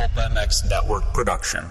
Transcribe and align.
Pulp 0.00 0.12
MX 0.32 0.70
Network 0.70 1.04
production. 1.12 1.70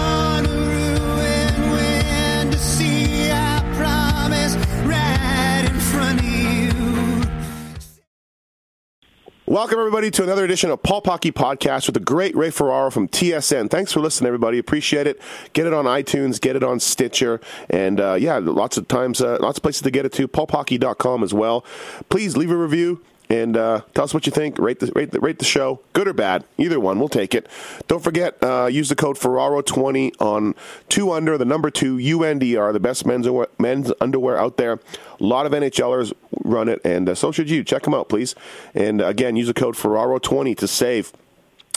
Welcome, 9.51 9.79
everybody, 9.79 10.09
to 10.11 10.23
another 10.23 10.45
edition 10.45 10.71
of 10.71 10.81
Pulp 10.81 11.07
Hockey 11.07 11.33
Podcast 11.33 11.85
with 11.85 11.95
the 11.95 11.99
great 11.99 12.33
Ray 12.37 12.51
Ferraro 12.51 12.89
from 12.89 13.09
TSN. 13.09 13.69
Thanks 13.69 13.91
for 13.91 13.99
listening, 13.99 14.27
everybody. 14.27 14.57
Appreciate 14.57 15.07
it. 15.07 15.19
Get 15.51 15.67
it 15.67 15.73
on 15.73 15.83
iTunes, 15.83 16.39
get 16.39 16.55
it 16.55 16.63
on 16.63 16.79
Stitcher, 16.79 17.41
and 17.69 17.99
uh, 17.99 18.13
yeah, 18.13 18.37
lots 18.37 18.77
of 18.77 18.87
times, 18.87 19.19
uh, 19.19 19.39
lots 19.41 19.57
of 19.57 19.61
places 19.61 19.81
to 19.81 19.91
get 19.91 20.05
it 20.05 20.13
to. 20.13 20.29
PulpHockey.com 20.29 21.21
as 21.21 21.33
well. 21.33 21.65
Please 22.07 22.37
leave 22.37 22.49
a 22.49 22.55
review. 22.55 23.01
And 23.31 23.55
uh, 23.55 23.81
tell 23.93 24.03
us 24.03 24.13
what 24.13 24.25
you 24.25 24.31
think. 24.31 24.59
Rate 24.59 24.81
the, 24.81 24.91
rate, 24.93 25.11
the, 25.11 25.21
rate 25.21 25.39
the 25.39 25.45
show, 25.45 25.79
good 25.93 26.05
or 26.05 26.11
bad. 26.11 26.43
Either 26.57 26.81
one, 26.81 26.99
we'll 26.99 27.07
take 27.07 27.33
it. 27.33 27.47
Don't 27.87 28.03
forget, 28.03 28.37
uh, 28.43 28.65
use 28.65 28.89
the 28.89 28.95
code 28.95 29.17
Ferraro20 29.17 30.21
on 30.21 30.53
two 30.89 31.13
under, 31.13 31.37
the 31.37 31.45
number 31.45 31.71
two, 31.71 31.95
UNDR, 31.95 32.73
the 32.73 32.79
best 32.81 33.05
men's, 33.05 33.29
men's 33.57 33.89
underwear 34.01 34.37
out 34.37 34.57
there. 34.57 34.73
A 34.73 35.23
lot 35.23 35.45
of 35.45 35.53
NHLers 35.53 36.11
run 36.43 36.67
it, 36.67 36.81
and 36.83 37.07
uh, 37.07 37.15
so 37.15 37.31
should 37.31 37.49
you. 37.49 37.63
Check 37.63 37.83
them 37.83 37.93
out, 37.93 38.09
please. 38.09 38.35
And 38.73 39.01
uh, 39.01 39.05
again, 39.05 39.37
use 39.37 39.47
the 39.47 39.53
code 39.53 39.75
Ferraro20 39.75 40.57
to 40.57 40.67
save 40.67 41.13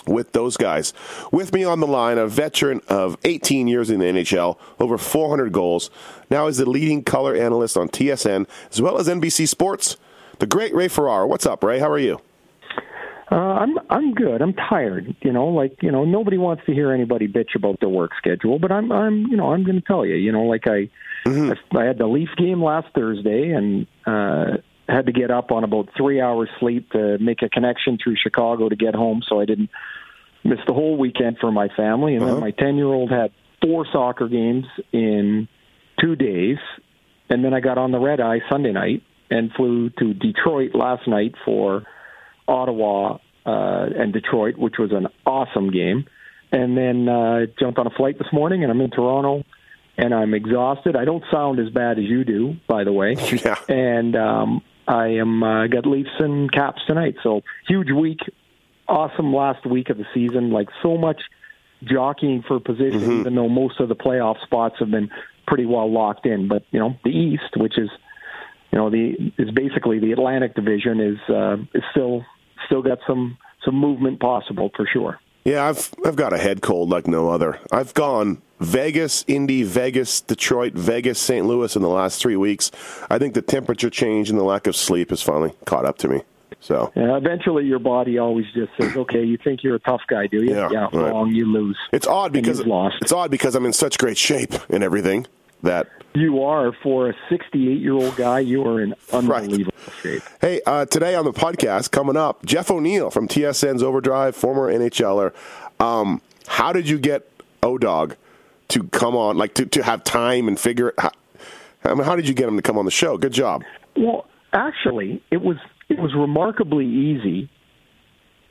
with 0.09 0.33
those 0.33 0.57
guys. 0.57 0.93
With 1.31 1.53
me 1.53 1.63
on 1.63 1.79
the 1.79 1.87
line, 1.87 2.19
a 2.19 2.27
veteran 2.27 2.81
of 2.89 3.17
18 3.23 3.69
years 3.69 3.91
in 3.91 4.01
the 4.01 4.07
NHL, 4.07 4.59
over 4.81 4.99
400 4.99 5.53
goals. 5.53 5.89
Now 6.31 6.49
is 6.49 6.57
the 6.57 6.69
leading 6.69 7.05
color 7.05 7.37
analyst 7.37 7.77
on 7.77 7.89
TSN 7.89 8.49
as 8.73 8.83
well 8.83 8.99
as 8.99 9.07
NBC 9.07 9.47
Sports. 9.47 9.97
The 10.45 10.49
great 10.49 10.75
Ray 10.75 10.89
Ferraro. 10.89 11.27
What's 11.27 11.47
up, 11.47 11.65
Ray? 11.65 11.79
How 11.79 11.91
are 11.91 11.99
you? 11.99 12.21
Uh, 13.33 13.35
I'm 13.35 13.79
I'm 13.89 14.13
good. 14.13 14.43
I'm 14.43 14.53
tired. 14.53 15.17
You 15.23 15.33
know, 15.33 15.47
like 15.47 15.83
you 15.83 15.91
know, 15.91 16.05
nobody 16.05 16.37
wants 16.37 16.65
to 16.67 16.75
hear 16.75 16.93
anybody 16.93 17.27
bitch 17.27 17.55
about 17.57 17.81
their 17.81 17.89
work 17.89 18.11
schedule. 18.19 18.59
But 18.59 18.71
I'm 18.71 18.93
I'm 18.93 19.23
you 19.29 19.39
know 19.39 19.55
I'm 19.55 19.65
going 19.65 19.81
to 19.81 19.87
tell 19.87 20.05
you. 20.05 20.17
You 20.17 20.33
know, 20.33 20.43
like 20.43 20.67
I 20.67 20.91
I, 21.25 21.55
I 21.75 21.85
had 21.85 21.97
the 21.97 22.07
Leaf 22.07 22.29
game 22.37 22.63
last 22.63 22.89
Thursday 22.95 23.53
and 23.53 23.87
uh, 24.05 24.59
had 24.87 25.07
to 25.07 25.13
get 25.13 25.31
up 25.31 25.51
on 25.51 25.65
about 25.65 25.89
three 25.97 26.21
hours 26.21 26.51
sleep 26.61 26.91
to 26.91 27.17
make 27.17 27.41
a 27.41 27.49
connection 27.49 27.97
through 27.97 28.17
Chicago 28.23 28.69
to 28.69 28.77
get 28.77 28.95
home, 28.95 29.23
so 29.27 29.41
I 29.41 29.47
didn't 29.47 29.71
miss 30.45 30.59
the 30.67 30.75
whole 30.75 30.99
weekend 30.99 31.39
for 31.41 31.51
my 31.51 31.69
family. 31.69 32.17
And 32.17 32.23
Uh-huh. 32.23 32.33
then 32.35 32.41
my 32.43 32.51
ten 32.51 32.77
year 32.77 32.89
old 32.89 33.11
had 33.11 33.33
four 33.63 33.87
soccer 33.91 34.29
games 34.29 34.67
in 34.93 35.49
two 35.99 36.17
days, 36.17 36.59
and 37.31 37.43
then 37.43 37.55
I 37.55 37.61
got 37.61 37.79
on 37.79 37.93
the 37.93 37.99
red 37.99 38.21
eye 38.21 38.43
Sunday 38.51 38.73
night 38.73 39.03
and 39.31 39.53
flew 39.53 39.91
to 39.91 40.15
Detroit 40.15 40.75
last 40.75 41.07
night 41.09 41.35
for 41.45 41.85
Ottawa 42.47 43.19
uh, 43.47 43.87
and 43.97 44.13
Detroit, 44.13 44.57
which 44.57 44.75
was 44.79 44.93
an 44.93 45.09
awesome 45.27 45.71
game. 45.71 46.07
And 46.53 46.77
then 46.77 47.09
uh, 47.09 47.47
jumped 47.59 47.79
on 47.79 47.87
a 47.87 47.91
flight 47.91 48.17
this 48.19 48.29
morning, 48.33 48.63
and 48.63 48.71
I'm 48.71 48.81
in 48.81 48.91
Toronto, 48.91 49.45
and 49.97 50.15
I'm 50.15 50.35
exhausted. 50.35 50.95
I 50.95 51.05
don't 51.05 51.25
sound 51.31 51.59
as 51.59 51.69
bad 51.71 51.99
as 51.99 52.05
you 52.05 52.25
do, 52.25 52.57
by 52.69 52.85
the 52.85 52.93
way. 52.93 53.17
Yeah. 53.45 53.57
And 53.69 54.15
um, 54.15 54.63
I 54.87 55.07
am 55.07 55.43
uh, 55.43 55.67
got 55.67 55.87
Leafs 55.87 56.11
and 56.19 56.51
Caps 56.53 56.83
tonight, 56.87 57.17
so 57.23 57.43
huge 57.67 57.91
week, 57.91 58.21
awesome 58.87 59.35
last 59.35 59.67
week 59.67 59.91
of 59.91 59.99
the 59.99 60.07
season. 60.15 60.51
Like 60.51 60.69
so 60.83 60.97
much 60.97 61.21
jockeying 61.83 62.45
for 62.47 62.61
position, 62.61 63.21
even 63.21 63.35
though 63.35 63.49
most 63.49 63.81
of 63.81 63.89
the 63.89 63.97
playoff 63.97 64.41
spots 64.43 64.77
have 64.79 64.91
been 64.91 65.11
pretty 65.47 65.67
well 65.67 65.91
locked 65.91 66.27
in. 66.27 66.49
But 66.49 66.65
you 66.71 66.79
know, 66.79 66.97
the 67.05 67.11
East, 67.11 67.57
which 67.57 67.79
is 67.79 67.91
you 68.75 68.81
know 68.81 68.91
the 68.91 69.33
is 69.39 69.53
basically 69.53 70.01
the 70.01 70.11
Atlantic 70.11 70.57
Division, 70.57 71.01
is 71.01 71.19
uh, 71.33 71.57
is 71.75 71.85
still 71.93 72.25
still 72.67 72.83
got 72.83 72.99
some 73.07 73.39
some 73.65 73.77
movement 73.77 74.19
possible 74.19 74.73
for 74.75 74.85
sure. 74.93 75.21
Yeah, 75.45 75.69
I've 75.69 75.95
I've 76.05 76.17
got 76.17 76.33
a 76.33 76.39
head 76.39 76.61
cold 76.61 76.89
like 76.89 77.07
no 77.07 77.29
other. 77.29 77.61
I've 77.71 77.95
gone 77.95 78.43
Vegas, 78.59 79.25
Indy, 79.29 79.63
Vegas, 79.63 80.21
Detroit, 80.23 80.73
Vegas, 80.73 81.21
St. 81.21 81.47
Louis 81.47 81.77
in 81.77 81.83
the 81.83 81.89
last 81.89 82.21
three 82.21 82.35
weeks. 82.35 82.73
I 83.09 83.19
think 83.19 83.35
the 83.35 83.43
temperature 83.43 83.91
change 83.91 84.29
and 84.29 84.37
the 84.37 84.43
lack 84.45 84.67
of 84.67 84.75
sleep 84.75 85.11
has 85.11 85.23
finally 85.23 85.53
caught 85.67 85.85
up 85.85 85.99
to 85.99 86.09
me. 86.09 86.23
So 86.59 86.91
And 86.97 87.13
eventually, 87.13 87.67
your 87.67 87.79
body 87.79 88.19
always 88.19 88.47
just 88.55 88.73
says, 88.81 88.97
"Okay, 89.05 89.23
you 89.23 89.37
think 89.37 89.63
you're 89.63 89.77
a 89.77 89.81
tough 89.81 90.03
guy, 90.09 90.27
do 90.27 90.43
you? 90.43 90.51
Yeah, 90.51 90.89
right. 90.93 90.93
wrong. 90.95 91.31
You 91.33 91.47
lose. 91.47 91.79
it's 91.93 92.09
odd 92.09 92.33
because 92.33 92.67
lost. 92.67 92.97
it's 93.03 93.13
odd 93.13 93.31
because 93.31 93.55
I'm 93.55 93.67
in 93.67 93.73
such 93.73 93.99
great 93.99 94.19
shape 94.19 94.53
and 94.69 94.83
everything 94.83 95.29
that 95.65 95.89
You 96.15 96.43
are 96.43 96.73
for 96.83 97.11
a 97.11 97.15
68 97.29 97.81
year 97.81 97.93
old 97.93 98.17
guy. 98.17 98.41
You 98.41 98.65
are 98.67 98.81
in 98.81 98.95
unbelievable 99.13 99.73
shape. 100.01 100.23
Hey, 100.41 100.61
uh, 100.67 100.87
today 100.87 101.15
on 101.15 101.25
the 101.25 101.33
podcast 101.33 101.91
coming 101.91 102.17
up, 102.17 102.45
Jeff 102.47 102.71
O'Neill 102.71 103.11
from 103.11 103.29
TSN's 103.29 103.83
Overdrive, 103.83 104.37
former 104.37 104.73
NHLer. 104.73 105.33
Um, 105.81 106.23
how 106.47 106.73
did 106.73 106.89
you 106.89 106.99
get 106.99 107.29
O 107.63 107.79
Dog 107.79 108.17
to 108.69 108.85
come 108.85 109.17
on, 109.17 109.37
like 109.37 109.55
to, 109.55 109.67
to 109.67 109.83
have 109.83 110.05
time 110.05 110.49
and 110.49 110.59
figure 110.59 110.89
it? 110.89 110.95
How, 110.99 111.11
I 111.85 111.95
mean, 111.95 112.05
how 112.05 112.17
did 112.17 112.29
you 112.29 112.35
get 112.35 112.49
him 112.49 112.57
to 112.57 112.63
come 112.63 112.79
on 112.79 112.85
the 112.85 112.91
show? 112.91 113.19
Good 113.19 113.33
job. 113.33 113.65
Well, 113.97 114.27
actually, 114.53 115.23
it 115.31 115.43
was 115.43 115.57
it 115.89 115.99
was 115.99 116.15
remarkably 116.15 116.87
easy. 116.87 117.51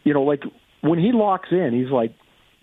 You 0.03 0.13
know, 0.13 0.23
like 0.23 0.43
when 0.81 0.99
he 0.99 1.11
locks 1.13 1.49
in, 1.51 1.71
he's 1.73 1.91
like, 1.91 2.13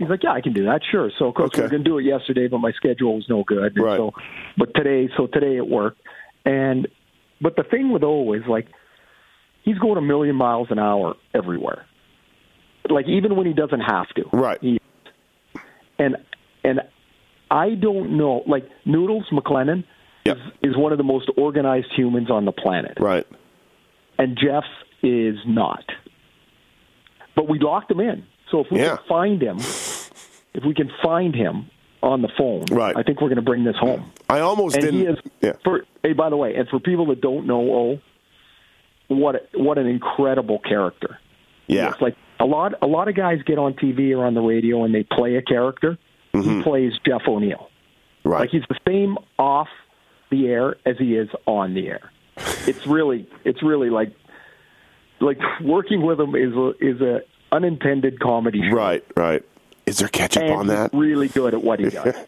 he's 0.00 0.08
like, 0.08 0.24
yeah, 0.24 0.32
I 0.32 0.40
can 0.40 0.52
do 0.54 0.64
that, 0.64 0.80
sure. 0.90 1.10
So 1.18 1.26
of 1.26 1.34
course 1.34 1.52
we 1.52 1.58
Okay. 1.58 1.62
were 1.62 1.68
going 1.68 1.84
to 1.84 1.88
do 1.90 1.98
it 1.98 2.04
yesterday, 2.04 2.48
but 2.48 2.58
my 2.58 2.72
schedule 2.72 3.14
was 3.16 3.26
no 3.28 3.44
good. 3.44 3.78
Right. 3.78 3.98
So, 3.98 4.12
but 4.56 4.74
today, 4.74 5.08
so 5.16 5.26
today 5.28 5.56
it 5.58 5.68
worked. 5.68 6.00
And 6.44 6.88
but 7.40 7.54
the 7.56 7.62
thing 7.64 7.92
with 7.92 8.02
O 8.02 8.32
is 8.32 8.42
like, 8.48 8.66
he's 9.62 9.78
going 9.78 9.98
a 9.98 10.02
million 10.02 10.34
miles 10.36 10.68
an 10.70 10.78
hour 10.78 11.14
everywhere. 11.34 11.86
Like 12.88 13.06
even 13.08 13.36
when 13.36 13.46
he 13.46 13.52
doesn't 13.52 13.80
have 13.80 14.08
to, 14.16 14.24
Right. 14.32 14.58
He, 14.60 14.78
and 15.98 16.16
and 16.64 16.80
I 17.50 17.74
don't 17.74 18.16
know, 18.16 18.42
like 18.46 18.64
Noodles 18.84 19.26
McLennan 19.30 19.84
Yep. 20.24 20.36
is, 20.36 20.70
is 20.70 20.76
one 20.76 20.92
of 20.92 20.98
the 20.98 21.04
most 21.04 21.30
organized 21.36 21.88
humans 21.96 22.30
on 22.30 22.44
the 22.46 22.52
planet 22.52 22.98
Right. 23.00 23.26
and 24.18 24.36
Jeff 24.42 24.64
is 25.02 25.36
not. 25.46 25.84
But 27.36 27.48
we 27.48 27.58
locked 27.58 27.90
him 27.90 28.00
in. 28.00 28.24
So 28.50 28.60
if 28.60 28.66
we 28.70 28.80
Yeah. 28.80 28.96
can 28.96 29.06
find 29.08 29.42
him, 29.42 29.58
if 30.54 30.64
we 30.64 30.74
can 30.74 30.90
find 31.02 31.34
him 31.34 31.70
on 32.02 32.22
the 32.22 32.28
phone, 32.38 32.64
Right. 32.70 32.96
I 32.96 33.02
think 33.02 33.20
we're 33.20 33.28
going 33.28 33.36
to 33.36 33.42
bring 33.42 33.64
this 33.64 33.76
home. 33.76 34.10
I 34.28 34.40
almost 34.40 34.76
And 34.76 34.84
didn't. 34.84 35.00
he 35.00 35.06
is 35.06 35.18
yeah. 35.40 35.52
for 35.64 35.84
hey, 36.02 36.12
by 36.14 36.30
the 36.30 36.36
way, 36.36 36.54
and 36.54 36.68
for 36.68 36.80
people 36.80 37.06
that 37.06 37.20
don't 37.20 37.46
know, 37.46 37.60
oh, 37.74 38.00
what 39.08 39.48
what 39.54 39.78
an 39.78 39.86
incredible 39.86 40.58
character. 40.60 41.18
Yeah. 41.66 41.90
It's 41.92 42.00
like 42.00 42.16
a 42.38 42.44
lot 42.44 42.74
a 42.82 42.86
lot 42.86 43.08
of 43.08 43.14
guys 43.16 43.38
get 43.44 43.58
on 43.58 43.74
TV 43.74 44.16
or 44.16 44.24
on 44.24 44.34
the 44.34 44.40
radio 44.40 44.84
and 44.84 44.94
they 44.94 45.02
play 45.04 45.36
a 45.36 45.42
character. 45.42 45.98
He 46.32 46.62
plays 46.62 46.92
Jeff 47.04 47.22
O'Neill. 47.26 47.68
Mm-hmm. 48.24 48.28
right. 48.28 48.40
Like 48.40 48.50
he's 48.50 48.62
the 48.68 48.78
same 48.86 49.18
off 49.38 49.68
the 50.30 50.46
air 50.46 50.76
as 50.86 50.96
he 50.98 51.16
is 51.16 51.28
on 51.46 51.74
the 51.74 51.88
air. 51.88 52.10
It's 52.68 52.86
really, 52.86 53.28
it's 53.44 53.62
really 53.64 53.90
like, 53.90 54.12
like 55.20 55.38
working 55.60 56.02
with 56.02 56.20
him 56.20 56.34
is 56.36 56.54
a, 56.54 56.68
is 56.80 57.00
a 57.00 57.20
unintended 57.52 58.20
comedy 58.20 58.62
show. 58.70 58.76
right. 58.76 59.04
Right. 59.16 59.42
Is 59.86 59.98
there 59.98 60.08
ketchup 60.08 60.42
And 60.44 60.52
on 60.52 60.66
that? 60.68 60.92
he's 60.92 61.00
really 61.00 61.28
good 61.28 61.54
at 61.54 61.62
what 61.62 61.80
he 61.80 61.88
does. 61.90 62.14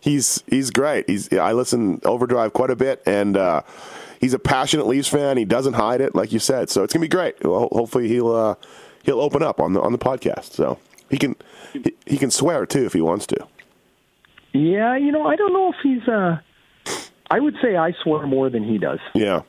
He's 0.00 0.44
he's 0.46 0.70
great. 0.70 1.08
He's 1.08 1.32
I 1.32 1.52
listen 1.52 1.98
Overdrive 2.04 2.52
quite 2.52 2.68
a 2.68 2.76
bit, 2.76 3.02
and 3.06 3.38
uh, 3.38 3.62
he's 4.20 4.34
a 4.34 4.38
passionate 4.38 4.86
Leafs 4.86 5.08
fan. 5.08 5.38
He 5.38 5.46
doesn't 5.46 5.72
hide 5.72 6.02
it, 6.02 6.14
like 6.14 6.30
you 6.30 6.38
said. 6.38 6.68
So 6.68 6.82
it's 6.84 6.92
gonna 6.92 7.00
be 7.04 7.08
great. 7.08 7.42
Well, 7.42 7.68
hopefully 7.72 8.06
he'll 8.08 8.30
uh, 8.30 8.56
he'll 9.04 9.20
open 9.22 9.42
up 9.42 9.60
on 9.60 9.72
the 9.72 9.80
on 9.80 9.92
the 9.92 9.98
podcast. 9.98 10.52
So 10.52 10.78
he 11.08 11.16
can 11.16 11.36
he, 11.72 11.94
he 12.04 12.18
can 12.18 12.30
swear 12.30 12.66
too 12.66 12.84
if 12.84 12.92
he 12.92 13.00
wants 13.00 13.26
to. 13.28 13.46
yeah, 14.52 14.94
you 14.98 15.10
know, 15.10 15.26
I 15.26 15.36
don't 15.36 15.54
know 15.54 15.70
if 15.72 15.76
he's. 15.82 16.06
uh 16.06 16.40
I 17.30 17.40
would 17.40 17.56
say 17.62 17.76
I 17.76 17.92
swear 18.02 18.26
more 18.26 18.50
than 18.50 18.62
he 18.64 18.76
does. 18.76 18.98
Yeah. 19.14 19.42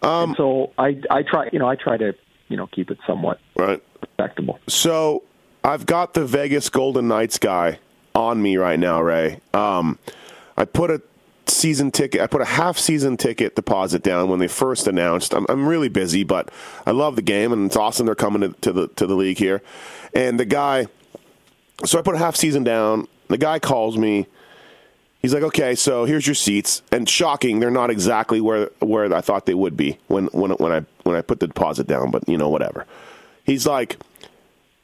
Um, 0.00 0.34
so 0.38 0.72
I, 0.78 0.98
I 1.10 1.22
try, 1.22 1.50
you 1.52 1.58
know, 1.58 1.68
I 1.68 1.76
try 1.76 1.98
to, 1.98 2.14
you 2.48 2.56
know, 2.56 2.66
keep 2.68 2.90
it 2.90 2.98
somewhat 3.06 3.40
Right. 3.56 3.82
respectable. 4.00 4.58
So 4.68 5.22
I've 5.64 5.86
got 5.86 6.14
the 6.14 6.24
Vegas 6.24 6.68
Golden 6.70 7.08
Knights 7.08 7.38
guy 7.38 7.78
on 8.14 8.40
me 8.40 8.56
right 8.56 8.78
now, 8.78 9.00
Ray. 9.00 9.40
Um, 9.52 9.98
I 10.56 10.64
put 10.64 10.90
a 10.90 11.02
season 11.46 11.90
ticket. 11.90 12.20
I 12.20 12.26
put 12.26 12.40
a 12.40 12.46
half 12.46 12.78
season 12.78 13.16
ticket 13.16 13.54
deposit 13.56 14.02
down 14.02 14.28
when 14.28 14.38
they 14.38 14.48
first 14.48 14.86
announced. 14.86 15.34
I'm, 15.34 15.46
I'm 15.48 15.66
really 15.66 15.88
busy, 15.88 16.24
but 16.24 16.50
I 16.86 16.92
love 16.92 17.16
the 17.16 17.22
game, 17.22 17.52
and 17.52 17.66
it's 17.66 17.76
awesome 17.76 18.06
they're 18.06 18.14
coming 18.14 18.42
to, 18.42 18.60
to 18.60 18.72
the 18.72 18.88
to 18.88 19.06
the 19.06 19.14
league 19.14 19.38
here. 19.38 19.62
And 20.14 20.38
the 20.38 20.44
guy 20.44 20.86
so 21.84 21.98
I 21.98 22.02
put 22.02 22.14
a 22.14 22.18
half 22.18 22.36
season 22.36 22.64
down. 22.64 23.06
The 23.28 23.38
guy 23.38 23.58
calls 23.58 23.96
me. 23.96 24.26
He's 25.20 25.34
like, 25.34 25.42
"Okay, 25.42 25.74
so 25.74 26.04
here's 26.04 26.26
your 26.26 26.34
seats." 26.34 26.82
And 26.90 27.08
shocking, 27.08 27.60
they're 27.60 27.70
not 27.70 27.90
exactly 27.90 28.40
where 28.40 28.70
where 28.80 29.12
I 29.12 29.20
thought 29.20 29.46
they 29.46 29.54
would 29.54 29.76
be 29.76 29.98
when 30.08 30.26
when 30.26 30.52
when 30.52 30.72
I 30.72 30.84
when 31.04 31.16
I 31.16 31.22
put 31.22 31.40
the 31.40 31.46
deposit 31.46 31.86
down. 31.86 32.10
But 32.10 32.28
you 32.28 32.36
know, 32.36 32.48
whatever. 32.48 32.86
He's 33.44 33.66
like, 33.66 33.96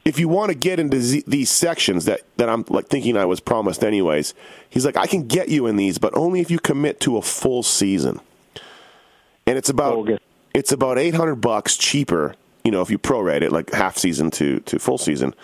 if 0.04 0.18
you 0.18 0.28
want 0.28 0.50
to 0.50 0.54
get 0.54 0.78
into 0.78 1.00
z- 1.00 1.24
these 1.26 1.50
sections 1.50 2.04
that, 2.04 2.20
that 2.36 2.48
I'm 2.48 2.64
like 2.68 2.88
thinking 2.88 3.16
I 3.16 3.24
was 3.24 3.40
promised 3.40 3.82
anyways, 3.82 4.34
he's 4.68 4.84
like, 4.84 4.96
I 4.96 5.06
can 5.06 5.26
get 5.26 5.48
you 5.48 5.66
in 5.66 5.76
these, 5.76 5.98
but 5.98 6.14
only 6.16 6.40
if 6.40 6.50
you 6.50 6.58
commit 6.58 7.00
to 7.00 7.16
a 7.16 7.22
full 7.22 7.62
season. 7.62 8.20
And 9.46 9.58
it's 9.58 9.68
about 9.68 9.94
Bogus. 9.94 10.20
it's 10.54 10.72
about 10.72 10.98
eight 10.98 11.14
hundred 11.14 11.36
bucks 11.36 11.76
cheaper, 11.76 12.34
you 12.64 12.70
know, 12.70 12.80
if 12.82 12.90
you 12.90 12.98
prorate 12.98 13.42
it 13.42 13.52
like 13.52 13.72
half 13.72 13.96
season 13.98 14.30
to 14.32 14.60
to 14.60 14.78
full 14.78 14.98
season. 14.98 15.34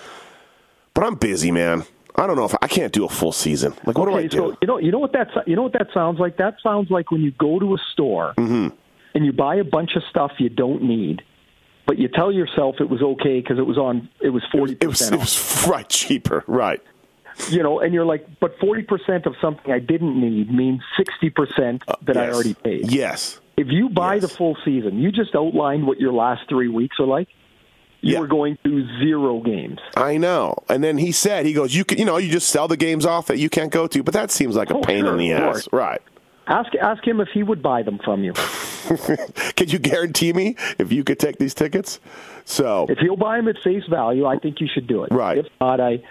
But 0.95 1.05
I'm 1.05 1.15
busy, 1.17 1.51
man. 1.51 1.85
I 2.17 2.27
don't 2.27 2.37
know 2.37 2.45
if 2.45 2.55
I 2.61 2.67
can't 2.67 2.93
do 2.93 3.05
a 3.05 3.09
full 3.09 3.33
season. 3.33 3.73
Like, 3.87 3.97
what 3.97 4.09
okay, 4.09 4.27
do 4.29 4.45
I 4.45 4.51
do? 4.51 4.57
you 4.61 4.67
know, 4.67 4.79
you 4.79 4.91
know 4.91 4.99
what 4.99 5.13
that 5.13 5.29
you 5.47 5.57
know 5.57 5.63
what 5.63 5.73
that 5.75 5.89
sounds 5.95 6.19
like. 6.19 6.37
That 6.39 6.57
sounds 6.63 6.91
like 6.91 7.11
when 7.11 7.23
you 7.23 7.31
go 7.33 7.59
to 7.59 7.75
a 7.75 7.79
store 7.93 8.35
Mm-hmm. 8.37 8.69
and 9.15 9.25
you 9.25 9.33
buy 9.33 9.57
a 9.57 9.65
bunch 9.65 9.97
of 9.97 10.03
stuff 10.11 10.33
you 10.39 10.49
don't 10.49 10.83
need, 10.83 11.23
but 11.91 11.99
you 11.99 12.07
tell 12.07 12.31
yourself 12.31 12.77
it 12.79 12.89
was 12.89 13.03
okay 13.03 13.41
because 13.41 13.59
it 13.59 13.67
was 13.67 13.77
on. 13.77 14.09
It 14.21 14.29
was 14.31 14.45
forty 14.53 14.77
it 14.81 14.87
was 14.87 15.03
it 15.11 15.19
was 15.19 15.67
right 15.69 15.89
cheaper, 15.89 16.45
right? 16.47 16.81
You 17.49 17.65
know, 17.65 17.81
and 17.81 17.93
you're 17.93 18.05
like, 18.05 18.25
but 18.39 18.57
forty 18.61 18.83
percent 18.83 19.27
of 19.27 19.35
something 19.41 19.73
I 19.73 19.81
didn't 19.81 20.21
need 20.21 20.55
means 20.55 20.83
sixty 20.97 21.31
percent 21.31 21.83
uh, 21.89 21.95
that 22.03 22.17
I 22.17 22.27
Yes. 22.27 22.35
already 22.35 22.55
paid. 22.55 22.93
Yes, 22.93 23.41
If 23.57 23.67
you 23.71 23.89
buy 23.89 24.15
Yes. 24.15 24.23
the 24.23 24.29
full 24.29 24.57
season, 24.65 25.01
you 25.01 25.11
just 25.11 25.35
outlined 25.35 25.85
what 25.85 25.99
your 25.99 26.13
last 26.13 26.43
three 26.49 26.69
weeks 26.69 27.01
are 27.01 27.07
like. 27.07 27.27
You 28.03 28.13
Yeah. 28.13 28.21
were 28.21 28.29
going 28.29 28.57
through 28.63 28.87
zero 29.01 29.41
games. 29.41 29.81
I 29.97 30.17
know. 30.17 30.55
And 30.69 30.85
then 30.85 30.97
he 30.97 31.11
said, 31.11 31.45
he 31.45 31.53
goes, 31.53 31.75
you 31.75 31.85
can, 31.85 31.99
you 31.99 32.05
know, 32.05 32.19
you 32.19 32.31
just 32.31 32.51
sell 32.51 32.69
the 32.69 32.77
games 32.77 33.05
off 33.05 33.27
that 33.27 33.39
you 33.39 33.51
can't 33.51 33.73
go 33.73 33.89
to, 33.89 34.03
but 34.05 34.15
that 34.15 34.31
seems 34.31 34.55
like 34.55 34.71
a 34.71 34.77
Oh, 34.77 34.81
pain 34.81 35.05
sure, 35.05 35.13
in 35.15 35.19
the 35.19 35.33
ass, 35.33 35.69
right? 35.73 36.01
Ask 36.51 36.75
ask 36.75 37.07
him 37.07 37.21
if 37.21 37.29
he 37.29 37.43
would 37.43 37.63
buy 37.63 37.83
them 37.83 37.99
from 38.05 38.23
you. 38.25 38.33
Can 39.57 39.69
you 39.69 39.79
guarantee 39.79 40.33
me 40.33 40.57
if 40.79 40.91
you 40.93 41.05
could 41.05 41.19
take 41.19 41.39
these 41.39 41.55
tickets? 41.55 42.01
So 42.45 42.87
If 42.89 42.99
he'll 42.99 43.17
buy 43.17 43.37
them 43.37 43.49
at 43.49 43.59
face 43.63 43.85
value, 43.89 44.27
I 44.27 44.37
think 44.39 44.61
you 44.61 44.67
should 44.73 44.87
do 44.87 45.05
it. 45.05 45.13
Right. 45.13 45.39
If 45.39 45.47
not, 45.61 45.81
I, 45.81 46.03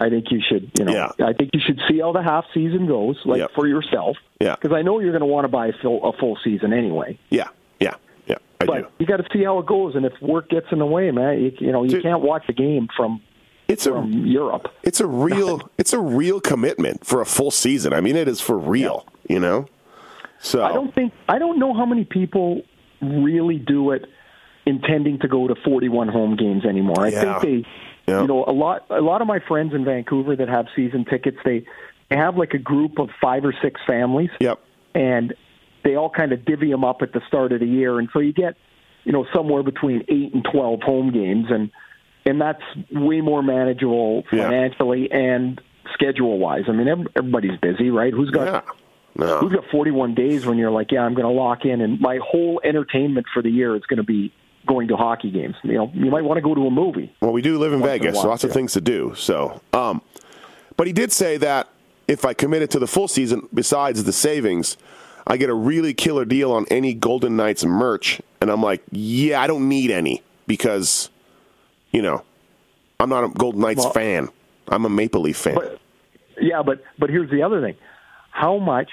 I 0.00 0.08
think 0.10 0.30
you 0.32 0.40
should. 0.46 0.70
You 0.78 0.84
know, 0.86 0.92
Yeah. 0.92 1.26
I 1.26 1.32
think 1.32 1.50
you 1.52 1.60
should 1.64 1.80
see 1.88 2.00
how 2.00 2.12
the 2.12 2.22
half 2.22 2.44
season 2.52 2.86
goes, 2.86 3.18
like 3.24 3.38
Yep. 3.38 3.52
for 3.54 3.66
yourself. 3.68 4.16
Yeah. 4.40 4.56
Because 4.60 4.74
I 4.76 4.82
know 4.82 4.98
you're 5.00 5.12
going 5.12 5.20
to 5.20 5.26
want 5.26 5.44
to 5.44 5.48
buy 5.48 5.68
a 5.68 5.72
full, 5.80 6.02
a 6.08 6.12
full 6.18 6.36
season 6.42 6.72
anyway. 6.72 7.18
yeah, 7.30 7.48
yeah, 7.78 7.94
yeah, 8.26 8.36
I 8.60 8.64
But 8.64 8.78
do. 8.82 8.86
you 8.98 9.06
got 9.06 9.18
to 9.18 9.26
see 9.32 9.44
how 9.44 9.58
it 9.60 9.66
goes, 9.66 9.94
and 9.94 10.04
if 10.04 10.12
work 10.20 10.48
gets 10.48 10.66
in 10.72 10.78
the 10.80 10.86
way, 10.86 11.10
man, 11.12 11.40
you, 11.40 11.52
you 11.60 11.70
know 11.72 11.84
you 11.84 11.90
Dude. 11.90 12.02
can't 12.02 12.22
watch 12.22 12.44
a 12.48 12.52
game 12.52 12.88
from 12.96 13.20
It's 13.68 13.86
a 13.86 13.92
from 13.92 14.26
Europe. 14.26 14.72
it's 14.82 15.00
a 15.00 15.06
real 15.06 15.70
it's 15.78 15.92
a 15.92 16.00
real 16.00 16.40
commitment 16.40 17.06
for 17.06 17.20
a 17.20 17.26
full 17.26 17.50
season. 17.52 17.92
I 17.92 18.00
mean, 18.00 18.16
it 18.16 18.26
is 18.26 18.40
for 18.40 18.58
real, 18.58 19.06
you 19.28 19.38
know. 19.38 19.66
So 20.40 20.62
I 20.64 20.72
don't 20.72 20.94
think 20.94 21.12
I 21.28 21.38
don't 21.38 21.58
know 21.58 21.74
how 21.74 21.86
many 21.86 22.04
people 22.04 22.62
really 23.00 23.58
do 23.58 23.92
it 23.92 24.06
intending 24.66 25.18
to 25.20 25.28
go 25.28 25.48
to 25.48 25.54
41 25.64 26.08
home 26.08 26.36
games 26.36 26.64
anymore. 26.64 27.00
I 27.00 27.08
Yeah. 27.08 27.38
think 27.38 27.64
they 27.64 28.12
Yeah. 28.12 28.22
you 28.22 28.26
know 28.26 28.44
a 28.46 28.52
lot 28.52 28.84
a 28.90 29.00
lot 29.00 29.20
of 29.20 29.26
my 29.28 29.38
friends 29.40 29.74
in 29.74 29.84
Vancouver 29.84 30.36
that 30.36 30.48
have 30.48 30.66
season 30.76 31.04
tickets 31.04 31.38
they 31.44 31.64
they 32.08 32.16
have 32.16 32.36
like 32.36 32.54
a 32.54 32.58
group 32.58 32.98
of 32.98 33.10
5 33.20 33.44
or 33.44 33.52
6 33.60 33.80
families 33.86 34.30
Yep. 34.40 34.58
and 34.94 35.34
they 35.84 35.94
all 35.96 36.08
kind 36.10 36.32
of 36.32 36.44
divvy 36.44 36.70
them 36.70 36.84
up 36.84 37.02
at 37.02 37.12
the 37.12 37.20
start 37.28 37.52
of 37.52 37.60
the 37.60 37.66
year 37.66 37.98
and 37.98 38.08
so 38.12 38.18
you 38.20 38.32
get 38.32 38.56
you 39.04 39.12
know 39.12 39.26
somewhere 39.34 39.62
between 39.62 40.04
8 40.08 40.34
and 40.34 40.44
12 40.44 40.82
home 40.82 41.10
games 41.10 41.46
and 41.50 41.70
and 42.26 42.40
that's 42.40 42.62
way 42.92 43.20
more 43.20 43.42
manageable 43.42 44.24
Yeah. 44.32 44.44
financially 44.44 45.10
and 45.10 45.60
schedule 45.94 46.38
wise. 46.38 46.64
I 46.68 46.72
mean 46.72 46.88
ev- 46.88 47.08
everybody's 47.16 47.58
busy, 47.58 47.90
right? 47.90 48.12
Who's 48.12 48.30
got 48.30 48.46
Yeah. 48.46 48.60
No. 49.18 49.40
We've 49.42 49.52
got 49.52 49.64
41 49.70 50.14
days 50.14 50.46
when 50.46 50.58
you're 50.58 50.70
like, 50.70 50.92
yeah, 50.92 51.00
I'm 51.00 51.14
going 51.14 51.26
to 51.26 51.32
lock 51.32 51.64
in, 51.64 51.80
and 51.80 52.00
my 52.00 52.18
whole 52.24 52.60
entertainment 52.62 53.26
for 53.34 53.42
the 53.42 53.50
year 53.50 53.74
is 53.74 53.82
going 53.82 53.96
to 53.96 54.04
be 54.04 54.32
going 54.66 54.88
to 54.88 54.96
hockey 54.96 55.30
games. 55.30 55.56
You 55.64 55.72
know, 55.74 55.90
you 55.92 56.10
might 56.10 56.22
want 56.22 56.36
to 56.38 56.42
go 56.42 56.54
to 56.54 56.66
a 56.66 56.70
movie. 56.70 57.12
Well, 57.20 57.32
we 57.32 57.42
do 57.42 57.58
live 57.58 57.72
in 57.72 57.80
Once 57.80 57.90
in 57.90 57.96
a 57.96 57.98
Vegas, 57.98 58.16
while, 58.16 58.28
lots 58.28 58.44
of 58.44 58.52
things 58.52 58.74
to 58.74 58.80
do. 58.80 59.14
So, 59.16 59.60
um, 59.72 60.02
but 60.76 60.86
he 60.86 60.92
did 60.92 61.10
say 61.10 61.36
that 61.38 61.68
if 62.06 62.24
I 62.24 62.32
committed 62.32 62.70
to 62.70 62.78
the 62.78 62.86
full 62.86 63.08
season, 63.08 63.48
besides 63.52 64.04
the 64.04 64.12
savings, 64.12 64.76
I 65.26 65.36
get 65.36 65.50
a 65.50 65.54
really 65.54 65.94
killer 65.94 66.24
deal 66.24 66.52
on 66.52 66.66
any 66.70 66.94
Golden 66.94 67.36
Knights 67.36 67.64
merch. 67.64 68.20
And 68.40 68.50
I'm 68.50 68.62
like, 68.62 68.82
yeah, 68.92 69.40
I 69.42 69.46
don't 69.48 69.68
need 69.68 69.90
any 69.90 70.22
because, 70.46 71.10
you 71.90 72.02
know, 72.02 72.22
I'm 73.00 73.08
not 73.08 73.24
a 73.24 73.28
Golden 73.28 73.60
Knights 73.60 73.84
Well- 73.84 73.92
fan. 73.92 74.28
I'm 74.68 74.84
a 74.84 74.90
Maple 74.90 75.22
Leaf 75.22 75.38
fan. 75.38 75.54
But 75.54 75.80
yeah, 76.40 76.62
but 76.62 76.84
but 76.98 77.08
here's 77.08 77.30
the 77.30 77.42
other 77.42 77.62
thing: 77.62 77.74
how 78.30 78.58
much 78.58 78.90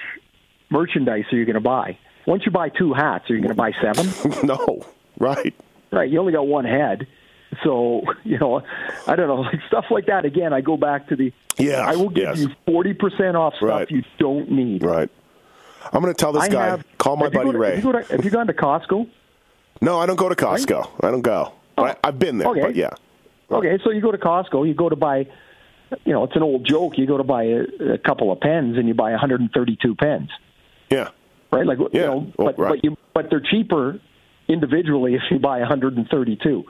merchandise 0.70 1.24
are 1.32 1.36
you 1.36 1.44
going 1.44 1.54
to 1.54 1.60
buy? 1.60 1.98
Once 2.26 2.44
you 2.44 2.50
buy 2.52 2.68
two 2.68 2.92
hats, 2.92 3.30
are 3.30 3.34
you 3.34 3.40
going 3.40 3.50
to 3.50 3.54
buy 3.54 3.72
seven? 3.80 4.06
no, 4.46 4.84
right? 5.18 5.54
right, 5.92 6.10
you 6.10 6.18
only 6.18 6.32
got 6.32 6.46
one 6.46 6.64
head. 6.64 7.06
So 7.62 8.02
you 8.24 8.38
know, 8.38 8.62
I 9.06 9.16
don't 9.16 9.28
know, 9.28 9.40
like 9.42 9.60
stuff 9.68 9.86
like 9.90 10.06
that. 10.06 10.24
Again, 10.24 10.52
I 10.52 10.60
go 10.60 10.76
back 10.76 11.08
to 11.08 11.16
the 11.16 11.32
Yeah, 11.58 11.86
I 11.86 11.94
will 11.96 12.08
give 12.08 12.24
yes. 12.24 12.38
you 12.40 12.48
forty 12.66 12.92
percent 12.94 13.36
off 13.36 13.54
stuff 13.54 13.68
Right. 13.68 13.90
you 13.90 14.02
don't 14.18 14.50
need. 14.50 14.82
Right. 14.82 15.08
I'm 15.92 16.02
going 16.02 16.12
to 16.12 16.18
tell 16.18 16.32
this 16.32 16.42
I 16.42 16.48
guy, 16.48 16.66
have, 16.66 16.84
call 16.98 17.16
my 17.16 17.28
buddy 17.28 17.52
to- 17.52 17.58
Ray. 17.58 17.76
Have 17.76 17.84
you, 17.84 17.92
to, 17.92 18.02
have 18.02 18.24
you 18.24 18.30
gone 18.30 18.48
to 18.48 18.52
Costco? 18.52 19.08
no, 19.80 20.00
I 20.00 20.06
don't 20.06 20.16
go 20.16 20.28
to 20.28 20.34
Costco. 20.34 20.90
I 21.04 21.12
don't 21.12 21.22
go. 21.22 21.52
But 21.76 22.00
I, 22.02 22.08
I've 22.08 22.18
been 22.18 22.38
there, 22.38 22.48
Oh. 22.48 22.52
Okay. 22.52 22.62
but 22.62 22.74
yeah. 22.74 22.90
Okay, 23.52 23.78
so 23.84 23.90
you 23.92 24.00
go 24.00 24.10
to 24.10 24.18
Costco, 24.18 24.66
you 24.66 24.74
go 24.74 24.88
to 24.88 24.96
buy, 24.96 25.28
you 26.04 26.12
know, 26.12 26.24
it's 26.24 26.36
an 26.36 26.42
old 26.42 26.66
joke. 26.66 26.98
You 26.98 27.06
go 27.06 27.16
to 27.18 27.24
buy 27.24 27.44
a, 27.44 27.94
a 27.94 27.98
couple 27.98 28.32
of 28.32 28.40
pens, 28.40 28.76
and 28.78 28.88
you 28.88 28.94
buy 28.94 29.10
132 29.12 29.94
pens, 29.94 30.30
Yeah. 30.90 31.08
right? 31.52 31.66
Like, 31.66 31.78
Yeah. 31.78 32.00
you 32.00 32.06
know, 32.06 32.32
Oh, 32.38 32.44
but 32.44 32.58
right. 32.58 32.68
but 32.70 32.84
you 32.84 32.96
but 33.14 33.30
they're 33.30 33.40
cheaper 33.40 34.00
individually 34.48 35.14
if 35.20 35.22
you 35.30 35.38
buy 35.38 35.58
132. 35.60 36.64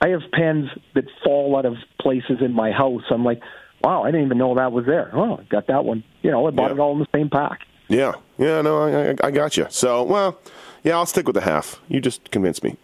I 0.00 0.08
have 0.08 0.22
pens 0.32 0.68
that 0.94 1.04
fall 1.24 1.56
out 1.56 1.64
of 1.64 1.74
places 2.00 2.38
in 2.40 2.52
my 2.52 2.72
house. 2.72 3.02
I'm 3.10 3.24
like, 3.24 3.40
wow, 3.82 4.02
I 4.02 4.10
didn't 4.10 4.26
even 4.26 4.38
know 4.38 4.54
that 4.56 4.72
was 4.72 4.84
there. 4.86 5.10
Oh, 5.14 5.38
I 5.38 5.42
got 5.44 5.66
that 5.68 5.84
one. 5.84 6.04
You 6.22 6.30
know, 6.30 6.46
I 6.46 6.50
bought 6.50 6.68
Yeah. 6.70 6.74
it 6.74 6.78
all 6.80 6.92
in 6.92 6.98
the 6.98 7.06
same 7.14 7.30
pack. 7.30 7.60
Yeah, 7.88 8.12
yeah, 8.38 8.60
no, 8.62 8.82
I, 8.82 9.10
I, 9.10 9.16
I 9.24 9.30
got 9.30 9.56
you. 9.56 9.66
So, 9.70 10.02
well, 10.02 10.38
yeah, 10.82 10.94
I'll 10.94 11.06
stick 11.06 11.26
with 11.26 11.34
the 11.34 11.42
half. 11.42 11.80
You 11.88 12.00
just 12.00 12.30
convinced 12.30 12.62
me. 12.64 12.76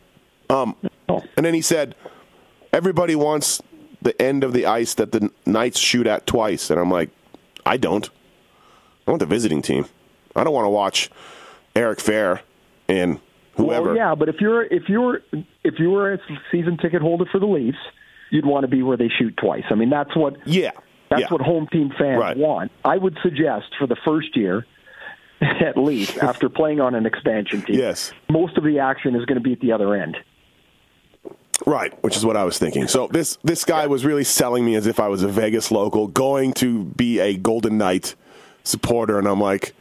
Um, 0.50 0.76
Oh. 1.08 1.22
and 1.36 1.44
then 1.44 1.54
he 1.54 1.62
said, 1.62 1.94
everybody 2.72 3.16
wants 3.16 3.60
the 4.02 4.20
end 4.20 4.44
of 4.44 4.52
the 4.52 4.66
ice 4.66 4.94
that 4.94 5.12
the 5.12 5.30
Knights 5.46 5.78
shoot 5.78 6.06
at 6.06 6.26
twice, 6.26 6.70
and 6.70 6.78
I'm 6.80 6.90
like, 6.90 7.10
I 7.66 7.76
don't. 7.76 8.08
I 9.06 9.10
want 9.10 9.20
the 9.20 9.26
visiting 9.26 9.62
team. 9.62 9.86
I 10.36 10.44
don't 10.44 10.52
want 10.54 10.64
to 10.66 10.70
watch 10.70 11.10
Eric 11.74 12.00
Fair 12.00 12.40
and 12.88 13.18
whoever. 13.56 13.88
Well, 13.88 13.96
yeah, 13.96 14.14
but 14.14 14.28
if 14.28 14.36
you're 14.40 14.62
if 14.64 14.88
you're 14.88 15.20
if 15.64 15.74
you 15.78 15.90
were 15.90 16.14
a 16.14 16.18
season 16.52 16.76
ticket 16.78 17.02
holder 17.02 17.24
for 17.30 17.38
the 17.40 17.46
Leafs, 17.46 17.78
you'd 18.30 18.46
want 18.46 18.64
to 18.64 18.68
be 18.68 18.82
where 18.82 18.96
they 18.96 19.08
shoot 19.08 19.36
twice. 19.36 19.64
I 19.70 19.74
mean, 19.74 19.90
that's 19.90 20.14
what 20.16 20.36
yeah, 20.46 20.70
That's 21.08 21.22
yeah. 21.22 21.28
what 21.28 21.40
home 21.40 21.66
team 21.72 21.90
fans 21.98 22.20
Right. 22.20 22.36
want. 22.36 22.70
I 22.84 22.96
would 22.96 23.18
suggest 23.22 23.66
for 23.78 23.86
the 23.86 23.96
first 24.04 24.36
year, 24.36 24.64
at 25.40 25.76
least, 25.76 26.18
after 26.18 26.48
playing 26.48 26.80
on 26.80 26.94
an 26.94 27.06
expansion 27.06 27.62
team, 27.62 27.78
Yes. 27.78 28.12
most 28.30 28.56
of 28.56 28.64
the 28.64 28.78
action 28.78 29.14
is 29.16 29.24
going 29.24 29.38
to 29.38 29.42
be 29.44 29.52
at 29.52 29.60
the 29.60 29.72
other 29.72 29.94
end. 29.94 30.16
Right, 31.66 31.92
which 32.02 32.16
is 32.16 32.24
what 32.24 32.36
I 32.36 32.44
was 32.44 32.58
thinking. 32.58 32.88
So 32.88 33.08
this 33.08 33.36
this 33.44 33.64
guy 33.64 33.86
was 33.86 34.04
really 34.04 34.24
selling 34.24 34.64
me 34.64 34.74
as 34.76 34.86
if 34.86 34.98
I 34.98 35.08
was 35.08 35.22
a 35.22 35.28
Vegas 35.28 35.70
local 35.70 36.08
going 36.08 36.52
to 36.54 36.84
be 36.84 37.18
a 37.20 37.36
Golden 37.36 37.76
Knight 37.78 38.14
supporter, 38.64 39.18
and 39.18 39.28
I'm 39.28 39.40
like, 39.40 39.74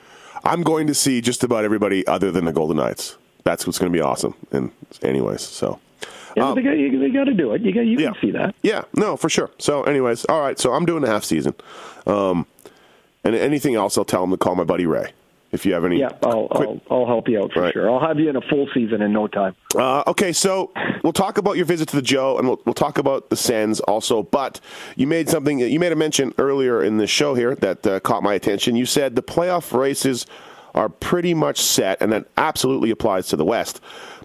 I'm 0.44 0.62
going 0.64 0.88
to 0.88 0.94
see 0.94 1.22
just 1.22 1.44
about 1.44 1.64
everybody 1.64 2.06
other 2.08 2.32
than 2.32 2.46
the 2.46 2.52
Golden 2.54 2.78
Knights. 2.78 3.18
That's 3.44 3.66
what's 3.66 3.80
going 3.80 3.92
to 3.92 3.98
be 3.98 4.02
awesome. 4.02 4.36
And 4.52 4.72
anyways, 5.02 5.42
so 5.42 5.80
Yeah, 6.36 6.54
they, 6.54 6.62
got, 6.62 6.72
you, 6.72 7.00
they 7.00 7.10
got 7.10 7.26
to 7.26 7.34
do 7.34 7.54
it. 7.54 7.62
You, 7.62 7.74
got, 7.74 7.82
you 7.82 7.98
Um, 7.98 8.04
yeah, 8.04 8.12
can 8.12 8.22
see 8.22 8.32
that. 8.32 8.56
Yeah, 8.62 8.84
no, 8.94 9.18
for 9.18 9.30
sure. 9.30 9.50
So, 9.58 9.84
anyways, 9.84 10.26
all 10.26 10.42
right. 10.42 10.60
So 10.60 10.74
I'm 10.74 10.86
doing 10.86 11.02
the 11.02 11.10
half 11.10 11.24
season. 11.24 11.54
Um, 12.06 12.46
and 13.24 13.36
anything 13.36 13.76
else, 13.76 13.98
I'll 13.98 14.06
tell 14.06 14.24
him 14.24 14.32
to 14.32 14.38
call 14.38 14.56
my 14.56 14.64
buddy 14.64 14.86
Ray. 14.86 15.12
If 15.52 15.66
you 15.66 15.74
have 15.74 15.84
any, 15.86 16.00
Yeah, 16.00 16.10
I'll, 16.24 16.48
I'll, 16.52 16.82
I'll 16.92 17.06
help 17.08 17.28
you 17.28 17.42
out 17.42 17.52
for 17.54 17.62
Right. 17.62 17.74
sure. 17.74 17.90
I'll 17.90 18.00
have 18.08 18.20
you 18.20 18.30
in 18.30 18.36
a 18.36 18.42
full 18.42 18.68
season 18.74 19.02
in 19.02 19.12
no 19.12 19.28
time. 19.28 19.56
Uh, 19.76 20.04
okay, 20.08 20.32
so 20.32 20.72
we'll 21.04 21.14
talk 21.14 21.38
about 21.40 21.58
your 21.58 21.66
visit 21.66 21.88
to 21.90 21.96
the 21.96 22.02
Joe, 22.04 22.38
and 22.38 22.48
we'll, 22.48 22.62
we'll 22.66 22.74
talk 22.76 22.98
about 23.00 23.30
the 23.32 23.36
Sens 23.36 23.80
also. 23.82 24.22
But 24.24 24.60
you 24.96 25.08
made 25.08 25.28
something, 25.30 25.60
you 25.60 25.80
made 25.80 25.92
a 25.92 25.96
mention 25.96 26.34
earlier 26.38 26.84
in 26.84 26.98
the 26.98 27.08
show 27.08 27.34
here 27.34 27.56
that 27.56 27.86
uh, 27.88 28.00
caught 28.02 28.22
my 28.22 28.36
attention. 28.36 28.76
You 28.76 28.86
said 28.86 29.16
the 29.16 29.24
playoff 29.24 29.78
races 29.78 30.26
are 30.76 30.88
pretty 30.90 31.34
much 31.34 31.60
set, 31.60 32.00
and 32.00 32.12
that 32.12 32.28
absolutely 32.38 32.92
applies 32.92 33.28
to 33.30 33.36
the 33.36 33.46
West. 33.46 33.82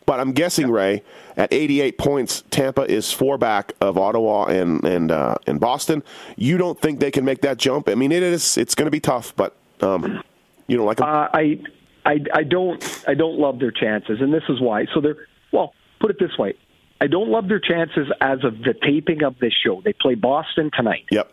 But 0.06 0.20
I'm 0.20 0.32
guessing, 0.32 0.70
Ray, 0.70 1.02
at 1.38 1.50
88 1.50 1.96
points, 1.96 2.44
Tampa 2.50 2.82
is 2.82 3.10
four 3.10 3.38
back 3.38 3.72
of 3.80 3.96
Ottawa 3.96 4.44
and 4.44 4.84
and 4.84 5.10
uh, 5.10 5.36
and 5.46 5.58
Boston. 5.58 6.02
You 6.36 6.58
don't 6.58 6.78
think 6.78 7.00
they 7.00 7.10
can 7.10 7.24
make 7.24 7.40
that 7.40 7.56
jump? 7.56 7.88
I 7.88 7.94
mean, 7.94 8.12
it 8.12 8.22
is. 8.22 8.58
It's 8.58 8.74
going 8.74 8.84
to 8.84 8.90
be 8.90 9.00
tough, 9.00 9.34
but 9.34 9.56
um, 9.80 10.22
you 10.66 10.76
don't 10.76 10.86
like 10.86 11.00
'em? 11.00 11.06
Uh, 11.08 11.28
I, 11.32 11.60
I, 12.04 12.18
I 12.34 12.42
don't, 12.42 13.04
I 13.08 13.14
don't 13.14 13.38
love 13.38 13.58
their 13.58 13.70
chances, 13.70 14.20
and 14.20 14.32
this 14.32 14.42
is 14.48 14.60
why. 14.60 14.86
So 14.94 15.00
they're 15.00 15.26
well. 15.52 15.74
Put 16.00 16.10
it 16.10 16.18
this 16.18 16.36
way: 16.38 16.54
I 17.00 17.06
don't 17.06 17.28
love 17.30 17.48
their 17.48 17.60
chances 17.60 18.08
as 18.20 18.44
of 18.44 18.58
the 18.58 18.74
taping 18.82 19.22
of 19.22 19.38
this 19.38 19.52
show. 19.64 19.80
They 19.84 19.92
play 19.94 20.14
Boston 20.14 20.70
tonight. 20.76 21.06
Yep. 21.10 21.30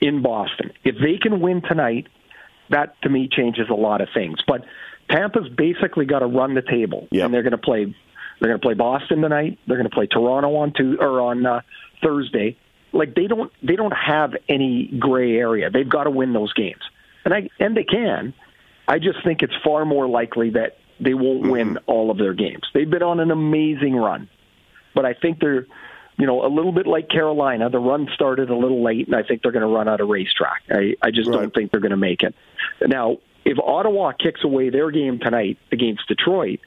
in 0.00 0.22
Boston. 0.22 0.70
If 0.84 0.94
they 1.02 1.18
can 1.20 1.40
win 1.40 1.60
tonight, 1.60 2.06
that 2.70 2.94
to 3.02 3.08
me 3.08 3.28
changes 3.30 3.66
a 3.70 3.74
lot 3.74 4.00
of 4.00 4.08
things. 4.14 4.38
But 4.46 4.64
Tampa's 5.10 5.48
basically 5.56 6.04
got 6.06 6.20
to 6.20 6.26
run 6.26 6.54
the 6.54 6.62
table, 6.62 7.08
Yep. 7.10 7.24
and 7.24 7.34
they're 7.34 7.42
going 7.42 7.50
to 7.52 7.58
play. 7.58 7.84
They're 8.40 8.50
going 8.50 8.60
to 8.60 8.64
play 8.64 8.74
Boston 8.74 9.20
tonight. 9.22 9.58
They're 9.66 9.76
going 9.76 9.88
to 9.90 9.94
play 9.94 10.06
Toronto 10.06 10.54
on 10.56 10.72
two 10.76 10.96
or 11.00 11.20
on 11.20 11.44
uh, 11.44 11.60
Thursday. 12.02 12.56
Like 12.92 13.14
they 13.14 13.26
don't 13.26 13.52
they 13.62 13.74
don't 13.76 13.92
have 13.92 14.34
any 14.48 14.86
gray 14.98 15.36
area. 15.36 15.68
They've 15.70 15.88
got 15.88 16.04
to 16.04 16.10
win 16.10 16.32
those 16.32 16.52
games, 16.54 16.80
and 17.24 17.34
I 17.34 17.50
and 17.58 17.76
they 17.76 17.84
can. 17.84 18.32
I 18.88 18.98
just 18.98 19.22
think 19.22 19.42
it's 19.42 19.54
far 19.62 19.84
more 19.84 20.08
likely 20.08 20.50
that 20.50 20.78
they 20.98 21.14
won't 21.14 21.42
mm-hmm. 21.42 21.50
win 21.50 21.78
all 21.86 22.10
of 22.10 22.16
their 22.18 22.32
games. 22.34 22.62
They've 22.74 22.88
been 22.88 23.02
on 23.02 23.20
an 23.20 23.30
amazing 23.30 23.94
run, 23.94 24.28
but 24.94 25.04
I 25.04 25.12
think 25.12 25.38
they're, 25.40 25.66
you 26.16 26.26
know, 26.26 26.44
a 26.44 26.48
little 26.48 26.72
bit 26.72 26.86
like 26.86 27.08
Carolina. 27.08 27.70
The 27.70 27.78
run 27.78 28.08
started 28.14 28.50
a 28.50 28.56
little 28.56 28.82
late, 28.82 29.06
and 29.06 29.14
I 29.14 29.22
think 29.22 29.42
they're 29.42 29.52
going 29.52 29.66
to 29.66 29.72
run 29.72 29.88
out 29.88 30.00
of 30.00 30.08
racetrack. 30.08 30.62
I, 30.70 30.96
I 31.02 31.10
just 31.10 31.28
Right. 31.28 31.38
don't 31.38 31.54
think 31.54 31.70
they're 31.70 31.80
going 31.80 31.90
to 31.90 31.96
make 31.96 32.22
it. 32.22 32.34
Now, 32.84 33.18
if 33.44 33.58
Ottawa 33.58 34.12
kicks 34.12 34.42
away 34.42 34.70
their 34.70 34.90
game 34.90 35.18
tonight 35.20 35.58
against 35.70 36.08
Detroit, 36.08 36.60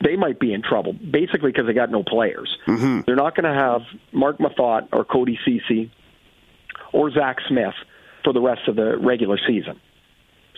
they 0.00 0.16
might 0.16 0.38
be 0.38 0.52
in 0.52 0.62
trouble, 0.62 0.92
basically 0.92 1.50
because 1.52 1.66
they 1.66 1.72
got 1.72 1.90
no 1.90 2.02
players. 2.02 2.56
Mm-hmm. 2.66 3.00
They're 3.06 3.16
not 3.16 3.34
going 3.34 3.52
to 3.52 3.58
have 3.58 3.82
Marc 4.12 4.38
Methot 4.38 4.88
or 4.92 5.04
Cody 5.04 5.38
Cece 5.46 5.90
or 6.92 7.10
Zach 7.10 7.38
Smith 7.48 7.74
for 8.24 8.32
the 8.32 8.40
rest 8.40 8.68
of 8.68 8.76
the 8.76 8.96
regular 8.98 9.38
season. 9.46 9.80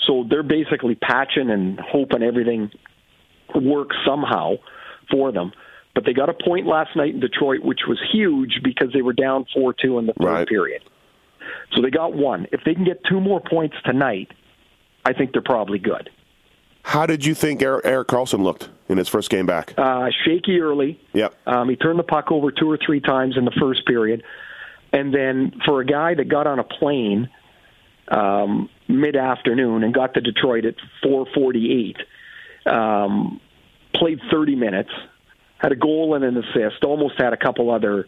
So 0.06 0.24
they're 0.28 0.42
basically 0.42 0.94
patching 0.94 1.50
and 1.50 1.78
hoping 1.80 2.22
everything 2.22 2.70
works 3.54 3.96
somehow 4.06 4.54
for 5.10 5.32
them. 5.32 5.52
But 5.94 6.04
they 6.04 6.12
got 6.12 6.28
a 6.28 6.34
point 6.34 6.66
last 6.66 6.96
night 6.96 7.14
in 7.14 7.20
Detroit, 7.20 7.60
which 7.64 7.80
was 7.88 7.98
huge 8.12 8.60
because 8.64 8.92
they 8.92 9.02
were 9.02 9.12
down 9.12 9.46
4 9.54 9.72
2 9.74 9.98
in 9.98 10.06
the 10.06 10.12
third 10.14 10.26
Right. 10.26 10.48
period. 10.48 10.82
So 11.74 11.82
they 11.82 11.90
got 11.90 12.14
one. 12.14 12.46
If 12.52 12.62
they 12.64 12.74
can 12.74 12.84
get 12.84 13.04
two 13.04 13.20
more 13.20 13.40
points 13.40 13.76
tonight, 13.84 14.28
I 15.04 15.12
think 15.12 15.32
they're 15.32 15.42
probably 15.42 15.78
good. 15.78 16.10
How 16.82 17.06
did 17.06 17.24
you 17.24 17.34
think 17.34 17.62
Eric, 17.62 17.86
Erik 17.86 18.08
Karlsson 18.08 18.42
looked 18.42 18.68
in 18.88 18.98
his 18.98 19.08
first 19.08 19.30
game 19.30 19.46
back? 19.46 19.72
Uh, 19.78 20.08
shaky 20.24 20.60
early. 20.60 21.00
Yep. 21.14 21.34
Um, 21.46 21.68
he 21.68 21.76
turned 21.76 21.98
the 21.98 22.02
puck 22.04 22.30
over 22.30 22.50
two 22.50 22.70
or 22.70 22.76
three 22.84 23.00
times 23.00 23.36
in 23.38 23.44
the 23.44 23.52
first 23.58 23.86
period. 23.86 24.22
And 24.92 25.12
then 25.14 25.52
for 25.64 25.80
a 25.80 25.86
guy 25.86 26.14
that 26.14 26.28
got 26.28 26.46
on 26.46 26.58
a 26.58 26.64
plane 26.64 27.28
um, 28.08 28.68
mid 28.88 29.16
afternoon 29.16 29.82
and 29.82 29.94
got 29.94 30.14
to 30.14 30.20
Detroit 30.20 30.64
at 30.64 30.74
448, 31.02 31.96
um, 32.66 33.40
played 33.94 34.20
30 34.30 34.56
minutes, 34.56 34.90
had 35.58 35.72
a 35.72 35.76
goal 35.76 36.14
and 36.14 36.24
an 36.24 36.36
assist, 36.36 36.84
almost 36.84 37.14
had 37.18 37.32
a 37.32 37.36
couple 37.36 37.70
other 37.70 38.06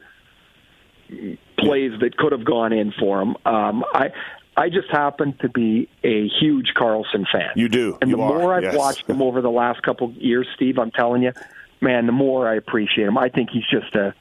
plays 1.59 1.92
that 2.00 2.16
could 2.16 2.33
have 2.33 2.45
gone 2.45 2.73
in 2.73 2.92
for 2.92 3.21
him. 3.23 3.37
Um, 3.45 3.85
I 3.95 4.11
I 4.56 4.71
just 4.71 4.88
happen 4.90 5.37
to 5.42 5.49
be 5.49 5.88
a 6.02 6.28
huge 6.40 6.73
Karlsson 6.75 7.26
fan. 7.30 7.50
You 7.56 7.68
do. 7.68 7.99
And 8.00 8.11
You 8.11 8.16
the 8.16 8.23
are, 8.23 8.38
more 8.38 8.54
I've 8.54 8.62
yes. 8.62 8.76
watched 8.76 9.09
him 9.09 9.21
over 9.21 9.42
the 9.42 9.50
last 9.50 9.83
couple 9.83 10.11
years, 10.12 10.47
Steve, 10.56 10.78
I'm 10.78 10.90
telling 10.90 11.23
you, 11.23 11.33
man, 11.80 12.06
the 12.06 12.12
more 12.12 12.49
I 12.49 12.54
appreciate 12.54 13.06
him. 13.06 13.18
I 13.18 13.28
think 13.28 13.50
he's 13.50 13.66
just 13.71 13.95
a 13.95 14.14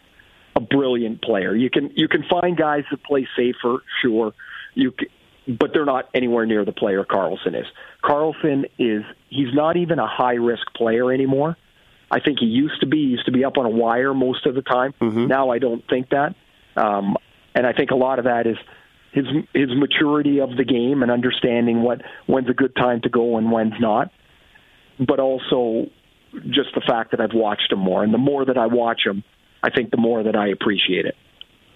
a 0.55 0.61
brilliant 0.61 1.21
player. 1.21 1.53
You 1.55 1.69
can 1.69 1.91
you 1.95 2.07
can 2.07 2.23
find 2.23 2.55
guys 2.55 2.83
that 2.91 3.03
play 3.03 3.27
safer, 3.35 3.83
sure. 4.01 4.33
You 4.73 4.93
but 5.47 5.71
they're 5.73 5.85
not 5.85 6.09
anywhere 6.13 6.45
near 6.45 6.65
the 6.65 6.71
player 6.71 7.03
Karlsson 7.03 7.59
is. 7.59 7.67
Karlsson 8.03 8.65
is 8.79 9.03
he's 9.29 9.53
not 9.53 9.77
even 9.77 9.99
a 9.99 10.07
high 10.07 10.35
risk 10.35 10.73
player 10.75 11.11
anymore. 11.11 11.57
I 12.11 12.19
think 12.19 12.39
he 12.39 12.45
used 12.45 12.79
to 12.81 12.87
be. 12.87 12.97
He 12.97 13.11
used 13.11 13.25
to 13.25 13.31
be 13.31 13.43
up 13.43 13.57
on 13.57 13.65
a 13.65 13.69
wire 13.69 14.13
most 14.13 14.45
of 14.45 14.55
the 14.55 14.61
time. 14.61 14.93
Now 15.27 15.49
I 15.49 15.59
don't 15.59 15.83
think 15.87 16.09
that. 16.09 16.35
Um, 16.75 17.17
and 17.53 17.65
I 17.65 17.73
think 17.73 17.91
a 17.91 17.95
lot 17.95 18.19
of 18.19 18.25
that 18.25 18.47
is 18.47 18.57
his 19.11 19.25
his 19.53 19.69
maturity 19.75 20.39
of 20.41 20.55
the 20.55 20.65
game 20.65 21.01
and 21.01 21.11
understanding 21.11 21.81
what 21.81 22.01
when's 22.27 22.49
a 22.49 22.53
good 22.53 22.75
time 22.75 23.01
to 23.01 23.09
go 23.09 23.37
and 23.37 23.51
when's 23.51 23.79
not. 23.79 24.11
But 24.99 25.19
also 25.19 25.89
just 26.49 26.69
the 26.75 26.81
fact 26.85 27.11
that 27.11 27.21
I've 27.21 27.33
watched 27.33 27.71
him 27.71 27.79
more, 27.79 28.03
and 28.03 28.13
the 28.13 28.17
more 28.17 28.45
that 28.45 28.57
I 28.57 28.67
watch 28.67 29.01
him, 29.05 29.23
I 29.63 29.69
think 29.69 29.91
the 29.91 29.97
more 29.97 30.23
that 30.23 30.35
I 30.35 30.49
appreciate 30.49 31.05
it. 31.05 31.15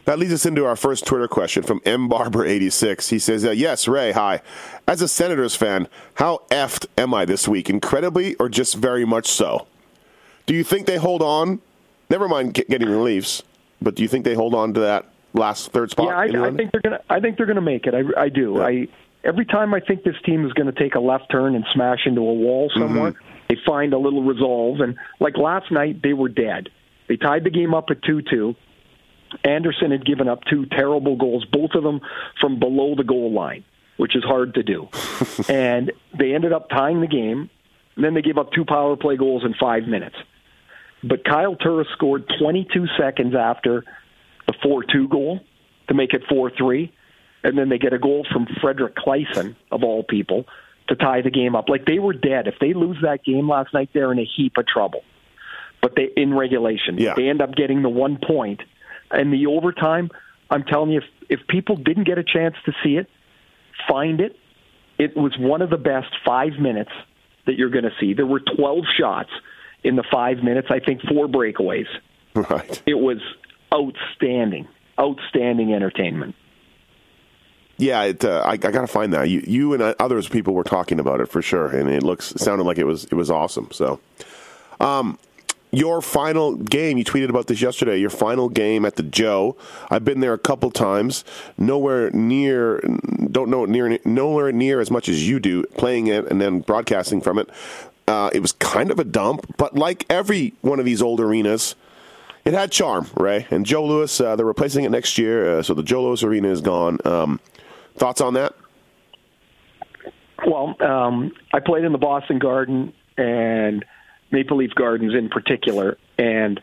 That 0.09 0.17
leads 0.17 0.33
us 0.33 0.47
into 0.47 0.65
our 0.65 0.75
first 0.75 1.05
Twitter 1.05 1.27
question 1.27 1.61
from 1.61 1.81
M 1.85 2.07
Barber 2.09 2.43
eighty 2.43 2.71
six. 2.71 3.09
He 3.09 3.19
says, 3.19 3.45
uh, 3.45 3.51
"Yes, 3.51 3.87
Ray. 3.87 4.11
Hi. 4.11 4.41
As 4.87 5.03
a 5.03 5.07
Senators 5.07 5.55
fan, 5.55 5.87
how 6.15 6.41
effed 6.49 6.87
am 6.97 7.13
I 7.13 7.25
this 7.25 7.47
week? 7.47 7.69
Incredibly, 7.69 8.33
or 8.37 8.49
just 8.49 8.73
very 8.73 9.05
much 9.05 9.27
so? 9.27 9.67
Do 10.47 10.55
you 10.55 10.63
think 10.63 10.87
they 10.87 10.97
hold 10.97 11.21
on? 11.21 11.61
Never 12.09 12.27
mind 12.27 12.55
getting 12.55 12.89
reliefs, 12.89 13.43
but 13.83 13.93
do 13.93 14.01
you 14.01 14.09
think 14.09 14.25
they 14.25 14.33
hold 14.33 14.55
on 14.55 14.73
to 14.73 14.79
that 14.79 15.05
last 15.33 15.71
third 15.73 15.91
spot? 15.91 16.07
Yeah, 16.07 16.41
I, 16.41 16.47
I 16.47 16.51
think 16.55 16.71
they're 16.71 16.81
gonna. 16.81 17.01
I 17.07 17.19
think 17.19 17.37
they're 17.37 17.45
gonna 17.45 17.61
make 17.61 17.85
it. 17.85 17.93
I, 17.93 18.19
I 18.19 18.29
do. 18.29 18.55
Yeah. 18.57 18.65
I 18.65 18.87
every 19.23 19.45
time 19.45 19.75
I 19.75 19.79
think 19.79 20.05
this 20.05 20.19
team 20.25 20.43
is 20.43 20.53
going 20.53 20.73
to 20.73 20.79
take 20.83 20.95
a 20.95 20.99
left 20.99 21.29
turn 21.29 21.53
and 21.53 21.63
smash 21.71 22.07
into 22.07 22.21
a 22.21 22.33
wall 22.33 22.71
somewhere, 22.75 23.13
they 23.47 23.57
find 23.63 23.93
a 23.93 23.99
little 23.99 24.23
resolve. 24.23 24.79
And 24.79 24.97
like 25.19 25.37
last 25.37 25.71
night, 25.71 26.01
they 26.01 26.13
were 26.13 26.29
dead. 26.29 26.69
They 27.07 27.15
tied 27.15 27.43
the 27.43 27.51
game 27.51 27.75
up 27.75 27.91
at 27.91 28.01
two-two. 28.01 28.55
Anderson 29.43 29.91
had 29.91 30.05
given 30.05 30.27
up 30.27 30.43
two 30.49 30.65
terrible 30.65 31.15
goals, 31.15 31.45
both 31.45 31.71
of 31.75 31.83
them 31.83 32.01
from 32.39 32.59
below 32.59 32.95
the 32.95 33.03
goal 33.03 33.31
line, 33.31 33.63
which 33.97 34.15
is 34.15 34.23
hard 34.23 34.55
to 34.55 34.63
do. 34.63 34.89
and 35.49 35.91
they 36.17 36.33
ended 36.33 36.51
up 36.53 36.69
tying 36.69 37.01
the 37.01 37.07
game. 37.07 37.49
And 37.95 38.05
then 38.05 38.13
they 38.13 38.21
gave 38.21 38.37
up 38.37 38.51
two 38.53 38.63
power 38.65 38.95
play 38.95 39.17
goals 39.17 39.43
in 39.43 39.53
five 39.59 39.83
minutes. 39.83 40.15
But 41.03 41.23
Kyle 41.25 41.55
Turris 41.55 41.87
scored 41.93 42.31
22 42.39 42.85
seconds 42.97 43.35
after 43.35 43.83
the 44.47 44.53
4 44.63 44.83
2 44.83 45.07
goal 45.09 45.41
to 45.89 45.93
make 45.93 46.13
it 46.13 46.23
4 46.29 46.51
3. 46.57 46.93
And 47.43 47.57
then 47.57 47.69
they 47.69 47.77
get 47.77 47.93
a 47.93 47.99
goal 47.99 48.25
from 48.31 48.47
Fredrik 48.61 48.95
Claesson, 48.95 49.55
of 49.71 49.83
all 49.83 50.03
people, 50.03 50.45
to 50.87 50.95
tie 50.95 51.21
the 51.21 51.29
game 51.29 51.55
up. 51.55 51.69
Like 51.69 51.85
they 51.85 51.99
were 51.99 52.13
dead. 52.13 52.47
If 52.47 52.55
they 52.59 52.73
lose 52.73 52.97
that 53.01 53.23
game 53.23 53.49
last 53.49 53.73
night, 53.73 53.89
they're 53.93 54.11
in 54.11 54.19
a 54.19 54.25
heap 54.35 54.57
of 54.57 54.65
trouble. 54.67 55.01
But 55.81 55.95
they 55.95 56.09
in 56.17 56.33
regulation, 56.33 56.97
Yeah. 56.97 57.13
they 57.15 57.29
end 57.29 57.41
up 57.41 57.55
getting 57.55 57.81
the 57.81 57.89
one 57.89 58.17
point. 58.17 58.61
And 59.11 59.33
the 59.33 59.47
overtime, 59.47 60.09
I'm 60.49 60.63
telling 60.63 60.91
you, 60.91 60.99
if, 60.99 61.39
if 61.39 61.47
people 61.47 61.75
didn't 61.75 62.05
get 62.05 62.17
a 62.17 62.23
chance 62.23 62.55
to 62.65 62.73
see 62.83 62.97
it, 62.97 63.07
find 63.87 64.19
it. 64.19 64.35
It 64.97 65.15
was 65.15 65.37
one 65.37 65.61
of 65.61 65.69
the 65.69 65.77
best 65.77 66.09
five 66.25 66.53
minutes 66.59 66.91
that 67.45 67.57
you're 67.57 67.69
going 67.69 67.85
to 67.85 67.93
see. 67.99 68.13
There 68.13 68.25
were 68.25 68.41
12 68.41 68.85
shots 68.97 69.29
in 69.83 69.95
the 69.95 70.03
five 70.11 70.43
minutes. 70.43 70.67
I 70.69 70.79
think 70.79 71.01
four 71.01 71.27
breakaways. 71.27 71.87
right. 72.35 72.81
It 72.85 72.95
was 72.95 73.19
outstanding, 73.73 74.67
outstanding 74.99 75.73
entertainment. 75.73 76.35
Yeah, 77.77 78.03
it, 78.03 78.25
uh, 78.25 78.43
I, 78.45 78.51
I 78.51 78.57
got 78.57 78.81
to 78.81 78.87
find 78.87 79.13
that. 79.13 79.29
You, 79.29 79.41
you 79.47 79.73
and 79.73 79.81
others 79.81 80.27
people 80.27 80.53
were 80.53 80.65
talking 80.65 80.99
about 80.99 81.21
it 81.21 81.29
for 81.29 81.41
sure, 81.41 81.67
and 81.67 81.89
it 81.89 82.03
looks 82.03 82.33
sounded 82.35 82.65
like 82.65 82.77
it 82.77 82.83
was 82.83 83.05
it 83.05 83.13
was 83.13 83.31
awesome. 83.31 83.69
So, 83.71 84.01
um, 84.81 85.17
your 85.71 86.01
final 86.01 86.55
game, 86.55 86.97
you 86.97 87.05
tweeted 87.05 87.29
about 87.29 87.47
this 87.47 87.61
yesterday. 87.61 87.97
Your 87.97 88.09
final 88.09 88.49
game 88.49 88.85
at 88.85 88.95
the 88.95 89.03
Joe. 89.03 89.55
I've 89.89 90.03
been 90.03 90.19
there 90.19 90.33
a 90.33 90.39
couple 90.39 90.71
times. 90.71 91.23
Nowhere 91.57 92.09
near, 92.11 92.79
don't 93.31 93.49
know 93.49 93.65
near, 93.65 93.99
nowhere 94.05 94.51
near 94.51 94.79
as 94.79 94.89
much 94.89 95.07
as 95.07 95.27
you 95.27 95.39
do. 95.39 95.63
Playing 95.77 96.07
it 96.07 96.27
and 96.27 96.41
then 96.41 96.61
broadcasting 96.61 97.21
from 97.21 97.37
it. 97.37 97.49
Uh, 98.07 98.31
it 98.33 98.39
was 98.39 98.53
kind 98.53 98.89
of 98.89 98.97
a 98.97 99.03
dump, 99.03 99.45
but 99.57 99.75
like 99.75 100.03
every 100.09 100.53
one 100.61 100.79
of 100.79 100.85
these 100.85 100.99
old 100.99 101.19
arenas, 101.19 101.75
it 102.43 102.55
had 102.55 102.71
charm, 102.71 103.07
Ray. 103.15 103.45
And 103.51 103.67
Joe 103.67 103.85
Louis, 103.85 104.19
uh, 104.19 104.35
they're 104.35 104.47
replacing 104.47 104.83
it 104.83 104.89
next 104.89 105.19
year, 105.19 105.59
uh, 105.59 105.61
so 105.61 105.75
the 105.75 105.83
Joe 105.83 106.01
Louis 106.03 106.23
Arena 106.23 106.49
is 106.49 106.61
gone. 106.61 106.97
Um, 107.05 107.39
thoughts 107.97 108.19
on 108.19 108.33
that? 108.33 108.55
Well, 110.47 110.75
um, 110.81 111.33
I 111.53 111.59
played 111.59 111.83
in 111.83 111.91
the 111.91 111.99
Boston 111.99 112.39
Garden 112.39 112.93
and 113.17 113.85
Maple 114.31 114.57
Leaf 114.57 114.71
Gardens 114.75 115.13
in 115.13 115.29
particular, 115.29 115.97
and 116.17 116.59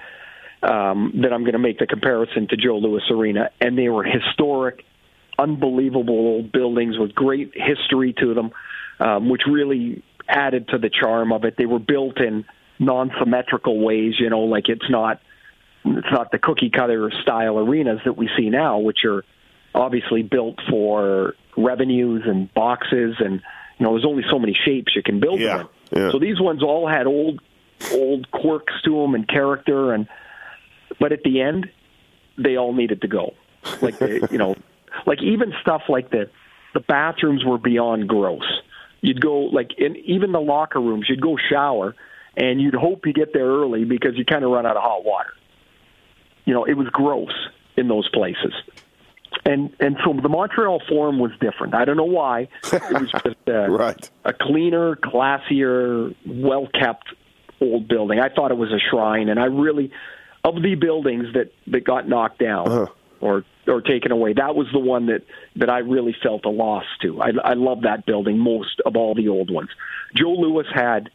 um, 0.63 1.13
that 1.23 1.33
I'm 1.33 1.43
going 1.43 1.53
to 1.53 1.59
make 1.59 1.79
the 1.79 1.87
comparison 1.87 2.49
to 2.49 2.57
Joe 2.57 2.79
Louis 2.79 3.03
Arena, 3.11 3.51
and 3.61 3.77
they 3.79 3.89
were 3.89 4.05
historic, 4.05 4.85
unbelievable 5.39 6.15
old 6.15 6.53
buildings 6.53 6.99
with 6.99 7.15
great 7.15 7.53
history 7.55 8.15
to 8.21 8.35
them, 8.35 8.51
um, 9.01 9.29
which 9.29 9.43
really 9.47 10.03
added 10.29 10.69
to 10.69 10.79
the 10.79 10.91
charm 10.91 11.33
of 11.33 11.45
it. 11.45 11.57
They 11.57 11.67
were 11.67 11.79
built 11.79 12.21
in 12.21 12.45
non-symmetrical 12.79 13.79
ways, 13.79 14.15
you 14.19 14.31
know, 14.31 14.41
like 14.41 14.69
it's 14.69 14.91
not 14.91 15.21
it's 15.85 16.11
not 16.11 16.33
the 16.33 16.39
cookie 16.39 16.71
cutter 16.71 17.13
style 17.23 17.59
arenas 17.59 18.01
that 18.05 18.17
we 18.17 18.29
see 18.37 18.51
now, 18.51 18.79
which 18.79 19.05
are 19.05 19.25
obviously 19.73 20.23
built 20.23 20.57
for 20.69 21.35
revenues 21.57 22.25
and 22.27 22.53
boxes 22.55 23.15
and 23.19 23.43
you 23.79 23.85
know 23.87 23.93
there's 23.93 24.05
only 24.05 24.25
so 24.31 24.39
many 24.39 24.55
shapes 24.65 24.97
you 24.97 25.03
can 25.03 25.21
build 25.21 25.39
Yeah, 25.41 25.59
them 25.59 25.69
yeah. 25.93 26.11
So 26.11 26.19
these 26.19 26.41
ones 26.41 26.63
all 26.63 26.89
had 26.89 27.07
old 27.07 27.41
old 27.93 28.31
quirks 28.31 28.75
to 28.85 28.91
them 29.03 29.15
and 29.15 29.29
character 29.29 29.93
and 29.93 30.09
but 31.01 31.13
at 31.13 31.23
the 31.23 31.41
end 31.41 31.69
they 32.39 32.57
all 32.57 32.73
needed 32.73 33.01
to 33.03 33.09
go. 33.09 33.35
Like 33.83 33.99
the, 33.99 34.29
you 34.31 34.39
know 34.39 34.55
like 35.07 35.23
even 35.23 35.53
stuff 35.61 35.83
like 35.89 36.11
the 36.11 36.31
the 36.75 36.81
bathrooms 36.81 37.45
were 37.45 37.59
beyond 37.59 38.09
gross. 38.09 38.45
You'd 39.01 39.21
go 39.21 39.41
like 39.41 39.73
in 39.79 39.97
even 39.97 40.33
the 40.33 40.41
locker 40.41 40.81
rooms, 40.81 41.07
you'd 41.09 41.21
go 41.21 41.37
shower 41.51 41.95
and 42.37 42.61
you'd 42.61 42.75
hope 42.75 43.07
you 43.07 43.13
get 43.13 43.33
there 43.33 43.47
early 43.47 43.85
because 43.85 44.17
you 44.17 44.25
kind 44.25 44.45
of 44.45 44.51
run 44.51 44.67
out 44.67 44.77
of 44.77 44.83
hot 44.83 45.05
water. 45.05 45.31
You 46.45 46.55
know, 46.55 46.65
it 46.65 46.75
was 46.75 46.87
gross 46.89 47.33
in 47.77 47.89
those 47.89 48.09
places. 48.11 48.53
and 49.45 49.75
and 49.81 49.97
so 50.05 50.13
the 50.21 50.29
Montreal 50.29 50.81
Forum 50.89 51.19
was 51.19 51.33
different. 51.41 51.75
I 51.75 51.85
don't 51.85 51.97
know 51.97 52.05
why. 52.05 52.49
It 52.73 52.83
was 53.01 53.11
just 53.25 53.37
a, 53.49 53.71
Right. 53.71 54.11
a 54.25 54.33
cleaner, 54.33 54.97
classier, 54.97 56.15
well 56.27 56.69
kept 56.69 57.09
old 57.61 57.89
building. 57.89 58.19
I 58.21 58.29
thought 58.29 58.51
it 58.51 58.57
was 58.59 58.71
a 58.73 58.79
shrine, 58.91 59.29
and 59.29 59.39
I 59.41 59.45
really 59.47 59.91
of 60.45 60.63
the 60.63 60.75
buildings 60.77 61.27
that 61.35 61.53
that 61.69 61.85
got 61.85 62.09
knocked 62.09 62.39
down 62.39 62.69
Uh-huh. 62.69 62.87
or 63.21 63.45
or 63.67 63.81
taken 63.81 64.13
away, 64.13 64.33
that 64.35 64.55
was 64.55 64.69
the 64.73 64.79
one 64.79 65.07
that 65.07 65.23
that 65.57 65.69
I 65.71 65.79
really 65.79 66.15
felt 66.23 66.45
a 66.45 66.51
loss 66.51 66.85
to. 67.03 67.21
I, 67.21 67.31
I 67.43 67.55
love 67.55 67.83
that 67.83 68.07
building 68.07 68.39
most 68.39 68.81
of 68.87 68.95
all 68.97 69.15
the 69.15 69.29
old 69.29 69.51
ones. 69.51 69.71
Joe 70.15 70.31
Louis 70.33 70.67
had 70.73 71.11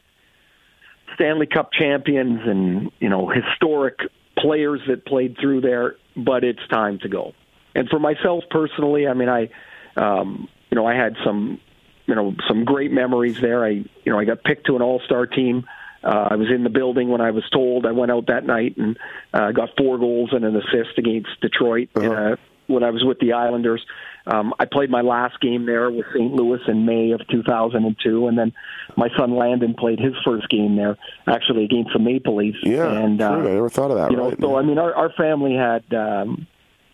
Stanley 1.16 1.46
Cup 1.48 1.72
champions 1.74 2.42
and 2.46 2.92
you 3.00 3.10
know 3.10 3.28
historic 3.30 4.00
players 4.38 4.82
that 4.88 5.06
played 5.06 5.38
through 5.40 5.62
there, 5.62 5.96
but 6.16 6.44
it's 6.44 6.66
time 6.70 7.00
to 7.00 7.10
go. 7.10 7.34
And 7.76 7.88
for 7.90 8.00
myself 8.00 8.44
personally, 8.50 9.08
I 9.08 9.14
mean, 9.14 9.30
I 9.30 9.50
um, 9.96 10.50
you 10.70 10.76
know 10.76 10.86
I 10.86 10.96
had 10.96 11.16
some 11.24 11.60
you 12.06 12.16
know 12.16 12.36
some 12.48 12.66
great 12.66 12.92
memories 12.92 13.40
there. 13.40 13.64
I 13.64 13.70
you 13.70 13.86
know 14.08 14.20
I 14.20 14.26
got 14.26 14.44
picked 14.44 14.68
to 14.68 14.76
an 14.76 14.82
All 14.82 15.00
Star 15.06 15.26
team. 15.26 15.66
Uh, 15.68 15.81
I 16.10 16.36
was 16.36 16.48
in 16.54 16.64
the 16.64 16.70
building 16.70 17.10
when 17.10 17.22
I 17.22 17.32
was 17.32 17.44
told. 17.52 17.86
I 17.86 17.92
went 17.92 18.12
out 18.12 18.28
that 18.28 18.46
night 18.46 18.78
and 18.78 18.98
uh, 19.34 19.52
got 19.52 19.70
four 19.78 19.98
goals 19.98 20.30
and 20.34 20.44
an 20.44 20.56
assist 20.56 20.98
against 20.98 21.30
Detroit 21.42 21.90
uh, 21.96 22.36
when 22.68 22.84
I 22.84 22.90
was 22.90 23.04
with 23.04 23.20
the 23.20 23.34
Islanders. 23.34 23.86
Um, 24.26 24.54
I 24.60 24.66
played 24.66 24.90
my 24.90 25.02
last 25.02 25.40
game 25.42 25.66
there 25.66 25.90
with 25.90 26.06
St. 26.14 26.32
Louis 26.34 26.60
in 26.68 26.86
May 26.86 27.12
of 27.12 27.22
2002, 27.28 28.28
and 28.28 28.38
then 28.38 28.54
my 28.96 29.10
son 29.18 29.36
Landon 29.36 29.74
played 29.74 30.00
his 30.00 30.14
first 30.24 30.48
game 30.50 30.76
there, 30.76 30.98
actually 31.28 31.66
against 31.66 31.92
the 31.94 32.00
Maple 32.00 32.36
Leafs. 32.36 32.60
Yeah, 32.62 32.92
and 32.92 33.20
true. 33.20 33.28
uh, 33.28 33.32
I 33.32 33.42
never 33.42 33.70
thought 33.70 33.92
of 33.92 33.98
that. 33.98 34.12
you 34.12 34.18
know, 34.18 34.36
so 34.40 34.58
I 34.58 34.62
mean, 34.62 34.78
our, 34.78 34.94
our 34.94 35.12
family 35.14 35.56
had 35.56 35.92
um, 35.94 36.48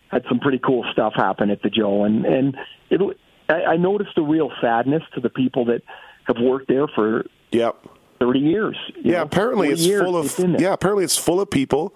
had 0.08 0.24
some 0.28 0.40
pretty 0.40 0.58
cool 0.58 0.84
stuff 0.92 1.12
happen 1.14 1.50
at 1.50 1.62
the 1.62 1.68
Joe, 1.68 2.04
and 2.04 2.24
and 2.24 2.56
it, 2.88 3.00
I, 3.48 3.72
I 3.72 3.76
noticed 3.76 4.16
a 4.16 4.22
real 4.22 4.50
sadness 4.60 5.02
to 5.14 5.20
the 5.20 5.30
people 5.30 5.66
that 5.66 5.82
have 6.24 6.36
worked 6.40 6.68
there 6.68 6.88
for 6.88 7.26
yep. 7.50 7.76
Thirty 8.18 8.40
years. 8.40 8.76
Yeah, 9.02 9.18
know, 9.18 9.22
apparently 9.22 9.68
it's 9.68 9.82
years 9.82 10.02
full 10.02 10.16
of 10.16 10.36
there. 10.36 10.56
yeah. 10.60 10.72
Apparently 10.72 11.04
it's 11.04 11.16
full 11.16 11.40
of 11.40 11.50
people 11.50 11.94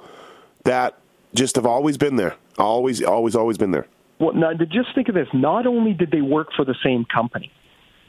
that 0.64 0.98
just 1.34 1.56
have 1.56 1.66
always 1.66 1.96
been 1.96 2.16
there, 2.16 2.36
always, 2.58 3.02
always, 3.02 3.34
always 3.34 3.58
been 3.58 3.70
there. 3.70 3.86
Well, 4.18 4.34
now 4.34 4.52
just 4.54 4.94
think 4.94 5.08
of 5.08 5.14
this: 5.14 5.28
not 5.32 5.66
only 5.66 5.92
did 5.92 6.10
they 6.10 6.20
work 6.20 6.48
for 6.54 6.64
the 6.64 6.76
same 6.84 7.04
company, 7.04 7.50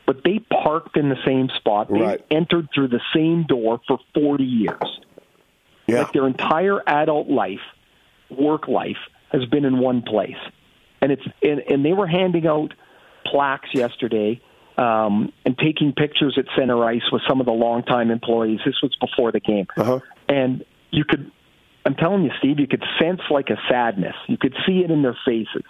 but 0.06 0.24
they 0.24 0.40
parked 0.40 0.98
in 0.98 1.10
the 1.10 1.18
same 1.26 1.50
spot. 1.50 1.90
They 1.90 2.00
Right. 2.02 2.26
entered 2.30 2.70
through 2.74 2.90
the 2.90 3.02
same 3.16 3.44
door 3.44 3.80
for 3.88 4.00
forty 4.14 4.44
years. 4.46 5.00
Yeah, 5.88 6.00
Like 6.04 6.14
their 6.14 6.28
entire 6.28 6.82
adult 6.88 7.28
life, 7.30 7.60
work 8.30 8.68
life, 8.68 8.98
has 9.32 9.46
been 9.46 9.66
in 9.66 9.80
one 9.80 10.02
place, 10.02 10.38
and 11.02 11.12
it's 11.12 11.24
and, 11.42 11.60
and 11.62 11.84
they 11.86 11.94
were 11.94 12.08
handing 12.08 12.48
out 12.48 12.74
plaques 13.26 13.70
yesterday 13.74 14.40
um, 14.78 15.32
and 15.46 15.58
taking 15.58 15.94
pictures 15.94 16.36
at 16.38 16.46
center 16.58 16.84
ice 16.84 17.04
with 17.12 17.22
some 17.28 17.40
of 17.40 17.46
the 17.46 17.52
longtime 17.54 18.10
employees. 18.12 18.60
This 18.66 18.82
was 18.82 18.96
before 19.00 19.32
the 19.32 19.40
game, 19.40 19.68
Uh-huh. 19.78 20.00
and 20.28 20.64
you 20.92 21.04
could. 21.06 21.32
I'm 21.86 21.96
telling 21.96 22.24
you, 22.24 22.32
Steve, 22.40 22.60
you 22.60 22.68
could 22.68 22.84
sense 23.00 23.20
like 23.30 23.50
a 23.50 23.58
sadness. 23.70 24.16
You 24.28 24.38
could 24.38 24.56
see 24.66 24.80
it 24.86 24.90
in 24.92 25.02
their 25.02 25.18
faces. 25.26 25.64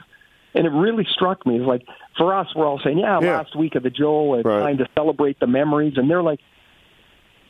And 0.56 0.68
it 0.68 0.70
really 0.70 1.08
struck 1.12 1.44
me. 1.48 1.56
It's 1.58 1.66
like 1.66 1.82
for 2.18 2.36
us, 2.36 2.46
we're 2.56 2.68
all 2.68 2.80
saying, 2.84 3.00
"Yeah, 3.00 3.20
Yeah. 3.20 3.38
last 3.38 3.56
week 3.56 3.74
of 3.74 3.82
the 3.82 3.90
Joe, 3.90 4.36
it's 4.36 4.46
Right. 4.46 4.62
time 4.62 4.78
to 4.78 4.88
celebrate 4.96 5.40
the 5.40 5.48
memories." 5.48 5.94
And 5.98 6.08
they're 6.10 6.22
like, 6.22 6.40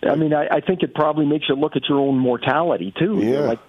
I 0.09 0.15
mean, 0.15 0.33
I, 0.33 0.47
I 0.49 0.59
think 0.61 0.81
it 0.83 0.95
probably 0.95 1.25
makes 1.25 1.49
you 1.49 1.55
look 1.55 1.75
at 1.75 1.89
your 1.89 1.99
own 1.99 2.17
mortality 2.17 2.93
too. 2.97 3.19
You're 3.21 3.41
Yeah. 3.41 3.47
like, 3.47 3.59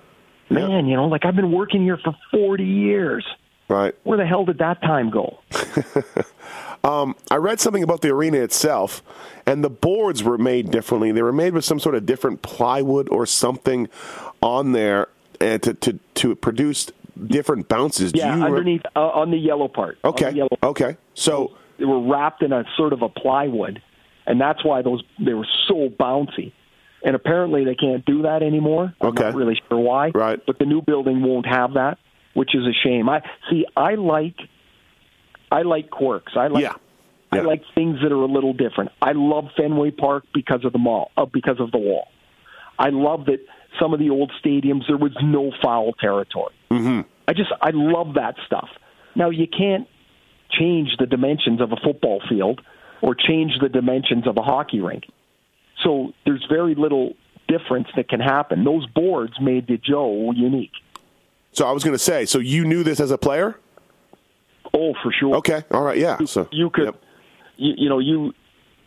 man, 0.51 0.87
you 0.87 0.95
know, 0.97 1.07
like 1.07 1.25
I've 1.25 1.35
been 1.37 1.51
working 1.53 1.83
here 1.83 1.97
for 2.05 2.15
40 2.31 2.63
years. 2.65 3.25
right. 3.69 3.95
Where 4.05 4.19
the 4.19 4.27
hell 4.27 4.45
did 4.45 4.59
that 4.59 4.81
time 4.83 5.11
go? 5.11 5.39
I 6.85 7.37
read 7.37 7.61
something 7.61 7.83
about 7.83 8.03
the 8.03 8.11
arena 8.11 8.39
itself, 8.39 9.03
and 9.47 9.65
the 9.65 9.71
boards 9.71 10.23
were 10.23 10.39
made 10.39 10.71
differently. 10.71 11.13
They 11.13 11.23
were 11.23 11.33
made 11.33 11.55
with 11.55 11.65
some 11.65 11.81
sort 11.81 11.95
of 11.95 12.05
different 12.07 12.43
plywood 12.43 13.09
or 13.11 13.27
something 13.27 13.89
on 14.43 14.73
there, 14.73 15.09
and 15.41 15.63
to 15.63 15.75
to, 15.75 15.99
to 16.17 16.35
produce 16.37 16.91
different 17.27 17.69
bounces. 17.69 18.13
Do 18.13 18.19
Yeah, 18.19 18.37
you 18.37 18.43
re- 18.43 18.49
underneath 18.51 18.83
uh, 18.95 19.01
on 19.01 19.31
the 19.31 19.39
yellow 19.39 19.69
part. 19.69 19.99
Okay. 20.05 20.33
yellow 20.33 20.57
Okay. 20.63 20.97
So 21.15 21.53
they 21.79 21.85
were 21.87 22.01
wrapped 22.07 22.43
in 22.43 22.53
a 22.53 22.65
sort 22.77 22.93
of 22.93 23.03
a 23.03 23.09
plywood, 23.09 23.81
and 24.27 24.41
that's 24.41 24.65
why 24.65 24.83
those 24.83 25.03
they 25.19 25.35
were 25.35 25.47
so 25.69 25.89
bouncy. 25.89 26.53
And 27.07 27.15
apparently 27.15 27.67
they 27.67 27.75
can't 27.75 28.03
do 28.07 28.23
that 28.23 28.43
anymore. 28.43 28.95
I'm 29.03 29.09
Okay. 29.09 29.25
not 29.25 29.35
really 29.35 29.61
sure 29.69 29.79
why. 29.79 30.11
Right. 30.15 30.41
But 30.47 30.59
the 30.59 30.65
new 30.65 30.81
building 30.81 31.23
won't 31.23 31.45
have 31.47 31.75
that, 31.75 31.99
which 32.33 32.55
is 32.55 32.63
a 32.67 32.73
shame. 32.83 33.11
I 33.11 33.21
see. 33.51 33.67
I 33.77 33.97
like, 33.97 34.37
I 35.55 35.63
like 35.63 35.91
quirks. 35.91 36.33
I 36.37 36.49
like. 36.49 36.63
Yeah. 36.63 36.75
I 37.31 37.41
like 37.41 37.63
things 37.75 37.99
that 38.03 38.13
are 38.13 38.23
a 38.23 38.27
little 38.27 38.53
different. 38.53 38.93
I 39.03 39.11
love 39.13 39.47
Fenway 39.57 39.91
Park 39.91 40.25
because 40.33 40.65
of 40.65 40.73
the 40.73 40.79
mall, 40.79 41.11
uh, 41.17 41.25
because 41.25 41.59
of 41.59 41.73
the 41.73 41.79
wall. 41.79 42.07
I 42.79 42.91
love 42.91 43.27
that 43.27 43.41
some 43.81 43.93
of 43.93 43.99
the 43.99 44.11
old 44.11 44.31
stadiums 44.45 44.87
there 44.87 44.97
was 44.97 45.17
no 45.21 45.53
foul 45.63 45.95
territory. 45.95 46.55
Mm-hmm. 46.71 47.01
I 47.27 47.33
just 47.33 47.51
I 47.61 47.71
love 47.73 48.15
that 48.15 48.37
stuff. 48.47 48.69
Now 49.17 49.31
you 49.31 49.47
can't 49.49 49.89
change 50.51 50.91
the 50.99 51.07
dimensions 51.07 51.61
of 51.61 51.73
a 51.73 51.77
football 51.77 52.21
field 52.29 52.61
or 53.03 53.15
change 53.15 53.53
the 53.61 53.69
dimensions 53.69 54.27
of 54.27 54.37
a 54.37 54.43
hockey 54.43 54.81
rink. 54.81 55.05
So 55.83 56.13
there's 56.25 56.45
very 56.49 56.75
little 56.75 57.15
difference 57.49 57.89
that 57.97 58.09
can 58.09 58.21
happen. 58.21 58.65
Those 58.65 58.87
boards 58.87 59.35
made 59.41 59.67
the 59.67 59.77
Joe 59.77 60.33
unique. 60.33 60.73
so 61.53 61.67
I 61.67 61.73
was 61.73 61.83
going 61.83 61.95
to 61.95 62.05
say. 62.13 62.27
So 62.27 62.39
you 62.39 62.65
knew 62.65 62.83
this 62.83 63.01
as 63.01 63.11
a 63.11 63.19
player? 63.19 63.59
Oh, 64.75 64.93
for 65.03 65.13
sure. 65.13 65.37
Okay. 65.37 65.63
All 65.71 65.83
right. 65.83 65.97
Yeah. 65.97 66.19
So 66.27 66.49
you 66.51 66.69
could, 66.71 66.87
Yep. 66.87 67.03
you, 67.57 67.75
you 67.77 67.89
know, 67.89 67.99
you 68.01 68.35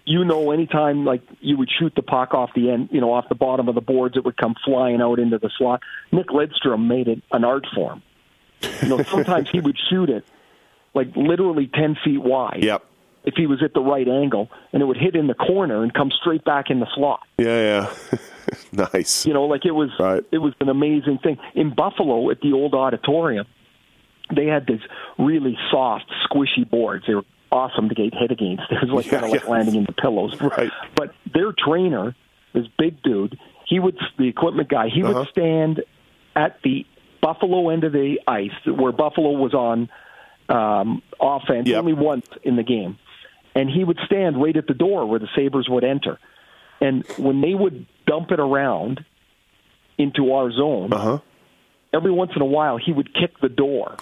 you 0.06 0.24
know, 0.24 0.52
anytime 0.52 1.04
like 1.06 1.22
you 1.42 1.58
would 1.58 1.70
shoot 1.80 1.94
the 1.96 2.02
puck 2.02 2.34
off 2.34 2.52
the 2.56 2.70
end, 2.70 2.90
you 2.92 3.02
know, 3.02 3.14
off 3.14 3.28
the 3.30 3.36
bottom 3.36 3.68
of 3.68 3.76
the 3.76 3.82
boards, 3.82 4.16
it 4.16 4.24
would 4.24 4.38
come 4.38 4.56
flying 4.64 5.02
out 5.02 5.20
into 5.20 5.38
the 5.38 5.50
slot. 5.58 5.82
Nick 6.14 6.28
Lidstrom 6.28 6.88
made 6.88 7.08
it 7.10 7.22
an 7.32 7.44
art 7.44 7.66
form. 7.76 8.02
You 8.82 8.90
know, 8.90 9.04
sometimes 9.04 9.50
he 9.50 9.60
would 9.60 9.78
shoot 9.90 10.10
it 10.10 10.24
like 10.94 11.16
literally 11.16 11.68
ten 11.74 11.96
feet 12.04 12.22
wide. 12.22 12.60
Yep. 12.64 12.84
If 13.26 13.34
he 13.36 13.46
was 13.46 13.62
at 13.62 13.74
the 13.74 13.82
right 13.82 14.08
angle, 14.08 14.50
and 14.72 14.82
it 14.82 14.86
would 14.86 14.96
hit 14.96 15.14
in 15.14 15.28
the 15.28 15.34
corner 15.34 15.84
and 15.84 15.94
come 15.94 16.12
straight 16.12 16.46
back 16.46 16.70
in 16.70 16.80
the 16.80 16.88
slot. 16.96 17.22
Yeah. 17.38 17.90
Yeah. 18.14 18.18
nice. 18.94 19.26
You 19.26 19.34
know, 19.34 19.44
like 19.44 19.66
it 19.66 19.72
was 19.72 19.90
Right. 20.00 20.24
it 20.32 20.38
was 20.38 20.54
an 20.62 20.70
amazing 20.70 21.18
thing. 21.18 21.38
In 21.54 21.74
Buffalo 21.76 22.30
at 22.32 22.40
the 22.40 22.54
old 22.54 22.74
auditorium, 22.74 23.46
they 24.36 24.46
had 24.46 24.68
these 24.68 24.82
really 25.18 25.58
soft, 25.72 26.06
squishy 26.30 26.70
boards. 26.70 27.06
They 27.08 27.16
were 27.16 27.26
awesome 27.52 27.90
to 27.90 27.96
get 27.96 28.14
hit 28.14 28.32
against. 28.32 28.64
It 28.72 28.82
was 28.82 28.90
like 28.92 29.06
Yeah, 29.06 29.12
kind 29.20 29.26
of 29.26 29.32
like 29.32 29.44
yeah. 29.44 29.50
landing 29.50 29.76
into 29.76 29.94
pillows. 29.94 30.36
Right. 30.42 30.72
But 30.96 31.14
their 31.34 31.54
trainer, 31.54 32.16
this 32.54 32.66
big 32.78 33.02
dude, 33.04 33.38
he 33.68 33.80
would 33.80 33.98
the 34.18 34.28
equipment 34.28 34.70
guy, 34.70 34.90
he 34.90 35.02
Uh-huh. 35.04 35.14
would 35.14 35.28
stand 35.30 35.84
at 36.36 36.60
the 36.64 36.86
Buffalo 37.22 37.70
end 37.70 37.84
of 37.84 37.94
the 37.94 38.20
ice 38.28 38.52
where 38.66 38.92
Buffalo 38.92 39.32
was 39.32 39.54
on 39.54 39.90
um, 40.50 41.02
offense 41.20 41.68
Yep. 41.68 41.80
only 41.80 41.94
once 41.94 42.26
in 42.44 42.56
the 42.56 42.64
game. 42.64 42.98
And 43.56 43.70
he 43.70 43.84
would 43.84 43.98
stand 44.06 44.42
right 44.42 44.56
at 44.56 44.68
the 44.68 44.74
door 44.74 45.06
where 45.08 45.20
the 45.20 45.28
Sabres 45.36 45.68
would 45.68 45.84
enter. 45.84 46.20
And 46.80 47.06
when 47.18 47.42
they 47.42 47.54
would 47.56 47.86
dump 48.06 48.32
it 48.32 48.40
around 48.40 49.04
into 49.98 50.32
our 50.34 50.52
zone, 50.52 50.94
Uh-huh. 50.94 51.18
every 51.94 52.12
once 52.12 52.32
in 52.36 52.42
a 52.42 52.46
while 52.46 52.78
he 52.78 52.92
would 52.94 53.14
kick 53.14 53.40
the 53.42 53.50
door. 53.50 53.96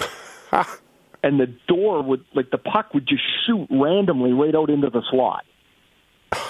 and 1.24 1.40
the 1.40 1.48
door 1.68 2.02
would 2.04 2.24
like 2.34 2.52
the 2.52 2.58
puck 2.58 2.94
would 2.94 3.08
just 3.08 3.24
shoot 3.46 3.68
randomly 3.70 4.34
right 4.34 4.54
out 4.56 4.70
into 4.70 4.90
the 4.90 5.02
slot. 5.10 5.44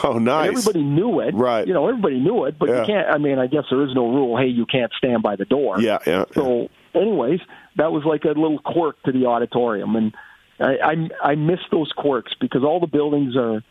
Oh, 0.04 0.16
And 0.16 0.26
nice. 0.26 0.48
everybody 0.48 0.84
knew 0.84 1.20
it. 1.20 1.36
Right. 1.36 1.68
You 1.68 1.74
know, 1.74 1.88
everybody 1.88 2.20
knew 2.20 2.46
it, 2.46 2.58
but 2.58 2.70
Yeah. 2.70 2.82
you 2.82 2.86
can't 2.86 3.08
I 3.10 3.18
mean, 3.18 3.38
I 3.40 3.48
guess 3.48 3.66
there 3.70 3.84
is 3.84 3.94
no 3.94 4.08
rule, 4.10 4.38
hey, 4.38 4.48
you 4.48 4.66
can't 4.66 4.92
stand 4.98 5.22
by 5.22 5.36
the 5.36 5.46
door. 5.46 5.80
Yeah. 5.80 6.00
Yeah. 6.08 6.26
So 6.34 6.70
anyways, 6.94 7.40
that 7.78 7.92
was 7.92 8.04
like 8.06 8.24
a 8.26 8.30
little 8.30 8.60
quirk 8.60 9.02
to 9.04 9.12
the 9.12 9.26
auditorium 9.28 9.96
and 9.96 10.14
I 10.60 10.78
I, 11.24 11.32
I 11.32 11.36
miss 11.36 11.60
those 11.72 11.92
quirks 11.92 12.34
because 12.40 12.64
all 12.64 12.80
the 12.80 12.88
buildings 12.88 13.36
are 13.36 13.62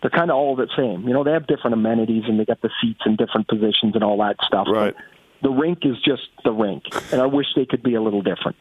they're 0.00 0.10
kind 0.10 0.30
of 0.30 0.36
all 0.36 0.56
the 0.56 0.68
same. 0.76 1.06
You 1.06 1.14
know, 1.14 1.24
they 1.24 1.32
have 1.32 1.46
different 1.46 1.74
amenities 1.74 2.24
and 2.26 2.38
they 2.38 2.44
got 2.44 2.60
the 2.60 2.70
seats 2.82 3.00
in 3.06 3.16
different 3.16 3.48
positions 3.48 3.94
and 3.94 4.02
all 4.04 4.18
that 4.18 4.36
stuff. 4.44 4.66
but 4.66 4.74
Right. 4.74 4.94
The 5.42 5.50
rink 5.50 5.80
is 5.84 5.96
just 6.02 6.28
the 6.42 6.52
rink, 6.52 6.84
and 7.12 7.20
I 7.20 7.26
wish 7.26 7.48
they 7.54 7.66
could 7.66 7.82
be 7.82 7.94
a 7.94 8.00
little 8.00 8.22
different. 8.22 8.56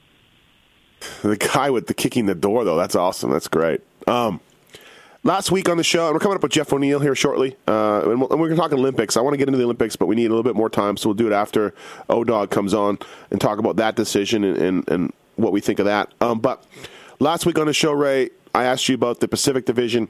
The 1.23 1.37
guy 1.37 1.69
with 1.69 1.87
the 1.87 1.93
kicking 1.93 2.25
the 2.25 2.35
door, 2.35 2.65
though, 2.65 2.75
that's 2.75 2.95
awesome. 2.95 3.31
That's 3.31 3.47
great. 3.47 3.81
Um, 4.07 4.39
last 5.23 5.51
week 5.51 5.69
on 5.69 5.77
the 5.77 5.83
show, 5.83 6.05
and 6.05 6.13
we're 6.13 6.19
coming 6.19 6.35
up 6.35 6.43
with 6.43 6.51
Jeff 6.51 6.71
O'Neill 6.73 6.99
here 6.99 7.15
shortly, 7.15 7.55
uh, 7.67 8.01
and, 8.09 8.21
we'll, 8.21 8.29
and 8.29 8.39
we're 8.39 8.47
going 8.47 8.57
to 8.57 8.61
talk 8.61 8.73
Olympics. 8.73 9.17
I 9.17 9.21
want 9.21 9.33
to 9.33 9.37
get 9.37 9.47
into 9.47 9.57
the 9.57 9.63
Olympics, 9.63 9.95
but 9.95 10.07
we 10.07 10.15
need 10.15 10.25
a 10.25 10.29
little 10.29 10.43
bit 10.43 10.55
more 10.55 10.69
time, 10.69 10.97
so 10.97 11.09
we'll 11.09 11.15
do 11.15 11.27
it 11.27 11.33
after 11.33 11.73
O 12.09 12.23
Dog 12.23 12.49
comes 12.49 12.73
on 12.73 12.99
and 13.31 13.39
talk 13.39 13.59
about 13.59 13.77
that 13.77 13.95
decision 13.95 14.43
and, 14.43 14.57
and, 14.57 14.89
and 14.89 15.13
what 15.35 15.51
we 15.51 15.61
think 15.61 15.79
of 15.79 15.85
that. 15.85 16.13
Um, 16.21 16.39
but 16.39 16.65
last 17.19 17.45
week 17.45 17.57
on 17.57 17.67
the 17.67 17.73
show, 17.73 17.93
Ray, 17.93 18.29
I 18.53 18.65
asked 18.65 18.87
you 18.89 18.95
about 18.95 19.19
the 19.19 19.27
Pacific 19.27 19.65
Division. 19.65 20.09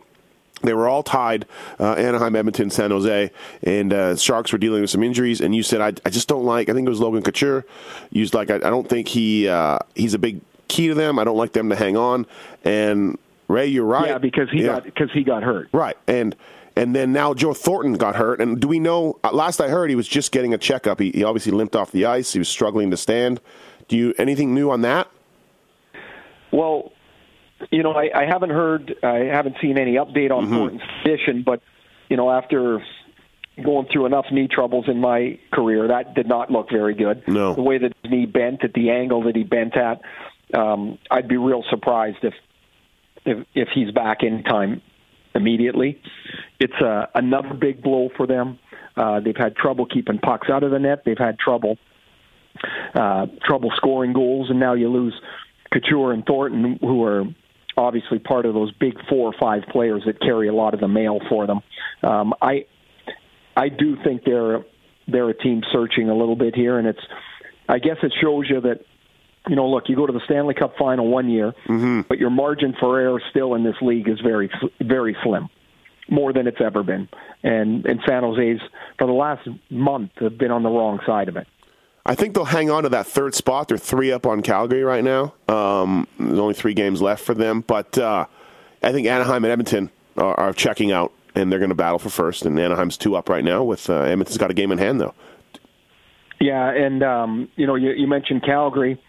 They 0.61 0.73
were 0.73 0.87
all 0.87 1.03
tied, 1.03 1.45
uh, 1.79 1.93
Anaheim, 1.93 2.35
Edmonton, 2.35 2.69
San 2.69 2.91
Jose, 2.91 3.31
and 3.63 3.93
uh, 3.93 4.15
Sharks 4.15 4.51
were 4.53 4.57
dealing 4.57 4.81
with 4.81 4.89
some 4.89 5.03
injuries. 5.03 5.41
And 5.41 5.53
you 5.53 5.61
said, 5.61 5.81
I, 5.81 5.87
I 6.05 6.09
just 6.09 6.29
don't 6.29 6.45
like. 6.45 6.69
I 6.69 6.73
think 6.73 6.87
it 6.87 6.89
was 6.89 7.01
Logan 7.01 7.21
Couture. 7.21 7.65
Was 8.13 8.33
like, 8.33 8.49
I, 8.49 8.55
I 8.55 8.59
don't 8.59 8.87
think 8.87 9.09
he 9.09 9.47
uh, 9.49 9.79
he's 9.93 10.13
a 10.13 10.19
big 10.19 10.41
key 10.67 10.87
to 10.87 10.93
them. 10.93 11.19
I 11.19 11.23
don't 11.23 11.37
like 11.37 11.53
them 11.53 11.69
to 11.69 11.75
hang 11.75 11.97
on. 11.97 12.25
And 12.63 13.17
Ray, 13.47 13.67
you're 13.67 13.85
right. 13.85 14.07
Yeah, 14.07 14.17
because 14.17 14.49
he 14.51 14.61
Yeah. 14.61 14.67
got 14.67 14.83
because 14.85 15.11
he 15.13 15.23
got 15.23 15.43
hurt. 15.43 15.69
Right, 15.73 15.97
and 16.07 16.35
and 16.75 16.95
then 16.95 17.11
now 17.13 17.33
Joe 17.33 17.53
Thornton 17.53 17.93
got 17.93 18.15
hurt, 18.15 18.39
and 18.41 18.59
do 18.59 18.67
we 18.67 18.79
know? 18.79 19.19
uh, 19.23 19.31
Last 19.31 19.59
I 19.61 19.67
heard, 19.67 19.89
he 19.89 19.95
was 19.95 20.07
just 20.07 20.31
getting 20.31 20.53
a 20.53 20.57
checkup. 20.57 20.99
He, 20.99 21.11
he 21.11 21.23
obviously 21.23 21.51
limped 21.51 21.75
off 21.75 21.91
the 21.91 22.05
ice. 22.05 22.33
He 22.33 22.39
was 22.39 22.49
struggling 22.49 22.89
to 22.91 22.97
stand. 22.97 23.39
Do 23.87 23.97
you 23.97 24.13
anything 24.17 24.53
new 24.55 24.71
on 24.71 24.81
that? 24.81 25.07
Well, 26.51 26.91
you 27.71 27.83
know, 27.83 27.93
I, 27.93 28.09
I 28.13 28.25
haven't 28.25 28.49
heard, 28.51 28.95
I 29.03 29.25
haven't 29.31 29.55
seen 29.61 29.77
any 29.77 29.95
update 29.95 30.31
on 30.31 30.45
Mm-hmm. 30.45 30.53
Thornton's 30.55 30.81
condition, 31.03 31.43
but 31.45 31.61
you 32.09 32.17
know, 32.17 32.29
after 32.29 32.83
going 33.63 33.87
through 33.91 34.05
enough 34.07 34.25
knee 34.31 34.47
troubles 34.47 34.85
in 34.87 34.99
my 34.99 35.37
career, 35.51 35.87
that 35.87 36.15
did 36.15 36.27
not 36.27 36.51
look 36.51 36.69
very 36.71 36.93
good. 36.95 37.23
No. 37.27 37.53
the 37.53 37.61
way 37.61 37.77
that 37.77 37.93
his 38.01 38.11
knee 38.11 38.25
bent 38.25 38.63
at 38.63 38.73
the 38.73 38.89
angle 38.89 39.23
that 39.23 39.35
he 39.35 39.43
bent 39.43 39.77
at, 39.77 40.01
um, 40.53 40.97
I'd 41.09 41.27
be 41.27 41.37
real 41.37 41.63
surprised 41.69 42.23
if 42.23 42.33
if 43.25 43.45
if 43.53 43.69
he's 43.73 43.91
back 43.91 44.23
anytime 44.23 44.81
immediately. 45.35 46.01
It's 46.59 46.81
uh, 46.81 47.07
another 47.15 47.53
big 47.53 47.81
blow 47.81 48.09
for 48.15 48.27
them. 48.27 48.59
Uh, 48.95 49.19
they've 49.19 49.35
had 49.35 49.55
trouble 49.55 49.85
keeping 49.85 50.19
pucks 50.19 50.49
out 50.49 50.63
of 50.63 50.71
the 50.71 50.79
net. 50.79 51.03
They've 51.05 51.17
had 51.17 51.39
trouble 51.39 51.77
uh, 52.93 53.27
trouble 53.45 53.71
scoring 53.75 54.13
goals, 54.13 54.49
and 54.49 54.59
now 54.59 54.73
you 54.73 54.89
lose 54.89 55.19
Couture 55.71 56.13
and 56.13 56.25
Thornton, 56.25 56.77
who 56.79 57.03
are 57.03 57.23
obviously 57.75 58.19
part 58.19 58.45
of 58.45 58.53
those 58.53 58.71
big 58.73 58.93
four 59.09 59.27
or 59.27 59.33
five 59.39 59.63
players 59.71 60.03
that 60.05 60.19
carry 60.21 60.47
a 60.47 60.53
lot 60.53 60.73
of 60.73 60.79
the 60.79 60.87
mail 60.87 61.19
for 61.29 61.47
them. 61.47 61.61
Um, 62.03 62.33
I 62.41 62.65
I 63.55 63.69
do 63.69 63.97
think 64.03 64.23
they're 64.25 64.63
they're 65.07 65.29
a 65.29 65.37
team 65.37 65.63
searching 65.71 66.09
a 66.09 66.15
little 66.15 66.35
bit 66.35 66.55
here, 66.55 66.77
and 66.77 66.87
it's 66.87 67.01
I 67.67 67.79
guess 67.79 67.97
it 68.03 68.13
shows 68.21 68.45
you 68.49 68.61
that 68.61 68.81
you 69.47 69.55
know 69.55 69.67
look 69.67 69.89
you 69.89 69.95
go 69.95 70.05
to 70.05 70.13
the 70.13 70.21
Stanley 70.25 70.53
Cup 70.53 70.75
final 70.77 71.07
one 71.07 71.29
year, 71.29 71.53
but 72.07 72.17
your 72.17 72.29
margin 72.29 72.75
for 72.79 72.99
error 72.99 73.21
still 73.29 73.55
in 73.55 73.63
this 73.63 73.75
league 73.81 74.07
is 74.07 74.19
very 74.21 74.49
very 74.81 75.15
slim. 75.23 75.49
More 76.09 76.33
than 76.33 76.47
it's 76.47 76.59
ever 76.59 76.83
been, 76.83 77.07
and 77.43 77.85
and 77.85 77.99
San 78.07 78.23
Jose's 78.23 78.61
for 78.97 79.07
the 79.07 79.13
last 79.13 79.47
month 79.69 80.11
have 80.17 80.37
been 80.37 80.51
on 80.51 80.63
the 80.63 80.69
wrong 80.69 80.99
side 81.05 81.29
of 81.29 81.37
it. 81.37 81.47
I 82.05 82.15
think 82.15 82.35
they'll 82.35 82.43
hang 82.43 82.69
on 82.69 82.83
to 82.83 82.89
that 82.89 83.07
third 83.07 83.33
spot. 83.33 83.69
They're 83.69 83.77
three 83.77 84.11
up 84.11 84.25
on 84.25 84.41
Calgary 84.41 84.83
right 84.83 85.03
now. 85.03 85.33
Um, 85.47 86.05
there's 86.19 86.37
only 86.39 86.53
three 86.53 86.73
games 86.73 87.01
left 87.01 87.23
for 87.23 87.33
them, 87.33 87.61
but 87.61 87.97
uh, 87.97 88.25
I 88.81 88.91
think 88.91 89.07
Anaheim 89.07 89.45
and 89.45 89.51
Edmonton 89.51 89.89
are, 90.17 90.37
are 90.37 90.53
checking 90.53 90.91
out, 90.91 91.13
and 91.33 91.49
they're 91.49 91.59
going 91.59 91.69
to 91.69 91.75
battle 91.75 91.99
for 91.99 92.09
first. 92.09 92.45
And 92.45 92.59
Anaheim's 92.59 92.97
two 92.97 93.15
up 93.15 93.29
right 93.29 93.43
now. 93.43 93.63
With 93.63 93.89
uh, 93.89 94.01
Edmonton's 94.01 94.37
got 94.37 94.51
a 94.51 94.53
game 94.53 94.73
in 94.73 94.77
hand 94.77 94.99
though. 94.99 95.13
Yeah, 96.41 96.69
and 96.69 97.01
um, 97.03 97.49
you 97.55 97.65
know, 97.65 97.75
you, 97.75 97.91
you 97.91 98.07
mentioned 98.07 98.43
Calgary. 98.43 99.01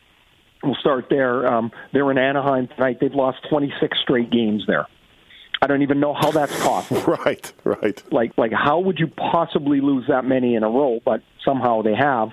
We'll 0.64 0.74
start 0.76 1.06
there. 1.10 1.46
Um, 1.46 1.72
they're 1.92 2.10
in 2.10 2.18
Anaheim 2.18 2.68
tonight. 2.68 2.98
They've 3.00 3.14
lost 3.14 3.38
26 3.50 3.98
straight 4.02 4.30
games 4.30 4.64
there. 4.66 4.86
I 5.60 5.66
don't 5.66 5.82
even 5.82 6.00
know 6.00 6.14
how 6.14 6.30
that's 6.30 6.58
possible. 6.62 7.00
Right, 7.24 7.52
right. 7.64 8.02
like, 8.12 8.36
like 8.36 8.52
how 8.52 8.80
would 8.80 8.98
you 8.98 9.06
possibly 9.06 9.80
lose 9.80 10.04
that 10.08 10.24
many 10.24 10.54
in 10.54 10.62
a 10.62 10.68
row? 10.68 11.00
But 11.04 11.22
somehow 11.44 11.82
they 11.82 11.94
have. 11.94 12.30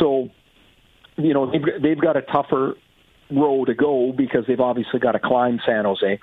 So, 0.00 0.30
you 1.16 1.34
know, 1.34 1.50
they've 1.50 1.82
they've 1.82 2.00
got 2.00 2.16
a 2.16 2.22
tougher 2.22 2.74
row 3.30 3.64
to 3.64 3.74
go 3.74 4.12
because 4.16 4.44
they've 4.46 4.60
obviously 4.60 5.00
got 5.00 5.12
to 5.12 5.20
climb 5.20 5.60
San 5.66 5.84
Jose. 5.84 6.18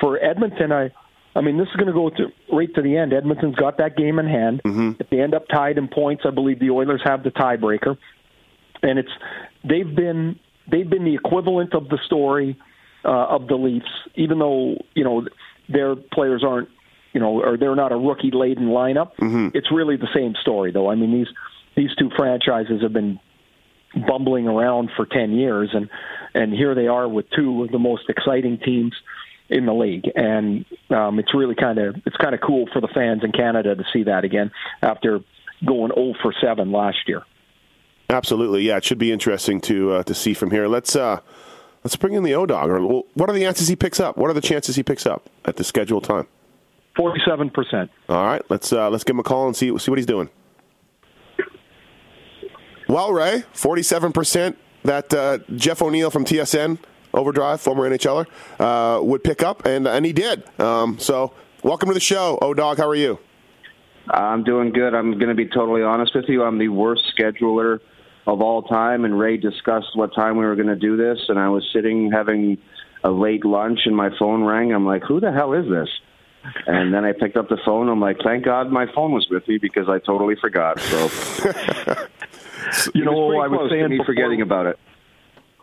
For 0.00 0.22
Edmonton, 0.22 0.72
I. 0.72 0.90
I 1.36 1.40
mean, 1.40 1.58
this 1.58 1.66
is 1.66 1.74
going 1.74 1.88
to 1.88 1.92
go 1.92 2.10
to, 2.10 2.28
right 2.54 2.72
to 2.76 2.80
the 2.80 2.96
end. 2.96 3.12
Edmonton's 3.12 3.56
got 3.56 3.78
that 3.78 3.96
game 3.96 4.20
in 4.20 4.26
hand. 4.28 4.60
If 5.00 5.10
they 5.10 5.20
end 5.20 5.34
up 5.34 5.48
tied 5.48 5.78
in 5.78 5.88
points, 5.88 6.22
I 6.24 6.30
believe 6.30 6.60
the 6.60 6.70
Oilers 6.70 7.00
have 7.04 7.24
the 7.24 7.30
tiebreaker 7.30 7.96
and 8.84 8.98
it's 8.98 9.10
they've 9.64 9.94
been 9.94 10.38
they've 10.70 10.88
been 10.88 11.04
the 11.04 11.14
equivalent 11.14 11.74
of 11.74 11.88
the 11.88 11.98
story 12.06 12.56
uh, 13.04 13.08
of 13.08 13.46
the 13.48 13.56
Leafs, 13.56 13.90
even 14.14 14.38
though 14.38 14.76
you 14.94 15.04
know 15.04 15.26
their 15.68 15.96
players 15.96 16.42
aren't 16.44 16.68
you 17.12 17.20
know 17.20 17.42
or 17.42 17.56
they're 17.56 17.76
not 17.76 17.92
a 17.92 17.96
rookie 17.96 18.30
laden 18.32 18.68
lineup. 18.68 19.12
It's 19.54 19.70
really 19.70 19.96
the 19.96 20.08
same 20.14 20.34
story, 20.40 20.72
though. 20.72 20.90
I 20.90 20.94
mean 20.94 21.12
these 21.12 21.28
these 21.76 21.94
two 21.96 22.10
franchises 22.16 22.82
have 22.82 22.92
been 22.92 23.18
bumbling 24.06 24.48
around 24.48 24.90
for 24.96 25.06
ten 25.06 25.32
years, 25.32 25.70
and 25.72 25.88
and 26.34 26.52
here 26.52 26.74
they 26.74 26.86
are 26.86 27.08
with 27.08 27.26
two 27.30 27.64
of 27.64 27.70
the 27.70 27.78
most 27.78 28.08
exciting 28.08 28.58
teams 28.58 28.94
in 29.48 29.66
the 29.66 29.74
league, 29.74 30.10
and 30.16 30.64
um, 30.90 31.18
it's 31.18 31.34
really 31.34 31.54
kind 31.54 31.78
of 31.78 31.96
it's 32.06 32.16
kind 32.16 32.34
of 32.34 32.40
cool 32.40 32.66
for 32.72 32.80
the 32.80 32.88
fans 32.88 33.22
in 33.22 33.32
Canada 33.32 33.74
to 33.74 33.84
see 33.92 34.04
that 34.04 34.24
again 34.24 34.50
after 34.82 35.20
going 35.64 35.92
0 35.94 36.14
for 36.22 36.34
7 36.40 36.72
last 36.72 36.98
year. 37.06 37.22
Absolutely, 38.10 38.62
yeah. 38.62 38.76
It 38.76 38.84
should 38.84 38.98
be 38.98 39.12
interesting 39.12 39.60
to 39.62 39.92
uh, 39.92 40.02
to 40.04 40.14
see 40.14 40.34
from 40.34 40.50
here. 40.50 40.68
Let's 40.68 40.94
uh, 40.94 41.20
let's 41.82 41.96
bring 41.96 42.14
in 42.14 42.22
the 42.22 42.34
O 42.34 42.46
Dog. 42.46 42.70
Or 42.70 42.80
what 43.14 43.30
are 43.30 43.32
the 43.32 43.46
answers 43.46 43.68
he 43.68 43.76
picks 43.76 43.98
up? 43.98 44.16
What 44.16 44.30
are 44.30 44.34
the 44.34 44.40
chances 44.40 44.76
he 44.76 44.82
picks 44.82 45.06
up 45.06 45.28
at 45.44 45.56
the 45.56 45.64
scheduled 45.64 46.04
time? 46.04 46.26
Forty-seven 46.96 47.50
percent. 47.50 47.90
All 48.08 48.24
right, 48.24 48.42
let's 48.50 48.72
uh, 48.72 48.90
let's 48.90 49.04
give 49.04 49.14
him 49.14 49.20
a 49.20 49.24
call 49.24 49.46
and 49.46 49.56
see 49.56 49.76
see 49.78 49.90
what 49.90 49.98
he's 49.98 50.06
doing. 50.06 50.28
Well, 52.88 53.12
Ray, 53.12 53.44
forty-seven 53.54 54.12
percent 54.12 54.58
that 54.84 55.12
uh, 55.14 55.38
Jeff 55.56 55.80
O'Neill 55.80 56.10
from 56.10 56.26
TSN 56.26 56.78
Overdrive, 57.14 57.60
former 57.60 57.88
NHLer, 57.88 58.26
uh, 58.60 59.02
would 59.02 59.24
pick 59.24 59.42
up, 59.42 59.64
and 59.64 59.88
and 59.88 60.04
he 60.04 60.12
did. 60.12 60.44
Um, 60.60 60.98
so, 60.98 61.32
welcome 61.62 61.88
to 61.88 61.94
the 61.94 62.00
show, 62.00 62.38
O 62.42 62.52
Dog. 62.52 62.76
How 62.76 62.88
are 62.88 62.94
you? 62.94 63.18
I'm 64.10 64.44
doing 64.44 64.70
good. 64.70 64.94
I'm 64.94 65.12
going 65.12 65.28
to 65.28 65.34
be 65.34 65.46
totally 65.46 65.82
honest 65.82 66.14
with 66.14 66.26
you. 66.28 66.42
I'm 66.42 66.58
the 66.58 66.68
worst 66.68 67.02
scheduler 67.18 67.80
of 68.26 68.40
all 68.40 68.62
time, 68.62 69.04
and 69.04 69.18
Ray 69.18 69.36
discussed 69.36 69.94
what 69.94 70.14
time 70.14 70.36
we 70.36 70.44
were 70.44 70.56
going 70.56 70.68
to 70.68 70.76
do 70.76 70.96
this, 70.96 71.18
and 71.28 71.38
I 71.38 71.48
was 71.48 71.68
sitting 71.72 72.10
having 72.10 72.58
a 73.02 73.10
late 73.10 73.44
lunch, 73.44 73.80
and 73.84 73.94
my 73.94 74.10
phone 74.18 74.44
rang. 74.44 74.72
I'm 74.72 74.86
like, 74.86 75.02
"Who 75.04 75.20
the 75.20 75.30
hell 75.32 75.52
is 75.52 75.68
this?" 75.68 75.88
And 76.66 76.92
then 76.92 77.04
I 77.04 77.12
picked 77.12 77.36
up 77.36 77.48
the 77.48 77.58
phone. 77.64 77.88
I'm 77.88 78.00
like, 78.00 78.18
"Thank 78.22 78.44
God 78.44 78.70
my 78.70 78.86
phone 78.94 79.12
was 79.12 79.26
with 79.30 79.46
me 79.48 79.58
because 79.58 79.88
I 79.88 79.98
totally 79.98 80.36
forgot." 80.36 80.80
So 80.80 81.08
You 82.94 83.04
know, 83.04 83.12
was 83.12 83.44
I 83.44 83.48
was 83.48 83.70
saying 83.70 83.88
before- 83.90 84.06
forgetting 84.06 84.40
about 84.40 84.66
it. 84.66 84.78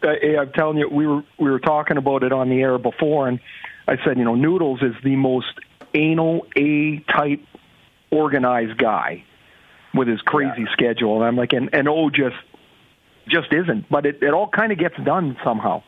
Uh, 0.03 0.39
I'm 0.39 0.51
telling 0.53 0.77
you, 0.77 0.87
we 0.89 1.05
were 1.05 1.23
we 1.37 1.49
were 1.51 1.59
talking 1.59 1.97
about 1.97 2.23
it 2.23 2.31
on 2.31 2.49
the 2.49 2.61
air 2.61 2.77
before, 2.77 3.27
and 3.27 3.39
I 3.87 3.97
said, 4.03 4.17
you 4.17 4.23
know, 4.23 4.35
Noodles 4.35 4.81
is 4.81 4.95
the 5.03 5.15
most 5.15 5.53
anal 5.93 6.47
A 6.55 6.99
type 6.99 7.41
organized 8.09 8.77
guy 8.77 9.23
with 9.93 10.07
his 10.07 10.21
crazy 10.21 10.65
schedule, 10.73 11.17
and 11.17 11.25
I'm 11.25 11.35
like, 11.35 11.53
and 11.53 11.69
and 11.73 11.87
O 11.87 12.09
just 12.09 12.35
just 13.27 13.51
isn't, 13.53 13.89
but 13.89 14.05
it 14.05 14.21
it 14.21 14.33
all 14.33 14.47
kind 14.49 14.71
of 14.71 14.77
gets 14.77 14.95
done 15.03 15.37
somehow. 15.43 15.83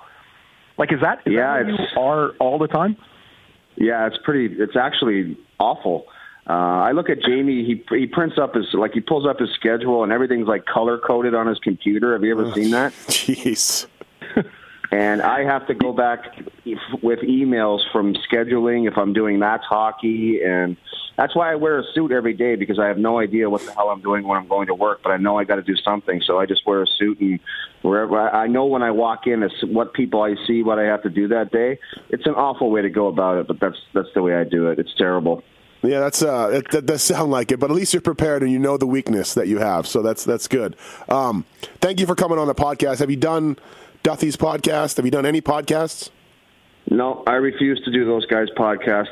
Like, 0.77 0.91
is 0.91 1.01
that 1.01 1.19
is 1.25 1.33
Yeah, 1.33 1.57
that 1.57 1.65
who 1.65 1.69
you 1.69 1.73
it's- 1.75 1.93
are 1.97 2.29
all 2.39 2.57
the 2.59 2.67
time? 2.67 2.97
Yeah, 3.75 4.05
it's 4.07 4.17
pretty. 4.23 4.55
It's 4.61 4.75
actually 4.75 5.37
awful. 5.59 6.05
Uh, 6.47 6.53
I 6.53 6.91
look 6.91 7.09
at 7.09 7.21
Jamie. 7.21 7.63
He 7.63 7.83
he 7.97 8.05
prints 8.05 8.37
up 8.37 8.53
his 8.55 8.65
like 8.73 8.93
he 8.93 8.99
pulls 8.99 9.25
up 9.25 9.39
his 9.39 9.49
schedule 9.51 10.03
and 10.03 10.11
everything's 10.11 10.47
like 10.47 10.65
color 10.65 10.97
coded 10.97 11.33
on 11.33 11.47
his 11.47 11.57
computer. 11.59 12.13
Have 12.13 12.23
you 12.23 12.31
ever 12.37 12.51
seen 12.53 12.71
that? 12.71 12.91
Jeez. 13.07 13.87
And 14.91 15.21
I 15.21 15.43
have 15.43 15.65
to 15.67 15.73
go 15.73 15.91
back 15.91 16.35
with 17.01 17.19
emails 17.19 17.79
from 17.91 18.13
scheduling 18.15 18.87
if 18.87 18.97
I'm 18.97 19.13
doing 19.13 19.39
Nats 19.39 19.63
hockey, 19.67 20.41
and 20.43 20.77
that's 21.17 21.35
why 21.35 21.51
I 21.51 21.55
wear 21.55 21.79
a 21.79 21.83
suit 21.93 22.11
every 22.11 22.33
day 22.33 22.55
because 22.55 22.79
I 22.79 22.87
have 22.87 22.97
no 22.97 23.19
idea 23.19 23.49
what 23.49 23.65
the 23.65 23.71
hell 23.73 23.89
I'm 23.89 24.01
doing 24.01 24.27
when 24.27 24.37
I'm 24.37 24.47
going 24.47 24.67
to 24.67 24.75
work, 24.75 25.01
but 25.03 25.11
I 25.11 25.17
know 25.17 25.37
I 25.37 25.43
got 25.43 25.55
to 25.55 25.63
do 25.63 25.75
something, 25.77 26.21
so 26.25 26.39
I 26.39 26.45
just 26.45 26.65
wear 26.65 26.83
a 26.83 26.87
suit 26.87 27.19
and 27.21 27.39
wherever 27.81 28.19
I 28.19 28.47
know 28.47 28.65
when 28.65 28.81
I 28.81 28.91
walk 28.91 29.27
in, 29.27 29.43
it's 29.43 29.63
what 29.63 29.93
people 29.93 30.21
I 30.21 30.35
see, 30.47 30.63
what 30.63 30.79
I 30.79 30.83
have 30.83 31.03
to 31.03 31.09
do 31.09 31.27
that 31.29 31.51
day. 31.51 31.79
It's 32.09 32.25
an 32.25 32.33
awful 32.33 32.71
way 32.71 32.81
to 32.81 32.89
go 32.89 33.07
about 33.07 33.37
it, 33.37 33.47
but 33.47 33.59
that's 33.59 33.77
that's 33.93 34.09
the 34.15 34.21
way 34.21 34.35
I 34.35 34.43
do 34.43 34.67
it. 34.67 34.79
It's 34.79 34.93
terrible. 34.95 35.43
Yeah, 35.83 35.99
that's 35.99 36.21
uh, 36.21 36.47
that, 36.47 36.71
that 36.71 36.85
does 36.85 37.03
sound 37.03 37.29
like 37.31 37.51
it, 37.51 37.59
but 37.59 37.69
at 37.69 37.75
least 37.75 37.93
you're 37.93 38.01
prepared 38.01 38.41
and 38.41 38.51
you 38.51 38.57
know 38.57 38.77
the 38.77 38.87
weakness 38.87 39.33
that 39.33 39.47
you 39.47 39.59
have, 39.59 39.85
so 39.85 40.01
that's 40.01 40.23
that's 40.23 40.47
good. 40.47 40.77
Um, 41.09 41.45
thank 41.81 41.99
you 41.99 42.05
for 42.05 42.15
coming 42.15 42.39
on 42.39 42.47
the 42.47 42.55
podcast. 42.55 42.99
Have 42.99 43.09
you 43.09 43.17
done 43.17 43.57
Duffy's 44.03 44.35
podcast? 44.37 44.97
Have 44.97 45.05
you 45.05 45.11
done 45.11 45.25
any 45.25 45.41
podcasts? 45.41 46.09
No, 46.89 47.23
I 47.25 47.33
refuse 47.35 47.81
to 47.85 47.91
do 47.91 48.05
those 48.05 48.25
guys' 48.25 48.47
podcasts. 48.57 49.07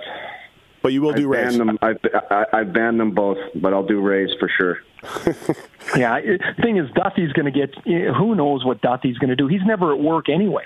But 0.83 0.93
you 0.93 1.01
will 1.01 1.13
I 1.13 1.17
do 1.17 1.27
Rays. 1.27 1.57
them. 1.57 1.77
I, 1.81 1.93
I, 2.29 2.45
I 2.53 2.63
banned 2.63 2.99
them 2.99 3.11
both, 3.11 3.37
but 3.55 3.73
I'll 3.73 3.85
do 3.85 4.01
Rays 4.01 4.29
for 4.39 4.49
sure. 4.57 4.77
Yeah, 5.97 6.17
it, 6.23 6.39
thing 6.61 6.77
is, 6.77 6.89
Duffy's 6.91 7.33
going 7.33 7.51
to 7.51 7.59
get. 7.59 7.73
Who 7.85 8.33
knows 8.35 8.63
what 8.63 8.81
Duffy's 8.81 9.17
going 9.17 9.29
to 9.31 9.35
do? 9.35 9.47
He's 9.47 9.63
never 9.65 9.91
at 9.91 9.99
work 9.99 10.29
anyway. 10.29 10.63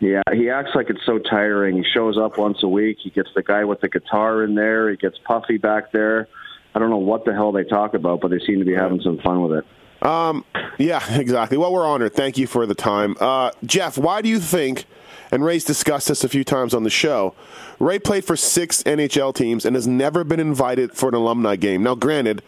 Yeah, 0.00 0.20
he 0.34 0.50
acts 0.50 0.70
like 0.74 0.90
it's 0.90 1.00
so 1.06 1.18
tiring. 1.18 1.76
He 1.76 1.84
shows 1.94 2.18
up 2.18 2.36
once 2.36 2.58
a 2.62 2.68
week. 2.68 2.98
He 3.02 3.08
gets 3.08 3.30
the 3.34 3.42
guy 3.42 3.64
with 3.64 3.80
the 3.80 3.88
guitar 3.88 4.44
in 4.44 4.54
there. 4.56 4.90
He 4.90 4.96
gets 4.96 5.16
Puffy 5.24 5.56
back 5.56 5.90
there. 5.92 6.28
I 6.74 6.78
don't 6.78 6.90
know 6.90 6.98
what 6.98 7.24
the 7.24 7.32
hell 7.32 7.50
they 7.50 7.64
talk 7.64 7.94
about, 7.94 8.20
but 8.20 8.30
they 8.30 8.40
seem 8.46 8.58
to 8.58 8.64
be 8.66 8.74
having 8.74 9.00
some 9.00 9.18
fun 9.24 9.40
with 9.42 9.58
it. 9.58 9.64
Um, 10.02 10.44
yeah, 10.78 11.02
exactly. 11.18 11.56
Well, 11.58 11.72
we're 11.72 11.86
honored. 11.86 12.14
Thank 12.14 12.38
you 12.38 12.46
for 12.46 12.66
the 12.66 12.74
time. 12.74 13.16
Uh, 13.20 13.50
Jeff, 13.64 13.98
why 13.98 14.22
do 14.22 14.28
you 14.28 14.40
think, 14.40 14.84
and 15.30 15.44
Ray's 15.44 15.64
discussed 15.64 16.08
this 16.08 16.24
a 16.24 16.28
few 16.28 16.44
times 16.44 16.74
on 16.74 16.82
the 16.82 16.90
show, 16.90 17.34
Ray 17.78 17.98
played 17.98 18.24
for 18.24 18.36
six 18.36 18.82
NHL 18.84 19.34
teams 19.34 19.64
and 19.64 19.74
has 19.74 19.86
never 19.86 20.24
been 20.24 20.40
invited 20.40 20.92
for 20.92 21.08
an 21.08 21.14
alumni 21.14 21.56
game. 21.56 21.82
Now, 21.82 21.94
granted, 21.94 22.42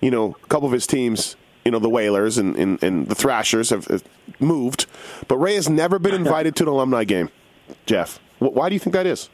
you 0.00 0.10
know, 0.10 0.36
a 0.42 0.46
couple 0.48 0.66
of 0.66 0.72
his 0.72 0.86
teams 0.86 1.36
you 1.64 1.70
know 1.70 1.78
the 1.78 1.88
Whalers 1.88 2.36
and, 2.36 2.56
and, 2.56 2.82
and 2.82 3.06
the 3.06 3.14
Thrashers 3.14 3.70
have, 3.70 3.86
have 3.86 4.04
moved, 4.38 4.86
but 5.28 5.38
Ray 5.38 5.54
has 5.54 5.68
never 5.68 5.98
been 5.98 6.14
invited 6.14 6.54
to 6.56 6.64
an 6.64 6.68
alumni 6.68 7.04
game. 7.04 7.30
Jeff, 7.86 8.20
Wh- 8.38 8.54
why 8.54 8.68
do 8.68 8.74
you 8.74 8.78
think 8.78 8.92
that 8.92 9.06
is? 9.06 9.30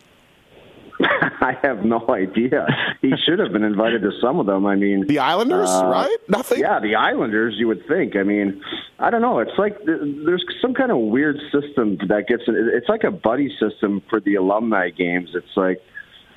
I 1.41 1.57
have 1.63 1.85
no 1.85 2.05
idea. 2.11 2.67
He 3.01 3.13
should 3.25 3.39
have 3.39 3.53
been 3.53 3.65
invited 3.65 4.03
to 4.03 4.11
some 4.21 4.39
of 4.39 4.47
them. 4.47 4.67
I 4.67 4.77
mean, 4.77 5.07
The 5.07 5.19
Islanders, 5.19 5.69
Uh, 5.71 5.87
right? 5.87 6.17
Nothing. 6.29 6.61
Yeah, 6.61 6.81
the 6.81 6.95
Islanders. 6.97 7.55
You 7.59 7.69
would 7.69 7.87
think. 7.89 8.17
I 8.17 8.23
mean, 8.23 8.63
I 8.99 9.11
don't 9.11 9.23
know. 9.23 9.39
It's 9.39 9.57
like 9.59 9.79
there's 9.85 10.45
some 10.61 10.75
kind 10.75 10.91
of 10.91 10.99
weird 10.99 11.37
system 11.53 11.99
that 12.09 12.27
gets. 12.29 12.43
It's 12.47 12.89
like 12.89 13.05
a 13.05 13.11
buddy 13.11 13.55
system 13.59 14.03
for 14.11 14.21
the 14.21 14.35
alumni 14.37 14.91
games. 14.91 15.31
It's 15.35 15.57
like. 15.57 15.81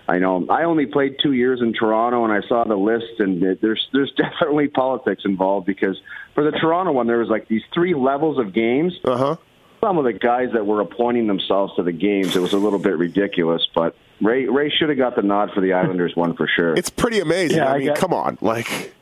I 0.06 0.19
know. 0.19 0.45
I 0.49 0.63
only 0.65 0.86
played 0.86 1.15
two 1.23 1.32
years 1.32 1.62
in 1.62 1.71
Toronto, 1.71 2.26
and 2.26 2.34
I 2.34 2.45
saw 2.49 2.65
the 2.65 2.76
list, 2.76 3.19
and 3.19 3.41
it, 3.41 3.62
there's 3.62 3.88
there's 3.93 4.12
definitely 4.17 4.67
politics 4.67 5.23
involved 5.23 5.65
because 5.65 5.97
for 6.36 6.43
the 6.43 6.52
Toronto 6.52 6.91
one, 6.91 7.08
there 7.08 7.19
was 7.19 7.30
like 7.30 7.47
these 7.47 7.62
three 7.73 7.93
levels 7.93 8.38
of 8.38 8.54
games. 8.54 8.93
Uh 9.06 9.15
huh. 9.17 9.36
Some 9.80 9.97
of 9.97 10.04
the 10.04 10.12
guys 10.12 10.49
that 10.56 10.65
were 10.65 10.82
appointing 10.82 11.28
themselves 11.28 11.73
to 11.78 11.84
the 11.84 11.93
games, 11.93 12.36
it 12.36 12.41
was 12.41 12.52
a 12.52 12.58
little 12.58 12.80
bit 12.80 12.97
ridiculous. 12.97 13.65
But 13.73 13.95
Ray 14.24 14.46
Ray 14.48 14.70
should 14.70 14.90
have 14.90 14.98
got 14.98 15.16
the 15.16 15.22
nod 15.22 15.50
for 15.54 15.62
the 15.62 15.74
Islanders 15.74 16.14
one 16.16 16.36
for 16.36 16.48
sure. 16.56 16.74
It's 16.76 16.90
pretty 16.90 17.20
amazing. 17.20 17.58
Yeah, 17.58 17.68
I 17.68 17.76
I 17.76 17.78
mean, 17.80 17.88
got- 17.88 17.98
come 17.98 18.14
on, 18.14 18.38
like 18.42 18.94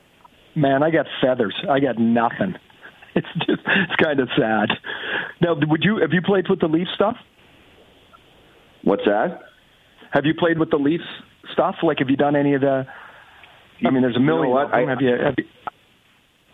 Man, 0.56 0.84
I 0.84 0.90
got 0.92 1.06
feathers. 1.22 1.56
I 1.70 1.80
got 1.80 1.98
nothing. 2.00 2.56
It's 3.14 3.28
just 3.46 3.60
it's 3.66 3.96
kind 4.02 4.22
of 4.22 4.30
sad. 4.38 4.70
Now, 5.42 5.54
would 5.54 5.84
you 5.84 5.98
have 5.98 6.14
you 6.14 6.22
played 6.22 6.48
with 6.50 6.62
the 6.62 6.68
Leaf 6.68 6.88
stuff? 6.96 7.18
What's 8.84 9.04
that? 9.06 9.42
Have 10.12 10.26
you 10.26 10.34
played 10.34 10.58
with 10.58 10.70
the 10.72 10.78
Leafs 10.78 11.04
stuff? 11.52 11.76
Like, 11.84 12.00
have 12.00 12.10
you 12.10 12.16
done 12.16 12.38
any 12.38 12.54
of 12.54 12.62
the? 12.62 12.88
I 13.86 13.90
mean, 13.90 14.02
there's 14.02 14.16
a 14.16 14.20
You 14.20 14.26
know 14.26 14.36
million. 14.38 14.52
what? 14.54 14.74
I- 14.74 14.82
have 14.90 15.02
you? 15.02 15.10
Have 15.10 15.36
you 15.38 15.46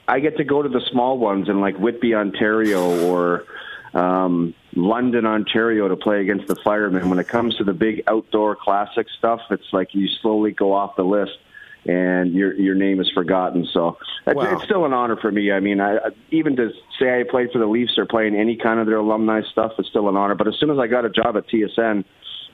I 0.08 0.20
get 0.20 0.38
to 0.38 0.44
go 0.44 0.62
to 0.64 0.70
the 0.70 0.82
small 0.92 1.18
ones 1.20 1.48
in 1.50 1.60
like 1.62 1.78
Whitby, 1.78 2.16
Ontario, 2.16 3.06
or 3.08 3.44
um, 3.94 4.54
London, 4.78 5.26
Ontario, 5.26 5.88
to 5.88 5.96
play 5.96 6.22
against 6.22 6.48
the 6.48 6.56
Firemen. 6.56 7.10
When 7.10 7.20
it 7.20 7.28
comes 7.28 7.56
to 7.58 7.64
the 7.64 7.74
big 7.74 8.04
outdoor 8.08 8.56
classic 8.56 9.08
stuff, 9.18 9.42
it's 9.50 9.72
like 9.74 9.94
you 9.94 10.08
slowly 10.22 10.52
go 10.52 10.74
off 10.74 10.96
the 10.96 11.04
list, 11.04 11.38
and 11.86 12.34
your 12.34 12.54
your 12.54 12.76
name 12.76 13.00
is 13.00 13.10
forgotten. 13.14 13.66
So 13.74 13.98
it's, 14.26 14.36
Wow. 14.36 14.54
it's 14.56 14.64
still 14.64 14.86
an 14.86 14.94
honor 14.94 15.16
for 15.18 15.32
me. 15.32 15.52
I 15.52 15.60
mean, 15.60 15.82
I, 15.82 15.98
even 16.32 16.56
to 16.58 16.72
say 17.00 17.20
I 17.20 17.24
played 17.30 17.52
for 17.52 17.60
the 17.60 17.66
Leafs 17.68 17.98
or 17.98 18.06
playing 18.06 18.36
any 18.36 18.56
kind 18.56 18.80
of 18.80 18.86
their 18.88 18.98
alumni 18.98 19.42
stuff 19.52 19.74
is 19.80 19.88
still 19.88 20.08
an 20.10 20.16
honor. 20.16 20.36
But 20.36 20.48
as 20.48 20.56
soon 20.60 20.70
as 20.72 20.80
I 20.80 20.88
got 20.88 21.06
a 21.06 21.10
job 21.10 21.36
at 21.38 21.48
TSN. 21.48 22.06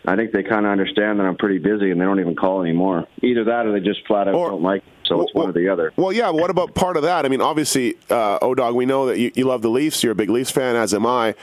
I 0.06 0.18
think 0.18 0.34
they 0.34 0.44
kind 0.44 0.66
of 0.66 0.72
understand 0.74 1.18
that 1.22 1.24
I'm 1.24 1.38
pretty 1.38 1.60
busy, 1.60 1.90
and 1.90 2.02
they 2.02 2.04
don't 2.04 2.20
even 2.20 2.36
call 2.36 2.62
anymore. 2.62 3.08
Either 3.22 3.46
that, 3.46 3.66
or 3.66 3.72
they 3.72 3.80
just 3.80 4.06
flat 4.06 4.28
out 4.28 4.36
Or- 4.36 4.50
don't 4.50 4.62
like. 4.62 4.84
Me. 4.84 4.92
So 5.06 5.22
it's 5.22 5.34
Well, 5.34 5.46
one 5.46 5.50
or 5.52 5.54
the 5.58 5.70
other. 5.70 5.94
Well, 5.96 6.12
yeah. 6.12 6.30
What 6.30 6.50
about 6.50 6.76
part 6.76 6.98
of 6.98 7.04
that? 7.04 7.26
I 7.26 7.30
mean, 7.30 7.40
obviously, 7.40 7.96
uh, 8.10 8.38
Odog, 8.40 8.76
we 8.76 8.86
know 8.86 9.06
that 9.06 9.18
you, 9.18 9.32
you 9.34 9.46
love 9.46 9.62
the 9.62 9.70
Leafs. 9.70 10.04
You're 10.04 10.12
a 10.12 10.16
big 10.16 10.30
Leafs 10.30 10.52
fan, 10.52 10.76
as 10.76 10.94
am 10.94 11.06
I. 11.06 11.36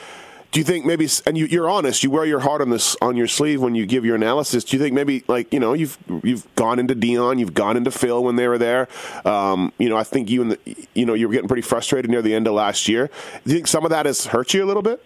Do 0.52 0.58
you 0.58 0.64
think 0.64 0.84
maybe, 0.84 1.08
and 1.26 1.38
you, 1.38 1.46
you're 1.46 1.70
honest, 1.70 2.02
you 2.02 2.10
wear 2.10 2.24
your 2.24 2.40
heart 2.40 2.60
on 2.60 2.70
this 2.70 2.96
on 3.00 3.16
your 3.16 3.28
sleeve 3.28 3.62
when 3.62 3.76
you 3.76 3.86
give 3.86 4.04
your 4.04 4.16
analysis. 4.16 4.64
Do 4.64 4.76
you 4.76 4.82
think 4.82 4.94
maybe, 4.94 5.22
like 5.28 5.52
you 5.52 5.60
know, 5.60 5.74
you've 5.74 5.96
you've 6.24 6.52
gone 6.56 6.80
into 6.80 6.94
Dion, 6.96 7.38
you've 7.38 7.54
gone 7.54 7.76
into 7.76 7.92
Phil 7.92 8.24
when 8.24 8.34
they 8.34 8.48
were 8.48 8.58
there. 8.58 8.88
Um, 9.24 9.72
you 9.78 9.88
know, 9.88 9.96
I 9.96 10.02
think 10.02 10.28
you 10.28 10.42
and 10.42 10.50
the, 10.52 10.88
you 10.94 11.06
know 11.06 11.14
you 11.14 11.28
were 11.28 11.32
getting 11.34 11.46
pretty 11.46 11.62
frustrated 11.62 12.10
near 12.10 12.20
the 12.20 12.34
end 12.34 12.48
of 12.48 12.54
last 12.54 12.88
year. 12.88 13.10
Do 13.44 13.50
you 13.50 13.56
think 13.58 13.68
some 13.68 13.84
of 13.84 13.90
that 13.90 14.06
has 14.06 14.26
hurt 14.26 14.52
you 14.52 14.64
a 14.64 14.66
little 14.66 14.82
bit? 14.82 15.04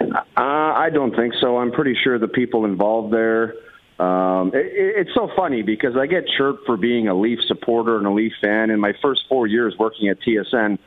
Uh, 0.00 0.14
I 0.36 0.88
don't 0.92 1.14
think 1.16 1.34
so. 1.40 1.58
I'm 1.58 1.72
pretty 1.72 1.96
sure 2.04 2.18
the 2.18 2.28
people 2.28 2.64
involved 2.64 3.12
there. 3.12 3.54
Um, 3.98 4.48
it- 4.54 4.72
it's 5.06 5.14
so 5.14 5.30
funny 5.36 5.62
because 5.62 5.96
I 5.96 6.06
get 6.06 6.24
chirped 6.36 6.64
for 6.66 6.76
being 6.76 7.08
a 7.08 7.14
Leaf 7.14 7.38
supporter 7.46 7.96
and 7.98 8.06
a 8.06 8.10
Leaf 8.10 8.32
fan. 8.40 8.70
In 8.70 8.78
my 8.80 8.92
first 9.02 9.22
four 9.28 9.46
years 9.46 9.74
working 9.78 10.08
at 10.08 10.18
TSN, 10.20 10.78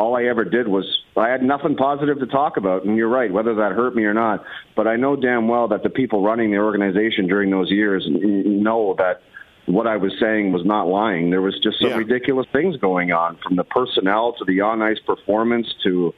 all 0.00 0.16
I 0.16 0.24
ever 0.24 0.44
did 0.44 0.66
was 0.66 0.86
I 1.14 1.28
had 1.28 1.42
nothing 1.42 1.76
positive 1.76 2.18
to 2.20 2.26
talk 2.26 2.56
about. 2.56 2.84
And 2.84 2.96
you're 2.96 3.08
right, 3.08 3.30
whether 3.30 3.54
that 3.56 3.72
hurt 3.72 3.94
me 3.94 4.04
or 4.04 4.14
not. 4.14 4.42
But 4.74 4.86
I 4.86 4.96
know 4.96 5.14
damn 5.14 5.46
well 5.46 5.68
that 5.68 5.82
the 5.82 5.90
people 5.90 6.22
running 6.24 6.50
the 6.50 6.56
organization 6.56 7.26
during 7.26 7.50
those 7.50 7.70
years 7.70 8.06
know 8.08 8.94
that 8.96 9.20
what 9.66 9.86
I 9.86 9.98
was 9.98 10.12
saying 10.18 10.52
was 10.52 10.64
not 10.64 10.88
lying. 10.88 11.28
There 11.30 11.42
was 11.42 11.58
just 11.60 11.80
some 11.80 11.90
Yeah. 11.90 11.98
ridiculous 11.98 12.46
things 12.50 12.76
going 12.78 13.12
on, 13.12 13.36
from 13.36 13.56
the 13.56 13.64
personnel 13.64 14.32
to 14.38 14.44
the 14.44 14.62
on 14.62 14.80
ice 14.80 14.98
performance 15.00 15.68
to 15.84 16.14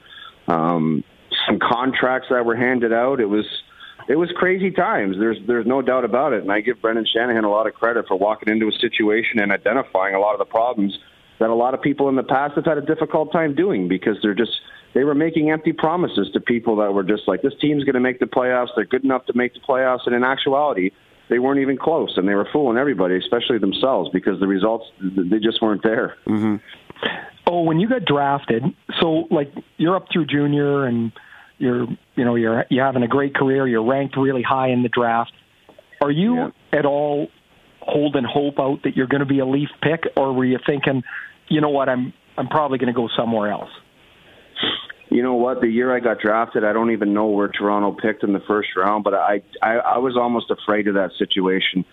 um, 0.46 1.02
some 1.46 1.58
contracts 1.58 2.28
that 2.30 2.44
were 2.46 2.56
handed 2.56 2.92
out. 2.92 3.20
It 3.20 3.28
was 3.28 3.46
it 4.08 4.16
was 4.16 4.30
crazy 4.32 4.70
times. 4.70 5.16
There's 5.18 5.38
there's 5.46 5.66
no 5.66 5.82
doubt 5.82 6.04
about 6.04 6.32
it, 6.32 6.42
and 6.42 6.52
I 6.52 6.60
give 6.60 6.80
Brendan 6.80 7.06
Shanahan 7.12 7.44
a 7.44 7.50
lot 7.50 7.66
of 7.66 7.74
credit 7.74 8.06
for 8.06 8.16
walking 8.16 8.48
into 8.52 8.68
a 8.68 8.72
situation 8.72 9.40
and 9.40 9.50
identifying 9.52 10.14
a 10.14 10.20
lot 10.20 10.32
of 10.32 10.38
the 10.38 10.44
problems 10.44 10.96
that 11.38 11.50
a 11.50 11.54
lot 11.54 11.74
of 11.74 11.82
people 11.82 12.08
in 12.08 12.16
the 12.16 12.22
past 12.22 12.54
have 12.54 12.64
had 12.64 12.78
a 12.78 12.82
difficult 12.82 13.32
time 13.32 13.54
doing 13.54 13.88
because 13.88 14.16
they're 14.22 14.34
just 14.34 14.52
they 14.94 15.04
were 15.04 15.14
making 15.14 15.50
empty 15.50 15.72
promises 15.72 16.28
to 16.34 16.40
people 16.40 16.76
that 16.76 16.92
were 16.92 17.02
just 17.02 17.26
like 17.26 17.42
this 17.42 17.54
team's 17.60 17.84
going 17.84 17.94
to 17.94 18.00
make 18.00 18.20
the 18.20 18.26
playoffs. 18.26 18.68
They're 18.76 18.84
good 18.84 19.04
enough 19.04 19.24
to 19.26 19.32
make 19.34 19.54
the 19.54 19.60
playoffs, 19.60 20.00
and 20.06 20.14
in 20.14 20.22
actuality, 20.24 20.90
they 21.30 21.38
weren't 21.38 21.60
even 21.60 21.78
close, 21.78 22.12
and 22.16 22.28
they 22.28 22.34
were 22.34 22.46
fooling 22.52 22.76
everybody, 22.76 23.16
especially 23.16 23.58
themselves, 23.58 24.10
because 24.12 24.38
the 24.40 24.46
results 24.46 24.84
they 25.00 25.38
just 25.38 25.62
weren't 25.62 25.82
there. 25.82 26.16
mhm 26.26 26.60
oh, 27.46 27.62
when 27.62 27.80
you 27.80 27.88
got 27.88 28.04
drafted, 28.04 28.62
so 29.00 29.24
like 29.30 29.52
you're 29.76 29.96
up 29.96 30.06
through 30.12 30.26
junior 30.26 30.84
and 30.86 31.12
you're 31.58 31.86
you 32.14 32.24
know 32.24 32.34
you're 32.34 32.64
you're 32.70 32.84
having 32.84 33.02
a 33.02 33.08
great 33.08 33.34
career. 33.34 33.66
You're 33.66 33.84
ranked 33.84 34.16
really 34.16 34.42
high 34.42 34.68
in 34.68 34.82
the 34.82 34.88
draft. 34.88 35.32
Are 36.00 36.10
you 36.10 36.36
Yeah. 36.36 36.50
at 36.72 36.84
all 36.86 37.28
holding 37.86 38.24
hope 38.24 38.58
out 38.58 38.80
that 38.84 38.96
you're 38.96 39.06
going 39.06 39.20
to 39.20 39.26
be 39.26 39.40
a 39.40 39.46
Leaf 39.46 39.68
pick, 39.82 40.04
or 40.16 40.32
were 40.32 40.44
you 40.44 40.58
thinking, 40.66 41.02
you 41.48 41.60
know 41.60 41.70
what, 41.70 41.88
I'm 41.88 42.12
I'm 42.36 42.48
probably 42.48 42.78
going 42.78 42.92
to 42.92 42.96
go 42.96 43.08
somewhere 43.16 43.50
else? 43.50 43.70
You 45.10 45.22
know 45.22 45.34
what? 45.34 45.60
The 45.60 45.68
year 45.68 45.94
I 45.94 46.00
got 46.00 46.20
drafted, 46.20 46.64
I 46.64 46.72
don't 46.72 46.90
even 46.90 47.12
know 47.12 47.26
where 47.26 47.48
Toronto 47.48 47.94
picked 48.00 48.24
in 48.24 48.32
the 48.32 48.40
first 48.48 48.70
round, 48.76 49.04
but 49.04 49.14
I 49.14 49.42
I, 49.60 49.74
I 49.74 49.98
was 49.98 50.16
almost 50.16 50.50
afraid 50.50 50.88
of 50.88 50.94
that 50.94 51.10
situation. 51.18 51.84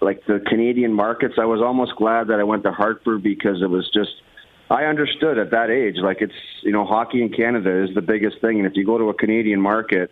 Like 0.00 0.22
the 0.26 0.42
Canadian 0.48 0.92
markets, 0.92 1.34
I 1.38 1.44
was 1.44 1.60
almost 1.60 1.94
glad 1.96 2.28
that 2.28 2.40
I 2.40 2.44
went 2.44 2.64
to 2.64 2.72
Hartford 2.72 3.22
because 3.22 3.62
it 3.62 3.68
was 3.68 3.88
just 3.92 4.10
I 4.70 4.84
understood 4.84 5.38
at 5.38 5.50
that 5.50 5.70
age, 5.70 5.96
like 6.02 6.18
it's 6.20 6.32
you 6.62 6.72
know 6.72 6.84
hockey 6.84 7.22
in 7.22 7.32
Canada 7.32 7.84
is 7.84 7.94
the 7.94 8.02
biggest 8.02 8.40
thing, 8.40 8.58
and 8.58 8.66
if 8.66 8.72
you 8.74 8.84
go 8.84 8.98
to 8.98 9.10
a 9.10 9.14
Canadian 9.14 9.60
market, 9.60 10.10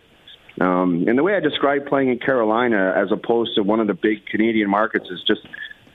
um, 0.61 1.05
and 1.07 1.17
the 1.17 1.23
way 1.23 1.35
I 1.35 1.39
describe 1.39 1.85
playing 1.87 2.09
in 2.09 2.19
Carolina 2.19 2.93
as 2.95 3.11
opposed 3.11 3.55
to 3.55 3.63
one 3.63 3.79
of 3.79 3.87
the 3.87 3.93
big 3.93 4.25
Canadian 4.25 4.69
markets 4.69 5.07
is 5.09 5.21
just 5.27 5.41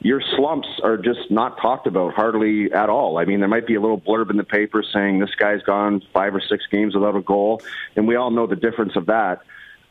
your 0.00 0.22
slumps 0.36 0.68
are 0.82 0.96
just 0.96 1.30
not 1.30 1.60
talked 1.60 1.86
about 1.86 2.14
hardly 2.14 2.72
at 2.72 2.88
all. 2.88 3.18
I 3.18 3.24
mean, 3.26 3.40
there 3.40 3.48
might 3.48 3.66
be 3.66 3.74
a 3.74 3.80
little 3.80 4.00
blurb 4.00 4.30
in 4.30 4.36
the 4.36 4.44
paper 4.44 4.82
saying 4.82 5.18
this 5.18 5.34
guy's 5.34 5.62
gone 5.62 6.02
five 6.12 6.34
or 6.34 6.40
six 6.40 6.64
games 6.70 6.94
without 6.94 7.16
a 7.16 7.20
goal, 7.20 7.62
and 7.96 8.08
we 8.08 8.16
all 8.16 8.30
know 8.30 8.46
the 8.46 8.56
difference 8.56 8.96
of 8.96 9.06
that. 9.06 9.42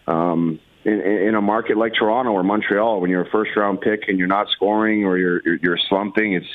Um, 0.07 0.59
in, 0.83 1.01
in 1.01 1.35
a 1.35 1.41
market 1.41 1.77
like 1.77 1.93
Toronto 1.93 2.31
or 2.31 2.43
Montreal, 2.43 3.01
when 3.01 3.11
you're 3.11 3.21
a 3.21 3.29
first 3.29 3.55
round 3.55 3.81
pick 3.81 4.07
and 4.07 4.17
you're 4.17 4.27
not 4.27 4.47
scoring 4.49 5.05
or 5.05 5.17
you're 5.17 5.57
you're, 5.57 5.77
slumping, 5.89 6.33
it's 6.33 6.47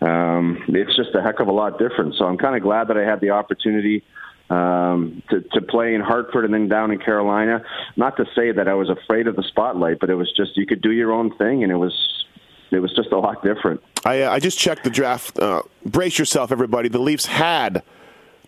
um, 0.00 0.62
it's 0.68 0.94
just 0.94 1.14
a 1.14 1.22
heck 1.22 1.40
of 1.40 1.48
a 1.48 1.52
lot 1.52 1.78
different. 1.78 2.14
So 2.16 2.24
I'm 2.26 2.38
kind 2.38 2.54
of 2.54 2.62
glad 2.62 2.88
that 2.88 2.96
I 2.96 3.04
had 3.04 3.20
the 3.20 3.30
opportunity 3.30 4.04
um, 4.52 5.22
to, 5.30 5.40
to 5.40 5.60
play 5.62 5.94
in 5.94 6.00
Hartford 6.00 6.44
and 6.44 6.52
then 6.52 6.68
down 6.68 6.90
in 6.90 6.98
Carolina. 6.98 7.64
Not 7.96 8.16
to 8.18 8.26
say 8.34 8.52
that 8.52 8.68
I 8.68 8.74
was 8.74 8.88
afraid 8.90 9.26
of 9.26 9.36
the 9.36 9.42
spotlight, 9.44 9.98
but 10.00 10.10
it 10.10 10.14
was 10.14 10.30
just 10.36 10.56
you 10.56 10.66
could 10.66 10.82
do 10.82 10.92
your 10.92 11.12
own 11.12 11.34
thing, 11.36 11.62
and 11.62 11.72
it 11.72 11.76
was 11.76 12.24
it 12.70 12.78
was 12.80 12.92
just 12.94 13.12
a 13.12 13.18
lot 13.18 13.42
different. 13.42 13.82
I, 14.04 14.22
uh, 14.22 14.32
I 14.32 14.38
just 14.38 14.58
checked 14.58 14.84
the 14.84 14.90
draft. 14.90 15.38
Uh, 15.38 15.62
brace 15.84 16.18
yourself, 16.18 16.52
everybody. 16.52 16.88
The 16.88 16.98
Leafs 16.98 17.26
had 17.26 17.82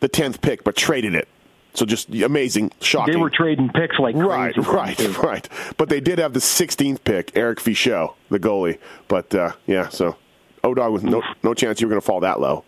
the 0.01 0.09
tenth 0.09 0.41
pick, 0.41 0.65
but 0.65 0.77
traded 0.77 1.15
it. 1.15 1.29
So 1.75 1.85
just 1.85 2.09
amazing, 2.15 2.71
shocking. 2.81 3.15
They 3.15 3.21
were 3.21 3.31
trading 3.31 3.69
picks 3.69 3.99
like 3.99 4.15
Right, 4.15 4.55
crazy. 4.55 4.71
right, 4.71 5.19
right. 5.23 5.49
But 5.77 5.89
they 5.89 6.01
did 6.01 6.21
have 6.21 6.33
the 6.33 6.39
16th 6.41 7.03
pick, 7.03 7.33
Eric 7.37 7.59
Fichaud, 7.59 8.15
the 8.31 8.39
goalie. 8.39 8.79
But 9.09 9.35
uh, 9.35 9.53
yeah, 9.67 9.89
so 9.89 10.17
Odog 10.63 10.93
with 10.93 11.03
no 11.03 11.23
no 11.43 11.53
chance 11.53 11.81
you 11.81 11.89
were 11.89 11.91
going 11.91 12.01
to 12.01 12.07
fall 12.07 12.21
that 12.21 12.39
low. 12.41 12.65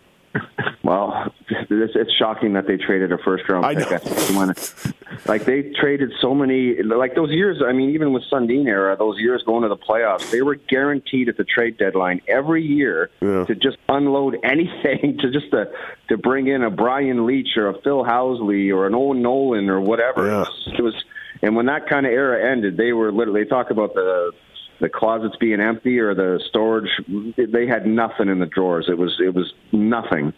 Well, 0.83 1.33
it's, 1.51 1.95
it's 1.97 2.13
shocking 2.15 2.53
that 2.53 2.67
they 2.67 2.77
traded 2.77 3.11
a 3.13 3.19
first 3.19 3.49
round 3.49 3.65
pick. 3.77 3.89
know. 3.89 3.97
I 3.97 4.53
think 4.53 4.95
like 5.27 5.45
they 5.45 5.63
traded 5.81 6.13
so 6.21 6.35
many, 6.35 6.81
like 6.83 7.15
those 7.15 7.31
years. 7.31 7.61
I 7.67 7.73
mean, 7.73 7.91
even 7.91 8.13
with 8.13 8.23
Sundin 8.31 8.67
era, 8.67 8.97
those 8.97 9.19
years 9.19 9.43
going 9.45 9.63
to 9.63 9.69
the 9.69 9.77
playoffs, 9.77 10.31
they 10.31 10.43
were 10.43 10.55
guaranteed 10.55 11.29
at 11.29 11.37
the 11.37 11.45
trade 11.45 11.79
deadline 11.79 12.21
every 12.29 12.63
year 12.65 13.11
Yeah. 13.21 13.45
to 13.47 13.55
just 13.55 13.79
unload 13.89 14.39
anything 14.45 15.19
to 15.21 15.31
just 15.33 15.51
to 15.51 15.71
to 16.09 16.17
bring 16.17 16.47
in 16.47 16.63
a 16.63 16.71
Brian 16.71 17.27
Leetch 17.27 17.57
or 17.57 17.69
a 17.69 17.81
Phil 17.83 18.05
Housley 18.05 18.73
or 18.73 18.87
an 18.87 18.95
Owen 18.95 19.23
Nolan 19.23 19.69
or 19.69 19.81
whatever. 19.81 20.27
Yeah. 20.27 20.33
It, 20.43 20.49
was, 20.49 20.75
it 20.79 20.83
was, 20.83 21.05
and 21.43 21.57
when 21.57 21.67
that 21.67 21.89
kind 21.89 22.07
of 22.07 22.13
era 22.13 22.51
ended, 22.51 22.77
they 22.77 22.93
were 22.93 23.11
literally 23.13 23.43
they 23.45 23.49
talk 23.51 23.71
about 23.71 23.95
the 23.95 24.33
the 24.81 24.89
closets 24.89 25.37
being 25.37 25.61
empty 25.61 25.99
or 25.99 26.15
the 26.15 26.41
storage. 26.49 26.91
They 27.37 27.67
had 27.67 27.87
nothing 27.87 28.29
in 28.29 28.39
the 28.39 28.47
drawers. 28.47 28.87
It 28.89 28.99
was 28.99 29.17
it 29.21 29.35
was 29.35 29.53
nothing. 29.73 30.33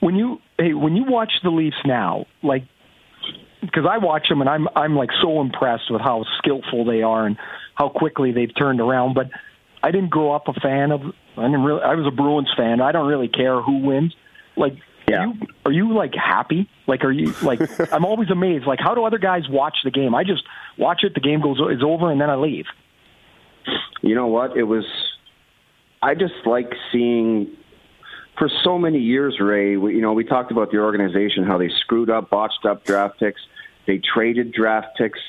when 0.00 0.16
you 0.16 0.40
hey 0.58 0.74
when 0.74 0.96
you 0.96 1.04
watch 1.04 1.32
the 1.42 1.50
Leafs 1.50 1.76
now, 1.84 2.26
like 2.42 2.64
because 3.60 3.86
I 3.90 3.98
watch 3.98 4.28
them 4.28 4.40
and 4.40 4.48
I'm 4.48 4.68
I'm 4.76 4.96
like 4.96 5.10
so 5.22 5.40
impressed 5.40 5.90
with 5.90 6.00
how 6.00 6.24
skillful 6.38 6.84
they 6.84 7.02
are 7.02 7.26
and 7.26 7.36
how 7.74 7.88
quickly 7.88 8.32
they've 8.32 8.54
turned 8.54 8.80
around. 8.80 9.14
But 9.14 9.30
I 9.82 9.90
didn't 9.90 10.10
grow 10.10 10.32
up 10.32 10.48
a 10.48 10.54
fan 10.54 10.92
of 10.92 11.02
I 11.36 11.42
didn't 11.42 11.64
really. 11.64 11.82
I 11.82 11.94
was 11.94 12.06
a 12.06 12.10
Bruins 12.10 12.52
fan. 12.56 12.80
I 12.80 12.92
don't 12.92 13.08
really 13.08 13.28
care 13.28 13.60
who 13.60 13.78
wins. 13.78 14.14
Like, 14.56 14.76
Yeah. 15.08 15.18
are 15.18 15.26
you 15.26 15.34
are 15.66 15.72
you 15.72 15.94
like 15.94 16.14
happy? 16.14 16.68
Like, 16.86 17.04
are 17.04 17.12
you 17.12 17.34
like? 17.42 17.60
I'm 17.92 18.04
always 18.04 18.30
amazed. 18.30 18.66
Like, 18.66 18.80
how 18.80 18.94
do 18.94 19.04
other 19.04 19.18
guys 19.18 19.42
watch 19.48 19.76
the 19.84 19.90
game? 19.90 20.14
I 20.14 20.24
just 20.24 20.42
watch 20.78 21.04
it. 21.04 21.14
The 21.14 21.20
game 21.20 21.40
goes 21.40 21.58
is 21.70 21.82
over, 21.82 22.10
and 22.10 22.20
then 22.20 22.30
I 22.30 22.36
leave. 22.36 22.66
You 24.02 24.14
know 24.14 24.26
what? 24.26 24.56
It 24.56 24.64
was. 24.64 24.84
I 26.02 26.14
just 26.14 26.34
like 26.46 26.72
seeing. 26.92 27.56
For 28.38 28.50
so 28.64 28.78
many 28.78 28.98
years, 28.98 29.38
Ray, 29.38 29.76
we, 29.76 29.94
you 29.94 30.00
know, 30.00 30.12
we 30.12 30.24
talked 30.24 30.50
about 30.50 30.72
the 30.72 30.78
organization, 30.78 31.44
how 31.44 31.56
they 31.56 31.68
screwed 31.68 32.10
up, 32.10 32.30
botched 32.30 32.64
up 32.68 32.84
draft 32.84 33.20
picks. 33.20 33.40
They 33.86 33.98
traded 34.12 34.52
draft 34.52 34.88
picks. 34.98 35.20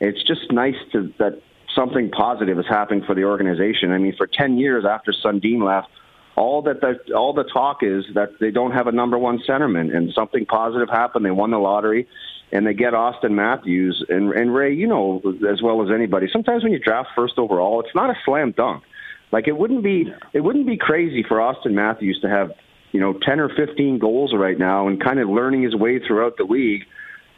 It's 0.00 0.22
just 0.24 0.52
nice 0.52 0.74
to 0.92 1.10
that 1.18 1.40
something 1.74 2.10
positive 2.10 2.58
is 2.58 2.66
happening 2.68 3.04
for 3.04 3.14
the 3.14 3.24
organization. 3.24 3.92
I 3.92 3.98
mean, 3.98 4.14
for 4.16 4.26
ten 4.26 4.58
years 4.58 4.84
after 4.84 5.12
Sundin 5.12 5.64
left, 5.64 5.88
all 6.36 6.62
that 6.62 6.80
the, 6.80 7.14
all 7.14 7.32
the 7.32 7.44
talk 7.44 7.78
is 7.82 8.04
that 8.14 8.38
they 8.40 8.50
don't 8.50 8.72
have 8.72 8.86
a 8.86 8.92
number 8.92 9.18
one 9.18 9.40
centerman, 9.48 9.94
and 9.94 10.12
something 10.14 10.46
positive 10.46 10.88
happened. 10.88 11.24
They 11.24 11.30
won 11.30 11.50
the 11.50 11.58
lottery, 11.58 12.08
and 12.50 12.66
they 12.66 12.74
get 12.74 12.94
Auston 12.94 13.32
Matthews. 13.32 14.04
And, 14.08 14.32
and 14.32 14.54
Ray, 14.54 14.74
you 14.74 14.86
know 14.86 15.20
as 15.50 15.60
well 15.62 15.82
as 15.82 15.88
anybody, 15.94 16.28
sometimes 16.32 16.62
when 16.62 16.72
you 16.72 16.78
draft 16.78 17.10
first 17.14 17.34
overall, 17.38 17.80
it's 17.80 17.94
not 17.94 18.10
a 18.10 18.14
slam 18.24 18.52
dunk. 18.56 18.82
Like 19.30 19.48
it 19.48 19.56
wouldn't 19.56 19.82
be 19.82 20.12
it 20.32 20.40
wouldn't 20.40 20.66
be 20.66 20.76
crazy 20.76 21.24
for 21.26 21.38
Auston 21.38 21.72
Matthews 21.72 22.18
to 22.22 22.28
have 22.28 22.52
you 22.92 23.00
know 23.00 23.14
ten 23.26 23.40
or 23.40 23.48
fifteen 23.48 23.98
goals 23.98 24.32
right 24.34 24.58
now 24.58 24.88
and 24.88 25.02
kind 25.02 25.18
of 25.18 25.28
learning 25.28 25.62
his 25.62 25.74
way 25.74 25.98
throughout 25.98 26.36
the 26.36 26.44
league, 26.44 26.82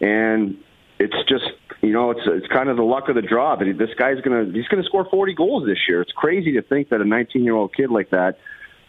and 0.00 0.56
it's 0.98 1.16
just 1.28 1.44
you 1.82 1.92
know 1.92 2.10
it's 2.10 2.22
it's 2.26 2.48
kind 2.48 2.68
of 2.68 2.76
the 2.76 2.82
luck 2.82 3.08
of 3.08 3.14
the 3.14 3.22
draw. 3.22 3.54
But 3.56 3.66
this 3.78 3.90
guy's 3.96 4.20
gonna 4.22 4.46
he's 4.52 4.66
gonna 4.66 4.82
score 4.82 5.06
forty 5.08 5.34
goals 5.34 5.66
this 5.66 5.78
year. 5.88 6.02
It's 6.02 6.12
crazy 6.12 6.52
to 6.52 6.62
think 6.62 6.88
that 6.88 7.00
a 7.00 7.04
nineteen 7.04 7.44
year 7.44 7.54
old 7.54 7.74
kid 7.74 7.90
like 7.90 8.10
that 8.10 8.38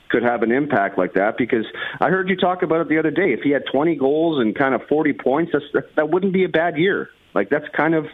could 0.10 0.24
have 0.24 0.44
an 0.44 0.52
impact 0.52 0.98
like 0.98 1.14
that 1.14 1.38
because 1.38 1.66
I 2.00 2.10
heard 2.10 2.30
you 2.30 2.36
talk 2.36 2.62
about 2.62 2.82
it 2.82 2.90
the 2.90 2.98
other 2.98 3.12
day. 3.12 3.34
If 3.34 3.42
he 3.42 3.52
had 3.52 3.64
20 3.72 3.96
goals 3.96 4.40
and 4.40 4.56
kind 4.56 4.76
of 4.76 4.82
40 4.88 5.14
points, 5.14 5.52
that's, 5.54 5.86
that, 5.96 6.10
wouldn't 6.10 6.34
be 6.34 6.44
a 6.44 6.50
bad 6.50 6.78
year. 6.78 7.10
Like 7.34 7.50
that's 7.50 7.66
kind 7.76 7.96
of, 7.96 8.06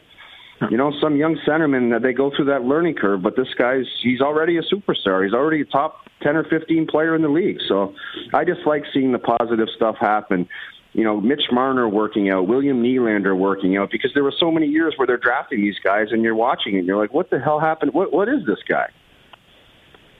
you 0.69 0.77
know, 0.77 0.91
some 1.01 1.15
young 1.15 1.37
centermen 1.47 1.91
that 1.91 2.01
they 2.01 2.13
go 2.13 2.31
through 2.35 2.45
that 2.45 2.63
learning 2.63 2.95
curve. 2.95 3.21
But 3.21 3.35
this 3.35 3.53
guy's 3.57 3.85
he's 4.01 4.21
already 4.21 4.57
a 4.57 4.61
superstar. 4.61 5.23
He's 5.23 5.33
already 5.33 5.61
a 5.61 5.65
top 5.65 6.07
10 6.21 6.35
or 6.35 6.43
15 6.43 6.87
player 6.87 7.15
in 7.15 7.21
the 7.21 7.29
league. 7.29 7.59
So 7.67 7.93
I 8.33 8.45
just 8.45 8.61
like 8.65 8.83
seeing 8.93 9.11
the 9.11 9.19
positive 9.19 9.67
stuff 9.75 9.97
happen. 9.99 10.47
You 10.93 11.05
know, 11.05 11.21
Mitch 11.21 11.43
Marner 11.51 11.87
working 11.87 12.29
out, 12.29 12.47
William 12.47 12.83
Nylander 12.83 13.37
working 13.37 13.77
out, 13.77 13.91
because 13.91 14.11
there 14.13 14.23
were 14.23 14.33
so 14.37 14.51
many 14.51 14.67
years 14.67 14.93
where 14.97 15.07
they're 15.07 15.17
drafting 15.17 15.61
these 15.61 15.79
guys, 15.81 16.07
and 16.11 16.21
you're 16.21 16.35
watching 16.35 16.75
it, 16.75 16.79
and 16.79 16.87
you're 16.87 17.01
like, 17.01 17.13
what 17.13 17.29
the 17.29 17.39
hell 17.39 17.61
happened? 17.61 17.93
What 17.93 18.11
what 18.11 18.27
is 18.27 18.45
this 18.45 18.59
guy? 18.67 18.89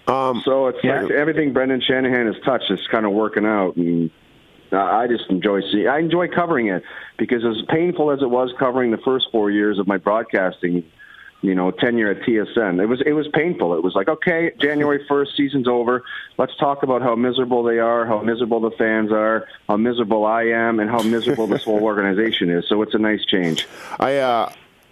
Um, 0.07 0.41
So 0.45 0.67
it's 0.67 0.83
Yeah. 0.83 1.01
like 1.03 1.11
everything 1.11 1.53
Brendan 1.53 1.81
Shanahan 1.81 2.27
has 2.27 2.39
touched 2.43 2.71
is 2.71 2.85
kind 2.87 3.05
of 3.05 3.11
working 3.11 3.45
out, 3.45 3.75
and 3.75 4.09
I 4.71 5.07
just 5.07 5.29
enjoy 5.29 5.61
seeing. 5.71 5.87
I 5.87 5.99
enjoy 5.99 6.27
covering 6.29 6.67
it 6.67 6.83
because 7.17 7.43
as 7.45 7.61
painful 7.69 8.11
as 8.11 8.21
it 8.21 8.29
was 8.29 8.53
covering 8.57 8.91
the 8.91 8.97
first 8.97 9.27
four 9.31 9.51
years 9.51 9.79
of 9.79 9.87
my 9.87 9.97
broadcasting, 9.97 10.83
you 11.41 11.55
know, 11.55 11.71
tenure 11.71 12.11
at 12.11 12.21
TSN, 12.21 12.81
it 12.81 12.85
was 12.85 13.01
it 13.01 13.13
was 13.13 13.27
painful. 13.33 13.73
It 13.75 13.83
was 13.83 13.95
like, 13.95 14.07
okay, 14.07 14.51
January 14.59 15.03
first, 15.07 15.35
season's 15.35 15.67
over. 15.67 16.03
Let's 16.37 16.55
talk 16.57 16.83
about 16.83 17.01
how 17.01 17.15
miserable 17.15 17.63
they 17.63 17.79
are, 17.79 18.05
how 18.05 18.21
miserable 18.21 18.59
the 18.61 18.71
fans 18.71 19.11
are, 19.11 19.47
how 19.67 19.77
miserable 19.77 20.25
I 20.25 20.43
am, 20.43 20.79
and 20.79 20.89
how 20.89 21.01
miserable 21.01 21.47
this 21.47 21.63
whole 21.63 21.83
organization 21.91 22.49
is. 22.49 22.65
So 22.69 22.81
it's 22.81 22.93
a 22.93 22.99
nice 22.99 23.25
change. 23.25 23.67
I 23.99 24.17
uh, 24.17 24.51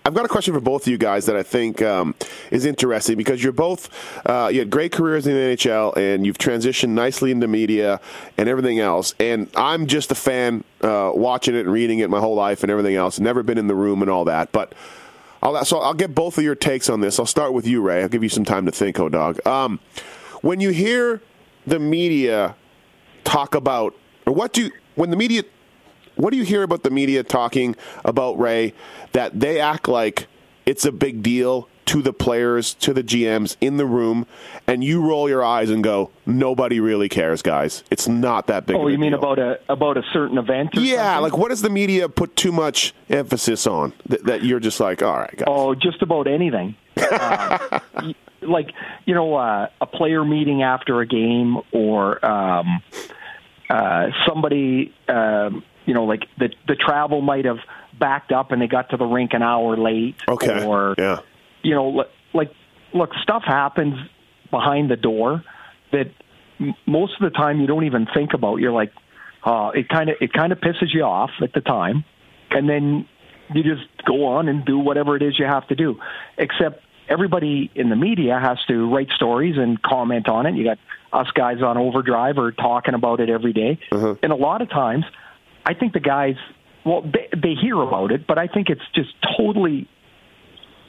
I've 0.09 0.15
got 0.15 0.25
a 0.25 0.27
question 0.27 0.55
for 0.55 0.59
both 0.59 0.87
of 0.87 0.87
you 0.87 0.97
guys 0.97 1.27
that 1.27 1.35
I 1.35 1.43
think 1.43 1.83
um, 1.83 2.15
is 2.49 2.65
interesting 2.65 3.15
because 3.15 3.43
you're 3.43 3.53
both 3.53 3.91
uh, 4.25 4.49
you 4.51 4.57
had 4.57 4.71
great 4.71 4.91
careers 4.91 5.27
in 5.27 5.35
the 5.35 5.39
NHL 5.39 5.95
and 5.95 6.25
you've 6.25 6.39
transitioned 6.39 6.89
nicely 6.89 7.29
into 7.29 7.47
media 7.47 8.01
and 8.35 8.49
everything 8.49 8.79
else. 8.79 9.13
And 9.19 9.51
I'm 9.55 9.85
just 9.85 10.09
a 10.09 10.15
fan 10.15 10.63
uh, 10.81 11.11
watching 11.13 11.53
it 11.53 11.59
and 11.59 11.71
reading 11.71 11.99
it 11.99 12.09
my 12.09 12.19
whole 12.19 12.33
life 12.33 12.63
and 12.63 12.71
everything 12.71 12.95
else. 12.95 13.19
Never 13.19 13.43
been 13.43 13.59
in 13.59 13.67
the 13.67 13.75
room 13.75 14.01
and 14.01 14.09
all 14.09 14.25
that, 14.25 14.51
but. 14.51 14.73
I'll, 15.41 15.63
so 15.63 15.79
I'll 15.79 15.93
get 15.93 16.13
both 16.13 16.37
of 16.37 16.43
your 16.43 16.55
takes 16.55 16.89
on 16.89 16.99
this. 16.99 17.17
I'll 17.17 17.25
start 17.25 17.53
with 17.53 17.65
you, 17.65 17.81
Ray. 17.81 18.01
I'll 18.01 18.09
give 18.09 18.23
you 18.23 18.27
some 18.27 18.43
time 18.43 18.65
to 18.65 18.73
think, 18.73 18.99
oh 18.99 19.07
dog. 19.07 19.39
Um, 19.47 19.79
when 20.41 20.59
you 20.59 20.71
hear 20.71 21.21
the 21.65 21.79
media 21.79 22.57
talk 23.23 23.55
about, 23.55 23.95
or 24.25 24.33
what 24.33 24.51
do 24.51 24.69
when 24.95 25.11
the 25.11 25.15
media 25.15 25.43
what 26.19 26.31
do 26.31 26.37
you 26.37 26.43
hear 26.43 26.63
about 26.63 26.83
the 26.83 26.89
media 26.89 27.23
talking 27.23 27.75
about 28.03 28.37
Ray 28.37 28.73
that 29.13 29.39
they 29.39 29.59
act 29.59 29.87
like 29.87 30.27
it's 30.65 30.83
a 30.83 30.91
big 30.91 31.23
deal 31.23 31.69
to 31.85 32.03
the 32.03 32.13
players, 32.13 32.75
to 32.75 32.93
the 32.93 33.01
GMs 33.01 33.55
in 33.61 33.77
the 33.77 33.85
room, 33.85 34.27
and 34.67 34.83
you 34.83 35.01
roll 35.01 35.27
your 35.27 35.43
eyes 35.43 35.71
and 35.71 35.83
go, 35.83 36.11
"Nobody 36.25 36.79
really 36.79 37.09
cares, 37.09 37.41
guys. 37.41 37.83
It's 37.89 38.07
not 38.07 38.47
that 38.47 38.67
big." 38.67 38.75
Oh, 38.75 38.81
of 38.81 38.87
a 38.89 38.91
you 38.91 38.97
mean 38.99 39.11
deal." 39.11 39.19
about 39.19 39.39
a 39.39 39.59
about 39.69 39.97
a 39.97 40.03
certain 40.13 40.37
event? 40.37 40.71
Yeah, 40.73 41.15
something? 41.15 41.23
like 41.23 41.37
what 41.37 41.49
does 41.49 41.61
the 41.61 41.69
media 41.69 42.07
put 42.07 42.35
too 42.35 42.51
much 42.51 42.93
emphasis 43.09 43.65
on 43.65 43.93
that, 44.07 44.25
that 44.25 44.43
you're 44.43 44.59
just 44.59 44.79
like, 44.79 45.01
all 45.01 45.17
right, 45.17 45.35
guys. 45.35 45.45
Oh, 45.47 45.73
just 45.73 46.01
about 46.01 46.27
anything. 46.27 46.75
Uh, 46.99 47.79
like 48.41 48.71
you 49.05 49.13
know, 49.15 49.35
uh, 49.35 49.67
a 49.81 49.85
player 49.85 50.23
meeting 50.23 50.63
after 50.63 51.01
a 51.01 51.05
game, 51.05 51.57
or 51.71 52.23
um, 52.25 52.81
uh, 53.69 54.07
somebody, 54.27 54.93
um, 55.07 55.63
you 55.89 55.95
know, 55.95 56.03
like 56.03 56.27
the 56.37 56.49
the 56.67 56.75
travel 56.75 57.19
might 57.19 57.45
have 57.45 57.57
backed 57.99 58.31
up 58.31 58.51
and 58.51 58.61
they 58.61 58.67
got 58.67 58.91
to 58.91 58.97
the 58.97 59.05
rink 59.05 59.33
an 59.33 59.41
hour 59.41 59.75
late. 59.75 60.17
Okay. 60.27 60.63
Or 60.63 60.93
yeah. 60.99 61.21
you 61.63 61.73
know, 61.73 61.89
li- 61.89 62.11
like 62.31 62.51
look, 62.93 63.09
stuff 63.23 63.41
happens 63.43 63.95
behind 64.51 64.91
the 64.91 64.95
door 64.95 65.43
that 65.91 66.11
most 66.85 67.13
of 67.19 67.21
the 67.21 67.35
time 67.35 67.59
you 67.59 67.65
don't 67.65 67.85
even 67.85 68.05
think 68.13 68.35
about. 68.35 68.57
You're 68.57 68.71
like, 68.71 68.93
uh, 69.43 69.71
it 69.73 69.89
kind 69.89 70.11
of 70.11 70.17
it 70.21 70.31
kind 70.31 70.53
of 70.53 70.59
pisses 70.59 70.93
you 70.93 71.01
off 71.01 71.31
at 71.41 71.53
the 71.53 71.61
time, 71.61 72.05
and 72.51 72.69
then 72.69 73.07
you 73.55 73.63
just 73.63 73.87
go 74.05 74.27
on 74.27 74.47
and 74.47 74.63
do 74.63 74.77
whatever 74.77 75.15
it 75.15 75.23
is 75.23 75.39
you 75.39 75.45
have 75.45 75.67
to 75.69 75.75
do. 75.75 75.99
Except 76.37 76.83
everybody 77.07 77.71
in 77.73 77.89
the 77.89 77.95
media 77.95 78.39
has 78.39 78.59
to 78.67 78.93
write 78.93 79.09
stories 79.15 79.55
and 79.57 79.81
comment 79.81 80.29
on 80.29 80.45
it. 80.45 80.53
You 80.53 80.65
got 80.65 80.77
us 81.11 81.31
guys 81.33 81.63
on 81.63 81.79
overdrive 81.79 82.37
or 82.37 82.51
talking 82.51 82.93
about 82.93 83.21
it 83.21 83.31
every 83.31 83.53
day. 83.53 83.79
and 84.21 84.31
a 84.31 84.35
lot 84.35 84.61
of 84.61 84.69
times, 84.69 85.05
I 85.69 85.75
think 85.75 85.93
the 85.93 85.99
guys. 85.99 86.35
Well, 86.83 87.01
they, 87.03 87.29
they 87.37 87.53
hear 87.53 87.79
about 87.79 88.11
it, 88.11 88.25
but 88.25 88.39
I 88.39 88.47
think 88.47 88.69
it's 88.69 88.81
just 88.95 89.09
totally 89.37 89.87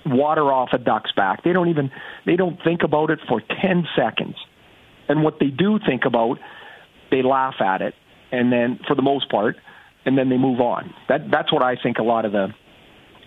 water 0.06 0.50
off 0.50 0.70
a 0.72 0.78
duck's 0.78 1.12
back. 1.12 1.44
They 1.44 1.52
don't 1.52 1.68
even 1.68 1.90
they 2.24 2.36
don't 2.36 2.58
think 2.64 2.82
about 2.82 3.10
it 3.10 3.18
for 3.28 3.42
10 3.60 3.86
seconds. 3.94 4.36
And 5.08 5.22
what 5.22 5.38
they 5.38 5.48
do 5.48 5.78
think 5.78 6.06
about, 6.06 6.38
they 7.10 7.22
laugh 7.22 7.60
at 7.60 7.82
it 7.82 7.94
and 8.32 8.50
then 8.50 8.78
for 8.86 8.94
the 8.94 9.02
most 9.02 9.28
part 9.30 9.56
and 10.06 10.16
then 10.16 10.30
they 10.30 10.38
move 10.38 10.60
on. 10.60 10.94
That 11.08 11.30
that's 11.30 11.52
what 11.52 11.62
I 11.62 11.76
think 11.76 11.98
a 11.98 12.02
lot 12.02 12.24
of 12.24 12.32
the 12.32 12.54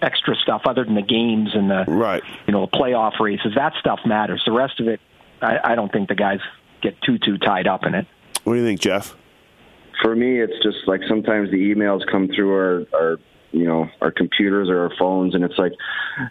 extra 0.02 0.36
stuff 0.36 0.63
other 0.66 0.84
than 0.84 0.96
the 0.96 1.04
games 1.04 1.52
and 1.54 1.70
the 1.70 1.86
Right. 1.88 2.24
you 2.48 2.54
know, 2.54 2.66
the 2.66 2.76
playoff 2.78 3.20
races, 3.20 3.54
that 3.56 3.74
stuff 3.80 4.00
matters. 4.08 4.42
The 4.46 4.52
rest 4.54 4.80
of 4.80 4.88
it 4.88 5.00
I, 5.42 5.60
I 5.63 5.76
don't 5.76 5.92
think 5.92 6.10
the 6.10 6.16
guys 6.16 6.39
get 6.82 7.00
too 7.04 7.20
too 7.20 7.38
tied 7.38 7.68
up 7.68 7.86
in 7.86 7.94
it. 7.94 8.08
What 8.44 8.54
do 8.54 8.60
you 8.60 8.66
think, 8.66 8.80
Jeff? 8.80 9.16
For 10.01 10.15
me, 10.15 10.41
it's 10.41 10.63
just 10.63 10.88
like 10.88 11.01
sometimes 11.08 11.51
the 11.51 11.58
emails 11.58 12.01
come 12.10 12.27
through 12.27 12.51
our, 12.53 12.86
our 12.93 13.17
you 13.51 13.65
know, 13.65 13.88
our 14.01 14.12
computers 14.12 14.69
or 14.69 14.79
our 14.79 14.91
phones, 14.97 15.36
and 15.36 15.43
it's 15.43 15.58
like, 15.58 15.73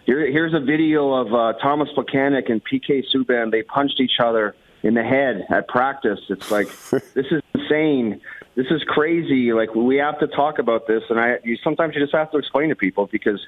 here, 0.05 0.29
here's 0.29 0.53
a 0.53 0.59
video 0.59 1.13
of 1.13 1.33
uh, 1.33 1.57
Thomas 1.59 1.89
Plekanec 1.95 2.51
and 2.51 2.61
PK 2.63 3.03
Subban. 3.13 3.51
They 3.51 3.63
punched 3.63 3.99
each 3.99 4.19
other 4.19 4.55
in 4.83 4.93
the 4.93 5.03
head 5.03 5.45
at 5.49 5.67
practice. 5.69 6.19
It's 6.29 6.51
like, 6.51 6.67
this 7.13 7.25
is 7.31 7.41
insane. 7.55 8.21
This 8.55 8.67
is 8.69 8.83
crazy. 8.83 9.53
Like 9.53 9.73
we 9.73 9.97
have 9.97 10.19
to 10.19 10.27
talk 10.27 10.59
about 10.59 10.85
this, 10.85 11.03
and 11.09 11.19
I 11.19 11.37
you, 11.43 11.57
sometimes 11.63 11.95
you 11.95 12.01
just 12.01 12.13
have 12.13 12.31
to 12.31 12.37
explain 12.37 12.69
to 12.69 12.75
people 12.75 13.07
because 13.11 13.39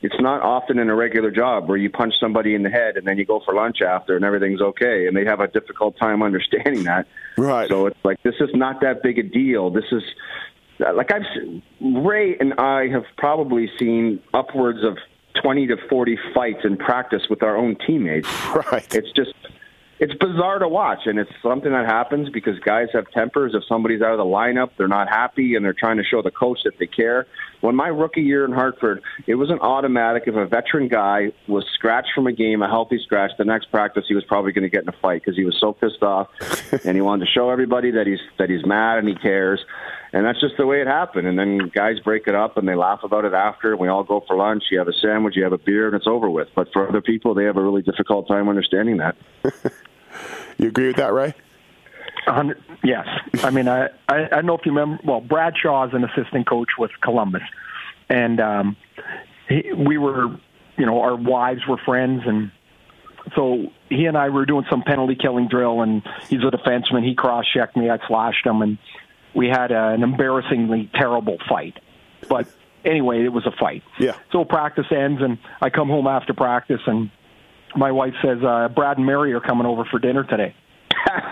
it's 0.00 0.20
not 0.20 0.42
often 0.42 0.78
in 0.78 0.88
a 0.90 0.94
regular 0.94 1.30
job 1.30 1.68
where 1.68 1.76
you 1.76 1.90
punch 1.90 2.14
somebody 2.20 2.54
in 2.54 2.62
the 2.62 2.70
head 2.70 2.96
and 2.96 3.06
then 3.06 3.18
you 3.18 3.24
go 3.24 3.40
for 3.44 3.52
lunch 3.54 3.82
after 3.82 4.14
and 4.14 4.24
everything's 4.24 4.60
okay, 4.60 5.06
and 5.06 5.16
they 5.16 5.24
have 5.24 5.40
a 5.40 5.48
difficult 5.48 5.96
time 5.98 6.22
understanding 6.22 6.84
that. 6.84 7.06
Right. 7.36 7.68
So 7.68 7.86
it's 7.86 7.98
like 8.04 8.22
this 8.22 8.36
is 8.40 8.50
not 8.54 8.80
that 8.82 9.02
big 9.02 9.18
a 9.18 9.22
deal. 9.24 9.70
This 9.70 9.86
is 9.90 10.02
like 10.78 11.12
I've 11.12 11.22
s- 11.22 11.60
Ray 11.80 12.36
and 12.38 12.54
I 12.54 12.88
have 12.88 13.04
probably 13.16 13.68
seen 13.78 14.20
upwards 14.32 14.84
of 14.84 14.98
twenty 15.42 15.66
to 15.66 15.76
forty 15.88 16.16
fights 16.34 16.60
in 16.64 16.76
practice 16.76 17.22
with 17.28 17.42
our 17.42 17.56
own 17.56 17.76
teammates. 17.86 18.28
Right. 18.72 18.94
It's 18.94 19.10
just 19.12 19.34
it's 20.00 20.14
bizarre 20.14 20.60
to 20.60 20.68
watch, 20.68 21.00
and 21.06 21.18
it's 21.18 21.30
something 21.42 21.72
that 21.72 21.86
happens 21.86 22.28
because 22.30 22.58
guys 22.60 22.88
have 22.92 23.10
tempers. 23.10 23.52
If 23.54 23.64
somebody's 23.68 24.00
out 24.00 24.12
of 24.12 24.18
the 24.18 24.24
lineup, 24.24 24.70
they're 24.78 24.86
not 24.86 25.08
happy, 25.08 25.56
and 25.56 25.64
they're 25.64 25.72
trying 25.72 25.96
to 25.96 26.04
show 26.04 26.22
the 26.22 26.30
coach 26.30 26.60
that 26.64 26.78
they 26.78 26.86
care. 26.86 27.26
When 27.60 27.74
my 27.74 27.88
rookie 27.88 28.22
year 28.22 28.44
in 28.44 28.52
Hartford, 28.52 29.02
it 29.26 29.34
was 29.34 29.50
an 29.50 29.58
automatic. 29.58 30.24
If 30.26 30.36
a 30.36 30.46
veteran 30.46 30.86
guy 30.86 31.32
was 31.48 31.64
scratched 31.74 32.10
from 32.14 32.28
a 32.28 32.32
game, 32.32 32.62
a 32.62 32.68
healthy 32.68 33.00
scratch, 33.02 33.32
the 33.38 33.44
next 33.44 33.72
practice 33.72 34.04
he 34.06 34.14
was 34.14 34.24
probably 34.24 34.52
going 34.52 34.62
to 34.62 34.68
get 34.68 34.82
in 34.82 34.88
a 34.88 34.96
fight 35.00 35.22
because 35.24 35.36
he 35.36 35.44
was 35.44 35.56
so 35.58 35.72
pissed 35.72 36.02
off, 36.02 36.28
and 36.84 36.96
he 36.96 37.00
wanted 37.00 37.24
to 37.24 37.30
show 37.32 37.50
everybody 37.50 37.90
that 37.90 38.06
he's 38.06 38.20
that 38.38 38.48
he's 38.48 38.64
mad 38.64 38.98
and 38.98 39.08
he 39.08 39.16
cares. 39.16 39.64
And 40.12 40.24
that's 40.24 40.40
just 40.40 40.56
the 40.56 40.66
way 40.66 40.80
it 40.80 40.86
happened. 40.86 41.26
And 41.26 41.38
then 41.38 41.70
guys 41.74 41.98
break 42.00 42.26
it 42.28 42.34
up 42.34 42.56
and 42.56 42.66
they 42.66 42.74
laugh 42.74 43.00
about 43.02 43.24
it 43.26 43.34
after. 43.34 43.76
We 43.76 43.88
all 43.88 44.04
go 44.04 44.24
for 44.26 44.36
lunch. 44.36 44.64
You 44.70 44.78
have 44.78 44.88
a 44.88 44.92
sandwich, 44.92 45.36
you 45.36 45.42
have 45.44 45.52
a 45.52 45.58
beer, 45.58 45.86
and 45.86 45.94
it's 45.94 46.06
over 46.06 46.30
with. 46.30 46.48
But 46.54 46.72
for 46.72 46.88
other 46.88 47.02
people, 47.02 47.34
they 47.34 47.44
have 47.44 47.56
a 47.56 47.62
really 47.62 47.82
difficult 47.82 48.26
time 48.26 48.48
understanding 48.48 48.98
that. 48.98 49.16
You 50.58 50.68
agree 50.68 50.88
with 50.88 50.96
that, 50.96 51.12
Ray? 51.12 51.34
Yes, 52.84 53.06
I 53.42 53.50
mean 53.50 53.68
I, 53.68 53.86
I 54.08 54.26
I 54.26 54.28
don't 54.28 54.46
know 54.46 54.56
if 54.56 54.66
you 54.66 54.72
remember. 54.72 55.00
Well, 55.04 55.20
Bradshaw 55.20 55.86
is 55.88 55.94
an 55.94 56.04
assistant 56.04 56.46
coach 56.46 56.70
with 56.78 56.90
Columbus, 57.00 57.42
and 58.08 58.38
um, 58.40 58.76
he, 59.48 59.72
we 59.72 59.98
were, 59.98 60.26
you 60.76 60.86
know, 60.86 61.00
our 61.00 61.16
wives 61.16 61.62
were 61.66 61.78
friends, 61.78 62.22
and 62.26 62.50
so 63.34 63.72
he 63.88 64.06
and 64.06 64.16
I 64.16 64.28
were 64.28 64.46
doing 64.46 64.64
some 64.68 64.82
penalty 64.82 65.16
killing 65.16 65.48
drill, 65.48 65.80
and 65.80 66.02
he's 66.28 66.40
a 66.40 66.50
defenseman. 66.50 67.04
He 67.04 67.14
cross 67.14 67.46
checked 67.52 67.76
me, 67.76 67.88
I 67.88 67.98
slashed 68.06 68.44
him, 68.44 68.62
and 68.62 68.78
we 69.34 69.48
had 69.48 69.70
a, 69.70 69.88
an 69.88 70.02
embarrassingly 70.02 70.90
terrible 70.94 71.38
fight. 71.48 71.78
But 72.28 72.46
anyway, 72.84 73.24
it 73.24 73.32
was 73.32 73.46
a 73.46 73.52
fight. 73.52 73.82
Yeah. 73.98 74.16
So 74.32 74.44
practice 74.44 74.86
ends, 74.90 75.22
and 75.22 75.38
I 75.60 75.70
come 75.70 75.88
home 75.88 76.06
after 76.06 76.34
practice, 76.34 76.80
and 76.86 77.10
my 77.76 77.92
wife 77.92 78.14
says, 78.22 78.38
uh, 78.42 78.68
"Brad 78.68 78.96
and 78.98 79.06
Mary 79.06 79.32
are 79.32 79.40
coming 79.40 79.66
over 79.66 79.84
for 79.84 79.98
dinner 79.98 80.24
today," 80.24 80.54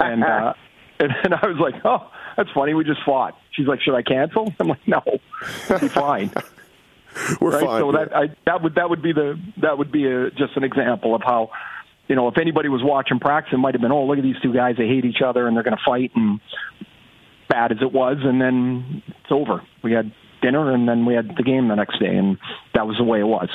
and 0.00 0.24
uh, 0.24 0.54
and, 1.00 1.12
and 1.24 1.34
I 1.34 1.46
was 1.46 1.58
like, 1.58 1.84
"Oh, 1.84 2.10
that's 2.36 2.50
funny. 2.54 2.74
We 2.74 2.84
just 2.84 3.00
fought." 3.04 3.38
She's 3.52 3.66
like, 3.66 3.80
"Should 3.82 3.94
I 3.94 4.02
cancel?" 4.02 4.52
I'm 4.60 4.68
like, 4.68 4.86
"No, 4.86 5.02
be 5.80 5.88
fine." 5.88 6.30
We're 7.40 7.52
right? 7.52 7.64
fine. 7.64 7.80
So 7.80 7.92
that 7.92 8.14
I, 8.14 8.26
that 8.44 8.62
would 8.62 8.74
that 8.74 8.90
would 8.90 9.02
be 9.02 9.12
the 9.12 9.40
that 9.62 9.78
would 9.78 9.90
be 9.90 10.06
a, 10.06 10.30
just 10.30 10.56
an 10.56 10.64
example 10.64 11.14
of 11.14 11.22
how, 11.22 11.50
you 12.08 12.14
know, 12.14 12.28
if 12.28 12.36
anybody 12.36 12.68
was 12.68 12.82
watching 12.84 13.18
practice, 13.20 13.54
it 13.54 13.58
might 13.58 13.74
have 13.74 13.80
been, 13.80 13.92
"Oh, 13.92 14.04
look 14.04 14.18
at 14.18 14.24
these 14.24 14.40
two 14.42 14.52
guys. 14.52 14.76
They 14.76 14.86
hate 14.86 15.04
each 15.04 15.22
other 15.24 15.46
and 15.46 15.56
they're 15.56 15.64
going 15.64 15.76
to 15.76 15.82
fight." 15.84 16.12
And 16.14 16.40
bad 17.48 17.72
as 17.72 17.78
it 17.80 17.92
was, 17.92 18.18
and 18.22 18.40
then 18.40 19.02
it's 19.06 19.30
over. 19.30 19.62
We 19.82 19.92
had 19.92 20.12
dinner, 20.42 20.72
and 20.72 20.88
then 20.88 21.06
we 21.06 21.14
had 21.14 21.36
the 21.36 21.42
game 21.42 21.68
the 21.68 21.74
next 21.74 21.98
day, 21.98 22.14
and 22.14 22.38
that 22.74 22.86
was 22.86 22.96
the 22.98 23.04
way 23.04 23.20
it 23.20 23.26
was. 23.26 23.48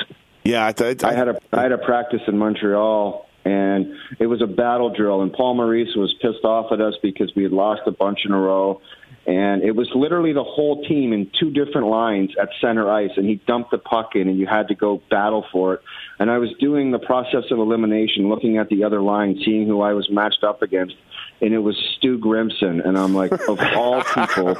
Yeah, 0.44 0.66
I, 0.66 0.72
th- 0.72 1.04
I 1.04 1.12
had 1.12 1.28
a 1.28 1.40
I 1.52 1.62
had 1.62 1.72
a 1.72 1.78
practice 1.78 2.22
in 2.26 2.36
Montreal, 2.38 3.26
and 3.44 3.94
it 4.18 4.26
was 4.26 4.42
a 4.42 4.46
battle 4.46 4.90
drill. 4.94 5.22
And 5.22 5.32
Paul 5.32 5.54
Maurice 5.54 5.94
was 5.96 6.14
pissed 6.20 6.44
off 6.44 6.72
at 6.72 6.80
us 6.80 6.94
because 7.02 7.32
we 7.34 7.42
had 7.42 7.52
lost 7.52 7.82
a 7.86 7.92
bunch 7.92 8.20
in 8.24 8.32
a 8.32 8.38
row, 8.38 8.80
and 9.26 9.62
it 9.62 9.76
was 9.76 9.88
literally 9.94 10.32
the 10.32 10.42
whole 10.42 10.84
team 10.84 11.12
in 11.12 11.30
two 11.38 11.50
different 11.50 11.86
lines 11.86 12.30
at 12.40 12.48
center 12.60 12.90
ice, 12.90 13.12
and 13.16 13.26
he 13.26 13.36
dumped 13.46 13.70
the 13.70 13.78
puck 13.78 14.16
in, 14.16 14.28
and 14.28 14.38
you 14.38 14.46
had 14.46 14.68
to 14.68 14.74
go 14.74 15.00
battle 15.10 15.46
for 15.52 15.74
it. 15.74 15.82
And 16.18 16.30
I 16.30 16.38
was 16.38 16.50
doing 16.58 16.90
the 16.90 16.98
process 16.98 17.44
of 17.50 17.58
elimination, 17.58 18.28
looking 18.28 18.58
at 18.58 18.68
the 18.68 18.84
other 18.84 19.00
line, 19.00 19.40
seeing 19.44 19.66
who 19.66 19.80
I 19.80 19.92
was 19.92 20.10
matched 20.10 20.42
up 20.42 20.62
against, 20.62 20.96
and 21.40 21.54
it 21.54 21.58
was 21.58 21.76
Stu 21.96 22.18
Grimson, 22.18 22.84
and 22.84 22.98
I'm 22.98 23.14
like, 23.14 23.32
of 23.48 23.60
all 23.76 24.02
people 24.02 24.58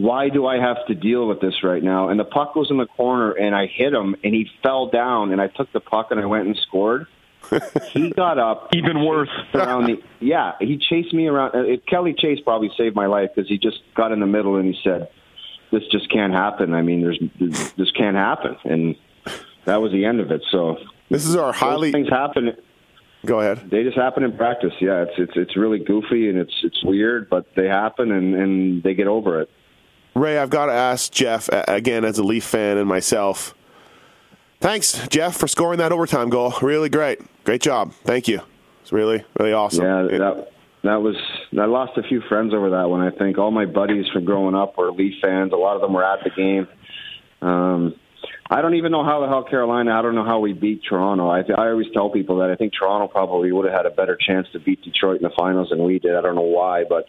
why 0.00 0.28
do 0.28 0.46
I 0.46 0.56
have 0.60 0.76
to 0.86 0.94
deal 0.94 1.26
with 1.26 1.40
this 1.40 1.62
right 1.64 1.82
now? 1.82 2.08
And 2.08 2.18
the 2.20 2.24
puck 2.24 2.54
was 2.54 2.70
in 2.70 2.76
the 2.78 2.86
corner, 2.86 3.32
and 3.32 3.54
I 3.54 3.66
hit 3.66 3.92
him, 3.92 4.14
and 4.22 4.34
he 4.34 4.48
fell 4.62 4.88
down, 4.88 5.32
and 5.32 5.40
I 5.40 5.48
took 5.48 5.72
the 5.72 5.80
puck 5.80 6.08
and 6.10 6.20
I 6.20 6.26
went 6.26 6.46
and 6.46 6.56
scored. 6.68 7.06
he 7.92 8.10
got 8.10 8.38
up 8.38 8.68
Even 8.74 9.04
worse. 9.04 9.30
around 9.54 9.86
the 9.86 10.02
yeah. 10.20 10.52
He 10.60 10.76
chased 10.76 11.14
me 11.14 11.28
around. 11.28 11.54
uh, 11.54 11.60
It, 11.62 11.86
Kelly 11.86 12.14
Chase 12.18 12.40
probably 12.44 12.70
saved 12.76 12.94
my 12.96 13.06
life 13.06 13.30
because 13.34 13.48
he 13.48 13.58
just 13.58 13.78
got 13.94 14.12
in 14.12 14.20
the 14.20 14.26
middle 14.26 14.56
and 14.56 14.66
he 14.74 14.78
said, 14.82 15.08
"This 15.70 15.82
just 15.90 16.10
can't 16.10 16.32
happen. 16.32 16.74
I 16.74 16.82
mean, 16.82 17.00
there's 17.00 17.18
this 17.76 17.90
can't 17.92 18.16
happen," 18.16 18.56
and 18.64 18.96
that 19.64 19.80
was 19.80 19.92
the 19.92 20.04
end 20.04 20.20
of 20.20 20.30
it. 20.32 20.42
So 20.50 20.78
this 21.10 21.24
is 21.26 21.36
our 21.36 21.52
highly. 21.52 21.92
things 21.92 22.08
happen. 22.08 22.54
Go 23.24 23.40
ahead. 23.40 23.70
They 23.70 23.82
just 23.84 23.96
happen 23.96 24.24
in 24.24 24.36
practice. 24.36 24.72
Yeah, 24.80 25.02
it's 25.04 25.14
it's 25.16 25.32
it's 25.36 25.56
really 25.56 25.78
goofy 25.78 26.28
and 26.28 26.38
it's 26.38 26.54
it's 26.64 26.84
weird, 26.84 27.30
but 27.30 27.46
they 27.56 27.66
happen 27.66 28.10
and 28.12 28.34
and 28.34 28.82
they 28.82 28.94
get 28.94 29.06
over 29.06 29.40
it. 29.40 29.50
Ray, 30.18 30.38
I've 30.38 30.50
got 30.50 30.66
to 30.66 30.72
ask 30.72 31.12
Jeff 31.12 31.48
again 31.52 32.04
as 32.04 32.18
a 32.18 32.22
Leaf 32.22 32.44
fan 32.44 32.76
and 32.76 32.88
myself. 32.88 33.54
Thanks, 34.60 35.06
Jeff, 35.08 35.36
for 35.36 35.46
scoring 35.46 35.78
that 35.78 35.92
overtime 35.92 36.30
goal. 36.30 36.52
Really 36.60 36.88
great. 36.88 37.20
Great 37.44 37.62
job. 37.62 37.92
Thank 38.04 38.26
you. 38.26 38.40
It's 38.82 38.92
really, 38.92 39.24
really 39.38 39.52
awesome. 39.52 39.84
Yeah, 39.84 40.18
that 40.18 40.50
that 40.82 40.96
was. 40.96 41.16
I 41.58 41.66
lost 41.66 41.96
a 41.96 42.02
few 42.02 42.20
friends 42.28 42.52
over 42.52 42.70
that 42.70 42.88
one. 42.88 43.00
I 43.00 43.10
think 43.10 43.38
all 43.38 43.50
my 43.50 43.66
buddies 43.66 44.06
from 44.12 44.24
growing 44.24 44.54
up 44.54 44.76
were 44.76 44.90
Leaf 44.90 45.14
fans. 45.22 45.52
A 45.52 45.56
lot 45.56 45.76
of 45.76 45.82
them 45.82 45.92
were 45.92 46.04
at 46.04 46.24
the 46.24 46.30
game. 46.30 46.68
Um, 47.40 47.94
I 48.50 48.62
don't 48.62 48.74
even 48.74 48.90
know 48.90 49.04
how 49.04 49.20
the 49.20 49.28
hell 49.28 49.44
Carolina. 49.44 49.92
I 49.92 50.02
don't 50.02 50.14
know 50.14 50.24
how 50.24 50.40
we 50.40 50.54
beat 50.54 50.82
Toronto. 50.88 51.28
I, 51.28 51.40
I 51.40 51.68
always 51.68 51.86
tell 51.92 52.10
people 52.10 52.38
that 52.38 52.50
I 52.50 52.56
think 52.56 52.72
Toronto 52.72 53.06
probably 53.06 53.52
would 53.52 53.66
have 53.66 53.74
had 53.74 53.86
a 53.86 53.90
better 53.90 54.16
chance 54.16 54.48
to 54.52 54.58
beat 54.58 54.82
Detroit 54.82 55.18
in 55.18 55.22
the 55.22 55.34
finals 55.38 55.68
than 55.70 55.84
we 55.84 55.98
did. 55.98 56.16
I 56.16 56.22
don't 56.22 56.34
know 56.34 56.40
why, 56.40 56.84
but 56.88 57.06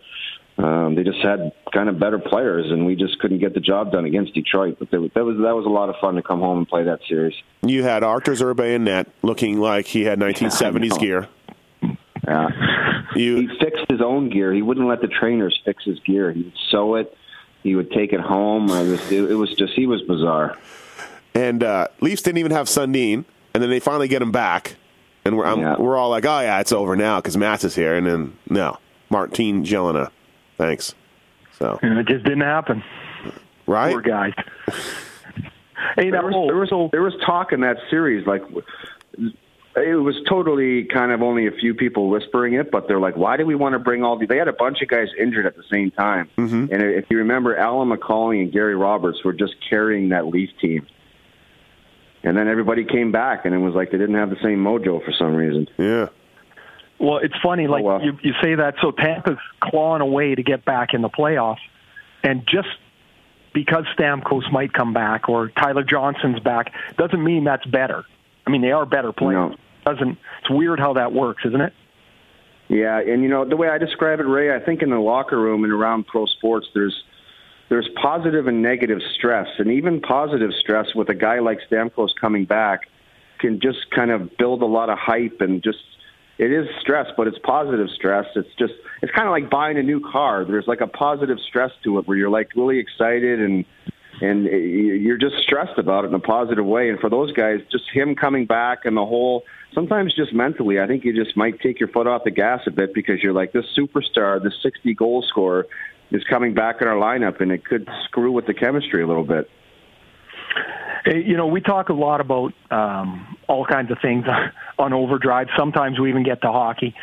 um, 0.61 0.95
they 0.95 1.03
just 1.03 1.19
had 1.19 1.51
kind 1.73 1.87
of 1.89 1.99
better 1.99 2.19
players, 2.19 2.69
and 2.69 2.85
we 2.85 2.95
just 2.95 3.17
couldn't 3.19 3.39
get 3.39 3.53
the 3.53 3.59
job 3.61 3.91
done 3.91 4.05
against 4.05 4.33
Detroit. 4.33 4.77
But 4.79 4.91
there, 4.91 4.99
that 4.99 5.23
was 5.25 5.37
that 5.37 5.55
was 5.55 5.65
a 5.65 5.69
lot 5.69 5.89
of 5.89 5.95
fun 6.01 6.15
to 6.15 6.21
come 6.21 6.39
home 6.39 6.57
and 6.59 6.67
play 6.67 6.83
that 6.83 6.99
series. 7.07 7.33
You 7.61 7.83
had 7.83 8.03
Arturs 8.03 8.41
Irbe 8.41 8.75
in 8.75 8.83
net 8.83 9.07
looking 9.21 9.59
like 9.59 9.85
he 9.87 10.03
had 10.03 10.19
1970s 10.19 10.89
know. 10.89 10.97
gear. 10.97 11.27
Yeah. 12.27 12.49
he 13.15 13.47
fixed 13.59 13.85
his 13.89 14.01
own 14.01 14.29
gear. 14.29 14.53
He 14.53 14.61
wouldn't 14.61 14.87
let 14.87 15.01
the 15.01 15.07
trainers 15.07 15.59
fix 15.65 15.83
his 15.85 15.99
gear. 16.01 16.31
He 16.31 16.43
would 16.43 16.53
sew 16.69 16.95
it. 16.95 17.15
He 17.63 17.75
would 17.75 17.91
take 17.91 18.13
it 18.13 18.19
home. 18.19 18.69
I 18.71 18.83
was, 18.83 19.11
it, 19.11 19.31
it 19.31 19.35
was 19.35 19.53
just 19.55 19.73
he 19.73 19.85
was 19.87 20.01
bizarre. 20.03 20.57
and 21.33 21.63
uh, 21.63 21.87
Leafs 22.01 22.21
didn't 22.21 22.37
even 22.39 22.51
have 22.51 22.67
Sundin, 22.67 23.25
and 23.53 23.63
then 23.63 23.69
they 23.69 23.79
finally 23.79 24.07
get 24.07 24.21
him 24.21 24.31
back, 24.31 24.75
and 25.25 25.37
we're 25.37 25.45
I'm, 25.45 25.59
Yeah. 25.59 25.75
we're 25.77 25.97
all 25.97 26.09
like, 26.09 26.25
oh 26.25 26.39
yeah, 26.41 26.59
it's 26.59 26.71
over 26.71 26.95
now 26.95 27.19
because 27.19 27.35
Mats 27.37 27.63
is 27.63 27.75
here, 27.75 27.95
and 27.95 28.05
then 28.05 28.37
no, 28.49 28.77
Martin 29.09 29.63
Gelinas, 29.65 30.09
thanks. 30.59 30.93
So 31.57 31.79
And 31.81 31.97
it 31.97 32.07
just 32.07 32.23
didn't 32.23 32.41
happen. 32.41 32.83
right, 33.65 33.91
Poor 33.91 34.01
guys. 34.01 34.33
hey, 35.95 36.11
There 36.11 36.21
was, 36.21 36.69
there 36.69 36.77
was 36.77 36.91
there 36.91 37.01
was 37.01 37.13
talk 37.25 37.51
in 37.51 37.61
that 37.61 37.77
series 37.89 38.27
like 38.27 38.43
it 39.75 39.95
was 39.95 40.15
totally 40.27 40.85
kind 40.85 41.11
of 41.11 41.21
only 41.21 41.47
a 41.47 41.51
few 41.51 41.73
people 41.73 42.09
whispering 42.09 42.53
it, 42.53 42.71
but 42.71 42.87
they're 42.87 42.99
like, 42.99 43.15
why 43.15 43.37
do 43.37 43.45
we 43.45 43.55
want 43.55 43.73
to 43.73 43.79
bring 43.79 44.03
all 44.03 44.17
these? 44.17 44.27
They 44.27 44.37
had 44.37 44.47
a 44.47 44.53
bunch 44.53 44.81
of 44.81 44.89
guys 44.89 45.07
injured 45.17 45.45
at 45.45 45.55
the 45.55 45.63
same 45.71 45.91
time, 45.91 46.29
mm-hmm. 46.37 46.73
and 46.73 46.83
if 46.83 47.05
you 47.09 47.17
remember, 47.19 47.55
Alyn 47.55 47.95
McCauley 47.95 48.41
and 48.41 48.51
Gary 48.51 48.75
Roberts 48.75 49.23
were 49.23 49.33
just 49.33 49.55
carrying 49.69 50.09
that 50.09 50.27
Leaf 50.27 50.49
team. 50.61 50.85
And 52.21 52.35
then 52.35 52.49
everybody 52.49 52.83
came 52.83 53.13
back, 53.13 53.45
and 53.45 53.55
it 53.55 53.59
was 53.59 53.73
like 53.73 53.91
they 53.91 53.97
didn't 53.97 54.15
have 54.15 54.29
the 54.29 54.41
same 54.43 54.61
mojo 54.61 55.03
for 55.05 55.13
some 55.17 55.35
reason. 55.35 55.69
yeah. 55.77 56.09
Well, 56.99 57.17
it's 57.17 57.35
funny, 57.41 57.67
oh, 57.67 57.71
like 57.71 57.83
well. 57.83 58.01
you, 58.01 58.17
you 58.21 58.33
say 58.41 58.55
that. 58.55 58.75
So 58.81 58.91
Tampa's 58.91 59.39
clawing 59.61 60.01
away 60.01 60.35
to 60.35 60.43
get 60.43 60.65
back 60.65 60.93
in 60.93 61.01
the 61.01 61.09
playoffs, 61.09 61.61
and 62.23 62.45
just 62.47 62.67
because 63.53 63.85
Stamkos 63.97 64.51
might 64.51 64.73
come 64.73 64.93
back 64.93 65.29
or 65.29 65.49
Tyler 65.49 65.83
Johnson's 65.83 66.39
back 66.39 66.73
doesn't 66.97 67.23
mean 67.23 67.45
that's 67.45 67.65
better. 67.65 68.03
I 68.45 68.51
mean, 68.51 68.61
they 68.61 68.71
are 68.71 68.85
better 68.85 69.13
players. 69.13 69.51
No. 69.51 69.55
Doesn't 69.85 70.17
it's 70.41 70.49
weird 70.49 70.79
how 70.79 70.93
that 70.93 71.13
works, 71.13 71.43
isn't 71.45 71.61
it? 71.61 71.73
Yeah, 72.67 72.99
and 72.99 73.23
you 73.23 73.29
know 73.29 73.45
the 73.45 73.55
way 73.55 73.69
I 73.69 73.77
describe 73.77 74.19
it, 74.19 74.23
Ray. 74.23 74.55
I 74.55 74.59
think 74.59 74.81
in 74.81 74.89
the 74.89 74.99
locker 74.99 75.39
room 75.39 75.63
and 75.63 75.73
around 75.73 76.05
pro 76.05 76.25
sports, 76.25 76.67
there's 76.73 77.03
there's 77.69 77.87
positive 78.01 78.47
and 78.47 78.61
negative 78.61 78.99
stress, 79.15 79.47
and 79.57 79.71
even 79.71 80.01
positive 80.01 80.51
stress 80.59 80.93
with 80.93 81.09
a 81.09 81.15
guy 81.15 81.39
like 81.39 81.59
Stamkos 81.69 82.09
coming 82.19 82.45
back 82.45 82.81
can 83.39 83.59
just 83.59 83.89
kind 83.91 84.11
of 84.11 84.37
build 84.37 84.61
a 84.61 84.65
lot 84.65 84.89
of 84.89 84.99
hype 84.99 85.37
and 85.39 85.63
just 85.63 85.79
it 86.39 86.53
is 86.53 86.67
stress, 86.79 87.07
but 87.17 87.27
it's 87.27 87.37
positive 87.43 87.89
stress. 87.93 88.25
It's 88.35 88.49
just 88.57 88.73
it's 89.01 89.11
kind 89.11 89.27
of 89.27 89.31
like 89.31 89.49
buying 89.49 89.77
a 89.77 89.83
new 89.83 89.99
car. 89.99 90.45
There's 90.45 90.67
like 90.67 90.79
a 90.79 90.87
positive 90.87 91.37
stress 91.47 91.71
to 91.83 91.99
it 91.99 92.07
where 92.07 92.17
you're 92.17 92.29
like 92.29 92.55
really 92.55 92.79
excited 92.79 93.41
and 93.41 93.65
and 94.21 94.45
you're 94.45 95.17
just 95.17 95.35
stressed 95.43 95.77
about 95.77 96.05
it 96.05 96.07
in 96.07 96.13
a 96.13 96.19
positive 96.19 96.65
way. 96.65 96.89
And 96.89 96.99
for 96.99 97.09
those 97.09 97.31
guys, 97.33 97.59
just 97.71 97.85
him 97.93 98.15
coming 98.15 98.45
back 98.45 98.79
and 98.85 98.95
the 98.95 99.05
whole 99.05 99.43
sometimes 99.73 100.13
just 100.15 100.33
mentally, 100.33 100.79
I 100.79 100.87
think 100.87 101.03
you 101.03 101.13
just 101.13 101.37
might 101.37 101.59
take 101.59 101.79
your 101.79 101.89
foot 101.89 102.07
off 102.07 102.23
the 102.23 102.31
gas 102.31 102.61
a 102.67 102.71
bit 102.71 102.93
because 102.93 103.21
you're 103.21 103.33
like 103.33 103.51
this 103.51 103.65
superstar, 103.77 104.41
this 104.41 104.53
60 104.63 104.93
goal 104.95 105.23
scorer 105.27 105.67
is 106.11 106.23
coming 106.23 106.53
back 106.53 106.81
in 106.81 106.87
our 106.87 106.95
lineup, 106.95 107.39
and 107.39 107.51
it 107.51 107.65
could 107.65 107.87
screw 108.05 108.31
with 108.31 108.47
the 108.47 108.53
chemistry 108.53 109.03
a 109.03 109.07
little 109.07 109.23
bit. 109.25 109.49
Hey, 111.09 111.23
You 111.25 111.37
know, 111.37 111.47
we 111.47 111.59
talk 111.59 111.89
a 111.89 111.93
lot 111.93 112.21
about 112.21 112.53
um, 112.69 113.35
all 113.47 113.65
kinds 113.65 113.89
of 113.89 113.97
things 113.99 114.25
on 114.77 114.93
overdrive. 114.93 115.47
Sometimes 115.57 115.99
we 115.99 116.09
even 116.09 116.23
get 116.23 116.41
to 116.43 116.51
hockey, 116.51 116.93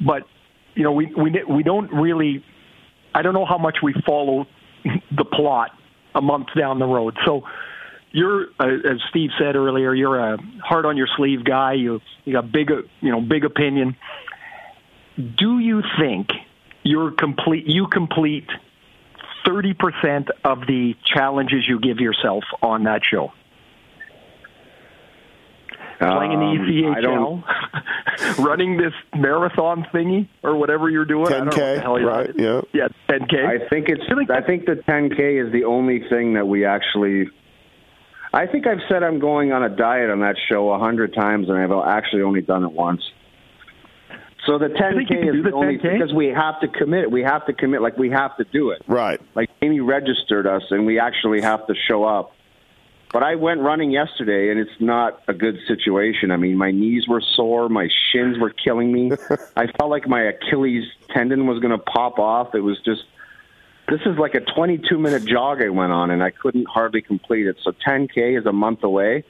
but 0.00 0.22
you 0.74 0.84
know, 0.84 0.92
we 0.92 1.06
we 1.06 1.32
we 1.48 1.62
don't 1.64 1.92
really. 1.92 2.44
I 3.14 3.22
don't 3.22 3.34
know 3.34 3.46
how 3.46 3.58
much 3.58 3.78
we 3.82 3.94
follow 4.06 4.46
the 5.16 5.24
plot 5.24 5.72
a 6.14 6.20
month 6.20 6.48
down 6.56 6.78
the 6.78 6.86
road. 6.86 7.16
So, 7.26 7.42
you're 8.12 8.46
uh, 8.60 8.92
as 8.92 9.00
Steve 9.10 9.30
said 9.40 9.56
earlier, 9.56 9.92
you're 9.92 10.20
a 10.20 10.38
hard 10.62 10.86
on 10.86 10.96
your 10.96 11.08
sleeve 11.16 11.44
guy. 11.44 11.72
You 11.72 12.00
you 12.24 12.34
got 12.34 12.52
big 12.52 12.70
you 13.00 13.10
know 13.10 13.20
big 13.20 13.44
opinion. 13.44 13.96
Do 15.16 15.58
you 15.58 15.82
think 15.98 16.28
you're 16.84 17.10
complete? 17.10 17.64
You 17.66 17.88
complete 17.88 18.48
thirty 19.44 19.74
percent 19.74 20.28
of 20.44 20.60
the 20.60 20.94
challenges 21.04 21.66
you 21.66 21.80
give 21.80 21.98
yourself 21.98 22.44
on 22.62 22.84
that 22.84 23.00
show. 23.04 23.32
Playing 25.98 26.32
in 26.32 26.38
the 26.40 26.86
Um, 26.86 26.94
I 26.94 27.00
don't- 27.00 27.42
ECHL, 27.42 28.38
running 28.44 28.76
this 28.76 28.92
marathon 29.16 29.84
thingy 29.92 30.28
or 30.42 30.56
whatever 30.56 30.88
you're 30.88 31.04
doing. 31.04 31.26
I 31.26 31.30
don't 31.38 31.40
know 31.40 31.44
what 31.46 31.54
10K, 31.56 31.74
the 31.76 31.80
hell 31.80 31.98
you're 32.00 32.08
right, 32.08 32.36
doing. 32.36 32.62
yeah. 32.72 32.88
yeah, 33.08 33.16
10k. 33.18 33.46
I 33.64 33.68
think 33.68 33.88
it's. 33.88 34.02
I 34.30 34.40
think 34.42 34.66
the 34.66 34.76
10k 34.88 35.44
is 35.46 35.52
the 35.52 35.64
only 35.64 36.00
thing 36.08 36.34
that 36.34 36.46
we 36.46 36.64
actually. 36.64 37.28
I 38.32 38.46
think 38.46 38.66
I've 38.66 38.80
said 38.88 39.02
I'm 39.02 39.18
going 39.18 39.52
on 39.52 39.62
a 39.62 39.68
diet 39.70 40.10
on 40.10 40.20
that 40.20 40.36
show 40.48 40.70
a 40.70 40.78
hundred 40.78 41.14
times, 41.14 41.48
and 41.48 41.56
I've 41.58 41.72
actually 41.72 42.22
only 42.22 42.42
done 42.42 42.62
it 42.64 42.72
once. 42.72 43.02
So 44.46 44.56
the 44.58 44.66
10K 44.68 45.08
can 45.08 45.22
do 45.32 45.38
is 45.38 45.44
the 45.44 45.52
only 45.52 45.78
10K? 45.78 45.92
because 45.98 46.14
we 46.14 46.28
have 46.28 46.60
to 46.60 46.68
commit. 46.68 47.10
We 47.10 47.22
have 47.22 47.44
to 47.46 47.52
commit. 47.52 47.82
Like 47.82 47.96
we 47.98 48.10
have 48.10 48.36
to 48.36 48.44
do 48.44 48.70
it. 48.70 48.82
Right. 48.86 49.20
Like 49.34 49.50
Amy 49.62 49.80
registered 49.80 50.46
us, 50.46 50.62
and 50.70 50.86
we 50.86 50.98
actually 51.00 51.40
have 51.42 51.66
to 51.66 51.74
show 51.88 52.04
up. 52.04 52.32
But 53.12 53.22
I 53.22 53.36
went 53.36 53.60
running 53.60 53.90
yesterday, 53.90 54.50
and 54.50 54.60
it's 54.60 54.80
not 54.80 55.22
a 55.28 55.32
good 55.32 55.56
situation. 55.66 56.30
I 56.30 56.36
mean, 56.36 56.56
my 56.58 56.70
knees 56.70 57.08
were 57.08 57.22
sore, 57.34 57.68
my 57.68 57.88
shins 58.12 58.38
were 58.38 58.50
killing 58.50 58.92
me. 58.92 59.12
I 59.56 59.66
felt 59.78 59.90
like 59.90 60.06
my 60.06 60.22
Achilles 60.22 60.84
tendon 61.14 61.46
was 61.46 61.58
going 61.60 61.70
to 61.70 61.78
pop 61.78 62.18
off. 62.18 62.54
It 62.54 62.60
was 62.60 62.78
just. 62.84 63.02
This 63.88 64.00
is 64.04 64.18
like 64.18 64.34
a 64.34 64.40
22 64.40 64.98
minute 64.98 65.24
jog 65.24 65.62
I 65.62 65.70
went 65.70 65.92
on, 65.92 66.10
and 66.10 66.22
I 66.22 66.30
couldn't 66.30 66.66
hardly 66.68 67.00
complete 67.00 67.46
it. 67.46 67.56
So 67.64 67.72
10K 67.72 68.38
is 68.38 68.44
a 68.44 68.52
month 68.52 68.84
away, 68.84 69.24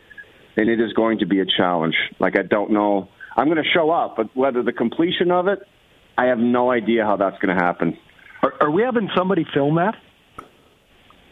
and 0.56 0.68
it 0.68 0.80
is 0.80 0.92
going 0.94 1.20
to 1.20 1.26
be 1.26 1.38
a 1.38 1.46
challenge. 1.46 1.94
Like 2.18 2.36
I 2.36 2.42
don't 2.42 2.72
know. 2.72 3.08
I'm 3.36 3.46
going 3.46 3.62
to 3.62 3.70
show 3.72 3.90
up, 3.90 4.16
but 4.16 4.34
whether 4.36 4.64
the 4.64 4.72
completion 4.72 5.30
of 5.30 5.46
it, 5.46 5.60
I 6.16 6.24
have 6.26 6.38
no 6.38 6.72
idea 6.72 7.04
how 7.04 7.16
that's 7.16 7.38
going 7.38 7.56
to 7.56 7.64
happen. 7.64 7.96
Are, 8.42 8.52
are 8.62 8.70
we 8.72 8.82
having 8.82 9.08
somebody 9.16 9.46
film 9.54 9.76
that? 9.76 9.94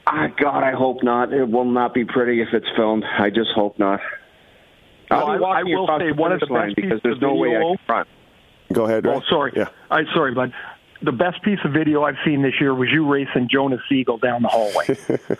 Ah, 0.07 0.29
God, 0.39 0.63
I 0.63 0.73
hope 0.73 1.03
not. 1.03 1.33
It 1.33 1.49
will 1.49 1.65
not 1.65 1.93
be 1.95 2.05
pretty 2.05 2.41
if 2.41 2.49
it's 2.53 2.67
filmed. 2.77 3.05
I 3.19 3.31
just 3.31 3.51
hope 3.55 3.79
not. 3.79 4.01
I'll 5.11 5.27
Well, 5.27 5.39
be 5.39 5.45
I- 5.45 5.61
I 5.61 5.63
will 5.65 5.87
say 5.99 6.13
one 6.13 6.33
of 6.33 6.41
the 6.41 6.47
line 6.47 6.69
best 6.69 6.77
because 6.77 6.91
pieces 6.91 7.01
there's 7.03 7.17
of 7.17 7.23
no 7.23 7.35
way 7.35 7.51
I 7.51 7.53
video- 7.59 7.69
can 7.77 7.87
front. 7.87 8.09
Go 8.73 8.85
ahead. 8.85 9.07
Oh, 9.07 9.15
Ray. 9.15 9.23
sorry. 9.29 9.53
Yeah. 9.57 9.69
I 9.91 10.05
sorry, 10.15 10.35
bud. 10.35 10.53
The 11.03 11.13
best 11.13 11.43
piece 11.43 11.59
of 11.65 11.73
video 11.73 12.03
I've 12.05 12.17
seen 12.25 12.43
this 12.43 12.55
year 12.61 12.75
was 12.75 12.89
you 12.91 13.07
racing 13.07 13.49
Jonas 13.49 13.81
Siegel 13.89 14.19
down 14.19 14.43
the 14.43 14.49
hallway. 14.49 14.87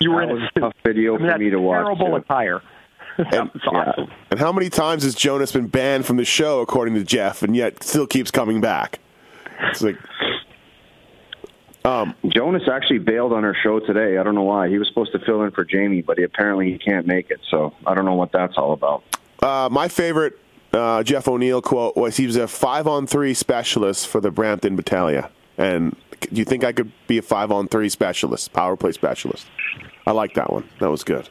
you 0.00 0.10
were 0.10 0.22
That 0.26 0.30
in 0.30 0.34
was 0.40 0.50
a 0.54 0.58
a 0.58 0.60
tough 0.62 0.72
video 0.84 1.14
I 1.16 1.18
mean, 1.18 1.30
for 1.32 1.38
me 1.38 1.50
to 1.50 1.60
watch. 1.60 1.84
Terrible 1.84 2.06
too. 2.08 2.14
attire. 2.16 2.62
that 3.30 3.52
was 3.52 3.62
awesome. 3.66 4.10
And 4.30 4.40
how 4.40 4.52
many 4.52 4.70
times 4.70 5.02
has 5.02 5.14
Jonas 5.14 5.52
been 5.52 5.66
banned 5.66 6.06
from 6.06 6.16
the 6.16 6.24
show, 6.24 6.60
according 6.60 6.94
to 6.94 7.04
Jeff, 7.04 7.42
and 7.42 7.54
yet 7.54 7.82
still 7.82 8.06
keeps 8.06 8.30
coming 8.30 8.60
back? 8.60 8.98
It's 9.70 9.82
like, 9.82 9.96
Jonas 11.84 12.62
actually 12.70 12.98
bailed 12.98 13.32
on 13.32 13.44
our 13.44 13.54
show 13.62 13.80
today. 13.80 14.18
I 14.18 14.22
don't 14.22 14.34
know 14.34 14.42
why. 14.42 14.68
He 14.68 14.78
was 14.78 14.88
supposed 14.88 15.12
to 15.12 15.18
fill 15.20 15.42
in 15.42 15.50
for 15.52 15.64
Jamie, 15.64 16.02
but 16.02 16.18
he, 16.18 16.24
apparently 16.24 16.70
he 16.72 16.78
can't 16.78 17.06
make 17.06 17.30
it. 17.30 17.40
So 17.50 17.72
I 17.86 17.94
don't 17.94 18.04
know 18.04 18.14
what 18.14 18.32
that's 18.32 18.56
all 18.58 18.72
about. 18.72 19.02
uh, 19.42 19.68
my 19.70 19.88
favorite 19.88 20.38
uh, 20.72 21.02
Jeff 21.02 21.26
O'Neill 21.28 21.62
quote 21.62 21.96
was 21.96 22.16
he 22.16 22.26
was 22.26 22.36
a 22.36 22.46
five 22.46 22.86
on 22.86 23.06
three 23.06 23.32
specialist 23.34 24.06
for 24.06 24.20
the 24.20 24.30
Brampton 24.30 24.76
Battalion. 24.76 25.24
And 25.56 25.96
do 26.20 26.28
you 26.32 26.44
think 26.44 26.62
I 26.62 26.72
could 26.72 26.92
be 27.06 27.18
a 27.18 27.22
five 27.22 27.50
on 27.50 27.68
three 27.68 27.88
specialist, 27.88 28.52
power 28.52 28.76
play 28.76 28.92
specialist? 28.92 29.46
I 30.06 30.12
like 30.12 30.34
that 30.34 30.52
one. 30.52 30.68
That 30.80 30.90
was 30.90 31.04
good. 31.04 31.28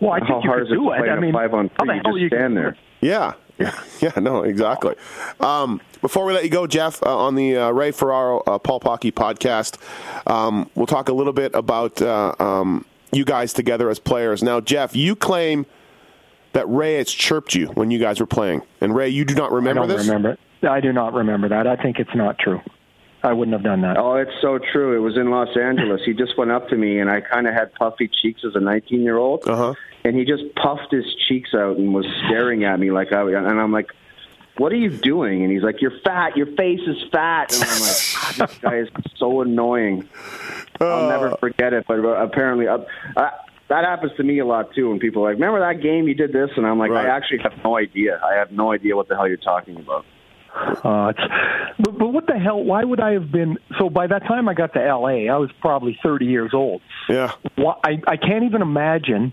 Well, 0.00 0.12
I 0.12 0.18
think 0.18 0.28
How 0.30 0.40
you 0.42 0.48
hard 0.50 0.58
could 0.62 0.66
is 0.66 0.72
it 0.72 0.74
do 0.76 0.84
to 0.84 0.92
it. 0.92 0.98
play 0.98 1.08
I 1.08 1.12
in 1.12 1.18
a 1.18 1.20
mean, 1.22 1.32
five 1.32 1.54
on 1.54 1.70
how 1.78 1.84
three? 1.84 1.88
the 1.88 1.94
You 1.94 2.00
hell 2.04 2.12
just 2.12 2.20
you 2.22 2.28
stand 2.28 2.54
gonna 2.56 2.60
there. 2.60 2.76
Yeah. 3.00 3.32
Yeah, 3.62 3.82
yeah, 4.00 4.20
no, 4.20 4.42
exactly. 4.42 4.94
Um, 5.40 5.80
before 6.00 6.24
we 6.24 6.32
let 6.32 6.44
you 6.44 6.50
go, 6.50 6.66
Jeff, 6.66 7.02
uh, 7.02 7.16
on 7.16 7.34
the 7.34 7.56
uh, 7.56 7.70
Ray 7.70 7.90
Ferraro 7.92 8.40
uh, 8.40 8.58
Pulp 8.58 8.84
Hockey 8.84 9.12
podcast, 9.12 9.78
um, 10.30 10.70
we'll 10.74 10.86
talk 10.86 11.08
a 11.08 11.12
little 11.12 11.32
bit 11.32 11.54
about 11.54 12.00
uh, 12.02 12.34
um, 12.38 12.84
you 13.12 13.24
guys 13.24 13.52
together 13.52 13.88
as 13.90 13.98
players. 13.98 14.42
Now, 14.42 14.60
Jeff, 14.60 14.96
you 14.96 15.14
claim 15.14 15.66
that 16.52 16.68
Ray 16.68 16.96
has 16.96 17.10
chirped 17.10 17.54
you 17.54 17.68
when 17.68 17.90
you 17.90 17.98
guys 17.98 18.20
were 18.20 18.26
playing, 18.26 18.62
and 18.80 18.94
Ray, 18.94 19.08
you 19.08 19.24
do 19.24 19.34
not 19.34 19.52
remember 19.52 19.82
I 19.82 19.84
remember 19.84 19.88
don't 19.88 19.98
this. 19.98 20.06
remember 20.08 20.30
it. 20.32 20.68
I 20.68 20.80
do 20.80 20.92
not 20.92 21.12
remember 21.12 21.48
that. 21.48 21.66
I 21.66 21.76
think 21.76 21.98
it's 21.98 22.14
not 22.14 22.38
true. 22.38 22.60
I 23.24 23.32
wouldn't 23.32 23.52
have 23.52 23.62
done 23.62 23.82
that. 23.82 23.98
Oh, 23.98 24.16
it's 24.16 24.32
so 24.40 24.58
true. 24.58 24.96
It 24.96 24.98
was 24.98 25.16
in 25.16 25.30
Los 25.30 25.56
Angeles. 25.56 26.00
He 26.04 26.12
just 26.12 26.36
went 26.36 26.50
up 26.50 26.68
to 26.70 26.76
me, 26.76 26.98
and 26.98 27.08
I 27.08 27.20
kind 27.20 27.46
of 27.46 27.54
had 27.54 27.72
puffy 27.74 28.08
cheeks 28.20 28.42
as 28.44 28.56
a 28.56 28.60
19 28.60 29.00
year 29.02 29.16
old. 29.16 29.46
Uh-huh. 29.46 29.74
And 30.04 30.16
he 30.16 30.24
just 30.24 30.42
puffed 30.56 30.90
his 30.90 31.04
cheeks 31.28 31.54
out 31.54 31.76
and 31.76 31.94
was 31.94 32.06
staring 32.26 32.64
at 32.64 32.78
me 32.80 32.90
like 32.90 33.12
I. 33.12 33.22
And 33.22 33.60
I'm 33.60 33.72
like, 33.72 33.90
"What 34.58 34.72
are 34.72 34.76
you 34.76 34.90
doing?" 34.90 35.42
And 35.44 35.52
he's 35.52 35.62
like, 35.62 35.80
"You're 35.80 35.98
fat. 36.04 36.36
Your 36.36 36.46
face 36.46 36.80
is 36.86 36.96
fat." 37.12 37.52
And 37.54 37.62
I'm 37.62 37.80
like, 37.80 38.38
"God, 38.38 38.48
"This 38.48 38.58
guy 38.58 38.76
is 38.78 38.88
so 39.16 39.40
annoying." 39.42 40.08
I'll 40.80 41.08
never 41.08 41.36
forget 41.36 41.72
it. 41.72 41.84
But 41.86 42.00
apparently, 42.00 42.66
uh, 42.66 42.78
uh, 43.16 43.30
that 43.68 43.84
happens 43.84 44.12
to 44.16 44.24
me 44.24 44.40
a 44.40 44.44
lot 44.44 44.74
too. 44.74 44.90
When 44.90 44.98
people 44.98 45.22
are 45.24 45.30
like, 45.30 45.40
"Remember 45.40 45.60
that 45.60 45.80
game 45.80 46.08
you 46.08 46.14
did 46.14 46.32
this?" 46.32 46.50
And 46.56 46.66
I'm 46.66 46.78
like, 46.78 46.90
Right. 46.90 47.06
"I 47.06 47.16
actually 47.16 47.38
have 47.38 47.54
no 47.64 47.76
idea. 47.76 48.20
I 48.24 48.34
have 48.34 48.50
no 48.50 48.72
idea 48.72 48.96
what 48.96 49.08
the 49.08 49.14
hell 49.14 49.28
you're 49.28 49.36
talking 49.36 49.76
about." 49.76 50.04
Uh, 50.54 51.12
it's, 51.16 51.20
but, 51.78 51.96
but 51.96 52.08
what 52.12 52.26
the 52.26 52.38
hell? 52.38 52.62
Why 52.62 52.84
would 52.84 53.00
I 53.00 53.12
have 53.12 53.32
been? 53.32 53.56
So 53.78 53.88
by 53.88 54.06
that 54.08 54.24
time 54.26 54.48
I 54.48 54.54
got 54.54 54.74
to 54.74 54.84
L.A., 54.84 55.28
I 55.30 55.36
was 55.38 55.50
probably 55.60 55.98
30 56.02 56.26
years 56.26 56.50
old. 56.52 56.82
Yeah. 57.08 57.32
Why, 57.56 57.76
I, 57.84 58.02
I 58.06 58.16
can't 58.18 58.44
even 58.44 58.60
imagine 58.60 59.32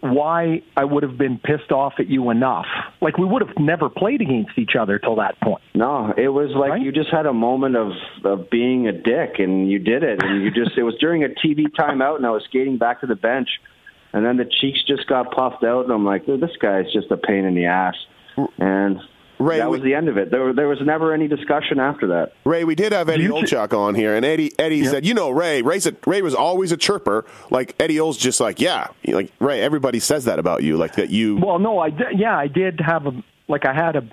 why 0.00 0.62
I 0.76 0.84
would 0.84 1.02
have 1.02 1.18
been 1.18 1.38
pissed 1.38 1.72
off 1.72 1.94
at 1.98 2.08
you 2.08 2.30
enough. 2.30 2.66
Like 3.00 3.18
we 3.18 3.24
would 3.26 3.42
have 3.46 3.56
never 3.58 3.88
played 3.88 4.20
against 4.20 4.56
each 4.56 4.72
other 4.78 4.98
till 4.98 5.16
that 5.16 5.40
point. 5.40 5.62
No, 5.74 6.12
it 6.16 6.28
was 6.28 6.50
like 6.54 6.70
Right? 6.70 6.82
you 6.82 6.92
just 6.92 7.10
had 7.10 7.26
a 7.26 7.32
moment 7.32 7.76
of 7.76 7.92
of 8.24 8.50
being 8.50 8.86
a 8.86 8.92
dick, 8.92 9.38
and 9.38 9.70
you 9.70 9.78
did 9.78 10.02
it. 10.02 10.22
And 10.22 10.42
you 10.42 10.50
just 10.50 10.76
it 10.76 10.82
was 10.82 10.94
during 11.00 11.24
a 11.24 11.28
TV 11.28 11.66
timeout, 11.78 12.16
and 12.16 12.26
I 12.26 12.30
was 12.30 12.44
skating 12.44 12.78
back 12.78 13.00
to 13.00 13.06
the 13.06 13.16
bench, 13.16 13.48
and 14.12 14.24
then 14.24 14.36
the 14.36 14.44
cheeks 14.44 14.80
just 14.86 15.06
got 15.08 15.32
puffed 15.32 15.64
out, 15.64 15.84
and 15.84 15.92
I'm 15.92 16.04
like, 16.04 16.26
this 16.26 16.56
guy's 16.60 16.92
just 16.92 17.10
a 17.10 17.16
pain 17.16 17.44
in 17.44 17.54
the 17.54 17.66
ass. 17.66 17.96
And 18.58 19.00
Ray, 19.38 19.58
that 19.58 19.70
we- 19.70 19.78
was 19.78 19.84
the 19.84 19.94
end 19.94 20.08
of 20.08 20.16
it. 20.18 20.30
There, 20.30 20.52
there 20.52 20.68
was 20.68 20.78
never 20.80 21.12
any 21.12 21.28
discussion 21.28 21.78
after 21.78 22.08
that. 22.08 22.32
Ray, 22.44 22.64
we 22.64 22.74
did 22.74 22.92
have 22.92 23.08
Eddie 23.08 23.24
You- 23.24 23.34
Olczyk 23.34 23.72
on 23.76 23.94
here, 23.94 24.14
and 24.16 24.24
Eddie 24.24 24.52
Eddie 24.58 24.84
said, 24.84 25.06
"You 25.06 25.14
know, 25.14 25.30
Ray, 25.30 25.62
Ray's 25.62 25.86
a, 25.86 25.94
Ray 26.06 26.22
was 26.22 26.34
always 26.34 26.72
a 26.72 26.76
chirper. 26.76 27.24
Like 27.50 27.74
Eddie 27.80 28.00
O's 28.00 28.16
just 28.16 28.40
like, 28.40 28.60
yeah, 28.60 28.88
like 29.06 29.30
Ray. 29.38 29.60
Everybody 29.60 30.00
says 30.00 30.24
that 30.24 30.38
about 30.38 30.62
you, 30.62 30.76
like 30.76 30.94
that 30.96 31.10
you. 31.10 31.36
Well, 31.36 31.58
no, 31.58 31.78
I 31.78 31.90
did, 31.90 32.18
yeah, 32.18 32.36
I 32.36 32.48
did 32.48 32.80
have 32.80 33.06
a 33.06 33.12
like 33.48 33.64
I 33.64 33.72
had 33.72 33.96
a 33.96 34.04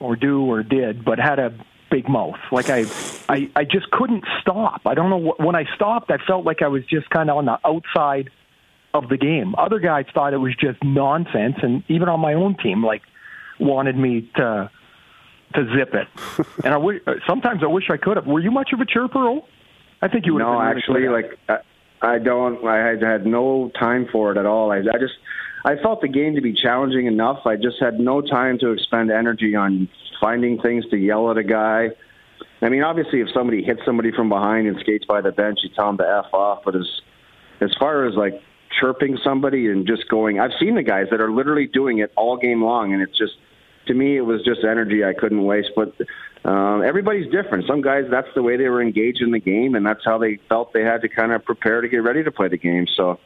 or 0.00 0.16
do 0.16 0.44
or 0.44 0.62
did, 0.62 1.04
but 1.04 1.18
had 1.18 1.38
a 1.38 1.54
big 1.90 2.08
mouth. 2.08 2.36
Like 2.50 2.68
I, 2.68 2.84
I, 3.28 3.48
I 3.54 3.64
just 3.64 3.90
couldn't 3.92 4.24
stop. 4.40 4.82
I 4.86 4.94
don't 4.94 5.08
know 5.10 5.16
what, 5.18 5.40
when 5.40 5.54
I 5.54 5.64
stopped, 5.76 6.10
I 6.10 6.18
felt 6.26 6.44
like 6.44 6.60
I 6.60 6.66
was 6.68 6.84
just 6.86 7.08
kind 7.10 7.30
of 7.30 7.36
on 7.36 7.44
the 7.44 7.58
outside 7.64 8.30
of 8.92 9.08
the 9.08 9.16
game. 9.16 9.54
Other 9.56 9.78
guys 9.78 10.06
thought 10.12 10.34
it 10.34 10.38
was 10.38 10.54
just 10.56 10.82
nonsense, 10.82 11.56
and 11.62 11.84
even 11.88 12.08
on 12.08 12.20
my 12.20 12.34
own 12.34 12.56
team, 12.56 12.84
like 12.84 13.02
wanted 13.58 13.96
me 13.96 14.30
to 14.36 14.70
to 15.54 15.64
zip 15.76 15.94
it. 15.94 16.08
and 16.64 16.74
I 16.74 16.76
wish 16.76 17.02
sometimes 17.26 17.62
I 17.62 17.66
wish 17.66 17.90
I 17.90 17.96
could 17.96 18.16
have. 18.16 18.26
Were 18.26 18.40
you 18.40 18.50
much 18.50 18.72
of 18.72 18.80
a 18.80 18.84
chirper? 18.84 19.16
Oh, 19.16 19.46
I 20.02 20.08
think 20.08 20.26
you 20.26 20.34
would. 20.34 20.40
No, 20.40 20.60
actually, 20.60 21.02
good 21.02 21.14
at 21.14 21.24
it. 21.24 21.38
like 21.48 21.64
I, 22.02 22.14
I 22.14 22.18
don't. 22.18 22.64
I 22.66 22.76
had, 22.76 23.02
had 23.02 23.26
no 23.26 23.70
time 23.78 24.08
for 24.10 24.32
it 24.32 24.38
at 24.38 24.46
all. 24.46 24.72
I, 24.72 24.78
I 24.78 24.98
just 24.98 25.14
I 25.64 25.76
felt 25.76 26.00
the 26.02 26.08
game 26.08 26.34
to 26.34 26.42
be 26.42 26.52
challenging 26.52 27.06
enough. 27.06 27.46
I 27.46 27.56
just 27.56 27.80
had 27.80 27.98
no 27.98 28.20
time 28.20 28.58
to 28.58 28.72
expend 28.72 29.10
energy 29.10 29.54
on 29.54 29.88
finding 30.20 30.60
things 30.60 30.84
to 30.90 30.96
yell 30.96 31.30
at 31.30 31.38
a 31.38 31.44
guy. 31.44 31.88
I 32.60 32.68
mean, 32.68 32.82
obviously, 32.82 33.20
if 33.20 33.28
somebody 33.34 33.62
hits 33.62 33.80
somebody 33.84 34.10
from 34.10 34.28
behind 34.28 34.66
and 34.66 34.78
skates 34.80 35.04
by 35.06 35.20
the 35.20 35.32
bench, 35.32 35.58
you 35.62 35.70
tell 35.74 35.86
them 35.86 35.98
to 35.98 36.22
f 36.26 36.32
off. 36.32 36.62
But 36.64 36.76
as 36.76 36.88
as 37.60 37.74
far 37.78 38.06
as 38.06 38.14
like 38.14 38.42
chirping 38.80 39.18
somebody 39.22 39.68
and 39.68 39.86
just 39.86 40.08
going, 40.08 40.40
I've 40.40 40.52
seen 40.58 40.74
the 40.74 40.82
guys 40.82 41.06
that 41.10 41.20
are 41.20 41.30
literally 41.30 41.66
doing 41.66 41.98
it 41.98 42.12
all 42.16 42.36
game 42.36 42.62
long, 42.62 42.92
and 42.92 43.02
it's 43.02 43.16
just 43.16 43.34
to 43.86 43.94
me, 43.94 44.16
it 44.16 44.22
was 44.22 44.42
just 44.44 44.60
energy 44.64 45.04
I 45.04 45.14
couldn't 45.14 45.44
waste. 45.44 45.70
But 45.74 45.94
um, 46.48 46.82
everybody's 46.82 47.30
different. 47.30 47.66
Some 47.66 47.80
guys, 47.80 48.04
that's 48.10 48.28
the 48.34 48.42
way 48.42 48.56
they 48.56 48.68
were 48.68 48.82
engaged 48.82 49.22
in 49.22 49.30
the 49.30 49.40
game, 49.40 49.74
and 49.74 49.84
that's 49.84 50.04
how 50.04 50.18
they 50.18 50.38
felt 50.48 50.72
they 50.72 50.82
had 50.82 51.02
to 51.02 51.08
kind 51.08 51.32
of 51.32 51.44
prepare 51.44 51.80
to 51.80 51.88
get 51.88 51.98
ready 51.98 52.22
to 52.22 52.30
play 52.30 52.48
the 52.48 52.58
game. 52.58 52.86
So 52.96 53.18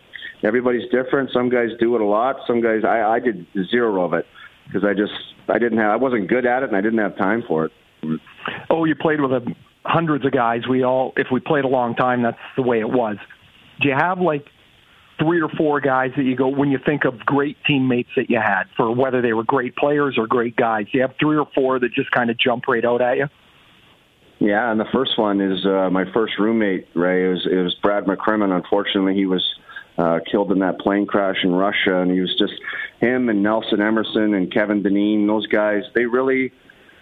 everybody's 0.43 0.89
different. 0.91 1.31
Some 1.33 1.49
guys 1.49 1.71
do 1.81 1.95
it 1.95 2.01
a 2.01 2.05
lot. 2.05 2.37
Some 2.47 2.61
guys, 2.61 2.85
I, 2.85 3.03
I 3.03 3.19
did 3.21 3.47
zero 3.71 4.05
of 4.05 4.13
it 4.13 4.27
because 4.67 4.85
I 4.85 4.95
just, 4.95 5.13
I 5.49 5.59
didn't 5.59 5.79
have, 5.79 5.91
I 5.91 5.97
wasn't 5.97 6.29
good 6.29 6.47
at 6.47 6.63
it, 6.63 6.69
and 6.69 6.77
I 6.77 6.81
didn't 6.81 6.99
have 6.99 7.17
time 7.17 7.43
for 7.47 7.67
it. 7.67 7.73
oh, 8.71 8.85
you 8.85 8.95
played 8.95 9.21
with 9.21 9.33
a, 9.33 9.55
hundreds 9.85 10.25
of 10.25 10.33
guys. 10.33 10.69
We 10.69 10.85
all, 10.85 11.13
if 11.17 11.29
we 11.33 11.41
played 11.41 11.65
a 11.65 11.69
long 11.69 11.95
time, 11.95 12.23
that's 12.23 12.39
the 12.57 12.63
way 12.63 12.81
it 12.81 12.91
was. 12.91 13.17
Do 13.81 13.89
you 13.89 13.95
have 13.95 14.21
like 14.21 14.47
three 15.19 15.41
or 15.41 15.49
four 15.49 15.81
guys 15.81 16.13
that 16.17 16.23
you 16.25 16.37
go 16.37 16.49
when 16.49 16.71
you 16.71 16.79
think 16.85 17.05
of 17.05 17.19
great 17.21 17.57
teammates 17.67 18.11
that 18.17 18.31
you 18.31 18.39
had 18.39 18.65
for 18.77 18.95
whether 18.95 19.21
they 19.21 19.33
were 19.33 19.45
great 19.45 19.77
players 19.77 20.17
or 20.19 20.27
great 20.27 20.57
guys? 20.57 20.87
You 20.93 21.03
have 21.03 21.15
three 21.21 21.37
or 21.37 21.49
four 21.55 21.79
that 21.79 21.93
just 21.93 22.11
kind 22.11 22.31
of 22.31 22.39
jump 22.39 22.69
right 22.69 22.85
out 22.85 23.01
at 23.01 23.17
you? 23.17 23.27
Yeah, 24.41 24.71
and 24.71 24.79
the 24.79 24.87
first 24.93 25.19
one 25.19 25.41
is 25.41 25.67
uh, 25.67 25.91
my 25.91 26.05
first 26.13 26.35
roommate, 26.39 26.87
Ray. 26.95 27.27
It 27.27 27.29
was, 27.31 27.49
it 27.51 27.57
was 27.57 27.75
Brad 27.83 28.05
McCrimmon. 28.05 28.55
Unfortunately, 28.55 29.15
he 29.15 29.27
was 29.27 29.43
uh, 29.99 30.21
killed 30.31 30.53
in 30.53 30.61
that 30.61 30.79
plane 30.79 31.07
crash 31.07 31.39
in 31.43 31.51
Russia, 31.53 32.01
and 32.01 32.11
he 32.13 32.21
was 32.21 32.33
just 32.39 32.53
him 33.01 33.29
and 33.29 33.43
Nelson 33.43 33.81
Emerson 33.81 34.35
and 34.35 34.53
Kevin 34.53 34.83
Dineen. 34.85 35.27
Those 35.27 35.49
guys, 35.49 35.83
they 35.97 36.07
really, 36.07 36.53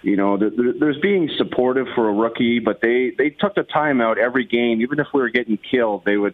you 0.00 0.16
know, 0.16 0.38
there- 0.38 0.48
there- 0.48 0.72
there's 0.72 0.98
being 1.00 1.28
supportive 1.36 1.86
for 1.94 2.08
a 2.08 2.12
rookie, 2.12 2.58
but 2.58 2.80
they 2.80 3.10
they 3.18 3.28
took 3.28 3.54
the 3.54 3.64
time 3.64 4.00
out 4.00 4.16
every 4.16 4.44
game, 4.46 4.80
even 4.80 4.98
if 4.98 5.08
we 5.12 5.20
were 5.20 5.28
getting 5.28 5.58
killed. 5.58 6.06
They 6.06 6.16
would, 6.16 6.32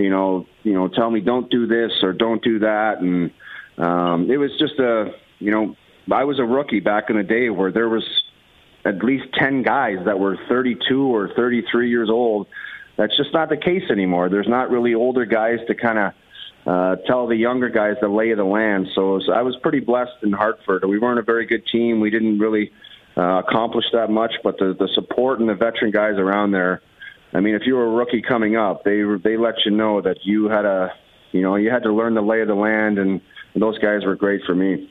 you 0.00 0.10
know, 0.10 0.46
you 0.62 0.72
know, 0.72 0.88
tell 0.88 1.10
me 1.10 1.20
don't 1.20 1.50
do 1.50 1.66
this 1.66 1.92
or 2.02 2.12
don't 2.12 2.42
do 2.42 2.60
that, 2.60 3.00
and 3.00 3.30
um, 3.78 4.30
it 4.30 4.36
was 4.38 4.50
just 4.58 4.78
a, 4.78 5.12
you 5.38 5.50
know, 5.50 5.76
I 6.10 6.24
was 6.24 6.38
a 6.38 6.44
rookie 6.44 6.80
back 6.80 7.10
in 7.10 7.16
the 7.16 7.22
day 7.22 7.50
where 7.50 7.70
there 7.70 7.88
was 7.88 8.04
at 8.84 9.04
least 9.04 9.26
10 9.38 9.62
guys 9.62 9.98
that 10.06 10.18
were 10.18 10.36
32 10.48 11.02
or 11.14 11.28
33 11.34 11.90
years 11.90 12.08
old. 12.10 12.46
That's 12.96 13.16
just 13.16 13.32
not 13.32 13.48
the 13.48 13.56
case 13.56 13.90
anymore. 13.90 14.28
There's 14.28 14.48
not 14.48 14.70
really 14.70 14.94
older 14.94 15.24
guys 15.24 15.58
to 15.68 15.74
kind 15.74 15.98
of 15.98 16.12
uh, 16.66 16.96
tell 17.06 17.26
the 17.26 17.36
younger 17.36 17.68
guys 17.68 17.96
the 18.00 18.08
lay 18.08 18.30
of 18.30 18.38
the 18.38 18.44
land. 18.44 18.88
So, 18.94 19.14
was- 19.14 19.30
I 19.32 19.42
was 19.42 19.56
pretty 19.62 19.80
blessed 19.80 20.22
in 20.22 20.32
Hartford. 20.32 20.84
We 20.84 20.98
weren't 20.98 21.18
a 21.18 21.22
very 21.22 21.46
good 21.46 21.66
team. 21.70 22.00
We 22.00 22.10
didn't 22.10 22.38
really 22.38 22.72
uh, 23.16 23.42
accomplish 23.46 23.86
that 23.92 24.10
much. 24.10 24.32
But 24.42 24.58
the 24.58 24.74
the 24.78 24.88
support 24.94 25.40
and 25.40 25.48
the 25.48 25.54
veteran 25.54 25.90
guys 25.90 26.16
around 26.18 26.52
there. 26.52 26.82
I 27.32 27.40
mean, 27.40 27.54
if 27.54 27.62
you 27.64 27.74
were 27.74 27.86
a 27.86 27.90
rookie 27.90 28.22
coming 28.22 28.56
up, 28.56 28.84
they 28.84 29.02
they 29.22 29.36
let 29.36 29.54
you 29.64 29.70
know 29.70 30.00
that 30.00 30.18
you 30.24 30.48
had 30.48 30.64
a, 30.64 30.92
you 31.32 31.42
know, 31.42 31.56
you 31.56 31.70
had 31.70 31.82
to 31.84 31.92
learn 31.92 32.14
the 32.14 32.22
lay 32.22 32.40
of 32.40 32.48
the 32.48 32.54
land, 32.54 32.98
and, 32.98 33.20
those 33.56 33.78
guys 33.78 34.04
were 34.04 34.14
great 34.14 34.42
for 34.46 34.54
me. 34.54 34.88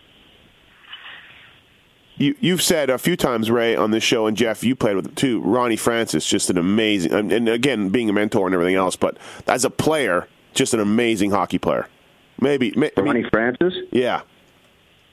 You, 2.18 2.36
you've 2.42 2.62
said 2.62 2.90
a 2.90 2.98
few 2.98 3.16
times, 3.16 3.50
Ray, 3.50 3.74
on 3.74 3.92
this 3.92 4.04
show, 4.04 4.28
and 4.28 4.36
Jeff, 4.36 4.66
you 4.66 4.76
played 4.76 4.98
with 4.98 5.16
too. 5.16 5.40
Ronnie 5.40 5.78
Francis, 5.78 6.28
just 6.28 6.50
an 6.50 6.58
amazing, 6.58 7.14
and, 7.14 7.32
and 7.32 7.48
again, 7.48 7.88
being 7.88 8.10
a 8.10 8.14
mentor 8.14 8.46
and 8.46 8.54
everything 8.54 8.76
else, 8.76 8.98
but 8.98 9.18
as 9.48 9.64
a 9.64 9.70
player, 9.70 10.28
just 10.54 10.74
an 10.74 10.82
amazing 10.82 11.32
hockey 11.32 11.58
player. 11.58 11.88
Maybe, 12.42 12.74
may, 12.76 12.92
I 12.98 13.02
mean, 13.02 13.06
Ronnie 13.14 13.30
Francis. 13.32 13.74
yeah, 13.92 14.22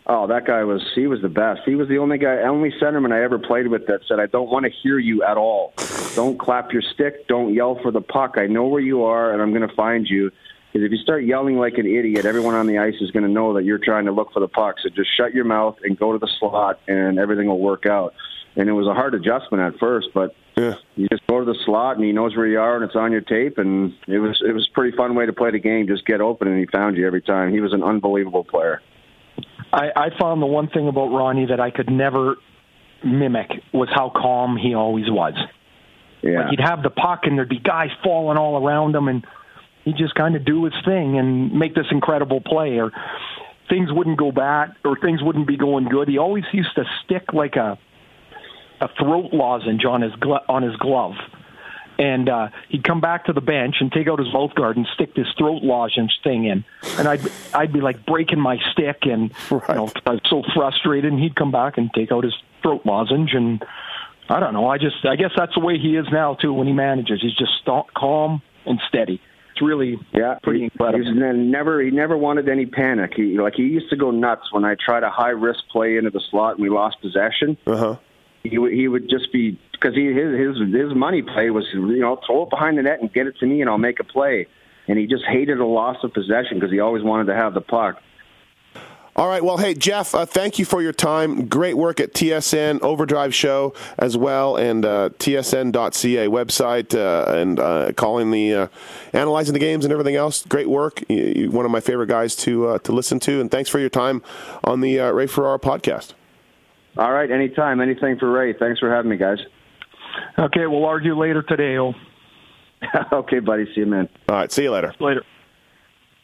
Oh, 0.08 0.28
that 0.28 0.46
guy 0.46 0.62
was 0.62 0.82
he 0.94 1.08
was 1.08 1.20
the 1.20 1.28
best. 1.28 1.62
He 1.64 1.74
was 1.74 1.88
the 1.88 1.98
only 1.98 2.18
guy, 2.18 2.42
only 2.42 2.70
centerman 2.80 3.12
I 3.12 3.24
ever 3.24 3.38
played 3.38 3.66
with 3.66 3.86
that 3.88 4.02
said, 4.06 4.20
"I 4.20 4.26
don't 4.26 4.48
want 4.48 4.64
to 4.64 4.70
hear 4.70 4.98
you 4.98 5.24
at 5.24 5.36
all. 5.36 5.72
Don't 6.14 6.38
clap 6.38 6.72
your 6.72 6.82
stick. 6.82 7.26
Don't 7.26 7.52
yell 7.52 7.78
for 7.82 7.90
the 7.90 8.00
puck. 8.00 8.36
I 8.38 8.46
know 8.46 8.68
where 8.68 8.80
you 8.80 9.02
are, 9.02 9.32
and 9.32 9.42
I'm 9.42 9.52
going 9.52 9.68
to 9.68 9.74
find 9.74 10.06
you." 10.08 10.30
Because 10.72 10.86
if 10.86 10.92
you 10.92 10.98
start 10.98 11.24
yelling 11.24 11.58
like 11.58 11.78
an 11.78 11.86
idiot, 11.86 12.24
everyone 12.24 12.54
on 12.54 12.66
the 12.66 12.78
ice 12.78 12.94
is 13.00 13.10
going 13.10 13.24
to 13.24 13.30
know 13.30 13.54
that 13.54 13.64
you're 13.64 13.78
trying 13.78 14.04
to 14.04 14.12
look 14.12 14.32
for 14.32 14.40
the 14.40 14.48
puck. 14.48 14.76
So 14.82 14.90
just 14.90 15.08
shut 15.16 15.34
your 15.34 15.44
mouth 15.44 15.76
and 15.82 15.98
go 15.98 16.12
to 16.12 16.18
the 16.18 16.30
slot, 16.38 16.78
and 16.86 17.18
everything 17.18 17.48
will 17.48 17.58
work 17.58 17.86
out. 17.86 18.14
And 18.54 18.68
it 18.68 18.72
was 18.72 18.86
a 18.86 18.94
hard 18.94 19.14
adjustment 19.14 19.62
at 19.62 19.80
first, 19.80 20.08
but 20.14 20.34
yeah. 20.56 20.74
you 20.94 21.08
just 21.08 21.26
go 21.26 21.40
to 21.40 21.44
the 21.44 21.58
slot, 21.64 21.96
and 21.96 22.04
he 22.04 22.12
knows 22.12 22.36
where 22.36 22.46
you 22.46 22.60
are, 22.60 22.76
and 22.76 22.84
it's 22.84 22.94
on 22.94 23.10
your 23.10 23.22
tape. 23.22 23.58
And 23.58 23.92
it 24.06 24.18
was 24.18 24.40
it 24.46 24.52
was 24.52 24.68
a 24.70 24.72
pretty 24.72 24.96
fun 24.96 25.16
way 25.16 25.26
to 25.26 25.32
play 25.32 25.50
the 25.50 25.58
game. 25.58 25.88
Just 25.88 26.06
get 26.06 26.20
open, 26.20 26.46
and 26.46 26.58
he 26.58 26.66
found 26.66 26.96
you 26.96 27.06
every 27.06 27.22
time. 27.22 27.52
He 27.52 27.60
was 27.60 27.72
an 27.72 27.82
unbelievable 27.82 28.44
player. 28.44 28.80
I, 29.76 29.90
I 29.94 30.18
found 30.18 30.40
the 30.40 30.46
one 30.46 30.68
thing 30.68 30.88
about 30.88 31.08
Ronnie 31.08 31.46
that 31.46 31.60
I 31.60 31.70
could 31.70 31.90
never 31.90 32.36
mimic 33.04 33.50
was 33.74 33.90
how 33.94 34.10
calm 34.10 34.56
he 34.56 34.74
always 34.74 35.04
was. 35.08 35.34
Yeah. 36.22 36.40
Like 36.40 36.50
he'd 36.50 36.60
have 36.60 36.82
the 36.82 36.90
puck 36.90 37.20
and 37.24 37.36
there'd 37.36 37.48
be 37.48 37.58
guys 37.58 37.90
falling 38.02 38.38
all 38.38 38.66
around 38.66 38.96
him 38.96 39.06
and 39.06 39.24
he'd 39.84 39.98
just 39.98 40.14
kind 40.14 40.34
of 40.34 40.46
do 40.46 40.64
his 40.64 40.72
thing 40.84 41.18
and 41.18 41.52
make 41.52 41.74
this 41.74 41.86
incredible 41.90 42.40
play 42.40 42.80
or 42.80 42.90
things 43.68 43.92
wouldn't 43.92 44.18
go 44.18 44.32
bad 44.32 44.74
or 44.82 44.98
things 44.98 45.22
wouldn't 45.22 45.46
be 45.46 45.58
going 45.58 45.84
good. 45.84 46.08
He 46.08 46.16
always 46.16 46.44
used 46.52 46.74
to 46.76 46.84
stick 47.04 47.32
like 47.34 47.56
a 47.56 47.78
a 48.80 48.88
throat 48.98 49.32
lozenge 49.32 49.84
on 49.86 50.02
his 50.02 50.14
glo- 50.16 50.44
on 50.48 50.62
his 50.62 50.76
glove. 50.76 51.14
And 51.98 52.28
uh, 52.28 52.48
he'd 52.68 52.84
come 52.84 53.00
back 53.00 53.24
to 53.24 53.32
the 53.32 53.40
bench 53.40 53.76
and 53.80 53.90
take 53.90 54.06
out 54.06 54.18
his 54.18 54.30
mouth 54.32 54.54
guard 54.54 54.76
and 54.76 54.86
stick 54.94 55.14
this 55.14 55.28
throat 55.38 55.62
lozenge 55.62 56.12
thing 56.22 56.44
in, 56.44 56.62
and 56.98 57.08
I'd 57.08 57.20
I'd 57.54 57.72
be 57.72 57.80
like 57.80 58.04
breaking 58.04 58.38
my 58.38 58.58
stick, 58.72 58.98
and 59.04 59.32
you 59.50 59.62
know 59.68 59.90
I 60.04 60.10
was 60.10 60.20
so 60.28 60.42
frustrated. 60.54 61.10
And 61.10 61.18
he'd 61.22 61.34
come 61.34 61.50
back 61.50 61.78
and 61.78 61.90
take 61.94 62.12
out 62.12 62.24
his 62.24 62.34
throat 62.62 62.82
lozenge, 62.84 63.32
and 63.32 63.64
I 64.28 64.40
don't 64.40 64.52
know. 64.52 64.68
I 64.68 64.76
just 64.76 65.06
I 65.06 65.16
guess 65.16 65.30
that's 65.34 65.54
the 65.54 65.60
way 65.60 65.78
he 65.78 65.96
is 65.96 66.04
now 66.12 66.34
too. 66.34 66.52
When 66.52 66.66
he 66.66 66.74
manages, 66.74 67.22
he's 67.22 67.34
just 67.34 67.52
st- 67.64 67.92
calm 67.94 68.42
and 68.66 68.78
steady. 68.88 69.18
It's 69.52 69.62
really 69.62 69.98
Yeah, 70.12 70.38
pretty 70.42 70.58
he, 70.58 70.64
incredible. 70.64 71.02
He 71.02 71.12
never 71.14 71.80
he 71.80 71.90
never 71.90 72.14
wanted 72.14 72.46
any 72.46 72.66
panic. 72.66 73.14
He 73.16 73.38
like 73.40 73.54
he 73.54 73.62
used 73.62 73.88
to 73.88 73.96
go 73.96 74.10
nuts 74.10 74.52
when 74.52 74.66
I 74.66 74.74
tried 74.74 75.02
a 75.02 75.08
high 75.08 75.30
risk 75.30 75.60
play 75.70 75.96
into 75.96 76.10
the 76.10 76.20
slot 76.30 76.56
and 76.56 76.62
we 76.62 76.68
lost 76.68 77.00
possession. 77.00 77.56
uh 77.66 77.76
huh. 77.76 77.96
He 78.42 78.58
would 78.58 78.72
he 78.74 78.86
would 78.86 79.08
just 79.08 79.32
be 79.32 79.58
because 79.80 79.94
he 79.94 80.06
his 80.12 80.38
his 80.38 80.74
his 80.74 80.94
money 80.94 81.22
play 81.22 81.50
was 81.50 81.64
you 81.72 82.00
know 82.00 82.20
throw 82.26 82.44
it 82.44 82.50
behind 82.50 82.78
the 82.78 82.82
net 82.82 83.00
and 83.00 83.12
get 83.12 83.26
it 83.26 83.36
to 83.38 83.46
me 83.46 83.60
and 83.60 83.70
I'll 83.70 83.78
make 83.78 84.00
a 84.00 84.04
play. 84.04 84.46
And 84.88 84.98
he 84.98 85.06
just 85.06 85.24
hated 85.24 85.58
a 85.58 85.66
loss 85.66 85.96
of 86.04 86.12
possession 86.12 86.58
because 86.58 86.70
he 86.70 86.80
always 86.80 87.02
wanted 87.02 87.26
to 87.26 87.34
have 87.34 87.54
the 87.54 87.60
puck. 87.60 88.00
All 89.16 89.28
right. 89.28 89.42
Well, 89.42 89.56
hey, 89.56 89.72
Jeff, 89.72 90.14
uh, 90.14 90.26
thank 90.26 90.58
you 90.58 90.66
for 90.66 90.82
your 90.82 90.92
time. 90.92 91.46
Great 91.46 91.74
work 91.74 92.00
at 92.00 92.12
TSN 92.12 92.82
Overdrive 92.82 93.34
Show 93.34 93.72
as 93.98 94.14
well, 94.14 94.56
and 94.56 94.84
uh, 94.84 95.08
TSN.ca 95.18 96.26
website, 96.28 96.94
uh, 96.94 97.34
and 97.34 97.58
uh, 97.58 97.92
calling 97.96 98.30
the 98.30 98.54
uh, 98.54 98.68
analyzing 99.14 99.54
the 99.54 99.58
games 99.58 99.86
and 99.86 99.92
everything 99.92 100.16
else. 100.16 100.44
Great 100.44 100.68
work. 100.68 101.02
You, 101.08 101.32
you, 101.34 101.50
one 101.50 101.64
of 101.64 101.70
my 101.70 101.80
favorite 101.80 102.08
guys 102.08 102.36
to 102.36 102.68
uh, 102.68 102.78
to 102.80 102.92
listen 102.92 103.18
to, 103.20 103.40
and 103.40 103.50
thanks 103.50 103.70
for 103.70 103.78
your 103.78 103.88
time 103.88 104.22
on 104.64 104.82
the 104.82 105.00
uh, 105.00 105.10
Ray 105.12 105.26
Ferraro 105.26 105.58
podcast. 105.58 106.12
All 106.98 107.12
right, 107.12 107.30
anytime, 107.30 107.80
anything 107.80 108.18
for 108.18 108.30
Ray. 108.30 108.52
Thanks 108.52 108.80
for 108.80 108.90
having 108.90 109.10
me, 109.10 109.16
guys. 109.16 109.38
Okay, 110.38 110.66
we'll 110.66 110.84
argue 110.84 111.16
later 111.18 111.42
today. 111.42 111.78
Oh, 111.78 111.94
okay, 113.12 113.38
buddy. 113.40 113.64
See 113.74 113.80
you, 113.80 113.86
man. 113.86 114.08
All 114.28 114.36
right. 114.36 114.52
See 114.52 114.64
you 114.64 114.70
later. 114.70 114.94
later. 115.00 115.22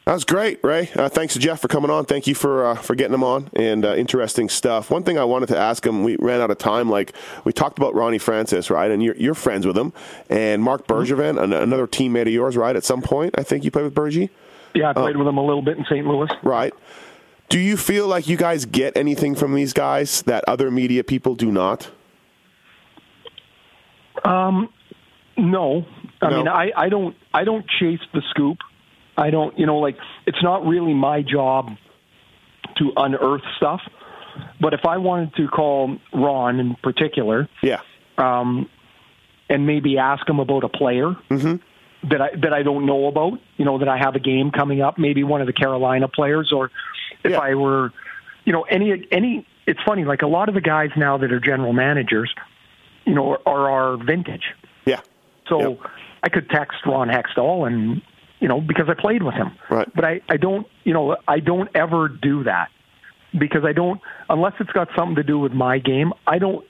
That 0.05 0.13
was 0.15 0.25
great, 0.25 0.61
Ray. 0.65 0.89
Uh, 0.93 1.07
thanks 1.07 1.33
to 1.33 1.39
Jeff 1.39 1.61
for 1.61 1.69
coming 1.69 1.89
on. 1.89 2.03
Thank 2.03 2.27
you 2.27 2.35
for 2.35 2.65
uh, 2.65 2.75
for 2.75 2.93
getting 2.93 3.13
him 3.13 3.23
on 3.23 3.49
and 3.55 3.85
uh, 3.85 3.95
interesting 3.95 4.49
stuff. 4.49 4.91
One 4.91 5.03
thing 5.03 5.17
I 5.17 5.23
wanted 5.23 5.47
to 5.47 5.57
ask 5.57 5.85
him, 5.85 6.03
we 6.03 6.17
ran 6.19 6.41
out 6.41 6.51
of 6.51 6.57
time. 6.57 6.89
Like 6.89 7.13
we 7.45 7.53
talked 7.53 7.77
about 7.79 7.95
Ronnie 7.95 8.17
Francis, 8.17 8.69
right? 8.69 8.91
And 8.91 9.01
you're, 9.01 9.15
you're 9.15 9.33
friends 9.33 9.65
with 9.65 9.77
him, 9.77 9.93
and 10.29 10.61
Marc 10.61 10.87
Bergevin, 10.87 11.41
an- 11.41 11.53
another 11.53 11.87
teammate 11.87 12.23
of 12.23 12.33
yours, 12.33 12.57
right? 12.57 12.75
At 12.75 12.83
some 12.83 13.01
point, 13.01 13.35
I 13.37 13.43
think 13.43 13.63
you 13.63 13.71
played 13.71 13.85
with 13.85 13.95
Bergie, 13.95 14.29
Yeah, 14.75 14.89
I 14.89 14.93
played 14.93 15.15
with 15.15 15.25
him 15.27 15.37
a 15.37 15.45
little 15.45 15.61
bit 15.61 15.77
in 15.77 15.85
St. 15.85 16.05
Louis. 16.05 16.29
right? 16.43 16.73
Do 17.47 17.57
you 17.59 17.77
feel 17.77 18.05
like 18.07 18.27
you 18.27 18.35
guys 18.35 18.65
get 18.65 18.97
anything 18.97 19.35
from 19.35 19.53
these 19.53 19.71
guys 19.71 20.21
that 20.23 20.43
other 20.49 20.69
media 20.69 21.05
people 21.05 21.33
do 21.35 21.49
not? 21.49 21.89
Um, 24.23 24.69
no, 25.37 25.85
I 26.21 26.29
No. 26.29 26.37
mean, 26.37 26.47
I, 26.47 26.71
I 26.75 26.89
don't, 26.89 27.15
I 27.33 27.43
don't 27.43 27.65
chase 27.79 27.99
the 28.13 28.21
scoop. 28.29 28.57
I 29.17 29.29
don't, 29.29 29.57
you 29.57 29.65
know, 29.65 29.77
like 29.77 29.97
it's 30.25 30.41
not 30.41 30.65
really 30.65 30.93
my 30.93 31.21
job 31.21 31.69
to 32.77 32.91
unearth 32.97 33.41
stuff. 33.57 33.81
But 34.59 34.73
if 34.73 34.85
I 34.87 34.97
wanted 34.97 35.35
to 35.35 35.47
call 35.47 35.97
Ron 36.11 36.59
in 36.59 36.75
particular, 36.75 37.47
Yeah. 37.61 37.81
um, 38.17 38.69
and 39.49 39.67
maybe 39.67 39.97
ask 39.99 40.27
him 40.27 40.39
about 40.39 40.63
a 40.63 40.69
player 40.69 41.15
that 41.29 42.21
I 42.21 42.29
that 42.41 42.53
I 42.53 42.63
don't 42.63 42.85
know 42.87 43.05
about, 43.07 43.39
you 43.57 43.65
know, 43.65 43.77
that 43.77 43.87
I 43.87 43.97
have 43.97 44.15
a 44.15 44.19
game 44.19 44.49
coming 44.51 44.81
up, 44.81 44.97
maybe 44.97 45.23
one 45.23 45.41
of 45.41 45.47
the 45.47 45.53
Carolina 45.53 46.07
players, 46.07 46.51
or 46.51 46.71
if 47.23 47.31
Yeah. 47.31 47.39
I 47.39 47.53
were, 47.55 47.91
you 48.45 48.53
know, 48.53 48.63
any 48.63 49.05
any. 49.11 49.45
It's 49.67 49.79
funny, 49.85 50.03
like 50.03 50.23
a 50.23 50.27
lot 50.27 50.49
of 50.49 50.55
the 50.55 50.61
guys 50.61 50.89
now 50.97 51.17
that 51.17 51.31
are 51.31 51.39
general 51.39 51.71
managers, 51.71 52.33
you 53.05 53.13
know, 53.13 53.37
are 53.45 53.69
our 53.69 53.97
vintage. 53.97 54.53
Yeah. 54.85 55.01
So 55.47 55.59
Yep. 55.59 55.79
I 56.23 56.29
could 56.29 56.49
text 56.49 56.77
Ron 56.85 57.09
Hextall 57.09 57.67
and 57.67 58.01
you 58.39 58.47
know 58.47 58.61
because 58.61 58.85
I 58.89 58.93
played 58.99 59.23
with 59.23 59.35
him. 59.35 59.51
Right. 59.69 59.89
But 59.93 60.05
I 60.05 60.21
I 60.29 60.37
don't 60.37 60.67
you 60.83 60.93
know 60.93 61.17
I 61.27 61.39
don't 61.39 61.69
ever 61.75 62.07
do 62.07 62.43
that 62.45 62.69
because 63.37 63.65
I 63.65 63.73
don't 63.73 63.99
unless 64.29 64.53
it's 64.59 64.71
got 64.71 64.89
something 64.95 65.15
to 65.15 65.23
do 65.23 65.39
with 65.39 65.51
my 65.53 65.79
game. 65.79 66.13
I 66.25 66.39
don't 66.39 66.65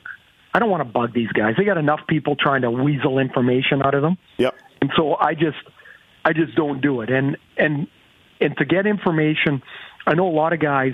I 0.53 0.59
don't 0.59 0.69
want 0.69 0.81
to 0.81 0.91
bug 0.91 1.13
these 1.13 1.31
guys. 1.31 1.55
They 1.57 1.65
got 1.65 1.77
enough 1.77 2.01
people 2.07 2.35
trying 2.35 2.61
to 2.61 2.71
weasel 2.71 3.19
information 3.19 3.81
out 3.83 3.95
of 3.95 4.01
them. 4.01 4.17
Yep. 4.37 4.55
And 4.81 4.91
so 4.95 5.15
I 5.15 5.33
just 5.33 5.57
I 6.25 6.33
just 6.33 6.55
don't 6.55 6.81
do 6.81 7.01
it. 7.01 7.09
And 7.09 7.37
and 7.57 7.87
and 8.39 8.57
to 8.57 8.65
get 8.65 8.85
information, 8.85 9.61
I 10.05 10.15
know 10.15 10.27
a 10.27 10.35
lot 10.35 10.53
of 10.53 10.59
guys 10.59 10.93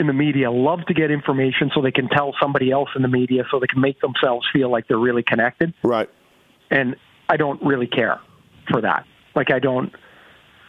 in 0.00 0.06
the 0.06 0.12
media 0.14 0.50
love 0.50 0.80
to 0.86 0.94
get 0.94 1.10
information 1.10 1.70
so 1.74 1.82
they 1.82 1.92
can 1.92 2.08
tell 2.08 2.34
somebody 2.40 2.70
else 2.70 2.88
in 2.96 3.02
the 3.02 3.08
media 3.08 3.44
so 3.50 3.60
they 3.60 3.66
can 3.66 3.82
make 3.82 4.00
themselves 4.00 4.48
feel 4.50 4.70
like 4.70 4.88
they're 4.88 4.98
really 4.98 5.22
connected. 5.22 5.74
Right. 5.82 6.08
And 6.70 6.96
I 7.28 7.36
don't 7.36 7.62
really 7.62 7.86
care 7.86 8.18
for 8.70 8.80
that. 8.80 9.04
Like 9.36 9.52
I 9.52 9.58
don't 9.58 9.92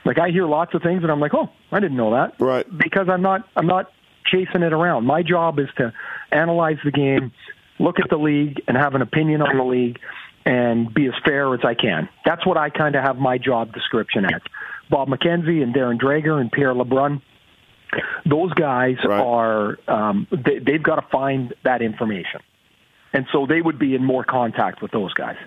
like 0.04 0.20
I 0.20 0.30
hear 0.30 0.46
lots 0.46 0.74
of 0.74 0.84
things 0.84 1.02
and 1.02 1.12
I'm 1.12 1.22
like, 1.22 1.34
"Oh, 1.34 1.50
I 1.72 1.80
didn't 1.80 1.98
know 1.98 2.12
that." 2.12 2.40
Right. 2.40 2.66
Because 2.78 3.08
I'm 3.10 3.22
not 3.22 3.48
I'm 3.56 3.68
not 3.68 3.92
chasing 4.26 4.64
it 4.64 4.74
around. 4.74 5.06
My 5.06 5.24
job 5.24 5.60
is 5.60 5.68
to 5.78 5.94
analyze 6.32 6.78
the 6.84 6.92
game, 6.92 7.32
look 7.80 8.00
at 8.00 8.10
the 8.10 8.18
league 8.18 8.62
and 8.68 8.76
have 8.76 8.96
an 8.96 9.02
opinion 9.02 9.42
on 9.42 9.58
the 9.58 9.64
league 9.64 10.00
and 10.46 10.94
be 10.94 11.08
as 11.08 11.14
fair 11.24 11.54
as 11.54 11.62
I 11.64 11.74
can. 11.74 12.10
That's 12.26 12.46
what 12.46 12.58
I 12.58 12.70
kind 12.70 12.96
of 12.96 13.04
have 13.04 13.18
my 13.18 13.38
job 13.38 13.74
description 13.74 14.26
as. 14.26 14.42
Bob 14.90 15.08
McKenzie 15.08 15.64
and 15.64 15.74
Darren 15.74 16.00
Dreger 16.00 16.42
and 16.42 16.52
Pierre 16.52 16.74
LeBrun, 16.74 17.22
those 18.26 18.54
guys 18.54 18.98
Right. 19.06 19.20
are 19.22 19.78
um, 19.88 20.28
they, 20.32 20.60
they've 20.60 20.84
got 20.84 20.96
to 20.96 21.08
find 21.12 21.54
that 21.64 21.82
information, 21.82 22.42
and 23.14 23.26
so 23.32 23.46
they 23.46 23.62
would 23.62 23.80
be 23.80 23.96
in 23.96 24.04
more 24.04 24.24
contact 24.24 24.82
with 24.82 24.92
those 24.92 25.14
guys. 25.14 25.38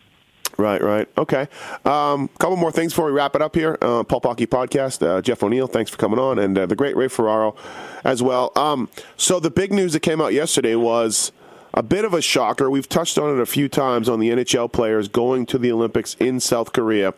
Right, 0.56 0.80
right. 0.80 1.08
Okay. 1.18 1.48
A 1.84 1.90
um, 1.90 2.28
couple 2.38 2.56
more 2.56 2.70
things 2.70 2.92
before 2.92 3.06
we 3.06 3.12
wrap 3.12 3.34
it 3.34 3.42
up 3.42 3.56
here. 3.56 3.76
Uh, 3.82 4.04
Pulp 4.04 4.22
Hockey 4.24 4.46
podcast. 4.46 5.04
Uh, 5.04 5.20
Jeff 5.20 5.42
O'Neill, 5.42 5.66
thanks 5.66 5.90
for 5.90 5.96
coming 5.96 6.20
on, 6.20 6.38
and 6.38 6.56
uh, 6.56 6.66
the 6.66 6.76
great 6.76 6.96
Ray 6.96 7.08
Ferraro 7.08 7.56
as 8.04 8.22
well. 8.22 8.52
Um, 8.54 8.88
so 9.16 9.40
the 9.40 9.50
big 9.50 9.72
news 9.72 9.94
that 9.94 10.00
came 10.00 10.20
out 10.20 10.32
yesterday 10.32 10.76
was 10.76 11.32
a 11.72 11.82
bit 11.82 12.04
of 12.04 12.14
a 12.14 12.22
shocker. 12.22 12.70
We've 12.70 12.88
touched 12.88 13.18
on 13.18 13.36
it 13.36 13.40
a 13.42 13.46
few 13.46 13.68
times 13.68 14.08
on 14.08 14.20
the 14.20 14.30
NHL 14.30 14.70
players 14.70 15.08
going 15.08 15.44
to 15.46 15.58
the 15.58 15.72
Olympics 15.72 16.14
in 16.20 16.38
South 16.38 16.72
Korea, 16.72 17.14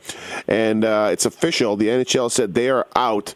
and 0.48 0.82
uh, 0.82 1.10
it's 1.12 1.26
official. 1.26 1.76
The 1.76 1.88
NHL 1.88 2.30
said 2.30 2.54
they 2.54 2.70
are 2.70 2.86
out. 2.96 3.34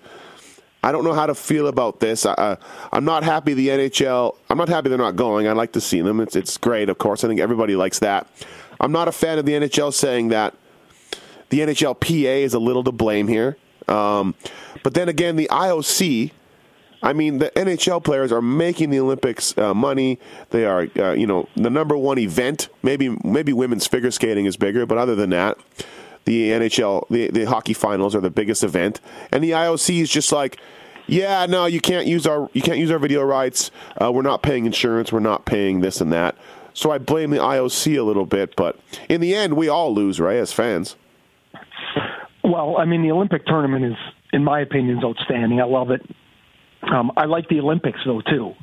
I 0.83 0.93
don't 0.93 1.05
know 1.05 1.12
how 1.12 1.26
to 1.26 1.35
feel 1.35 1.66
about 1.66 2.01
this. 2.01 2.24
I, 2.24 2.57
I'm 2.93 3.05
not 3.05 3.22
happy 3.22 3.55
the 3.55 3.68
NHL. 3.68 4.37
I'm 4.49 4.57
not 4.59 4.68
happy 4.68 4.89
they're 4.89 4.99
not 4.99 5.16
going. 5.16 5.47
I 5.47 5.53
like 5.53 5.72
to 5.72 5.81
see 5.81 6.01
them. 6.01 6.20
It's 6.20 6.37
it's 6.37 6.57
great, 6.57 6.89
of 6.89 6.99
course. 6.99 7.22
I 7.24 7.28
think 7.28 7.41
everybody 7.41 7.76
likes 7.76 7.99
that. 7.99 8.26
I'm 8.81 8.93
not 8.93 9.09
a 9.09 9.12
fan 9.12 9.39
of 9.39 9.45
the 9.45 9.53
NHL 9.53 9.93
saying 9.93 10.28
that 10.28 10.55
the 11.51 11.61
NHLPA 11.61 12.43
is 12.43 12.55
a 12.55 12.59
little 12.59 12.85
to 12.85 12.93
blame 12.93 13.28
here. 13.28 13.59
Um, 13.89 14.35
but 14.83 14.95
then 14.95 15.09
again, 15.09 15.37
the 15.37 15.49
IOC 15.51 16.33
I 17.03 17.12
mean, 17.12 17.39
the 17.39 17.51
NHL 17.51 18.05
players 18.05 18.31
are 18.31 18.43
making 18.43 18.91
the 18.91 19.01
Olympics 19.01 19.57
uh, 19.57 19.72
money. 19.72 20.18
They 20.51 20.66
are, 20.66 20.87
uh, 20.99 21.12
you 21.12 21.26
know, 21.26 21.49
the 21.57 21.70
number 21.70 21.97
one 21.97 22.18
event. 22.18 22.68
Maybe 22.83 23.16
maybe 23.24 23.53
women's 23.53 23.87
figure 23.87 24.11
skating 24.11 24.45
is 24.45 24.57
bigger, 24.57 24.85
but 24.85 24.99
other 24.99 25.14
than 25.14 25.31
that, 25.31 25.59
the 26.24 26.50
NHL, 26.50 27.08
the, 27.08 27.28
the 27.30 27.44
hockey 27.44 27.72
finals 27.72 28.14
are 28.14 28.20
the 28.20 28.30
biggest 28.30 28.62
event, 28.62 29.00
and 29.32 29.42
the 29.42 29.52
IOC 29.52 30.02
is 30.02 30.10
just 30.10 30.32
like, 30.32 30.58
yeah, 31.06 31.46
no, 31.46 31.66
you 31.66 31.80
can't 31.80 32.06
use 32.06 32.26
our 32.26 32.48
you 32.52 32.62
can't 32.62 32.78
use 32.78 32.90
our 32.90 32.98
video 32.98 33.22
rights. 33.22 33.70
Uh, 34.00 34.12
we're 34.12 34.22
not 34.22 34.42
paying 34.42 34.64
insurance. 34.64 35.12
We're 35.12 35.20
not 35.20 35.44
paying 35.44 35.80
this 35.80 36.00
and 36.00 36.12
that. 36.12 36.36
So 36.72 36.92
I 36.92 36.98
blame 36.98 37.30
the 37.30 37.38
IOC 37.38 37.98
a 37.98 38.02
little 38.02 38.26
bit, 38.26 38.54
but 38.54 38.78
in 39.08 39.20
the 39.20 39.34
end, 39.34 39.54
we 39.54 39.68
all 39.68 39.92
lose, 39.92 40.20
right, 40.20 40.36
as 40.36 40.52
fans. 40.52 40.96
Well, 42.44 42.76
I 42.78 42.84
mean, 42.84 43.02
the 43.02 43.10
Olympic 43.10 43.44
tournament 43.44 43.84
is, 43.84 43.96
in 44.32 44.44
my 44.44 44.60
opinion, 44.60 44.98
is 44.98 45.04
outstanding. 45.04 45.60
I 45.60 45.64
love 45.64 45.90
it. 45.90 46.02
Um, 46.82 47.12
I 47.16 47.26
like 47.26 47.48
the 47.48 47.60
Olympics 47.60 48.00
though 48.04 48.20
too. 48.22 48.54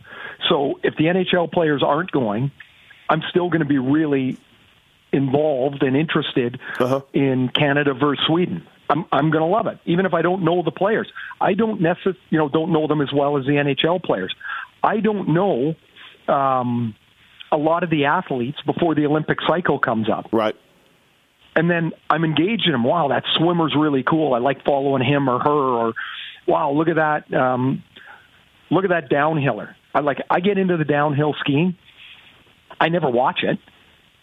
So 0.49 0.79
if 0.83 0.95
the 0.95 1.05
NHL 1.05 1.51
players 1.51 1.83
aren't 1.83 2.11
going, 2.11 2.51
I'm 3.09 3.21
still 3.29 3.49
going 3.49 3.61
to 3.61 3.67
be 3.67 3.77
really 3.77 4.37
involved 5.13 5.83
and 5.83 5.95
interested 5.95 6.59
Uh-huh. 6.79 7.01
in 7.13 7.49
Canada 7.49 7.93
versus 7.93 8.23
Sweden. 8.27 8.65
I'm 8.89 9.05
I'm 9.11 9.31
going 9.31 9.41
to 9.41 9.47
love 9.49 9.67
it, 9.67 9.79
even 9.85 10.05
if 10.05 10.13
I 10.13 10.21
don't 10.21 10.43
know 10.43 10.61
the 10.63 10.71
players. 10.71 11.07
I 11.41 11.53
don't 11.53 11.81
necessarily, 11.81 12.19
you 12.29 12.37
know, 12.37 12.47
don't 12.49 12.71
know 12.71 12.87
them 12.87 13.01
as 13.01 13.11
well 13.13 13.37
as 13.37 13.45
the 13.45 13.51
NHL 13.53 14.01
players. 14.03 14.33
I 14.83 14.99
don't 15.01 15.29
know 15.33 15.75
um, 16.33 16.95
a 17.51 17.57
lot 17.57 17.83
of 17.83 17.89
the 17.89 18.05
athletes 18.05 18.59
before 18.65 18.95
the 18.95 19.05
Olympic 19.05 19.39
cycle 19.47 19.79
comes 19.79 20.09
up 20.09 20.27
Right. 20.31 20.55
and 21.55 21.69
then 21.69 21.91
I'm 22.09 22.23
engaged 22.23 22.67
in 22.67 22.73
him. 22.73 22.83
Wow, 22.83 23.07
that 23.09 23.23
swimmer's 23.37 23.75
really 23.77 24.03
cool. 24.03 24.33
I 24.33 24.39
like 24.39 24.63
following 24.63 25.03
him 25.03 25.29
or 25.29 25.39
her. 25.39 25.49
Or 25.49 25.93
wow, 26.47 26.71
look 26.71 26.87
at 26.89 26.95
that, 26.97 27.33
um, 27.33 27.83
look 28.69 28.83
at 28.85 28.89
that 28.91 29.09
downhiller. 29.09 29.73
I 29.95 29.99
like. 30.01 30.19
I 30.29 30.39
get 30.41 30.57
into 30.57 30.77
the 30.77 30.85
downhill 30.85 31.33
skiing. 31.39 31.75
I 32.79 32.89
never 32.89 33.09
watch 33.09 33.39
it 33.43 33.57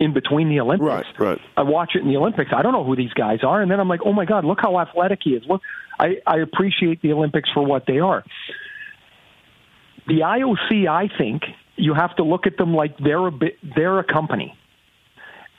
in 0.01 0.13
between 0.13 0.49
the 0.49 0.61
Olympics. 0.61 0.87
Right, 1.19 1.21
right. 1.21 1.41
I 1.57 1.63
watch 1.63 1.93
it 1.95 2.03
in 2.03 2.09
the 2.09 2.17
Olympics. 2.17 2.51
I 2.55 2.63
don't 2.63 2.73
know 2.73 2.85
who 2.85 2.97
these 2.97 3.13
guys 3.13 3.41
are, 3.43 3.63
and 3.63 3.71
then 3.71 3.81
I'm 3.81 3.89
like, 3.89 4.01
oh 4.05 4.13
my 4.13 4.25
god, 4.25 4.45
look 4.45 4.59
how 4.61 4.79
athletic 4.79 5.21
he 5.23 5.31
is. 5.31 5.45
Look, 5.49 5.63
I, 5.99 6.17
I 6.27 6.39
appreciate 6.39 7.01
the 7.03 7.13
Olympics 7.13 7.49
for 7.53 7.65
what 7.65 7.85
they 7.87 8.01
are. 8.01 8.25
The 10.07 10.21
IOC, 10.21 10.89
I 10.89 11.09
think, 11.17 11.43
you 11.77 11.95
have 11.95 12.15
to 12.17 12.25
look 12.25 12.47
at 12.47 12.57
them 12.57 12.75
like 12.75 12.99
they're 12.99 13.27
a 13.27 13.33
bit, 13.33 13.57
they're 13.75 13.99
a 13.99 14.05
company, 14.05 14.57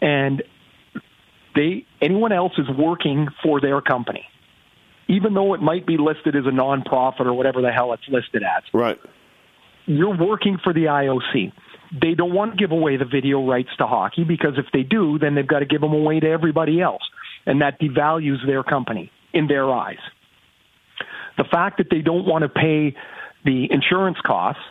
and 0.02 0.44
they 1.56 1.86
anyone 2.02 2.32
else 2.32 2.54
is 2.58 2.68
working 2.78 3.28
for 3.42 3.62
their 3.62 3.82
company, 3.82 4.26
even 5.08 5.34
though 5.34 5.54
it 5.54 5.62
might 5.62 5.88
be 5.88 5.98
listed 5.98 6.36
as 6.36 6.46
a 6.46 6.52
nonprofit 6.52 7.22
or 7.22 7.34
whatever 7.34 7.62
the 7.62 7.72
hell 7.72 7.94
it's 7.94 8.08
listed 8.10 8.44
as. 8.44 8.64
Right. 8.74 9.00
You're 9.88 10.18
working 10.18 10.60
for 10.64 10.74
the 10.74 10.86
IOC. 10.86 11.54
They 12.02 12.14
don't 12.14 12.34
want 12.34 12.52
to 12.52 12.58
give 12.58 12.72
away 12.72 12.98
the 12.98 13.06
video 13.06 13.46
rights 13.46 13.70
to 13.78 13.88
hockey 13.88 14.24
because 14.24 14.54
if 14.58 14.66
they 14.74 14.84
do, 14.84 15.18
then 15.20 15.36
they've 15.36 15.48
got 15.48 15.60
to 15.60 15.66
give 15.66 15.82
them 15.82 15.94
away 15.94 16.20
to 16.20 16.28
everybody 16.30 16.82
else, 16.82 17.04
and 17.46 17.62
that 17.62 17.80
devalues 17.80 18.46
their 18.46 18.64
company 18.64 19.12
in 19.34 19.48
their 19.48 19.72
eyes. 19.72 20.00
The 21.38 21.46
fact 21.46 21.78
that 21.78 21.88
they 21.90 22.02
don't 22.02 22.26
want 22.26 22.44
to 22.44 22.50
pay 22.50 22.96
the 23.44 23.68
insurance 23.72 24.18
costs 24.26 24.62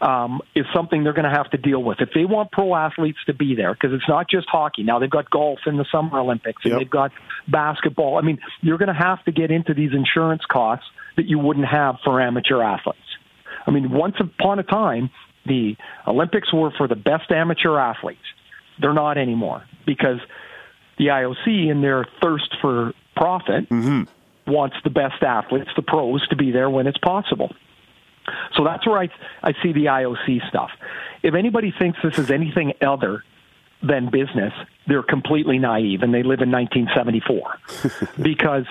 um, 0.00 0.40
is 0.54 0.66
something 0.74 1.04
they're 1.04 1.12
going 1.12 1.30
to 1.30 1.36
have 1.36 1.50
to 1.50 1.56
deal 1.56 1.82
with. 1.82 1.98
If 2.00 2.10
they 2.12 2.24
want 2.24 2.50
pro 2.50 2.74
athletes 2.74 3.18
to 3.26 3.34
be 3.34 3.54
there, 3.54 3.72
because 3.72 3.92
it's 3.92 4.08
not 4.08 4.28
just 4.28 4.48
hockey. 4.50 4.82
Now 4.82 4.98
they've 4.98 5.08
got 5.08 5.30
golf 5.30 5.60
in 5.66 5.76
the 5.76 5.86
Summer 5.92 6.18
Olympics, 6.18 6.62
and 6.64 6.72
Yep. 6.72 6.80
they've 6.80 6.90
got 6.90 7.12
basketball. 7.46 8.18
I 8.18 8.22
mean, 8.22 8.38
you're 8.60 8.78
going 8.78 8.88
to 8.88 8.94
have 8.94 9.24
to 9.24 9.32
get 9.32 9.50
into 9.52 9.74
these 9.74 9.92
insurance 9.92 10.42
costs 10.50 10.86
that 11.16 11.26
you 11.26 11.38
wouldn't 11.38 11.66
have 11.66 11.96
for 12.04 12.20
amateur 12.20 12.60
athletes. 12.62 12.98
I 13.64 13.70
mean, 13.70 13.90
once 13.90 14.16
upon 14.18 14.58
a 14.58 14.64
time, 14.64 15.10
the 15.46 15.76
Olympics 16.06 16.52
were 16.52 16.70
for 16.76 16.88
the 16.88 16.96
best 16.96 17.30
amateur 17.30 17.78
athletes. 17.78 18.20
They're 18.80 18.94
not 18.94 19.18
anymore 19.18 19.64
because 19.86 20.18
the 20.98 21.06
IOC, 21.06 21.70
in 21.70 21.82
their 21.82 22.06
thirst 22.22 22.54
for 22.60 22.92
profit, 23.16 23.68
mm-hmm. 23.68 24.02
wants 24.50 24.76
the 24.84 24.90
best 24.90 25.22
athletes, 25.22 25.70
the 25.76 25.82
pros, 25.82 26.26
to 26.28 26.36
be 26.36 26.50
there 26.50 26.70
when 26.70 26.86
it's 26.86 26.98
possible. 26.98 27.54
So 28.56 28.64
that's 28.64 28.86
where 28.86 28.98
I 28.98 29.08
I 29.42 29.52
see 29.62 29.72
the 29.72 29.86
IOC 29.86 30.48
stuff. 30.48 30.70
If 31.22 31.34
anybody 31.34 31.72
thinks 31.76 31.98
this 32.02 32.18
is 32.18 32.30
anything 32.30 32.72
other 32.80 33.24
than 33.82 34.10
business, 34.10 34.52
they're 34.86 35.02
completely 35.02 35.58
naive 35.58 36.02
and 36.02 36.14
they 36.14 36.22
live 36.22 36.40
in 36.40 36.50
1974 36.52 38.12
because 38.22 38.64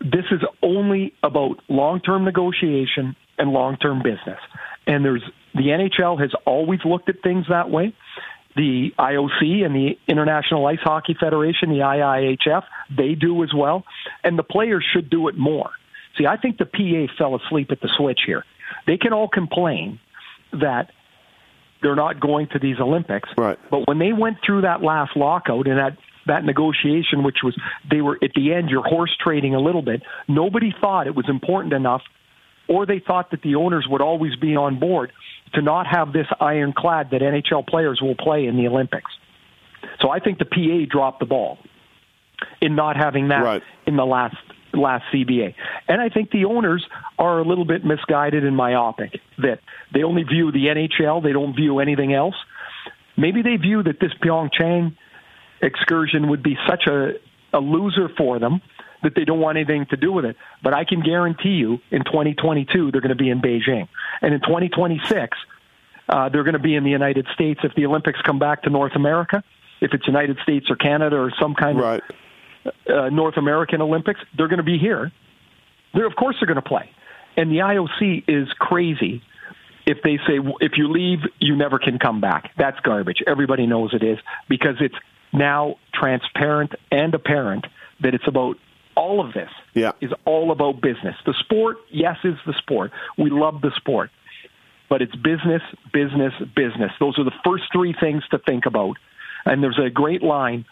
this 0.00 0.24
is 0.30 0.40
only 0.62 1.14
about 1.22 1.60
long-term 1.68 2.24
negotiation 2.24 3.14
and 3.38 3.52
long-term 3.52 4.02
business. 4.02 4.40
And 4.86 5.04
there's 5.04 5.22
the 5.54 5.62
NHL 5.62 6.20
has 6.20 6.30
always 6.44 6.80
looked 6.84 7.08
at 7.08 7.22
things 7.22 7.46
that 7.48 7.70
way. 7.70 7.94
The 8.56 8.90
IOC 8.98 9.64
and 9.64 9.74
the 9.74 9.98
International 10.08 10.66
Ice 10.66 10.80
Hockey 10.82 11.16
Federation, 11.18 11.70
the 11.70 11.80
IIHF, 11.80 12.64
they 12.96 13.14
do 13.14 13.42
as 13.44 13.50
well, 13.54 13.84
and 14.24 14.38
the 14.38 14.42
players 14.42 14.84
should 14.92 15.10
do 15.10 15.28
it 15.28 15.36
more. 15.36 15.70
See, 16.16 16.26
I 16.26 16.36
think 16.36 16.58
the 16.58 16.66
PA 16.66 17.12
fell 17.16 17.36
asleep 17.36 17.70
at 17.70 17.80
the 17.80 17.88
switch 17.96 18.20
here. 18.26 18.44
They 18.86 18.96
can 18.96 19.12
all 19.12 19.28
complain 19.28 20.00
that 20.52 20.90
they're 21.82 21.94
not 21.94 22.20
going 22.20 22.48
to 22.48 22.58
these 22.58 22.80
Olympics. 22.80 23.28
Right. 23.36 23.58
But 23.70 23.86
when 23.86 23.98
they 23.98 24.12
went 24.12 24.38
through 24.44 24.62
that 24.62 24.82
last 24.82 25.16
lockout 25.16 25.66
and 25.66 25.78
that 25.78 25.96
that 26.26 26.44
negotiation, 26.44 27.22
which 27.22 27.38
was 27.42 27.58
they 27.90 28.00
were 28.00 28.18
at 28.22 28.30
the 28.34 28.52
end, 28.52 28.68
you're 28.70 28.82
horse 28.82 29.16
trading 29.22 29.54
a 29.54 29.60
little 29.60 29.82
bit. 29.82 30.02
Nobody 30.28 30.74
thought 30.78 31.06
it 31.06 31.14
was 31.14 31.26
important 31.28 31.72
enough, 31.72 32.02
or 32.68 32.86
they 32.86 32.98
thought 32.98 33.30
that 33.30 33.42
the 33.42 33.54
owners 33.54 33.86
would 33.88 34.02
always 34.02 34.36
be 34.36 34.54
on 34.54 34.78
board 34.78 35.12
to 35.54 35.62
not 35.62 35.86
have 35.86 36.12
this 36.12 36.26
ironclad 36.40 37.10
that 37.10 37.20
NHL 37.20 37.66
players 37.66 38.00
will 38.00 38.14
play 38.14 38.46
in 38.46 38.56
the 38.56 38.66
Olympics. 38.66 39.10
So 40.00 40.10
I 40.10 40.20
think 40.20 40.38
the 40.38 40.44
PA 40.44 40.90
dropped 40.90 41.20
the 41.20 41.26
ball 41.26 41.58
in 42.60 42.74
not 42.74 42.96
having 42.96 43.28
that 43.28 43.42
Right. 43.42 43.62
in 43.86 43.96
the 43.96 44.06
last 44.06 44.36
last 44.74 45.04
CBA. 45.12 45.54
And 45.88 46.00
I 46.00 46.10
think 46.10 46.30
the 46.30 46.44
owners 46.44 46.86
are 47.18 47.38
a 47.38 47.42
little 47.42 47.64
bit 47.64 47.84
misguided 47.84 48.44
and 48.44 48.54
myopic 48.54 49.18
that 49.38 49.60
they 49.92 50.02
only 50.02 50.24
view 50.24 50.52
the 50.52 50.66
NHL, 50.66 51.22
they 51.22 51.32
don't 51.32 51.56
view 51.56 51.78
anything 51.78 52.12
else. 52.12 52.34
Maybe 53.16 53.42
they 53.42 53.56
view 53.56 53.82
that 53.82 53.98
this 53.98 54.12
Pyeongchang 54.22 54.94
excursion 55.62 56.28
would 56.28 56.42
be 56.42 56.56
such 56.68 56.86
a, 56.86 57.14
a 57.52 57.58
loser 57.58 58.08
for 58.16 58.38
them 58.38 58.60
that 59.02 59.14
they 59.14 59.24
don't 59.24 59.40
want 59.40 59.56
anything 59.58 59.86
to 59.90 59.96
do 59.96 60.12
with 60.12 60.24
it. 60.24 60.36
But 60.62 60.74
I 60.74 60.84
can 60.84 61.00
guarantee 61.02 61.50
you 61.50 61.78
in 61.90 62.04
2022 62.04 62.90
they're 62.90 63.00
going 63.00 63.10
to 63.10 63.14
be 63.22 63.30
in 63.30 63.40
Beijing. 63.40 63.88
And 64.22 64.34
in 64.34 64.40
2026 64.40 65.36
uh, 66.08 66.28
they're 66.30 66.42
going 66.44 66.54
to 66.54 66.58
be 66.58 66.74
in 66.74 66.84
the 66.84 66.90
United 66.90 67.26
States 67.34 67.60
if 67.62 67.74
the 67.74 67.86
Olympics 67.86 68.20
come 68.22 68.38
back 68.38 68.62
to 68.62 68.70
North 68.70 68.96
America. 68.96 69.42
If 69.80 69.92
it's 69.94 70.06
United 70.06 70.38
States 70.42 70.66
or 70.70 70.76
Canada 70.76 71.16
or 71.16 71.32
some 71.40 71.54
kind 71.54 71.78
Right. 71.78 72.02
of 72.64 72.72
uh, 72.92 73.08
North 73.10 73.36
American 73.36 73.80
Olympics, 73.80 74.20
they're 74.36 74.48
going 74.48 74.58
to 74.58 74.64
be 74.64 74.78
here. 74.78 75.12
They're, 75.94 76.06
of 76.06 76.16
course, 76.16 76.36
they're 76.40 76.46
going 76.52 76.62
to 76.62 76.68
play. 76.68 76.90
And 77.36 77.50
the 77.50 77.58
IOC 77.58 78.24
is 78.26 78.48
crazy 78.58 79.22
if 79.86 79.98
they 80.02 80.16
say 80.26 80.38
if 80.60 80.72
you 80.76 80.88
leave, 80.90 81.20
you 81.38 81.56
never 81.56 81.78
can 81.78 81.98
come 81.98 82.20
back. 82.20 82.50
That's 82.58 82.78
garbage. 82.80 83.22
Everybody 83.26 83.66
knows 83.66 83.94
it 83.94 84.02
is 84.02 84.18
because 84.48 84.74
it's 84.80 84.94
now 85.32 85.76
transparent 85.94 86.72
and 86.90 87.14
apparent 87.14 87.66
that 88.00 88.12
it's 88.14 88.26
about 88.26 88.56
all 88.98 89.20
of 89.24 89.32
this 89.32 89.50
Yeah. 89.74 89.92
is 90.00 90.10
all 90.24 90.50
about 90.50 90.80
business. 90.82 91.14
The 91.24 91.34
sport, 91.44 91.76
yes, 91.90 92.16
is 92.24 92.34
the 92.46 92.52
sport. 92.54 92.90
We 93.16 93.30
love 93.30 93.60
the 93.60 93.70
sport, 93.76 94.10
but 94.90 95.02
it's 95.02 95.14
business, 95.14 95.62
business, 95.92 96.34
business. 96.56 96.90
Those 96.98 97.16
are 97.18 97.24
the 97.24 97.38
first 97.44 97.64
three 97.72 97.94
things 97.98 98.22
to 98.32 98.38
think 98.38 98.66
about. 98.66 98.96
And 99.46 99.62
there's 99.62 99.78
a 99.78 99.88
great 99.88 100.22
line: 100.22 100.64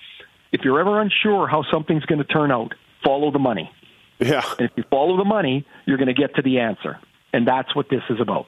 if 0.53 0.63
you're 0.65 0.81
ever 0.81 1.01
unsure 1.01 1.47
how 1.47 1.63
something's 1.71 2.05
going 2.05 2.19
to 2.19 2.25
turn 2.39 2.51
out, 2.51 2.75
follow 3.05 3.31
the 3.31 3.39
money. 3.39 3.71
Yeah. 4.19 4.43
And 4.59 4.69
if 4.69 4.73
you 4.77 4.85
follow 4.91 5.17
the 5.17 5.25
money, 5.25 5.65
you're 5.87 5.99
going 5.99 6.09
to 6.17 6.21
get 6.23 6.35
to 6.37 6.43
the 6.43 6.59
answer. 6.61 6.99
And 7.33 7.47
that's 7.47 7.75
what 7.77 7.89
this 7.91 8.03
is 8.11 8.19
about. 8.21 8.47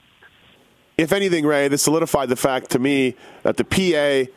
if 0.97 1.12
anything, 1.12 1.45
Ray, 1.47 1.68
this 1.68 1.83
solidified 1.83 2.29
the 2.31 2.37
fact 2.37 2.70
to 2.70 2.79
me 2.79 3.14
that 3.45 3.57
the 3.59 3.64
PA 3.64 4.31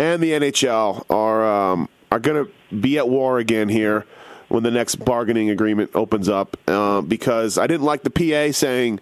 and 0.00 0.22
the 0.22 0.30
NHL 0.32 1.04
are 1.10 1.44
um, 1.72 1.88
are 2.10 2.20
going 2.20 2.46
to 2.46 2.50
be 2.74 2.96
at 2.96 3.08
war 3.08 3.38
again 3.38 3.68
here 3.68 4.06
when 4.48 4.62
the 4.62 4.70
next 4.70 4.96
bargaining 4.96 5.50
agreement 5.50 5.90
opens 5.94 6.28
up. 6.28 6.56
Uh, 6.66 7.00
because 7.00 7.58
I 7.58 7.66
didn't 7.66 7.84
like 7.84 8.02
the 8.02 8.10
PA 8.10 8.52
saying. 8.52 9.00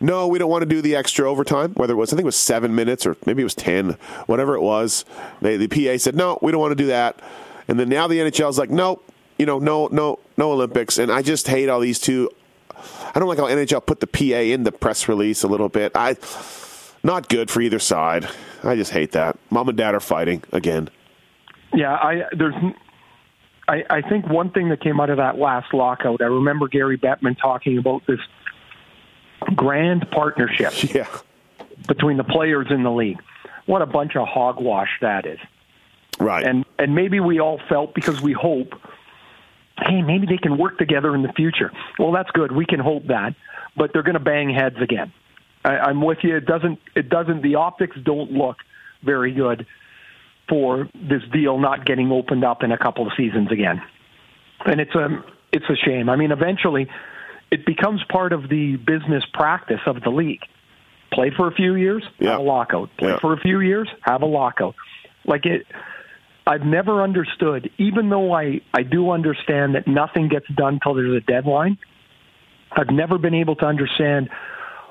No, 0.00 0.26
we 0.26 0.38
don't 0.38 0.50
want 0.50 0.62
to 0.62 0.68
do 0.68 0.82
the 0.82 0.96
extra 0.96 1.30
overtime. 1.30 1.72
Whether 1.74 1.94
it 1.94 1.96
was, 1.96 2.12
I 2.12 2.16
think 2.16 2.24
it 2.24 2.26
was 2.26 2.36
seven 2.36 2.74
minutes 2.74 3.06
or 3.06 3.16
maybe 3.24 3.40
it 3.40 3.44
was 3.44 3.54
ten, 3.54 3.96
whatever 4.26 4.54
it 4.54 4.60
was. 4.60 5.04
They, 5.40 5.56
the 5.56 5.68
PA 5.68 5.96
said, 5.98 6.14
no, 6.14 6.38
we 6.42 6.52
don't 6.52 6.60
want 6.60 6.72
to 6.72 6.82
do 6.82 6.88
that. 6.88 7.20
And 7.68 7.78
then 7.78 7.88
now 7.88 8.06
the 8.06 8.18
NHL 8.18 8.50
is 8.50 8.58
like, 8.58 8.70
no, 8.70 9.00
you 9.38 9.46
know, 9.46 9.60
no, 9.60 9.86
no, 9.86 10.18
no 10.36 10.52
Olympics. 10.52 10.98
And 10.98 11.10
I 11.10 11.22
just 11.22 11.46
hate 11.46 11.68
all 11.68 11.80
these 11.80 12.00
two 12.00 12.28
I 13.14 13.18
don't 13.18 13.28
like 13.28 13.38
how 13.38 13.44
NHL 13.44 13.84
put 13.86 14.00
the 14.00 14.06
PA 14.06 14.40
in 14.40 14.64
the 14.64 14.72
press 14.72 15.08
release 15.08 15.42
a 15.42 15.48
little 15.48 15.68
bit. 15.68 15.92
I 15.94 16.16
not 17.02 17.28
good 17.28 17.50
for 17.50 17.60
either 17.60 17.78
side. 17.78 18.28
I 18.62 18.76
just 18.76 18.92
hate 18.92 19.12
that. 19.12 19.38
Mom 19.50 19.68
and 19.68 19.78
dad 19.78 19.94
are 19.94 20.00
fighting 20.00 20.42
again. 20.52 20.88
Yeah, 21.72 21.94
I 21.94 22.24
there's 22.36 22.54
I, 23.66 23.84
I 23.88 24.00
think 24.02 24.26
one 24.26 24.50
thing 24.50 24.68
that 24.68 24.80
came 24.82 25.00
out 25.00 25.10
of 25.10 25.16
that 25.16 25.38
last 25.38 25.72
lockout, 25.72 26.20
I 26.20 26.26
remember 26.26 26.68
Gary 26.68 26.98
Bettman 26.98 27.38
talking 27.40 27.78
about 27.78 28.02
this 28.06 28.20
grand 29.54 30.10
partnership 30.10 30.72
Yeah. 30.94 31.06
between 31.88 32.16
the 32.16 32.24
players 32.24 32.66
in 32.70 32.82
the 32.82 32.90
league. 32.90 33.20
What 33.66 33.80
a 33.82 33.86
bunch 33.86 34.16
of 34.16 34.28
hogwash 34.28 34.90
that 35.00 35.26
is. 35.26 35.38
Right. 36.20 36.44
And 36.46 36.64
and 36.78 36.94
maybe 36.94 37.18
we 37.20 37.40
all 37.40 37.60
felt 37.68 37.94
because 37.94 38.20
we 38.20 38.32
hope, 38.32 38.74
hey, 39.78 40.02
maybe 40.02 40.26
they 40.26 40.36
can 40.36 40.58
work 40.58 40.78
together 40.78 41.14
in 41.14 41.22
the 41.22 41.32
future. 41.32 41.72
Well, 41.98 42.12
that's 42.12 42.30
good. 42.30 42.52
We 42.52 42.66
can 42.66 42.78
hope 42.78 43.06
that, 43.06 43.34
but 43.76 43.92
they're 43.92 44.02
going 44.04 44.14
to 44.14 44.20
bang 44.20 44.50
heads 44.50 44.76
again. 44.80 45.12
I, 45.64 45.78
I'm 45.78 46.02
with 46.02 46.18
you. 46.22 46.36
It 46.36 46.46
doesn't. 46.46 46.78
It 46.94 47.08
doesn't. 47.08 47.42
The 47.42 47.56
optics 47.56 47.96
don't 48.04 48.30
look 48.32 48.58
very 49.02 49.32
good 49.32 49.66
for 50.48 50.88
this 50.94 51.22
deal 51.32 51.58
not 51.58 51.84
getting 51.86 52.10
opened 52.12 52.44
up 52.44 52.62
in 52.62 52.72
a 52.72 52.78
couple 52.78 53.06
of 53.06 53.12
seasons 53.16 53.50
again. 53.50 53.82
And 54.66 54.80
it's 54.80 54.94
a 54.94 55.24
it's 55.52 55.64
a 55.68 55.76
shame. 55.76 56.08
I 56.08 56.16
mean, 56.16 56.32
eventually, 56.32 56.88
it 57.50 57.64
becomes 57.64 58.02
part 58.10 58.32
of 58.32 58.48
the 58.48 58.76
business 58.76 59.24
practice 59.32 59.80
of 59.86 60.02
the 60.02 60.10
league. 60.10 60.42
Play 61.12 61.30
for 61.36 61.46
a 61.46 61.52
few 61.52 61.76
years, 61.76 62.02
Yeah. 62.18 62.30
have 62.32 62.40
a 62.40 62.42
lockout. 62.42 62.90
Play 62.96 63.10
Yeah. 63.10 63.18
for 63.18 63.32
a 63.32 63.38
few 63.38 63.60
years, 63.60 63.88
have 64.02 64.22
a 64.22 64.26
lockout. 64.26 64.74
Like 65.24 65.46
it, 65.46 65.66
I've 66.46 66.64
never 66.66 67.02
understood. 67.02 67.70
Even 67.78 68.10
though 68.10 68.32
I 68.32 68.60
I 68.74 68.82
do 68.82 69.10
understand 69.10 69.74
that 69.76 69.86
nothing 69.86 70.28
gets 70.28 70.48
done 70.48 70.80
till 70.82 70.94
there's 70.94 71.14
a 71.16 71.20
deadline. 71.20 71.78
I've 72.72 72.90
never 72.90 73.18
been 73.18 73.34
able 73.34 73.54
to 73.56 73.66
understand 73.66 74.28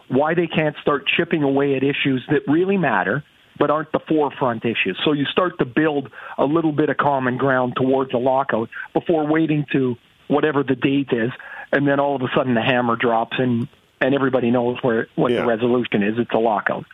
why 0.08 0.34
they 0.34 0.48
can't 0.48 0.76
start 0.82 1.06
chipping 1.18 1.44
away 1.44 1.76
at 1.76 1.84
issues 1.84 2.24
that 2.30 2.42
really 2.48 2.78
matter 2.78 3.24
but 3.60 3.70
aren't 3.70 3.92
the 3.92 4.00
forefront 4.08 4.66
issues. 4.66 5.00
So 5.06 5.14
you 5.14 5.26
start 5.26 5.58
to 5.60 5.66
build 5.66 6.10
a 6.38 6.46
little 6.46 6.72
bit 6.72 6.90
of 6.90 6.98
common 6.98 7.38
ground 7.38 7.76
towards 7.76 8.14
a 8.14 8.18
lockout 8.18 8.70
before 8.94 9.26
waiting 9.28 9.66
to 9.72 9.96
whatever 10.28 10.64
the 10.64 10.76
date 10.76 11.10
is, 11.12 11.32
and 11.72 11.88
then 11.88 12.00
all 12.00 12.16
of 12.16 12.22
a 12.22 12.30
sudden 12.36 12.54
the 12.56 12.62
hammer 12.62 12.96
drops 12.96 13.38
and 13.40 13.68
and 14.02 14.14
everybody 14.14 14.52
knows 14.52 14.78
where 14.82 15.08
what 15.16 15.32
Yeah. 15.32 15.42
the 15.42 15.48
resolution 15.48 16.04
is. 16.04 16.20
It's 16.20 16.32
a 16.34 16.38
lockout. 16.38 16.86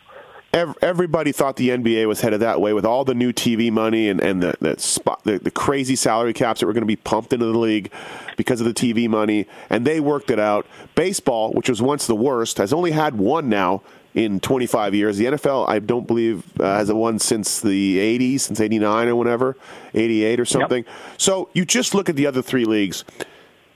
Everybody 0.52 1.32
thought 1.32 1.58
the 1.58 1.70
NBA 1.70 2.08
was 2.08 2.22
headed 2.22 2.40
that 2.40 2.60
way 2.60 2.74
with 2.74 2.84
all 2.84 3.06
the 3.06 3.14
new 3.14 3.32
TV 3.32 3.72
money 3.72 4.10
and, 4.10 4.20
and 4.20 4.42
the, 4.42 4.56
the, 4.60 4.80
spot, 4.80 5.24
the, 5.24 5.38
the 5.38 5.52
crazy 5.52 5.96
salary 5.96 6.34
caps 6.34 6.60
that 6.60 6.66
were 6.66 6.74
going 6.74 6.82
to 6.82 6.88
be 6.88 6.96
pumped 6.96 7.34
into 7.34 7.46
the 7.46 7.58
league 7.58 7.92
because 8.36 8.60
of 8.60 8.66
the 8.66 8.74
TV 8.74 9.08
money, 9.08 9.46
and 9.70 9.86
they 9.86 10.00
worked 10.00 10.32
it 10.32 10.40
out. 10.40 10.66
Baseball, 10.96 11.52
which 11.54 11.70
was 11.70 11.84
once 11.84 12.08
the 12.08 12.16
worst, 12.16 12.58
has 12.58 12.74
only 12.74 12.90
had 12.92 13.16
one 13.20 13.48
now 13.48 13.84
in 14.14 14.40
25 14.40 14.96
years. 14.96 15.18
The 15.18 15.26
NFL, 15.26 15.68
I 15.70 15.80
don't 15.80 16.08
believe, 16.08 16.60
uh, 16.60 16.78
has 16.78 16.92
one 16.92 17.20
since 17.20 17.62
the 17.62 17.98
80s, 17.98 18.42
since 18.42 18.60
89 18.60 19.08
or 19.08 19.16
whatever, 19.16 19.58
88 19.94 20.40
or 20.40 20.46
something. 20.46 20.86
So 21.18 21.50
you 21.54 21.66
just 21.66 21.94
look 21.94 22.10
at 22.10 22.16
the 22.16 22.28
other 22.28 22.42
three 22.42 22.66
leagues, 22.66 23.04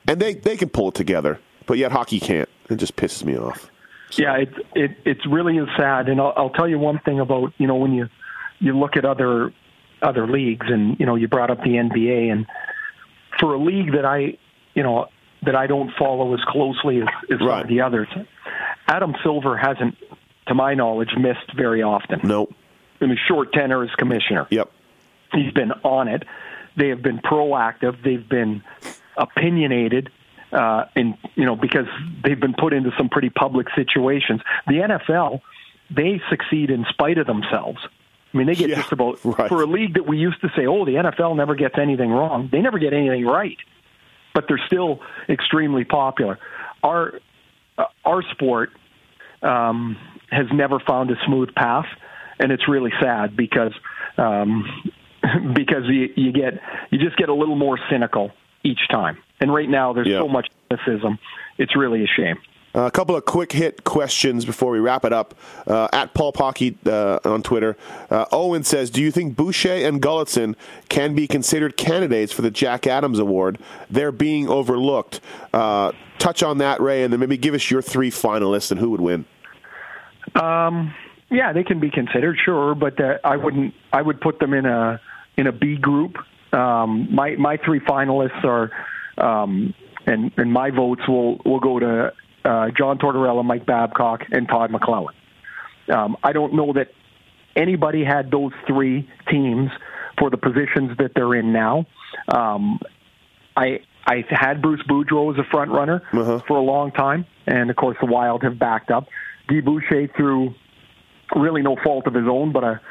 and 0.07 0.19
they, 0.19 0.33
they 0.33 0.57
can 0.57 0.69
pull 0.69 0.89
it 0.89 0.95
together, 0.95 1.39
but 1.65 1.77
yet 1.77 1.91
hockey 1.91 2.19
can't. 2.19 2.49
It 2.69 2.77
just 2.77 2.95
pisses 2.95 3.23
me 3.23 3.37
off. 3.37 3.69
Yeah, 4.17 4.37
it 4.37 4.53
it 4.75 4.91
it's 5.05 5.25
really 5.25 5.57
is 5.57 5.67
sad, 5.75 6.07
and 6.07 6.21
I'll, 6.21 6.33
I'll 6.35 6.49
tell 6.51 6.67
you 6.67 6.77
one 6.77 6.99
thing 6.99 7.19
about 7.19 7.51
you 7.57 7.65
know 7.65 7.75
when 7.75 7.93
you 7.93 8.09
you 8.59 8.77
look 8.77 8.95
at 8.95 9.05
other 9.05 9.51
other 10.03 10.27
leagues, 10.27 10.67
and 10.69 10.99
you 10.99 11.05
know 11.05 11.15
you 11.15 11.27
brought 11.27 11.49
up 11.49 11.63
the 11.63 11.71
NBA, 11.71 12.31
and 12.31 12.45
for 13.39 13.55
a 13.55 13.57
league 13.57 13.93
that 13.93 14.05
I 14.05 14.37
you 14.75 14.83
know 14.83 15.07
that 15.45 15.55
I 15.55 15.67
don't 15.67 15.91
follow 15.97 16.33
as 16.33 16.39
closely 16.47 17.01
as, 17.01 17.07
as 17.31 17.39
some 17.39 17.49
of 17.49 17.67
the 17.67 17.81
others, 17.81 18.07
Adam 18.87 19.13
Silver 19.23 19.57
hasn't, 19.57 19.95
to 20.47 20.53
my 20.53 20.73
knowledge, 20.73 21.09
missed 21.17 21.53
very 21.55 21.81
often 21.83 22.19
Nope. 22.23 22.53
in 23.01 23.09
his 23.09 23.19
short 23.27 23.53
tenure 23.53 23.83
as 23.83 23.89
commissioner. 23.97 24.47
Yep. 24.49 24.71
He's 25.33 25.51
been 25.53 25.71
on 25.83 26.07
it. 26.07 26.23
They 26.75 26.89
have 26.89 27.01
been 27.01 27.19
proactive. 27.19 28.01
They've 28.03 28.27
been 28.27 28.63
opinionated, 29.17 30.09
uh, 30.51 30.85
in 30.95 31.17
you 31.35 31.45
know 31.45 31.55
because 31.55 31.87
they've 32.23 32.39
been 32.39 32.53
put 32.53 32.73
into 32.73 32.91
some 32.97 33.09
pretty 33.09 33.29
public 33.29 33.67
situations. 33.75 34.41
The 34.67 34.73
NFL, 34.75 35.41
they 35.89 36.21
succeed 36.29 36.69
in 36.69 36.85
spite 36.89 37.17
of 37.17 37.27
themselves. 37.27 37.79
I 38.33 38.37
mean, 38.37 38.47
they 38.47 38.55
get 38.55 38.69
Yeah, 38.69 38.77
just 38.77 38.91
about 38.91 39.23
right. 39.23 39.47
for 39.49 39.61
a 39.61 39.65
league 39.67 39.93
that 39.93 40.07
we 40.07 40.17
used 40.17 40.41
to 40.41 40.49
say, 40.55 40.65
oh, 40.65 40.85
the 40.85 40.93
NFL 40.95 41.35
never 41.35 41.53
gets 41.55 41.75
anything 41.77 42.09
wrong. 42.09 42.49
They 42.51 42.61
never 42.61 42.79
get 42.79 42.91
anything 42.93 43.25
right, 43.25 43.57
but 44.33 44.45
they're 44.47 44.61
still 44.65 45.01
extremely 45.29 45.83
popular. 45.83 46.39
Our 46.83 47.19
uh, 47.77 47.85
our 48.05 48.21
sport 48.31 48.71
um, 49.43 49.97
has 50.33 50.47
never 50.53 50.79
found 50.79 51.11
a 51.11 51.15
smooth 51.25 51.53
path, 51.55 51.85
and 52.39 52.51
it's 52.51 52.67
really 52.67 52.91
sad 53.01 53.35
because 53.35 53.73
um, 54.17 54.65
because 55.53 55.83
you, 55.87 56.13
you 56.15 56.31
get 56.31 56.59
you 56.91 56.99
just 56.99 57.17
get 57.17 57.29
a 57.29 57.33
little 57.33 57.55
more 57.55 57.79
cynical 57.89 58.31
each 58.63 58.87
time. 58.89 59.17
And 59.39 59.53
right 59.53 59.69
now, 59.69 59.93
there's 59.93 60.07
Yeah. 60.07 60.19
so 60.19 60.27
much 60.27 60.49
cynicism; 60.69 61.19
it's 61.57 61.75
really 61.75 62.03
a 62.03 62.07
shame. 62.07 62.37
Uh, 62.75 62.85
a 62.87 62.91
couple 62.91 63.15
of 63.15 63.23
quick 63.25 63.51
hit 63.51 63.83
questions 63.83 64.45
before 64.45 64.71
we 64.71 64.79
wrap 64.79 65.05
it 65.05 65.13
up. 65.13 65.35
Uh, 65.67 65.87
at 65.93 66.15
Pulp 66.15 66.37
Hockey 66.37 66.75
uh, 66.87 67.19
on 67.23 67.43
Twitter, 67.43 67.77
uh, 68.09 68.25
Owen 68.31 68.63
says, 68.63 68.89
"Do 68.89 68.99
you 69.01 69.11
think 69.11 69.35
Boucher 69.35 69.73
and 69.87 70.01
Gulutzan 70.01 70.55
can 70.89 71.13
be 71.13 71.27
considered 71.27 71.77
candidates 71.77 72.33
for 72.33 72.41
the 72.41 72.49
Jack 72.49 72.87
Adams 72.87 73.19
Award? 73.19 73.59
They're 73.91 74.11
being 74.11 74.49
overlooked." 74.49 75.21
Uh, 75.53 75.91
touch 76.17 76.41
on 76.41 76.57
that, 76.59 76.81
Ray, 76.81 77.03
and 77.03 77.13
then 77.13 77.19
maybe 77.19 77.37
give 77.37 77.53
us 77.53 77.69
your 77.69 77.81
three 77.83 78.09
finalists 78.09 78.71
and 78.71 78.79
who 78.79 78.89
would 78.89 79.01
win. 79.01 79.25
Um, 80.35 80.93
yeah, 81.29 81.53
they 81.53 81.63
can 81.63 81.79
be 81.79 81.89
considered, 81.89 82.37
sure, 82.43 82.75
but 82.75 82.99
uh, 82.99 83.17
I 83.23 83.37
wouldn't. 83.37 83.73
I 83.91 84.01
would 84.01 84.21
put 84.21 84.39
them 84.39 84.53
in 84.53 84.65
a 84.65 84.99
in 85.37 85.47
a 85.47 85.51
B 85.51 85.77
group. 85.77 86.17
Um, 86.51 87.13
my 87.13 87.35
my 87.37 87.57
three 87.57 87.79
finalists 87.79 88.43
are, 88.43 88.71
um, 89.17 89.73
and 90.05 90.31
and 90.37 90.51
my 90.51 90.69
votes 90.69 91.01
will 91.07 91.37
will 91.45 91.59
go 91.59 91.79
to 91.79 92.13
uh, 92.45 92.69
John 92.77 92.97
Tortorella, 92.99 93.43
Mike 93.43 93.65
Babcock, 93.65 94.21
and 94.31 94.47
Todd 94.47 94.71
McLellan. 94.71 95.13
Um, 95.91 96.17
I 96.23 96.33
don't 96.33 96.53
know 96.53 96.73
that 96.73 96.89
anybody 97.55 98.03
had 98.03 98.31
those 98.31 98.51
three 98.67 99.09
teams 99.29 99.69
for 100.17 100.29
the 100.29 100.37
positions 100.37 100.97
that 100.99 101.11
they're 101.15 101.33
in 101.35 101.51
now. 101.51 101.85
Um, 102.27 102.79
I 103.55 103.79
I 104.05 104.23
had 104.29 104.61
Bruce 104.61 104.81
Boudreau 104.87 105.33
as 105.33 105.39
a 105.39 105.49
front 105.49 105.71
runner 105.71 106.03
for 106.47 106.57
a 106.57 106.61
long 106.61 106.91
time, 106.91 107.25
and 107.47 107.69
of 107.69 107.75
course 107.75 107.97
the 107.99 108.05
Wild 108.05 108.43
have 108.43 108.59
backed 108.59 108.91
up. 108.91 109.07
Guy 109.47 109.61
Boucher 109.61 110.07
through 110.15 110.53
really 111.35 111.61
no 111.61 111.75
fault 111.83 112.07
of 112.07 112.13
his 112.13 112.27
own, 112.27 112.51
but 112.51 112.63
a 112.63 112.81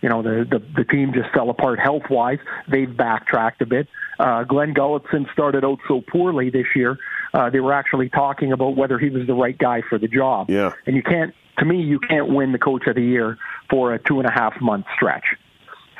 you 0.00 0.08
know 0.08 0.22
the 0.22 0.46
the, 0.48 0.62
the 0.76 0.84
team 0.84 1.12
just 1.14 1.30
fell 1.34 1.50
apart 1.50 1.78
health 1.78 2.04
wise. 2.10 2.38
They've 2.68 2.94
backtracked 2.94 3.62
a 3.62 3.66
bit. 3.66 3.88
Uh, 4.18 4.44
Glen 4.44 4.74
Gulutzan 4.74 5.30
started 5.32 5.64
out 5.64 5.78
so 5.88 6.00
poorly 6.00 6.50
this 6.50 6.66
year. 6.76 6.98
Uh, 7.32 7.50
they 7.50 7.60
were 7.60 7.72
actually 7.72 8.08
talking 8.08 8.52
about 8.52 8.76
whether 8.76 8.98
he 8.98 9.10
was 9.10 9.26
the 9.26 9.34
right 9.34 9.58
guy 9.58 9.82
for 9.88 9.98
the 9.98 10.06
job. 10.06 10.48
Yeah. 10.50 10.72
And 10.86 10.94
you 10.94 11.02
can't, 11.02 11.34
to 11.58 11.64
me, 11.64 11.82
you 11.82 11.98
can't 11.98 12.28
win 12.28 12.52
the 12.52 12.58
coach 12.58 12.86
of 12.86 12.94
the 12.94 13.02
year 13.02 13.38
for 13.68 13.92
a 13.92 13.98
two 13.98 14.20
and 14.20 14.28
a 14.28 14.32
half 14.32 14.60
month 14.60 14.86
stretch. 14.94 15.24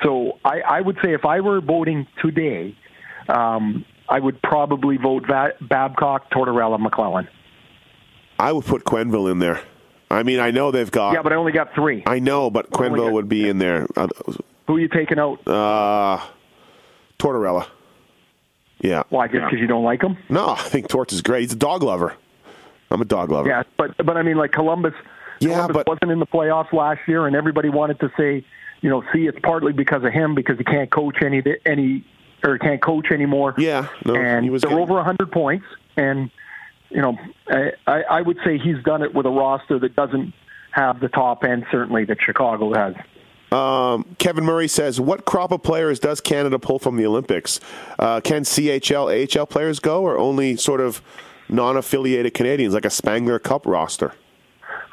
So 0.03 0.39
I, 0.45 0.61
I 0.61 0.81
would 0.81 0.97
say 1.03 1.13
if 1.13 1.25
I 1.25 1.41
were 1.41 1.61
voting 1.61 2.07
today, 2.23 2.77
um, 3.29 3.85
I 4.09 4.21
would 4.21 4.41
probably 4.43 4.97
vote 4.97 5.27
Va- 5.27 5.55
Babcock, 5.61 6.31
Tortorella, 6.31 6.79
McLellan. 6.79 7.27
I 8.39 8.53
would 8.53 8.65
put 8.65 8.85
Quenneville 8.85 9.31
in 9.31 9.39
there. 9.39 9.61
I 10.11 10.23
mean, 10.23 10.39
I 10.41 10.51
know 10.51 10.71
they've 10.71 10.91
got. 10.91 11.15
Yeah, 11.15 11.23
but 11.23 11.33
I 11.33 11.37
only 11.37 11.53
got 11.53 11.75
three. 11.75 12.03
I 12.07 12.19
know, 12.19 12.51
but 12.51 12.71
Quenneville 12.71 13.13
would 13.13 13.29
be 13.29 13.49
in 13.49 13.59
there. 13.59 13.87
Uh, 13.97 14.07
Who 14.67 14.77
are 14.77 14.81
you 14.81 14.89
taking 14.89 15.19
out? 15.19 15.47
Uh, 15.47 16.21
Tortorella. 17.19 17.67
Yeah. 18.81 19.05
Why? 19.09 19.27
Just 19.29 19.45
because 19.45 19.59
you 19.61 19.67
don't 19.67 19.85
like 19.85 20.03
him? 20.03 20.17
No, 20.29 20.51
I 20.51 20.57
think 20.57 20.89
Torts 20.89 21.13
is 21.13 21.23
great. 21.23 21.41
He's 21.43 21.53
a 21.53 21.57
dog 21.57 21.83
lover. 21.83 22.15
I'm 22.91 23.01
a 23.01 23.05
dog 23.07 23.31
lover. 23.31 23.49
Yeah, 23.49 23.63
but 23.77 23.97
but 24.05 24.17
I 24.17 24.23
mean, 24.23 24.37
like 24.37 24.53
Columbus. 24.53 24.95
Yeah, 25.41 25.55
Columbus 25.55 25.75
but- 25.75 25.89
wasn't 25.89 26.13
in 26.13 26.19
the 26.21 26.27
playoffs 26.27 26.73
last 26.73 27.01
year, 27.09 27.27
and 27.27 27.35
everybody 27.35 27.69
wanted 27.69 27.99
to 28.01 28.13
say, 28.17 28.45
you 28.83 28.91
know, 28.91 29.03
see, 29.13 29.27
it's 29.27 29.39
partly 29.43 29.73
because 29.73 30.05
of 30.05 30.13
him 30.13 30.35
because 30.35 30.59
he 30.59 30.65
can't 30.65 30.91
coach 30.91 31.17
any 31.25 31.43
any 31.65 32.05
or 32.45 32.59
can't 32.59 32.83
coach 32.83 33.11
anymore. 33.11 33.55
Yeah, 33.59 33.89
no, 34.05 34.15
and 34.15 34.45
he 34.45 34.51
was 34.51 34.63
they're 34.63 34.71
getting- 34.71 34.83
over 34.83 34.95
100 34.95 35.33
points, 35.33 35.65
and 35.97 36.31
you 36.95 37.03
know, 37.03 37.19
I, 37.49 37.73
I 37.87 38.03
I 38.03 38.23
would 38.23 38.39
say 38.45 38.57
he's 38.59 38.83
done 38.85 39.03
it 39.03 39.13
with 39.15 39.27
a 39.27 39.31
roster 39.31 39.79
that 39.81 39.95
doesn't 39.97 40.33
have 40.71 41.01
the 41.01 41.09
top 41.09 41.45
end 41.45 41.67
certainly 41.71 42.05
that 42.07 42.19
Chicago 42.21 42.73
has. 42.73 42.95
Um, 43.53 44.17
Kevin 44.19 44.45
Murray 44.45 44.69
says, 44.69 45.01
"What 45.01 45.25
crop 45.25 45.53
of 45.53 45.63
players 45.63 46.01
does 46.01 46.21
Canada 46.21 46.59
pull 46.59 46.79
from 46.79 46.97
the 46.97 47.07
Olympics? 47.07 47.61
Uh, 47.99 48.21
can 48.21 48.43
CHL, 48.43 49.09
AHL 49.39 49.47
players 49.47 49.79
go, 49.81 50.03
or 50.03 50.19
only 50.19 50.57
sort 50.57 50.81
of 50.81 51.03
non-affiliated 51.49 52.35
Canadians, 52.35 52.75
like 52.75 52.85
a 52.85 52.91
Spengler 52.91 53.39
Cup 53.39 53.67
roster?" 53.67 54.13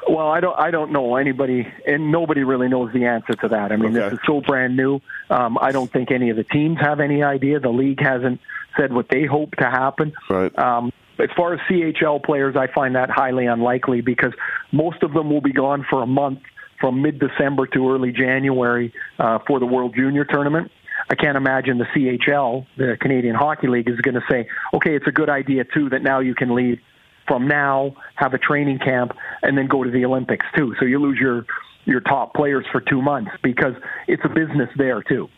Well, 0.08 0.28
I 0.28 0.40
don't. 0.40 0.58
I 0.58 0.70
don't 0.72 0.90
know 0.92 1.14
anybody, 1.16 1.66
and 1.86 2.10
nobody 2.10 2.42
really 2.42 2.68
knows 2.68 2.92
the 2.92 3.04
answer 3.06 3.34
to 3.34 3.48
that. 3.48 3.70
I 3.72 3.76
mean, 3.76 3.96
Okay. 3.96 4.10
this 4.10 4.14
is 4.14 4.18
so 4.26 4.40
brand 4.40 4.76
new. 4.76 5.00
Um, 5.30 5.56
I 5.60 5.70
don't 5.70 5.90
think 5.92 6.10
any 6.10 6.30
of 6.30 6.36
the 6.36 6.44
teams 6.44 6.78
have 6.80 6.98
any 7.00 7.22
idea. 7.22 7.60
The 7.60 7.68
league 7.70 8.00
hasn't 8.00 8.40
said 8.76 8.92
what 8.92 9.08
they 9.08 9.24
hope 9.24 9.54
to 9.56 9.64
happen. 9.70 10.12
Right. 10.28 10.56
Um, 10.58 10.92
as 11.18 11.28
far 11.36 11.54
as 11.54 11.60
CHL 11.70 12.24
players, 12.24 12.56
I 12.56 12.66
find 12.72 12.94
that 12.96 13.10
highly 13.10 13.46
unlikely 13.46 14.00
because 14.00 14.32
most 14.72 15.02
of 15.02 15.12
them 15.12 15.30
will 15.30 15.40
be 15.40 15.52
gone 15.52 15.84
for 15.88 16.02
a 16.02 16.06
month 16.06 16.40
from 16.80 17.02
mid-December 17.02 17.66
to 17.68 17.90
early 17.90 18.12
January 18.12 18.92
uh, 19.18 19.38
for 19.46 19.60
the 19.60 19.66
World 19.66 19.94
Junior 19.94 20.24
Tournament. 20.24 20.70
I 21.10 21.14
can't 21.14 21.36
imagine 21.36 21.78
the 21.78 21.84
CHL, 21.84 22.66
the 22.76 22.96
Canadian 23.00 23.34
Hockey 23.34 23.68
League, 23.68 23.88
is 23.88 24.00
going 24.00 24.14
to 24.14 24.22
say, 24.30 24.48
"Okay, 24.74 24.94
it's 24.94 25.06
a 25.06 25.12
good 25.12 25.28
idea 25.28 25.64
too 25.64 25.88
that 25.90 26.02
now 26.02 26.20
you 26.20 26.34
can 26.34 26.54
leave 26.54 26.78
from 27.26 27.48
now, 27.48 27.96
have 28.14 28.34
a 28.34 28.38
training 28.38 28.78
camp, 28.78 29.12
and 29.42 29.56
then 29.56 29.66
go 29.66 29.84
to 29.84 29.90
the 29.90 30.04
Olympics 30.04 30.46
too. 30.56 30.74
So 30.78 30.84
you 30.84 30.98
lose 30.98 31.18
your 31.18 31.46
your 31.84 32.00
top 32.00 32.34
players 32.34 32.64
for 32.70 32.80
two 32.80 33.02
months 33.02 33.32
because 33.42 33.74
it's 34.06 34.22
a 34.24 34.28
business 34.28 34.68
there 34.76 35.02
too. 35.02 35.28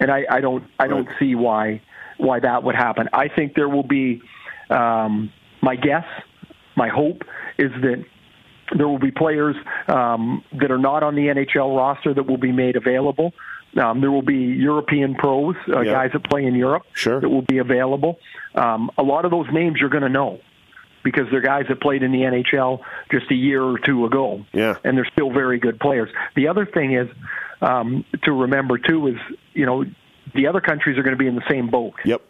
And 0.00 0.10
I, 0.10 0.24
I 0.30 0.40
don't 0.40 0.64
I 0.78 0.88
don't 0.88 1.08
see 1.18 1.34
why 1.34 1.82
why 2.18 2.40
that 2.40 2.62
would 2.62 2.74
happen. 2.74 3.08
I 3.12 3.28
think 3.28 3.54
there 3.54 3.68
will 3.68 3.86
be 3.86 4.22
um, 4.70 5.32
my 5.62 5.76
guess, 5.76 6.04
my 6.76 6.88
hope 6.88 7.22
is 7.58 7.70
that 7.82 8.04
there 8.76 8.88
will 8.88 8.98
be 8.98 9.10
players 9.10 9.56
um, 9.88 10.42
that 10.60 10.70
are 10.70 10.78
not 10.78 11.02
on 11.02 11.14
the 11.14 11.22
NHL 11.28 11.76
roster 11.76 12.12
that 12.14 12.26
will 12.26 12.36
be 12.38 12.52
made 12.52 12.76
available. 12.76 13.32
Um, 13.80 14.00
there 14.00 14.10
will 14.10 14.22
be 14.22 14.36
European 14.36 15.14
pros, 15.14 15.54
uh, 15.68 15.80
Yeah. 15.80 15.92
guys 15.92 16.10
that 16.12 16.24
play 16.28 16.44
in 16.46 16.54
Europe, 16.54 16.82
Sure. 16.94 17.20
that 17.20 17.28
will 17.28 17.42
be 17.42 17.58
available. 17.58 18.18
Um, 18.54 18.90
a 18.98 19.02
lot 19.02 19.24
of 19.24 19.30
those 19.30 19.46
names 19.52 19.78
you're 19.80 19.90
going 19.90 20.02
to 20.02 20.08
know 20.08 20.40
because 21.04 21.28
they're 21.30 21.40
guys 21.42 21.66
that 21.68 21.80
played 21.80 22.02
in 22.02 22.10
the 22.10 22.22
NHL 22.24 22.80
just 23.12 23.30
a 23.30 23.34
year 23.34 23.62
or 23.62 23.78
two 23.78 24.06
ago, 24.06 24.44
Yeah. 24.52 24.74
and 24.82 24.96
they're 24.96 25.04
still 25.12 25.30
very 25.30 25.58
good 25.58 25.78
players. 25.78 26.10
The 26.34 26.48
other 26.48 26.66
thing 26.66 26.94
is 26.94 27.08
um, 27.62 28.04
to 28.24 28.32
remember 28.32 28.76
too 28.78 29.06
is 29.08 29.16
you 29.54 29.64
know 29.66 29.84
the 30.34 30.46
other 30.48 30.60
countries 30.60 30.98
are 30.98 31.02
going 31.02 31.14
to 31.16 31.18
be 31.18 31.26
in 31.28 31.36
the 31.36 31.48
same 31.48 31.68
boat. 31.68 31.94
Yep. 32.04 32.20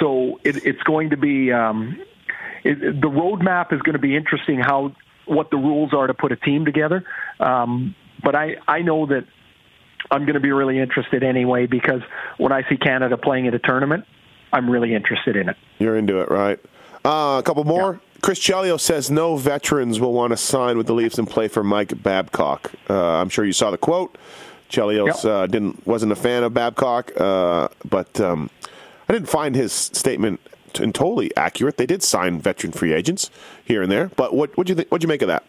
So 0.00 0.40
it, 0.44 0.64
it's 0.64 0.82
going 0.82 1.10
to 1.10 1.16
be 1.16 1.52
um, 1.52 2.00
it, 2.64 3.00
the 3.00 3.08
roadmap 3.08 3.72
is 3.72 3.80
going 3.82 3.94
to 3.94 3.98
be 3.98 4.16
interesting. 4.16 4.58
How 4.58 4.94
what 5.26 5.50
the 5.50 5.56
rules 5.56 5.92
are 5.94 6.06
to 6.06 6.14
put 6.14 6.32
a 6.32 6.36
team 6.36 6.64
together. 6.64 7.04
Um, 7.40 7.94
but 8.22 8.34
I 8.34 8.56
I 8.66 8.82
know 8.82 9.06
that 9.06 9.24
I'm 10.10 10.22
going 10.22 10.34
to 10.34 10.40
be 10.40 10.52
really 10.52 10.78
interested 10.78 11.22
anyway 11.22 11.66
because 11.66 12.02
when 12.38 12.52
I 12.52 12.68
see 12.68 12.76
Canada 12.76 13.16
playing 13.16 13.46
at 13.46 13.54
a 13.54 13.58
tournament, 13.58 14.04
I'm 14.52 14.68
really 14.70 14.94
interested 14.94 15.36
in 15.36 15.48
it. 15.48 15.56
You're 15.78 15.96
into 15.96 16.20
it, 16.20 16.30
right? 16.30 16.58
Uh, 17.04 17.36
a 17.38 17.42
couple 17.44 17.64
more. 17.64 18.00
Chris 18.22 18.38
Chelios 18.38 18.80
says 18.80 19.10
no 19.10 19.36
veterans 19.36 20.00
will 20.00 20.14
want 20.14 20.30
to 20.30 20.36
sign 20.36 20.78
with 20.78 20.86
the 20.86 20.94
Leafs 20.94 21.18
and 21.18 21.28
play 21.28 21.48
for 21.48 21.62
Mike 21.62 22.02
Babcock. 22.02 22.72
Uh, 22.88 23.16
I'm 23.16 23.28
sure 23.28 23.44
you 23.44 23.52
saw 23.52 23.70
the 23.70 23.76
quote. 23.76 24.16
Chelios 24.70 25.22
Yep. 25.22 25.24
uh, 25.24 25.46
didn't 25.46 25.86
wasn't 25.86 26.12
a 26.12 26.16
fan 26.16 26.42
of 26.42 26.54
Babcock, 26.54 27.12
uh, 27.20 27.68
but 27.84 28.18
um, 28.20 28.48
I 29.08 29.12
didn't 29.12 29.28
find 29.28 29.54
his 29.54 29.72
statement 29.72 30.40
t- 30.72 30.84
totally 30.92 31.34
accurate. 31.36 31.76
They 31.76 31.86
did 31.86 32.02
sign 32.02 32.40
veteran 32.40 32.72
free 32.72 32.92
agents 32.92 33.30
here 33.64 33.82
and 33.82 33.90
there, 33.92 34.08
but 34.16 34.34
what 34.34 34.56
what 34.56 34.68
you 34.68 34.74
think? 34.74 34.88
What'd 34.88 35.02
you 35.02 35.08
make 35.08 35.22
of 35.22 35.28
that? 35.28 35.44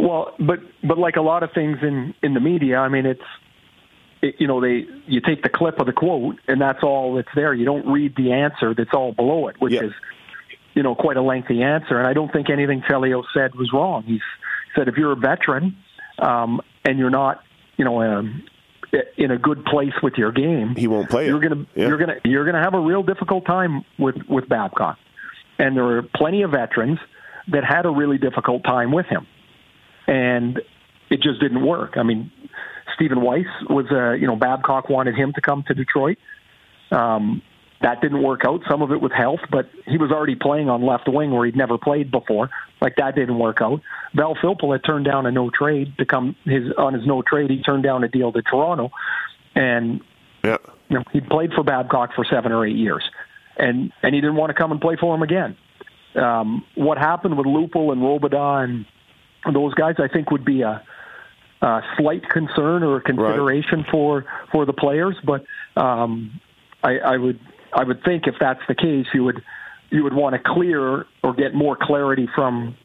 Well, 0.00 0.34
but 0.38 0.60
but 0.84 0.98
like 0.98 1.16
a 1.16 1.22
lot 1.22 1.42
of 1.42 1.50
things 1.52 1.78
in 1.82 2.14
in 2.22 2.34
the 2.34 2.40
media, 2.40 2.78
I 2.78 2.88
mean, 2.88 3.04
it's 3.06 3.20
it, 4.22 4.36
you 4.38 4.46
know 4.46 4.60
they 4.60 4.86
you 5.06 5.20
take 5.20 5.42
the 5.42 5.48
clip 5.48 5.80
of 5.80 5.86
the 5.86 5.92
quote 5.92 6.36
and 6.46 6.60
that's 6.60 6.82
all 6.82 7.14
that's 7.14 7.28
there. 7.34 7.52
You 7.54 7.64
don't 7.64 7.86
read 7.90 8.14
the 8.16 8.32
answer 8.32 8.74
that's 8.74 8.94
all 8.94 9.12
below 9.12 9.48
it, 9.48 9.56
which 9.60 9.72
Yeah. 9.74 9.84
is 9.84 9.92
you 10.74 10.82
know 10.84 10.94
quite 10.94 11.16
a 11.16 11.22
lengthy 11.22 11.62
answer. 11.62 11.98
And 11.98 12.06
I 12.06 12.12
don't 12.12 12.32
think 12.32 12.48
anything 12.50 12.82
Chelios 12.82 13.24
said 13.34 13.54
was 13.56 13.72
wrong. 13.72 14.04
He 14.04 14.20
said 14.76 14.86
if 14.88 14.96
you're 14.96 15.12
a 15.12 15.16
veteran 15.16 15.76
um, 16.20 16.60
and 16.84 16.98
you're 16.98 17.10
not 17.10 17.42
you 17.76 17.84
know 17.84 18.00
um, 18.02 18.44
in 19.16 19.30
a 19.30 19.38
good 19.38 19.64
place 19.64 19.92
with 20.02 20.14
your 20.16 20.32
game, 20.32 20.74
He 20.76 20.86
won't 20.88 21.10
play. 21.10 21.26
You're 21.26 21.40
gonna 21.40 21.66
Yeah. 21.74 21.88
you're 21.88 21.98
gonna 21.98 22.16
you're 22.24 22.44
gonna 22.44 22.62
have 22.62 22.74
a 22.74 22.80
real 22.80 23.02
difficult 23.02 23.44
time 23.46 23.84
with 23.98 24.16
with 24.28 24.48
Babcock. 24.48 24.98
And 25.58 25.76
there 25.76 25.98
are 25.98 26.02
plenty 26.02 26.42
of 26.42 26.52
veterans 26.52 26.98
that 27.48 27.64
had 27.64 27.84
a 27.86 27.90
really 27.90 28.18
difficult 28.18 28.62
time 28.64 28.92
with 28.92 29.06
him 29.06 29.26
and 30.08 30.60
it 31.10 31.20
just 31.22 31.40
didn't 31.40 31.64
work. 31.64 31.96
I 31.96 32.02
mean, 32.02 32.30
Stephen 32.94 33.20
Weiss 33.20 33.46
was, 33.68 33.86
a 33.90 34.16
you 34.18 34.26
know, 34.26 34.36
Babcock 34.36 34.88
wanted 34.88 35.14
him 35.14 35.32
to 35.34 35.40
come 35.40 35.62
to 35.68 35.74
Detroit. 35.74 36.18
Um, 36.90 37.42
that 37.80 38.00
didn't 38.00 38.22
work 38.22 38.42
out. 38.44 38.62
Some 38.68 38.82
of 38.82 38.90
it 38.90 39.00
with 39.00 39.12
health, 39.12 39.40
but 39.50 39.68
he 39.86 39.98
was 39.98 40.10
already 40.10 40.34
playing 40.34 40.68
on 40.68 40.82
left 40.82 41.08
wing 41.08 41.30
where 41.30 41.46
he'd 41.46 41.56
never 41.56 41.78
played 41.78 42.10
before. 42.10 42.50
Like 42.80 42.96
that 42.96 43.14
didn't 43.14 43.38
work 43.38 43.60
out. 43.60 43.82
Val 44.14 44.34
Filppula 44.34 44.74
had 44.74 44.84
turned 44.84 45.04
down 45.04 45.26
a 45.26 45.30
no 45.30 45.50
trade 45.50 45.96
to 45.98 46.04
come 46.04 46.36
his 46.44 46.72
on 46.76 46.94
his 46.94 47.06
no 47.06 47.22
trade. 47.22 47.50
He 47.50 47.62
turned 47.62 47.84
down 47.84 48.02
a 48.04 48.08
deal 48.08 48.32
to 48.32 48.42
Toronto, 48.42 48.90
and 49.54 50.00
Yeah, 50.44 50.56
you 50.88 50.98
know, 50.98 51.04
he'd 51.12 51.28
played 51.28 51.52
for 51.52 51.62
Babcock 51.62 52.14
for 52.14 52.24
seven 52.24 52.52
or 52.52 52.66
eight 52.66 52.76
years, 52.76 53.08
and 53.56 53.92
and 54.02 54.14
he 54.14 54.20
didn't 54.20 54.36
want 54.36 54.50
to 54.50 54.54
come 54.54 54.72
and 54.72 54.80
play 54.80 54.96
for 54.96 55.14
him 55.14 55.22
again. 55.22 55.56
Um, 56.14 56.64
what 56.74 56.98
happened 56.98 57.36
with 57.36 57.46
Lupul 57.46 57.92
and 57.92 58.02
Robidas 58.02 58.64
and 58.64 58.86
those 59.54 59.74
guys, 59.74 59.96
I 59.98 60.08
think, 60.08 60.30
would 60.30 60.44
be 60.44 60.62
a, 60.62 60.82
a 61.62 61.82
slight 61.96 62.28
concern 62.28 62.82
or 62.82 62.96
a 62.96 63.00
consideration 63.00 63.84
for 63.90 64.24
for 64.50 64.66
the 64.66 64.72
players. 64.72 65.16
But 65.24 65.44
um, 65.76 66.40
I, 66.82 66.98
I 66.98 67.16
would 67.16 67.38
I 67.78 67.84
would 67.84 68.02
think 68.02 68.26
if 68.26 68.34
that's 68.40 68.60
the 68.66 68.74
case, 68.74 69.06
you 69.14 69.22
would 69.24 69.42
you 69.90 70.02
would 70.02 70.12
want 70.12 70.34
to 70.34 70.40
clear 70.44 71.06
or 71.22 71.34
get 71.34 71.54
more 71.54 71.76
clarity 71.80 72.28
from 72.34 72.76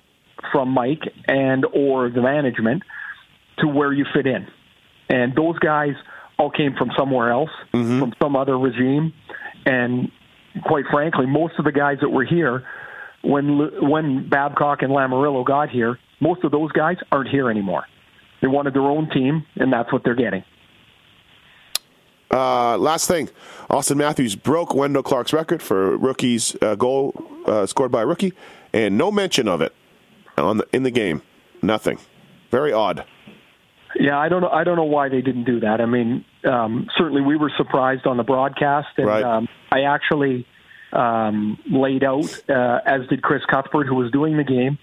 from 0.51 0.69
Mike 0.69 1.01
and 1.27 1.65
or 1.73 2.09
the 2.09 2.21
management 2.21 2.83
to 3.57 3.67
where 3.67 3.91
you 3.91 4.05
fit 4.13 4.27
in. 4.27 4.47
And 5.09 5.35
those 5.35 5.57
guys 5.57 5.95
all 6.37 6.51
came 6.51 6.75
from 6.75 6.91
somewhere 6.97 7.31
else, 7.31 7.49
mm-hmm. 7.73 7.99
from 7.99 8.13
some 8.21 8.35
other 8.35 8.57
regime. 8.57 9.13
And 9.65 10.11
quite 10.63 10.85
frankly, 10.91 11.25
most 11.25 11.55
of 11.57 11.65
the 11.65 11.71
guys 11.71 11.97
that 12.01 12.09
were 12.09 12.25
here 12.25 12.63
when 13.23 13.89
when 13.89 14.29
Babcock 14.29 14.83
and 14.83 14.91
Lamoriello 14.91 15.43
got 15.43 15.69
here, 15.69 15.97
most 16.19 16.43
of 16.43 16.51
those 16.51 16.71
guys 16.71 16.97
aren't 17.11 17.29
here 17.29 17.49
anymore. 17.49 17.85
They 18.41 18.47
wanted 18.47 18.75
their 18.75 18.83
own 18.83 19.09
team, 19.09 19.45
and 19.55 19.73
that's 19.73 19.91
what 19.91 20.03
they're 20.03 20.15
getting. 20.15 20.43
Uh, 22.33 22.77
last 22.79 23.07
thing, 23.07 23.29
Auston 23.69 23.97
Matthews 23.97 24.35
broke 24.35 24.73
Wendell 24.73 25.03
Clark's 25.03 25.33
record 25.33 25.61
for 25.61 25.95
rookies 25.97 26.55
uh, 26.61 26.73
goal 26.75 27.13
uh, 27.45 27.65
scored 27.67 27.91
by 27.91 28.01
a 28.01 28.05
rookie, 28.07 28.33
and 28.73 28.97
no 28.97 29.11
mention 29.11 29.47
of 29.47 29.61
it 29.61 29.73
on 30.37 30.57
the, 30.57 30.67
in 30.73 30.81
the 30.81 30.89
game. 30.91 31.21
Nothing. 31.61 31.99
Very 32.49 32.73
odd. 32.73 33.05
Yeah, 33.95 34.17
I 34.17 34.27
don't 34.29 34.41
know. 34.41 34.49
I 34.49 34.63
don't 34.63 34.75
know 34.75 34.83
why 34.83 35.09
they 35.09 35.21
didn't 35.21 35.43
do 35.43 35.59
that. 35.59 35.79
I 35.79 35.85
mean, 35.85 36.25
um, 36.43 36.87
certainly 36.97 37.21
we 37.21 37.37
were 37.37 37.51
surprised 37.55 38.07
on 38.07 38.17
the 38.17 38.23
broadcast, 38.23 38.89
and 38.97 39.05
Right. 39.07 39.23
um, 39.23 39.47
I 39.71 39.81
actually 39.81 40.47
um, 40.91 41.59
laid 41.71 42.03
out, 42.03 42.25
uh, 42.49 42.79
as 42.85 43.07
did 43.09 43.21
Chris 43.21 43.43
Cuthbert, 43.45 43.85
who 43.87 43.95
was 43.95 44.11
doing 44.11 44.37
the 44.37 44.43
game, 44.43 44.79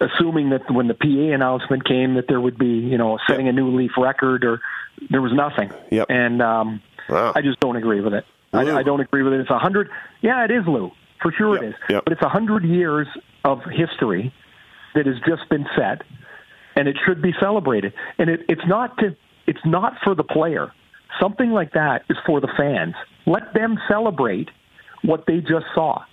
assuming 0.00 0.50
that 0.50 0.68
when 0.70 0.88
the 0.88 0.94
PA 0.94 1.32
announcement 1.34 1.84
came, 1.84 2.14
that 2.14 2.26
there 2.26 2.40
would 2.40 2.58
be, 2.58 2.66
you 2.66 2.98
know, 2.98 3.18
setting 3.28 3.46
a 3.48 3.52
new 3.52 3.76
Leaf 3.76 3.92
record, 3.96 4.44
or 4.44 4.60
there 5.10 5.22
was 5.22 5.32
nothing. 5.32 5.72
Yep. 5.90 6.06
And 6.10 6.42
um, 6.42 6.82
Wow. 7.08 7.32
I 7.34 7.42
just 7.42 7.58
don't 7.60 7.76
agree 7.76 8.00
with 8.00 8.14
it. 8.14 8.24
I, 8.52 8.60
I 8.60 8.82
don't 8.82 9.00
agree 9.00 9.22
with 9.22 9.32
it. 9.32 9.40
It's 9.40 9.50
a 9.50 9.58
hundred. 9.58 9.88
Yeah, 10.22 10.44
it 10.44 10.50
is, 10.50 10.64
Lou. 10.66 10.90
For 11.22 11.32
sure 11.32 11.54
Yep, 11.54 11.62
it 11.62 11.66
is. 11.68 11.74
yep. 11.88 12.04
But 12.04 12.12
it's 12.12 12.22
a 12.22 12.28
hundred 12.28 12.64
years 12.64 13.06
of 13.44 13.60
history 13.64 14.32
that 14.94 15.06
has 15.06 15.16
just 15.26 15.48
been 15.48 15.66
set, 15.76 16.02
and 16.76 16.88
it 16.88 16.96
should 17.06 17.22
be 17.22 17.32
celebrated. 17.40 17.92
And 18.18 18.28
it, 18.30 18.40
it's 18.48 18.66
not 18.66 18.96
to. 18.98 19.16
It's 19.46 19.64
not 19.64 19.94
for 20.04 20.14
the 20.14 20.24
player. 20.24 20.72
Something 21.20 21.50
like 21.50 21.72
that 21.72 22.02
is 22.08 22.16
for 22.26 22.40
the 22.40 22.48
fans. 22.56 22.94
Let 23.26 23.52
them 23.54 23.78
celebrate 23.88 24.48
what 25.02 25.24
they 25.26 25.38
just 25.40 25.66
saw. 25.74 26.04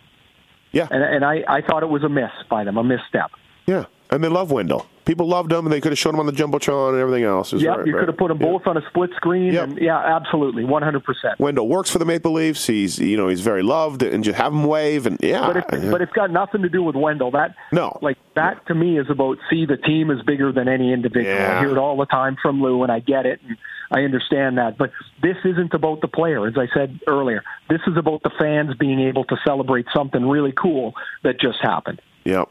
Yeah. 0.72 0.88
And, 0.90 1.04
and 1.04 1.24
I, 1.26 1.44
I 1.48 1.62
thought 1.62 1.84
it 1.84 1.90
was 1.90 2.04
a 2.04 2.10
miss 2.10 2.32
by 2.50 2.64
them, 2.64 2.78
a 2.78 2.84
misstep. 2.84 3.32
Yeah, 3.68 3.86
and 4.10 4.24
they 4.24 4.28
love 4.30 4.52
Wendell. 4.52 4.86
People 5.06 5.28
loved 5.28 5.54
him, 5.54 5.66
and 5.66 5.72
they 5.72 5.80
could 5.80 5.94
have 5.94 5.98
shown 6.00 6.16
him 6.16 6.20
on 6.20 6.26
the 6.26 6.34
jumbotron 6.34 6.90
and 6.90 7.00
everything 7.00 7.24
else. 7.24 7.54
Yeah, 7.54 7.76
very- 7.76 7.90
you 7.90 7.96
could 7.96 8.10
have 8.10 8.18
put 8.18 8.28
them 8.28 8.40
yeah. 8.42 8.48
both 8.48 8.68
on 8.68 8.76
a 8.76 8.82
split 8.90 9.12
screen. 9.16 9.54
Yep. 9.54 9.64
And 9.64 9.78
yeah, 9.78 9.98
absolutely, 9.98 10.66
one 10.66 10.84
hundred 10.84 11.06
percent. 11.06 11.40
Wendell 11.40 11.68
works 11.68 11.90
for 11.90 11.98
the 12.00 12.06
Maple 12.06 12.34
Leafs. 12.34 12.68
He's 12.68 13.00
you 13.00 13.16
know 13.16 13.30
he's 13.30 13.40
very 13.42 13.64
loved, 13.64 14.04
and 14.04 14.24
just 14.24 14.38
have 14.38 14.52
him 14.52 14.66
wave 14.66 15.06
and 15.06 15.18
yeah. 15.22 15.48
But 15.48 15.58
it's, 15.58 15.86
but 15.92 16.02
it's 16.02 16.12
got 16.12 16.30
nothing 16.32 16.62
to 16.64 16.70
do 16.70 16.84
with 16.84 16.96
Wendell. 16.96 17.32
That 17.32 17.56
No. 17.72 17.98
like 18.02 18.18
that 18.36 18.66
to 18.68 18.76
me 18.76 19.00
is 19.00 19.10
about 19.10 19.38
see 19.50 19.66
the 19.66 19.78
team 19.78 20.12
is 20.12 20.22
bigger 20.24 20.52
than 20.52 20.68
any 20.68 20.92
individual. 20.92 21.34
Yeah. 21.34 21.58
I 21.58 21.60
hear 21.62 21.72
it 21.72 21.78
all 21.78 21.96
the 21.96 22.06
time 22.06 22.36
from 22.42 22.62
Lou, 22.62 22.84
and 22.84 22.92
I 22.92 23.00
get 23.00 23.26
it, 23.26 23.40
and 23.48 23.58
I 23.92 24.02
understand 24.02 24.58
that. 24.58 24.78
But 24.78 24.92
this 25.22 25.38
isn't 25.46 25.74
about 25.74 26.02
the 26.02 26.10
player, 26.10 26.46
as 26.48 26.56
I 26.58 26.68
said 26.74 27.00
earlier. 27.08 27.44
This 27.70 27.82
is 27.88 27.96
about 27.96 28.24
the 28.24 28.32
fans 28.38 28.76
being 28.78 29.00
able 29.00 29.24
to 29.26 29.38
celebrate 29.46 29.86
something 29.96 30.28
really 30.28 30.52
cool 30.52 30.96
that 31.24 31.40
just 31.40 31.60
happened. 31.62 32.02
Yep. 32.26 32.50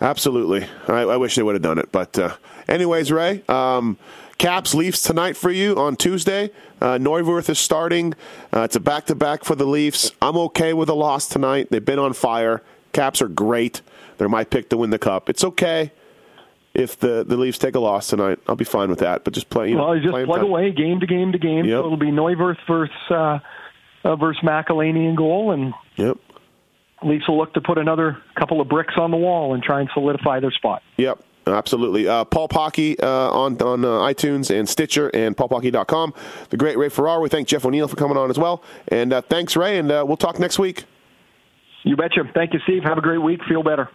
Absolutely. 0.00 0.66
I, 0.88 1.00
I 1.02 1.16
wish 1.16 1.34
they 1.36 1.42
would 1.42 1.54
have 1.54 1.62
done 1.62 1.78
it. 1.78 1.90
But, 1.92 2.18
uh, 2.18 2.36
anyways, 2.68 3.10
Ray, 3.12 3.42
um, 3.48 3.96
Caps 4.38 4.74
Leafs 4.74 5.02
tonight 5.02 5.36
for 5.36 5.50
you 5.50 5.76
on 5.76 5.96
Tuesday. 5.96 6.50
Uh, 6.80 6.98
Neuvirth 6.98 7.48
is 7.48 7.58
starting. 7.58 8.14
Uh, 8.52 8.60
it's 8.62 8.76
a 8.76 8.80
back 8.80 9.06
to 9.06 9.14
back 9.14 9.44
for 9.44 9.54
the 9.54 9.64
Leafs. 9.66 10.10
I'm 10.20 10.36
okay 10.36 10.72
with 10.74 10.88
a 10.88 10.94
loss 10.94 11.28
tonight. 11.28 11.68
They've 11.70 11.84
been 11.84 11.98
on 12.00 12.12
fire. 12.12 12.62
Caps 12.92 13.22
are 13.22 13.28
great. 13.28 13.80
They're 14.18 14.28
my 14.28 14.44
pick 14.44 14.68
to 14.70 14.76
win 14.76 14.90
the 14.90 14.98
cup. 14.98 15.28
It's 15.30 15.42
okay 15.44 15.92
if 16.74 16.98
the, 16.98 17.24
the 17.24 17.36
Leafs 17.36 17.58
take 17.58 17.74
a 17.76 17.80
loss 17.80 18.08
tonight. 18.08 18.38
I'll 18.48 18.56
be 18.56 18.64
fine 18.64 18.90
with 18.90 18.98
that. 18.98 19.24
But 19.24 19.32
just 19.34 19.48
play. 19.50 19.70
You 19.70 19.76
know, 19.76 19.86
Well, 19.86 19.96
you 19.96 20.02
just 20.02 20.24
plug 20.26 20.40
tough. 20.40 20.48
away 20.48 20.72
game 20.72 21.00
to 21.00 21.06
game 21.06 21.32
to 21.32 21.38
game. 21.38 21.64
Yep. 21.64 21.74
So 21.74 21.78
it'll 21.86 21.96
be 21.96 22.10
Neuvirth 22.10 22.58
versus 22.66 22.94
uh, 23.10 23.38
uh, 24.04 24.16
versus 24.16 24.42
McElhinney 24.42 25.08
in 25.08 25.14
goal, 25.14 25.52
and 25.52 25.72
Yep. 25.96 26.18
Leafs 27.04 27.28
will 27.28 27.38
look 27.38 27.54
to 27.54 27.60
put 27.60 27.78
another 27.78 28.18
couple 28.36 28.60
of 28.60 28.68
bricks 28.68 28.94
on 28.96 29.10
the 29.10 29.16
wall 29.16 29.54
and 29.54 29.62
try 29.62 29.80
and 29.80 29.88
solidify 29.94 30.40
their 30.40 30.50
spot. 30.50 30.82
Yep, 30.96 31.22
absolutely. 31.46 32.08
Uh, 32.08 32.24
Pulp 32.24 32.52
Hockey 32.52 32.98
uh, 33.00 33.30
on 33.30 33.60
on 33.62 33.84
uh, 33.84 33.88
iTunes 33.88 34.56
and 34.56 34.68
Stitcher 34.68 35.10
and 35.14 35.36
PulpHockey.com. 35.36 36.14
The 36.50 36.56
great 36.56 36.78
Ray 36.78 36.88
Ferraro. 36.88 37.20
We 37.20 37.28
thank 37.28 37.48
Jeff 37.48 37.64
O'Neill 37.64 37.88
for 37.88 37.96
coming 37.96 38.16
on 38.16 38.30
as 38.30 38.38
well. 38.38 38.62
And 38.88 39.12
uh, 39.12 39.22
thanks, 39.22 39.56
Ray, 39.56 39.78
and 39.78 39.90
uh, 39.90 40.04
we'll 40.06 40.16
talk 40.16 40.38
next 40.38 40.58
week. 40.58 40.84
You 41.82 41.96
betcha. 41.96 42.22
Thank 42.34 42.54
you, 42.54 42.60
Steve. 42.64 42.82
Have 42.84 42.96
a 42.98 43.02
great 43.02 43.18
week. 43.18 43.40
Feel 43.46 43.62
better. 43.62 43.90